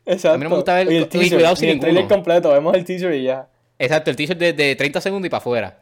Exacto. 0.06 0.36
A 0.36 0.38
mí 0.38 0.44
no 0.46 0.50
me 0.52 0.56
gusta 0.56 0.76
ver- 0.76 0.90
Y 0.90 0.94
y 0.94 0.98
el 1.00 1.10
teaser, 1.10 1.34
cuidado 1.34 1.56
sin 1.58 1.66
ni 1.68 1.74
el 1.74 1.80
trailer 1.82 2.04
ninguno. 2.04 2.16
completo. 2.16 2.52
Vemos 2.54 2.74
el 2.76 2.86
teaser 2.86 3.14
y 3.14 3.24
ya. 3.24 3.50
Exacto, 3.78 4.10
el 4.10 4.16
t-shirt 4.16 4.40
de, 4.40 4.54
de 4.54 4.76
30 4.76 5.02
segundos 5.02 5.28
y 5.28 5.30
para 5.30 5.40
afuera. 5.40 5.80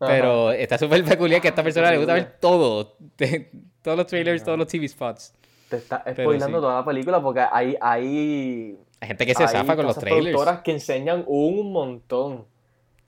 Ajá. 0.00 0.10
Pero 0.12 0.50
está 0.52 0.78
súper 0.78 1.04
peculiar 1.04 1.40
que 1.42 1.48
a 1.48 1.50
esta 1.50 1.62
persona 1.62 1.90
le 1.90 1.98
gusta 1.98 2.14
ver 2.14 2.36
todo. 2.40 2.96
de- 3.18 3.50
todos 3.82 3.96
los 3.98 4.06
trailers, 4.06 4.42
todos 4.42 4.58
los 4.58 4.66
TV 4.66 4.88
spots. 4.88 5.34
Te 5.68 5.76
está 5.76 6.02
spoilando 6.10 6.58
sí. 6.58 6.62
toda 6.62 6.80
la 6.80 6.84
película 6.84 7.20
porque 7.22 7.40
hay, 7.40 7.76
hay, 7.80 8.76
Hay 9.00 9.08
gente 9.08 9.24
que 9.26 9.34
se 9.34 9.42
hay 9.44 9.48
zafa 9.48 9.76
con 9.76 9.86
los 9.86 9.96
trailers. 9.98 10.24
productoras 10.34 10.62
que 10.62 10.72
enseñan 10.72 11.24
un 11.26 11.70
montón. 11.72 12.46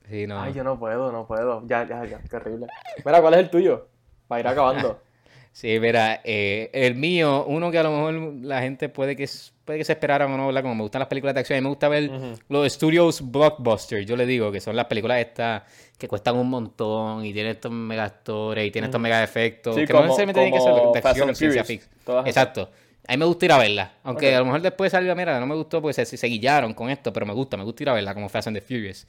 Sí, 0.09 0.25
no. 0.27 0.39
Ay, 0.41 0.53
yo 0.53 0.63
no 0.63 0.79
puedo, 0.79 1.11
no 1.11 1.25
puedo. 1.27 1.61
Ya, 1.67 1.85
ya, 1.87 2.05
ya, 2.05 2.19
qué 2.29 2.35
horrible. 2.35 2.67
Mira, 3.05 3.21
¿cuál 3.21 3.33
es 3.35 3.39
el 3.41 3.49
tuyo? 3.49 3.87
Para 4.27 4.39
ir 4.41 4.47
acabando. 4.47 4.99
Sí, 5.53 5.79
mira, 5.79 6.19
eh, 6.23 6.71
el 6.73 6.95
mío, 6.95 7.45
uno 7.47 7.69
que 7.69 7.77
a 7.77 7.83
lo 7.83 7.91
mejor 7.91 8.13
la 8.43 8.59
gente 8.61 8.89
puede 8.89 9.15
que, 9.15 9.29
puede 9.63 9.77
que 9.79 9.85
se 9.85 9.93
esperaran 9.93 10.31
o 10.31 10.35
no, 10.35 10.47
¿verdad? 10.47 10.63
Como 10.63 10.73
me 10.73 10.81
gustan 10.81 10.99
las 10.99 11.07
películas 11.07 11.35
de 11.35 11.41
acción, 11.41 11.57
a 11.57 11.61
mí 11.61 11.63
me 11.63 11.69
gusta 11.69 11.87
ver 11.89 12.09
los 12.49 12.73
studios 12.73 13.21
blockbuster, 13.31 14.03
yo 14.03 14.15
le 14.17 14.25
digo, 14.25 14.51
que 14.51 14.59
son 14.59 14.75
las 14.75 14.85
películas 14.87 15.19
estas 15.19 15.61
que 15.97 16.07
cuestan 16.07 16.37
un 16.37 16.49
montón 16.49 17.23
y 17.23 17.31
tienen 17.33 17.51
estos 17.51 17.71
mega 17.71 18.03
actores 18.03 18.65
y 18.67 18.71
tienen 18.71 18.89
estos 18.89 18.99
mega 18.99 19.23
efectos, 19.23 19.75
Sí, 19.75 19.85
que 19.85 19.93
no 19.93 19.99
como- 19.99 20.07
necesariamente 20.17 20.41
tienen 20.41 20.53
que 20.59 20.59
ser 20.59 20.73
de 21.03 21.07
acción 21.09 21.29
o 21.29 21.35
ciencia 21.35 21.63
ficción. 21.63 22.27
Exacto. 22.27 22.71
A 23.07 23.11
mí 23.11 23.17
me 23.17 23.25
gusta 23.25 23.45
ir 23.45 23.51
a 23.51 23.57
verla, 23.59 23.93
aunque 24.03 24.33
a 24.33 24.39
lo 24.39 24.45
mejor 24.45 24.61
después 24.61 24.91
salga, 24.91 25.13
mira, 25.13 25.39
no 25.39 25.45
me 25.45 25.55
gustó 25.55 25.81
porque 25.81 25.93
se, 26.05 26.17
se 26.17 26.27
guillaron 26.27 26.73
con 26.73 26.89
esto, 26.89 27.13
pero 27.13 27.25
me 27.25 27.33
gusta, 27.33 27.57
me 27.57 27.63
gusta 27.63 27.83
ir 27.83 27.89
a 27.89 27.93
verla 27.93 28.13
como 28.15 28.27
Fast 28.27 28.47
and 28.47 28.57
the 28.57 28.61
Furious. 28.61 29.05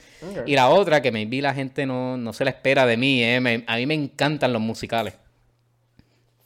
Y 0.46 0.54
la 0.56 0.68
otra 0.68 1.00
que 1.00 1.10
maybe 1.10 1.40
la 1.40 1.54
gente 1.54 1.86
no, 1.86 2.16
no 2.18 2.32
se 2.34 2.44
la 2.44 2.50
espera 2.50 2.84
de 2.86 2.96
mí, 2.98 3.22
eh, 3.24 3.40
me- 3.40 3.64
a 3.66 3.76
mí 3.76 3.86
me 3.86 3.94
encantan 3.94 4.52
los 4.52 4.60
musicales. 4.60 5.14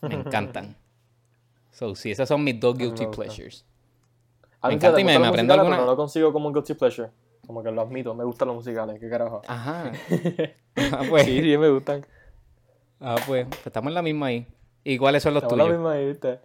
Me 0.03 0.15
encantan. 0.15 0.77
So, 1.70 1.95
sí, 1.95 2.11
esas 2.11 2.29
son 2.29 2.43
mis 2.45 2.59
dos 2.59 2.77
guilty 2.77 3.07
pleasures. 3.07 3.65
A 4.61 4.69
me 4.69 4.75
encanta 4.75 5.01
y 5.01 5.05
me- 5.05 5.19
me 5.19 5.27
aprendo 5.29 5.55
alguna- 5.55 5.77
pero 5.77 5.87
no 5.87 5.91
lo 5.93 5.97
consigo 5.97 6.33
como 6.33 6.49
un 6.49 6.55
guilty 6.55 6.75
pleasure. 6.75 7.11
Como 7.47 7.62
que 7.62 7.70
lo 7.70 7.81
admito, 7.81 8.15
me 8.15 8.25
gustan 8.25 8.49
los 8.49 8.57
musicales, 8.57 8.99
qué 9.01 9.09
carajo. 9.09 9.43
Ajá. 9.47 9.93
Ah, 10.93 11.03
pues, 11.09 11.25
Sí, 11.25 11.41
sí, 11.43 11.59
me 11.59 11.69
gustan. 11.70 12.07
ah, 13.01 13.16
pues, 13.27 13.47
pues 13.49 13.66
estamos 13.66 13.89
en 13.91 13.95
la 13.95 14.03
misma 14.03 14.27
ahí. 14.27 14.47
¿Y 14.85 14.97
cuáles 14.97 15.25
son 15.25 15.35
los 15.35 15.43
Estamos 15.43 15.59
la 15.59 15.65
tuyos? 15.65 15.79
misma 15.79 15.93
ahí, 15.95 16.07
¿viste? 16.07 16.39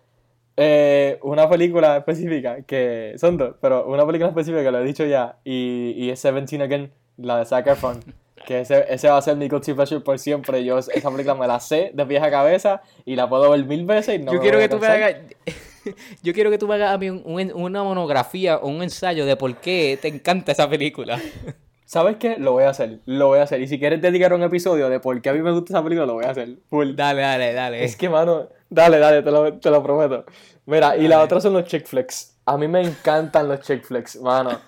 Eh, 0.57 1.19
una 1.21 1.47
película 1.49 1.97
específica 1.97 2.61
que 2.63 3.13
son 3.17 3.37
dos, 3.37 3.55
pero 3.61 3.85
una 3.87 4.05
película 4.07 4.29
específica 4.29 4.63
que 4.63 4.71
lo 4.71 4.79
he 4.79 4.83
dicho 4.83 5.05
ya 5.05 5.37
y, 5.43 5.93
y 5.97 6.09
es 6.09 6.19
Seventeen 6.19 6.63
Again, 6.63 6.91
la 7.17 7.37
de 7.39 7.45
Zac 7.45 7.67
Efron. 7.67 7.99
Que 8.45 8.61
ese, 8.61 8.85
ese 8.89 9.07
va 9.09 9.17
a 9.17 9.21
ser 9.21 9.37
mi 9.37 9.47
guilty 9.47 9.73
pleasure 9.73 10.01
por 10.01 10.19
siempre. 10.19 10.63
Yo 10.65 10.77
esa 10.77 11.09
película 11.11 11.35
me 11.35 11.47
la 11.47 11.59
sé 11.59 11.91
de 11.93 12.05
pies 12.05 12.21
a 12.21 12.29
cabeza 12.29 12.81
y 13.05 13.15
la 13.15 13.29
puedo 13.29 13.49
ver 13.51 13.63
mil 13.65 13.85
veces 13.85 14.15
y 14.15 14.19
no 14.19 14.33
yo 14.33 14.39
me 14.39 14.39
quiero 14.41 14.57
voy 14.57 14.63
a 14.65 14.67
que 14.67 14.75
tú 14.75 14.81
me 14.81 14.87
hagas. 14.87 15.15
Yo 16.23 16.33
quiero 16.33 16.49
que 16.49 16.57
tú 16.57 16.65
me 16.65 16.75
hagas 16.75 16.93
a 16.93 16.97
mí 16.97 17.09
un- 17.09 17.21
un- 17.25 17.51
una 17.53 17.83
monografía 17.83 18.55
o 18.57 18.67
un 18.69 18.81
ensayo 18.83 19.25
de 19.25 19.35
por 19.35 19.53
qué 19.57 19.99
te 20.01 20.07
encanta 20.07 20.53
esa 20.53 20.69
película. 20.69 21.19
¿Sabes 21.85 22.15
qué? 22.17 22.37
Lo 22.37 22.53
voy 22.53 22.63
a 22.63 22.69
hacer, 22.69 22.99
lo 23.05 23.27
voy 23.27 23.39
a 23.39 23.43
hacer. 23.43 23.61
Y 23.61 23.67
si 23.67 23.77
quieres 23.77 24.01
dedicar 24.01 24.33
un 24.33 24.41
episodio 24.43 24.87
de 24.89 24.99
por 25.01 25.21
qué 25.21 25.29
a 25.29 25.33
mí 25.33 25.41
me 25.41 25.51
gusta 25.51 25.73
esa 25.73 25.83
película, 25.83 26.05
lo 26.05 26.13
voy 26.13 26.23
a 26.25 26.29
hacer. 26.31 26.55
Full. 26.69 26.95
Dale, 26.95 27.21
dale, 27.21 27.53
dale. 27.53 27.83
Es 27.83 27.97
que, 27.97 28.07
mano, 28.09 28.47
dale, 28.69 28.97
dale, 28.97 29.21
te 29.23 29.29
lo, 29.29 29.53
te 29.59 29.69
lo 29.69 29.83
prometo. 29.83 30.23
Mira, 30.65 30.95
y 30.95 31.07
la 31.09 31.21
otra 31.21 31.41
son 31.41 31.51
los 31.53 31.65
chick 31.65 31.85
flicks. 31.85 32.37
A 32.45 32.57
mí 32.57 32.67
me 32.69 32.81
encantan 32.81 33.47
los 33.49 33.59
chick 33.59 33.83
flicks, 33.83 34.15
mano. 34.21 34.59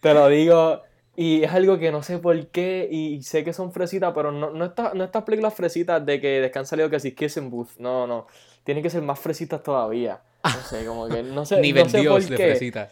Te 0.00 0.14
lo 0.14 0.26
digo. 0.28 0.80
Y, 1.22 1.44
es 1.44 1.52
algo 1.52 1.78
que 1.78 1.92
no 1.92 2.02
sé 2.02 2.18
por 2.18 2.46
qué, 2.48 2.88
y 2.90 3.22
sé 3.22 3.44
que 3.44 3.52
son 3.52 3.70
fresitas, 3.72 4.12
pero 4.14 4.32
no, 4.32 4.50
no, 4.50 4.64
está, 4.64 4.92
no 4.94 5.04
estas 5.04 5.22
películas 5.22 5.54
fresitas 5.54 6.04
de 6.04 6.20
que, 6.20 6.40
de 6.40 6.50
que 6.50 6.58
han 6.58 6.66
salido 6.66 6.90
que 6.90 6.98
si 6.98 7.12
Kissing 7.12 7.48
Booth, 7.48 7.76
no, 7.78 8.06
no. 8.08 8.26
Tienen 8.64 8.82
que 8.82 8.90
ser 8.90 9.02
más 9.02 9.20
fresitas 9.20 9.62
todavía. 9.62 10.20
No 10.42 10.50
sé, 10.68 10.84
como 10.84 11.06
que, 11.08 11.22
no 11.22 11.44
sé, 11.44 11.60
Nivel 11.60 11.84
no 11.84 11.90
sé 11.90 12.00
Dios 12.00 12.14
por 12.14 12.30
de 12.30 12.36
qué. 12.36 12.46
fresita. 12.48 12.88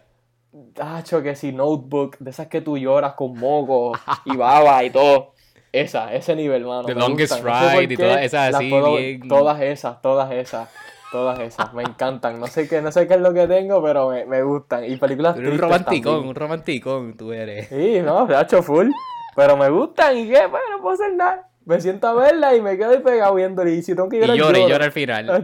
Tacho, 0.75 1.23
que 1.23 1.35
si 1.35 1.51
Notebook, 1.53 2.19
de 2.19 2.31
esas 2.31 2.47
que 2.47 2.61
tú 2.61 2.77
lloras 2.79 3.15
con 3.15 3.37
moco 3.39 3.93
y 4.25 4.37
baba 4.37 4.85
y 4.85 4.91
todo. 4.91 5.33
Esa, 5.73 6.13
ese 6.15 6.35
nivel, 6.37 6.65
mano. 6.65 6.85
The 6.85 6.95
Longest 6.95 7.33
gustan. 7.35 7.53
No 7.53 7.61
sé 7.61 7.75
por 7.75 7.81
Ride 7.83 7.95
y 7.95 7.97
todas 7.97 8.23
esas 8.23 8.55
así, 8.55 8.71
puedo- 8.71 8.97
bien- 8.97 9.29
Todas 9.29 9.61
esas, 9.61 10.03
todas 10.03 10.33
esas, 10.33 10.69
todas 11.11 11.39
esas. 11.41 11.73
Me 11.75 11.83
encantan. 11.83 12.39
No 12.41 12.47
sé 12.47 12.69
qué, 12.69 12.81
no 12.83 12.91
sé 12.93 13.07
qué 13.07 13.15
es 13.15 13.21
lo 13.21 13.33
que 13.35 13.47
tengo, 13.47 13.83
pero 13.83 14.11
me, 14.11 14.25
me 14.27 14.43
gustan. 14.43 14.85
Y 14.85 14.97
películas 14.97 15.35
Tú 15.35 15.41
eres 15.41 15.53
un 15.53 15.59
romanticón, 15.59 16.13
también. 16.13 16.29
un 16.29 16.35
romanticón, 16.35 17.17
tú 17.17 17.33
eres. 17.33 17.69
Sí, 17.69 18.01
no, 18.03 18.27
se 18.27 18.35
ha 18.35 18.43
hecho 18.43 18.63
full. 18.63 18.91
Pero 19.37 19.57
me 19.57 19.69
gustan 19.71 20.17
y 20.17 20.29
qué, 20.29 20.47
bueno, 20.47 20.67
no 20.73 20.83
puedo 20.83 20.95
hacer 20.95 21.15
nada. 21.15 21.49
Me 21.65 21.81
siento 21.81 22.09
a 22.09 22.15
verla 22.15 22.55
y 22.57 22.61
me 22.61 22.77
quedo 22.77 22.91
ahí 22.91 22.99
pegado 22.99 23.35
viéndola. 23.35 23.71
Y 23.71 23.83
si 23.83 23.95
tengo 23.95 24.09
que 24.09 24.17
Y 24.19 24.21
llora 24.21 24.35
y 24.35 24.39
lloro. 24.39 24.69
llora 24.69 24.85
al 24.87 24.93
final. 24.93 25.43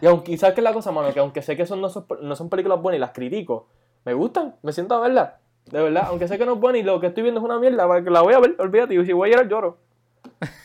Y 0.00 0.06
aunque, 0.06 0.36
¿sabes 0.38 0.54
qué 0.54 0.60
es 0.60 0.64
la 0.64 0.72
cosa, 0.72 0.92
mano? 0.92 1.12
Que 1.12 1.20
aunque 1.20 1.42
sé 1.42 1.56
que 1.56 1.66
son, 1.66 1.80
no, 1.80 1.88
son, 1.88 2.06
no 2.22 2.36
son 2.36 2.48
películas 2.48 2.80
buenas 2.80 2.98
y 2.98 3.00
las 3.00 3.10
critico, 3.10 3.68
me 4.04 4.14
gustan, 4.14 4.54
me 4.62 4.72
siento 4.72 4.94
a 4.94 5.00
verlas. 5.00 5.32
De 5.66 5.82
verdad, 5.82 6.04
aunque 6.08 6.28
sé 6.28 6.38
que 6.38 6.46
no 6.46 6.54
es 6.54 6.60
buena 6.60 6.78
y 6.78 6.82
lo 6.82 7.00
que 7.00 7.08
estoy 7.08 7.22
viendo 7.24 7.40
es 7.40 7.44
una 7.44 7.58
mierda, 7.58 7.86
la 7.86 8.00
la 8.00 8.20
voy 8.22 8.34
a 8.34 8.38
ver, 8.40 8.54
olvídate. 8.58 8.94
Y 8.94 9.04
si 9.04 9.12
voy 9.12 9.28
a 9.28 9.32
llorar, 9.32 9.48
lloro. 9.48 9.78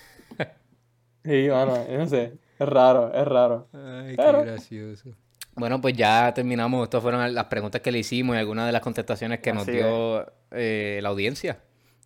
Sí, 1.23 1.47
mano, 1.49 1.73
yo 1.89 1.97
no 1.97 2.05
sé. 2.05 2.37
Es 2.57 2.67
raro, 2.69 3.13
es 3.13 3.25
raro. 3.27 3.67
Ay, 3.73 4.15
Pero- 4.15 4.43
gracioso. 4.43 5.09
Bueno, 5.57 5.79
pues 5.79 5.93
ya 5.95 6.33
terminamos. 6.33 6.83
Estas 6.83 7.01
fueron 7.01 7.33
las 7.33 7.45
preguntas 7.45 7.79
que 7.81 7.91
le 7.91 7.99
hicimos 7.99 8.35
y 8.35 8.39
algunas 8.39 8.65
de 8.65 8.71
las 8.73 8.81
contestaciones 8.81 9.39
que 9.39 9.53
nos 9.53 9.65
dio 9.65 10.25
eh, 10.51 10.99
la 11.01 11.09
audiencia. 11.09 11.59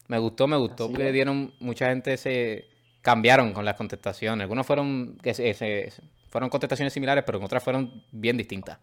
Me 0.07 0.19
gustó, 0.19 0.47
me 0.47 0.55
gustó 0.57 0.85
Así 0.85 0.93
que 0.93 1.07
es. 1.07 1.13
dieron, 1.13 1.53
mucha 1.59 1.87
gente 1.89 2.15
se 2.17 2.65
cambiaron 3.01 3.53
con 3.53 3.65
las 3.65 3.75
contestaciones. 3.75 4.43
Algunas 4.43 4.67
fueron, 4.67 5.17
que 5.23 5.33
se- 5.33 5.53
se- 5.55 5.91
fueron 6.29 6.49
contestaciones 6.51 6.93
similares, 6.93 7.23
pero 7.25 7.39
en 7.39 7.43
otras 7.43 7.63
fueron 7.63 8.03
bien 8.11 8.37
distintas. 8.37 8.77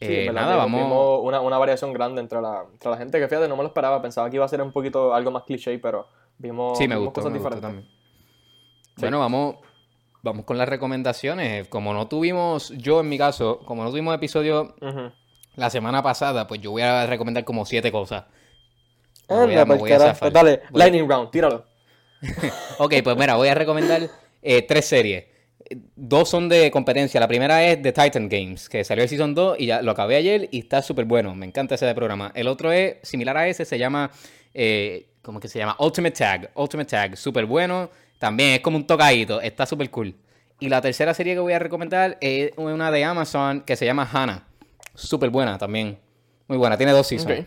Eh, 0.00 0.30
nada, 0.34 0.56
vamos. 0.56 0.82
vimos 0.82 1.20
una, 1.22 1.40
una 1.40 1.56
variación 1.56 1.92
grande 1.94 2.20
entre 2.20 2.42
la, 2.42 2.64
entre 2.70 2.90
la 2.90 2.96
gente 2.98 3.18
que 3.18 3.26
fíjate, 3.28 3.48
no 3.48 3.56
me 3.56 3.62
lo 3.62 3.68
esperaba. 3.68 4.02
Pensaba 4.02 4.28
que 4.28 4.36
iba 4.36 4.44
a 4.44 4.48
ser 4.48 4.60
un 4.60 4.72
poquito 4.72 5.14
algo 5.14 5.30
más 5.30 5.44
cliché, 5.44 5.78
pero 5.78 6.06
vimos, 6.36 6.76
Sí, 6.76 6.86
me 6.86 6.94
vimos 6.96 7.06
gustó, 7.06 7.20
cosas 7.22 7.32
me 7.32 7.38
gustó 7.38 7.54
diferentes. 7.56 7.86
también. 7.86 8.96
Bueno, 8.98 9.18
vamos, 9.20 9.56
vamos 10.26 10.44
con 10.44 10.58
las 10.58 10.68
recomendaciones. 10.68 11.66
Como 11.68 11.94
no 11.94 12.06
tuvimos, 12.08 12.70
yo 12.76 13.00
en 13.00 13.08
mi 13.08 13.16
caso, 13.16 13.60
como 13.64 13.82
no 13.84 13.90
tuvimos 13.90 14.14
episodio 14.14 14.74
la 15.54 15.70
semana 15.70 16.02
pasada, 16.02 16.46
pues 16.46 16.60
yo 16.60 16.70
voy 16.72 16.82
a 16.82 17.06
recomendar 17.06 17.44
como 17.44 17.64
siete 17.64 17.90
cosas. 17.90 18.24
Me 19.28 19.36
voy 19.36 19.44
Anda, 19.50 19.62
a- 19.62 19.64
me 19.64 19.76
pues, 19.76 19.80
voy 19.80 19.92
a. 19.92 20.30
Dale, 20.30 20.60
Voy 20.70 20.78
lightning 20.80 21.08
round, 21.08 21.30
tíralo. 21.30 21.64
Ok, 22.78 22.94
pues 23.02 23.16
mira, 23.16 23.34
voy 23.36 23.48
a 23.48 23.54
recomendar 23.54 24.02
eh, 24.42 24.62
tres 24.62 24.84
series. 24.86 25.24
Dos 25.96 26.28
son 26.28 26.48
de 26.48 26.70
competencia. 26.70 27.18
La 27.18 27.26
primera 27.26 27.64
es 27.64 27.82
The 27.82 27.92
Titan 27.92 28.28
Games, 28.28 28.68
que 28.68 28.84
salió 28.84 29.02
el 29.02 29.08
Season 29.08 29.34
2 29.34 29.56
y 29.58 29.66
ya 29.66 29.82
lo 29.82 29.90
acabé 29.90 30.16
ayer 30.16 30.48
y 30.52 30.60
está 30.60 30.80
súper 30.82 31.04
bueno. 31.06 31.34
Me 31.34 31.44
encanta 31.46 31.74
ese 31.74 31.86
de 31.86 31.94
programa. 31.94 32.30
El 32.34 32.46
otro 32.46 32.70
es 32.70 32.96
similar 33.02 33.36
a 33.36 33.48
ese, 33.48 33.64
se 33.64 33.78
llama. 33.78 34.10
Eh, 34.54 35.08
¿Cómo 35.22 35.40
que 35.40 35.48
se 35.48 35.58
llama? 35.58 35.74
Ultimate 35.80 36.16
Tag. 36.16 36.50
Ultimate 36.54 36.88
Tag, 36.88 37.16
súper 37.16 37.46
bueno. 37.46 37.90
También 38.18 38.50
es 38.54 38.60
como 38.60 38.76
un 38.76 38.86
tocadito, 38.86 39.40
está 39.40 39.66
súper 39.66 39.90
cool. 39.90 40.14
Y 40.58 40.68
la 40.68 40.80
tercera 40.80 41.12
serie 41.12 41.34
que 41.34 41.40
voy 41.40 41.52
a 41.52 41.58
recomendar 41.58 42.16
es 42.20 42.52
una 42.56 42.90
de 42.90 43.04
Amazon 43.04 43.60
que 43.60 43.76
se 43.76 43.84
llama 43.84 44.08
Hannah. 44.10 44.46
Súper 44.94 45.28
buena 45.30 45.58
también. 45.58 45.98
Muy 46.48 46.56
buena, 46.56 46.76
tiene 46.78 46.92
dos 46.92 47.06
seasons. 47.06 47.44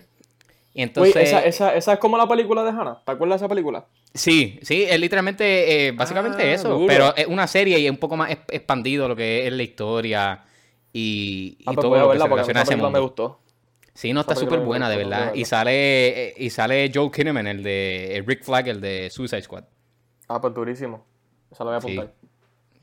Y 0.73 0.83
entonces. 0.83 1.15
Esa, 1.15 1.39
esa, 1.45 1.73
esa 1.75 1.93
es 1.93 1.99
como 1.99 2.17
la 2.17 2.27
película 2.27 2.63
de 2.63 2.69
Hannah. 2.69 3.01
¿Te 3.03 3.11
acuerdas 3.11 3.39
de 3.39 3.45
esa 3.45 3.49
película? 3.49 3.85
Sí, 4.13 4.59
sí, 4.61 4.83
es 4.87 4.99
literalmente, 4.99 5.87
eh, 5.87 5.91
básicamente 5.91 6.43
Ah, 6.43 6.53
eso, 6.53 6.69
duro. 6.69 6.85
pero 6.87 7.15
es 7.15 7.25
una 7.27 7.47
serie 7.47 7.79
y 7.79 7.85
es 7.85 7.91
un 7.91 7.97
poco 7.97 8.15
más 8.17 8.29
exp- 8.29 8.45
expandido 8.49 9.07
lo 9.07 9.15
que 9.15 9.47
es 9.47 9.53
la 9.53 9.63
historia 9.63 10.43
y, 10.93 11.57
y 11.59 11.63
Ah, 11.65 11.73
pues 11.73 11.77
todo 11.77 11.95
lo 11.99 12.11
que 12.11 12.17
se 12.19 12.27
relaciona 12.27 12.59
a 12.59 12.63
ese 12.63 12.71
película 12.71 12.89
me 12.89 12.99
mundo. 12.99 13.01
gustó. 13.01 13.39
Sí, 13.93 14.13
no, 14.13 14.21
está 14.21 14.35
súper 14.35 14.59
buena, 14.59 14.89
de 14.89 14.97
verdad. 14.97 15.33
Y 15.33 15.45
sale, 15.45 16.29
eh, 16.29 16.33
y 16.37 16.49
sale 16.51 16.89
Joel 16.93 17.11
Kinnaman, 17.11 17.47
el 17.47 17.63
de 17.63 18.17
eh, 18.17 18.23
Rick 18.25 18.43
Flag, 18.43 18.67
el 18.69 18.79
de 18.81 19.09
Suicide 19.09 19.41
Squad. 19.41 19.63
Ah, 20.29 20.39
pues 20.39 20.53
durísimo. 20.53 21.03
Esa 21.51 21.63
la 21.65 21.71
voy 21.71 21.75
a 21.75 21.77
apuntar. 21.79 22.13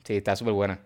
Sí, 0.03 0.17
está 0.17 0.35
súper 0.35 0.53
buena. 0.53 0.79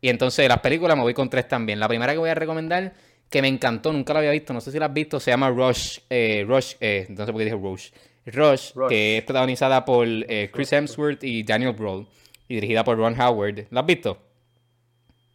Y 0.00 0.08
entonces 0.08 0.48
las 0.48 0.60
películas 0.60 0.96
me 0.96 1.02
voy 1.02 1.14
con 1.14 1.30
tres 1.30 1.46
también. 1.46 1.78
La 1.78 1.88
primera 1.88 2.12
que 2.12 2.18
voy 2.18 2.30
a 2.30 2.34
recomendar, 2.34 2.92
que 3.30 3.42
me 3.42 3.48
encantó, 3.48 3.92
nunca 3.92 4.12
la 4.12 4.20
había 4.20 4.30
visto, 4.32 4.52
no 4.52 4.60
sé 4.60 4.72
si 4.72 4.78
la 4.78 4.86
has 4.86 4.92
visto, 4.92 5.20
se 5.20 5.30
llama 5.30 5.50
Rush, 5.50 6.00
eh, 6.10 6.44
Rush, 6.48 6.74
eh, 6.80 7.06
no 7.10 7.24
sé 7.24 7.32
por 7.32 7.40
qué 7.40 7.44
dije 7.44 7.56
Rush. 7.56 7.90
Rush, 8.26 8.72
Rush. 8.74 8.88
que 8.88 9.18
es 9.18 9.24
protagonizada 9.24 9.84
por 9.84 10.06
eh, 10.08 10.50
Chris 10.52 10.72
Hemsworth 10.72 11.22
y 11.22 11.44
Daniel 11.44 11.72
Brühl 11.72 12.06
y 12.48 12.54
dirigida 12.56 12.82
por 12.82 12.96
Ron 12.98 13.18
Howard. 13.20 13.66
¿La 13.70 13.80
has 13.80 13.86
visto? 13.86 14.18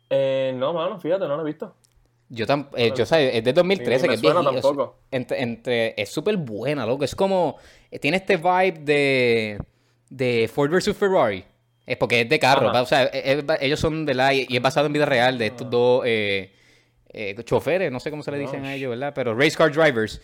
Eh, 0.09 0.53
no, 0.57 0.73
mano, 0.73 0.99
fíjate, 0.99 1.25
no 1.27 1.37
la 1.37 1.41
he 1.41 1.45
visto. 1.45 1.73
Yo, 2.29 2.45
tam- 2.45 2.67
eh, 2.75 2.93
yo 2.95 3.05
sé, 3.05 3.37
es 3.37 3.43
de 3.43 3.53
2013, 3.53 4.07
Ni 4.07 4.15
me 4.15 4.21
que 4.21 4.27
es 4.29 4.43
tampoco. 4.61 4.99
Entre, 5.11 5.41
entre- 5.41 5.93
es 6.01 6.09
súper 6.09 6.37
buena, 6.37 6.85
loco. 6.85 7.03
Es 7.03 7.13
como, 7.15 7.57
tiene 7.99 8.17
este 8.17 8.37
vibe 8.37 8.79
de, 8.83 9.61
de 10.11 10.47
Ford 10.53 10.69
vs. 10.69 10.95
Ferrari. 10.95 11.43
Es 11.85 11.97
porque 11.97 12.21
es 12.21 12.29
de 12.29 12.37
carro, 12.37 12.71
o 12.71 12.85
sea, 12.85 13.03
es- 13.05 13.39
es- 13.39 13.45
ellos 13.61 13.79
son 13.79 14.05
de 14.05 14.13
la, 14.13 14.33
y 14.33 14.45
es 14.49 14.61
basado 14.61 14.85
en 14.85 14.93
vida 14.93 15.05
real 15.05 15.37
de 15.37 15.47
estos 15.47 15.69
dos 15.69 16.03
eh, 16.05 16.53
eh, 17.13 17.35
choferes, 17.43 17.91
no 17.91 17.99
sé 17.99 18.11
cómo 18.11 18.21
se 18.21 18.31
le 18.31 18.37
dicen 18.37 18.63
a 18.65 18.75
ellos, 18.75 18.91
¿verdad? 18.91 19.13
Pero 19.15 19.33
race 19.35 19.57
car 19.57 19.71
drivers, 19.71 20.21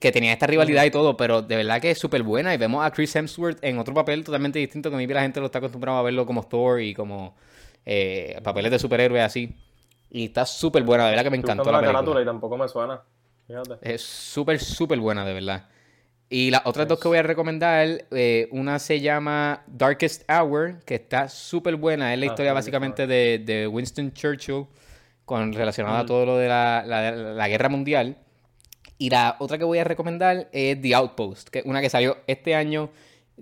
que 0.00 0.12
tenían 0.12 0.32
esta 0.34 0.46
rivalidad 0.46 0.84
y 0.84 0.90
todo, 0.90 1.16
pero 1.16 1.42
de 1.42 1.56
verdad 1.56 1.80
que 1.80 1.90
es 1.90 1.98
súper 1.98 2.22
buena. 2.22 2.54
Y 2.54 2.58
vemos 2.58 2.84
a 2.84 2.90
Chris 2.92 3.14
Hemsworth 3.16 3.58
en 3.62 3.78
otro 3.78 3.92
papel 3.92 4.22
totalmente 4.24 4.58
distinto, 4.60 4.88
que 4.88 4.96
maybe 4.96 5.14
la 5.14 5.22
gente 5.22 5.40
lo 5.40 5.46
está 5.46 5.58
acostumbrado 5.58 5.98
a 5.98 6.02
verlo 6.02 6.24
como 6.24 6.44
Thor 6.44 6.80
y 6.80 6.94
como 6.94 7.34
eh, 7.84 8.38
papeles 8.44 8.70
de 8.70 8.78
superhéroe 8.78 9.20
así. 9.20 9.52
Y 10.10 10.26
está 10.26 10.46
súper 10.46 10.84
buena, 10.84 11.04
de 11.06 11.10
verdad 11.10 11.24
que 11.24 11.30
me 11.30 11.36
encantó 11.38 11.64
la 11.64 11.72
la 11.72 11.78
película. 11.80 11.98
carátula 11.98 12.22
y 12.22 12.24
tampoco 12.24 12.56
me 12.56 12.68
suena. 12.68 13.00
Fíjate. 13.46 13.74
Es 13.82 14.02
súper, 14.02 14.60
súper 14.60 14.98
buena, 15.00 15.24
de 15.24 15.34
verdad. 15.34 15.68
Y 16.32 16.50
las 16.52 16.62
otras 16.64 16.86
dos 16.86 17.00
que 17.00 17.08
voy 17.08 17.18
a 17.18 17.24
recomendar, 17.24 18.04
eh, 18.12 18.46
una 18.52 18.78
se 18.78 19.00
llama 19.00 19.64
Darkest 19.66 20.22
Hour, 20.30 20.78
que 20.86 20.94
está 20.94 21.28
súper 21.28 21.74
buena. 21.74 22.14
Es 22.14 22.20
la 22.20 22.26
Ah, 22.26 22.28
historia 22.28 22.52
básicamente 22.52 23.08
de, 23.08 23.40
de 23.40 23.66
Winston 23.66 24.12
Churchill, 24.12 24.66
con 25.24 25.52
relacionada 25.52 25.98
Mm. 25.98 26.02
a 26.02 26.06
todo 26.06 26.26
lo 26.26 26.36
de 26.38 26.46
la, 26.48 26.84
la- 26.86 27.10
la 27.10 27.48
guerra 27.48 27.68
mundial. 27.68 28.16
Y 28.96 29.10
la 29.10 29.34
otra 29.40 29.58
que 29.58 29.64
voy 29.64 29.78
a 29.78 29.84
recomendar 29.84 30.48
es 30.52 30.80
The 30.80 30.94
Outpost, 30.94 31.48
que 31.48 31.58
es 31.60 31.64
una 31.64 31.80
que 31.80 31.90
salió 31.90 32.18
este 32.28 32.54
año, 32.54 32.90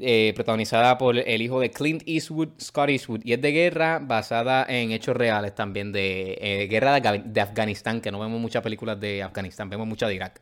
eh, 0.00 0.32
protagonizada 0.34 0.96
por 0.96 1.18
el 1.18 1.42
hijo 1.42 1.60
de 1.60 1.70
Clint 1.70 2.04
Eastwood, 2.06 2.50
Scott 2.58 2.88
Eastwood, 2.88 3.20
y 3.24 3.32
es 3.34 3.42
de 3.42 3.50
guerra 3.52 3.98
basada 4.00 4.64
en 4.68 4.92
hechos 4.92 5.14
reales 5.16 5.54
también, 5.54 5.92
de 5.92 6.38
eh, 6.40 6.68
guerra 6.68 6.98
de, 7.00 7.22
de 7.24 7.40
Afganistán, 7.40 8.00
que 8.00 8.10
no 8.12 8.20
vemos 8.20 8.40
muchas 8.40 8.62
películas 8.62 8.98
de 9.00 9.22
Afganistán, 9.24 9.68
vemos 9.68 9.86
muchas 9.88 10.08
de 10.08 10.14
Irak. 10.14 10.40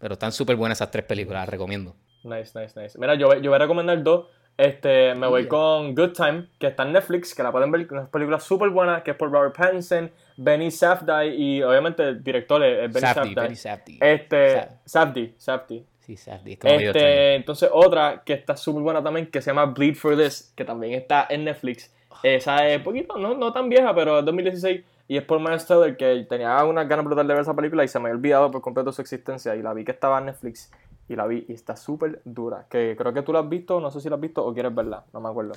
Pero 0.00 0.14
están 0.14 0.32
súper 0.32 0.56
buenas 0.56 0.78
esas 0.78 0.90
tres 0.90 1.04
películas, 1.04 1.42
las 1.42 1.48
recomiendo. 1.48 1.94
Nice, 2.24 2.58
nice, 2.58 2.78
nice. 2.80 2.98
Mira, 2.98 3.14
yo, 3.14 3.34
yo 3.34 3.50
voy 3.50 3.56
a 3.56 3.58
recomendar 3.58 4.02
dos. 4.02 4.26
Este, 4.58 5.14
me 5.14 5.26
voy 5.26 5.46
con 5.48 5.94
Good 5.94 6.12
Time, 6.12 6.48
que 6.58 6.68
está 6.68 6.84
en 6.84 6.92
Netflix, 6.92 7.34
que 7.34 7.42
la 7.42 7.52
pueden 7.52 7.70
ver, 7.70 7.86
una 7.90 8.06
película 8.10 8.40
súper 8.40 8.70
buena, 8.70 9.02
que 9.02 9.10
es 9.10 9.16
por 9.16 9.30
Robert 9.30 9.54
Pattinson, 9.54 10.10
Benny 10.38 10.70
Safdie 10.70 11.34
y 11.34 11.62
obviamente 11.62 12.02
el 12.02 12.24
director 12.24 12.64
es 12.64 12.90
Benny 12.90 13.00
Safdie, 13.00 13.14
Safdie. 13.34 13.34
Benny 13.42 13.56
Safdie. 13.56 13.98
Este, 14.00 14.52
Sa- 14.54 14.68
Safdie, 14.86 15.34
Safdie. 15.36 15.84
Sí, 15.98 16.16
Safdie, 16.16 16.54
es 16.54 16.58
como. 16.58 16.72
Este, 16.74 17.34
entonces 17.34 17.68
otra 17.70 18.22
que 18.24 18.32
está 18.32 18.56
súper 18.56 18.82
buena 18.82 19.02
también, 19.02 19.26
que 19.26 19.42
se 19.42 19.50
llama 19.50 19.66
Bleed 19.66 19.94
for 19.94 20.16
This, 20.16 20.52
que 20.56 20.64
también 20.64 20.94
está 20.94 21.26
en 21.28 21.44
Netflix. 21.44 21.92
Esa 22.22 22.66
es 22.66 22.80
poquito, 22.80 23.18
no, 23.18 23.34
no 23.34 23.52
tan 23.52 23.68
vieja, 23.68 23.94
pero 23.94 24.20
es 24.20 24.24
2016. 24.24 24.82
Y 25.08 25.16
es 25.16 25.22
por 25.22 25.38
Miles 25.40 25.66
Teller, 25.66 25.96
que 25.96 26.26
tenía 26.28 26.62
unas 26.64 26.88
ganas 26.88 27.04
brutales 27.04 27.28
de 27.28 27.34
ver 27.34 27.42
esa 27.42 27.54
película 27.54 27.84
y 27.84 27.88
se 27.88 27.98
me 28.00 28.08
había 28.08 28.16
olvidado 28.16 28.50
por 28.50 28.60
completo 28.60 28.90
su 28.92 29.00
existencia. 29.02 29.54
Y 29.54 29.62
la 29.62 29.72
vi 29.72 29.84
que 29.84 29.92
estaba 29.92 30.18
en 30.18 30.26
Netflix. 30.26 30.70
Y 31.08 31.14
la 31.14 31.26
vi 31.26 31.44
y 31.48 31.52
está 31.52 31.76
súper 31.76 32.20
dura. 32.24 32.66
Que 32.68 32.96
creo 32.98 33.12
que 33.12 33.22
tú 33.22 33.32
la 33.32 33.38
has 33.40 33.48
visto, 33.48 33.80
no 33.80 33.90
sé 33.92 34.00
si 34.00 34.08
la 34.08 34.16
has 34.16 34.20
visto 34.20 34.44
o 34.44 34.52
quieres 34.52 34.74
verla, 34.74 35.04
no 35.12 35.20
me 35.20 35.28
acuerdo. 35.28 35.52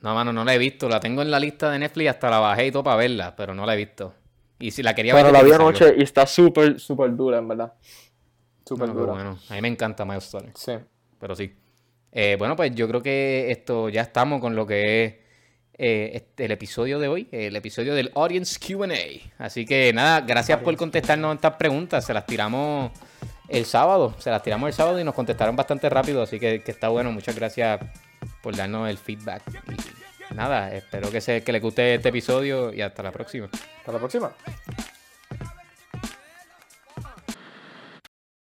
No, 0.00 0.14
mano, 0.14 0.32
no 0.32 0.44
la 0.44 0.54
he 0.54 0.58
visto. 0.58 0.88
La 0.88 0.98
tengo 0.98 1.22
en 1.22 1.30
la 1.30 1.38
lista 1.38 1.70
de 1.70 1.78
Netflix, 1.78 2.10
hasta 2.10 2.28
la 2.30 2.40
bajé 2.40 2.66
y 2.66 2.72
todo 2.72 2.82
para 2.82 2.96
verla, 2.96 3.34
pero 3.36 3.54
no 3.54 3.64
la 3.64 3.74
he 3.74 3.76
visto. 3.76 4.12
Y 4.58 4.70
si 4.72 4.82
la 4.82 4.94
quería 4.94 5.14
ver... 5.14 5.24
Bueno, 5.24 5.38
la 5.38 5.44
vi 5.44 5.50
salió. 5.50 5.66
anoche 5.68 5.94
y 5.96 6.02
está 6.02 6.26
súper, 6.26 6.80
súper 6.80 7.14
dura, 7.14 7.38
en 7.38 7.46
verdad. 7.48 7.72
Súper 8.66 8.88
No, 8.88 8.94
dura. 8.94 9.12
bueno. 9.12 9.38
A 9.50 9.54
mí 9.54 9.60
me 9.62 9.68
encanta 9.68 10.04
Miles 10.04 10.30
Teller. 10.30 10.52
Sí. 10.56 10.72
Pero 11.20 11.34
sí. 11.36 11.54
Eh, 12.12 12.36
bueno, 12.38 12.56
pues 12.56 12.74
yo 12.74 12.88
creo 12.88 13.02
que 13.02 13.50
esto 13.50 13.88
ya 13.88 14.02
estamos 14.02 14.40
con 14.40 14.54
lo 14.56 14.66
que 14.66 15.04
es 15.04 15.14
eh, 15.78 16.12
este- 16.14 16.44
el 16.46 16.52
episodio 16.52 16.98
de 16.98 17.08
hoy, 17.08 17.28
el 17.32 17.54
episodio 17.56 17.94
del 17.94 18.10
Audience 18.14 18.58
QA. 18.58 18.94
Así 19.38 19.64
que 19.64 19.92
nada, 19.92 20.20
gracias 20.20 20.60
por 20.60 20.76
contestarnos 20.76 21.34
estas 21.34 21.54
preguntas. 21.56 22.04
Se 22.04 22.14
las 22.14 22.26
tiramos 22.26 22.90
el 23.48 23.64
sábado, 23.66 24.14
se 24.18 24.30
las 24.30 24.42
tiramos 24.42 24.68
el 24.68 24.72
sábado 24.74 24.98
y 25.00 25.04
nos 25.04 25.14
contestaron 25.14 25.54
bastante 25.56 25.88
rápido, 25.90 26.22
así 26.22 26.38
que, 26.40 26.62
que 26.62 26.70
está 26.70 26.88
bueno. 26.88 27.12
Muchas 27.12 27.34
gracias 27.36 27.80
por 28.42 28.56
darnos 28.56 28.88
el 28.88 28.98
feedback. 28.98 29.42
Y 30.30 30.34
nada, 30.34 30.74
espero 30.74 31.10
que, 31.10 31.20
se, 31.20 31.42
que 31.42 31.52
les 31.52 31.60
guste 31.60 31.94
este 31.94 32.08
episodio 32.08 32.72
y 32.72 32.80
hasta 32.80 33.02
la 33.02 33.12
próxima. 33.12 33.48
Hasta 33.78 33.92
la 33.92 33.98
próxima. 33.98 34.32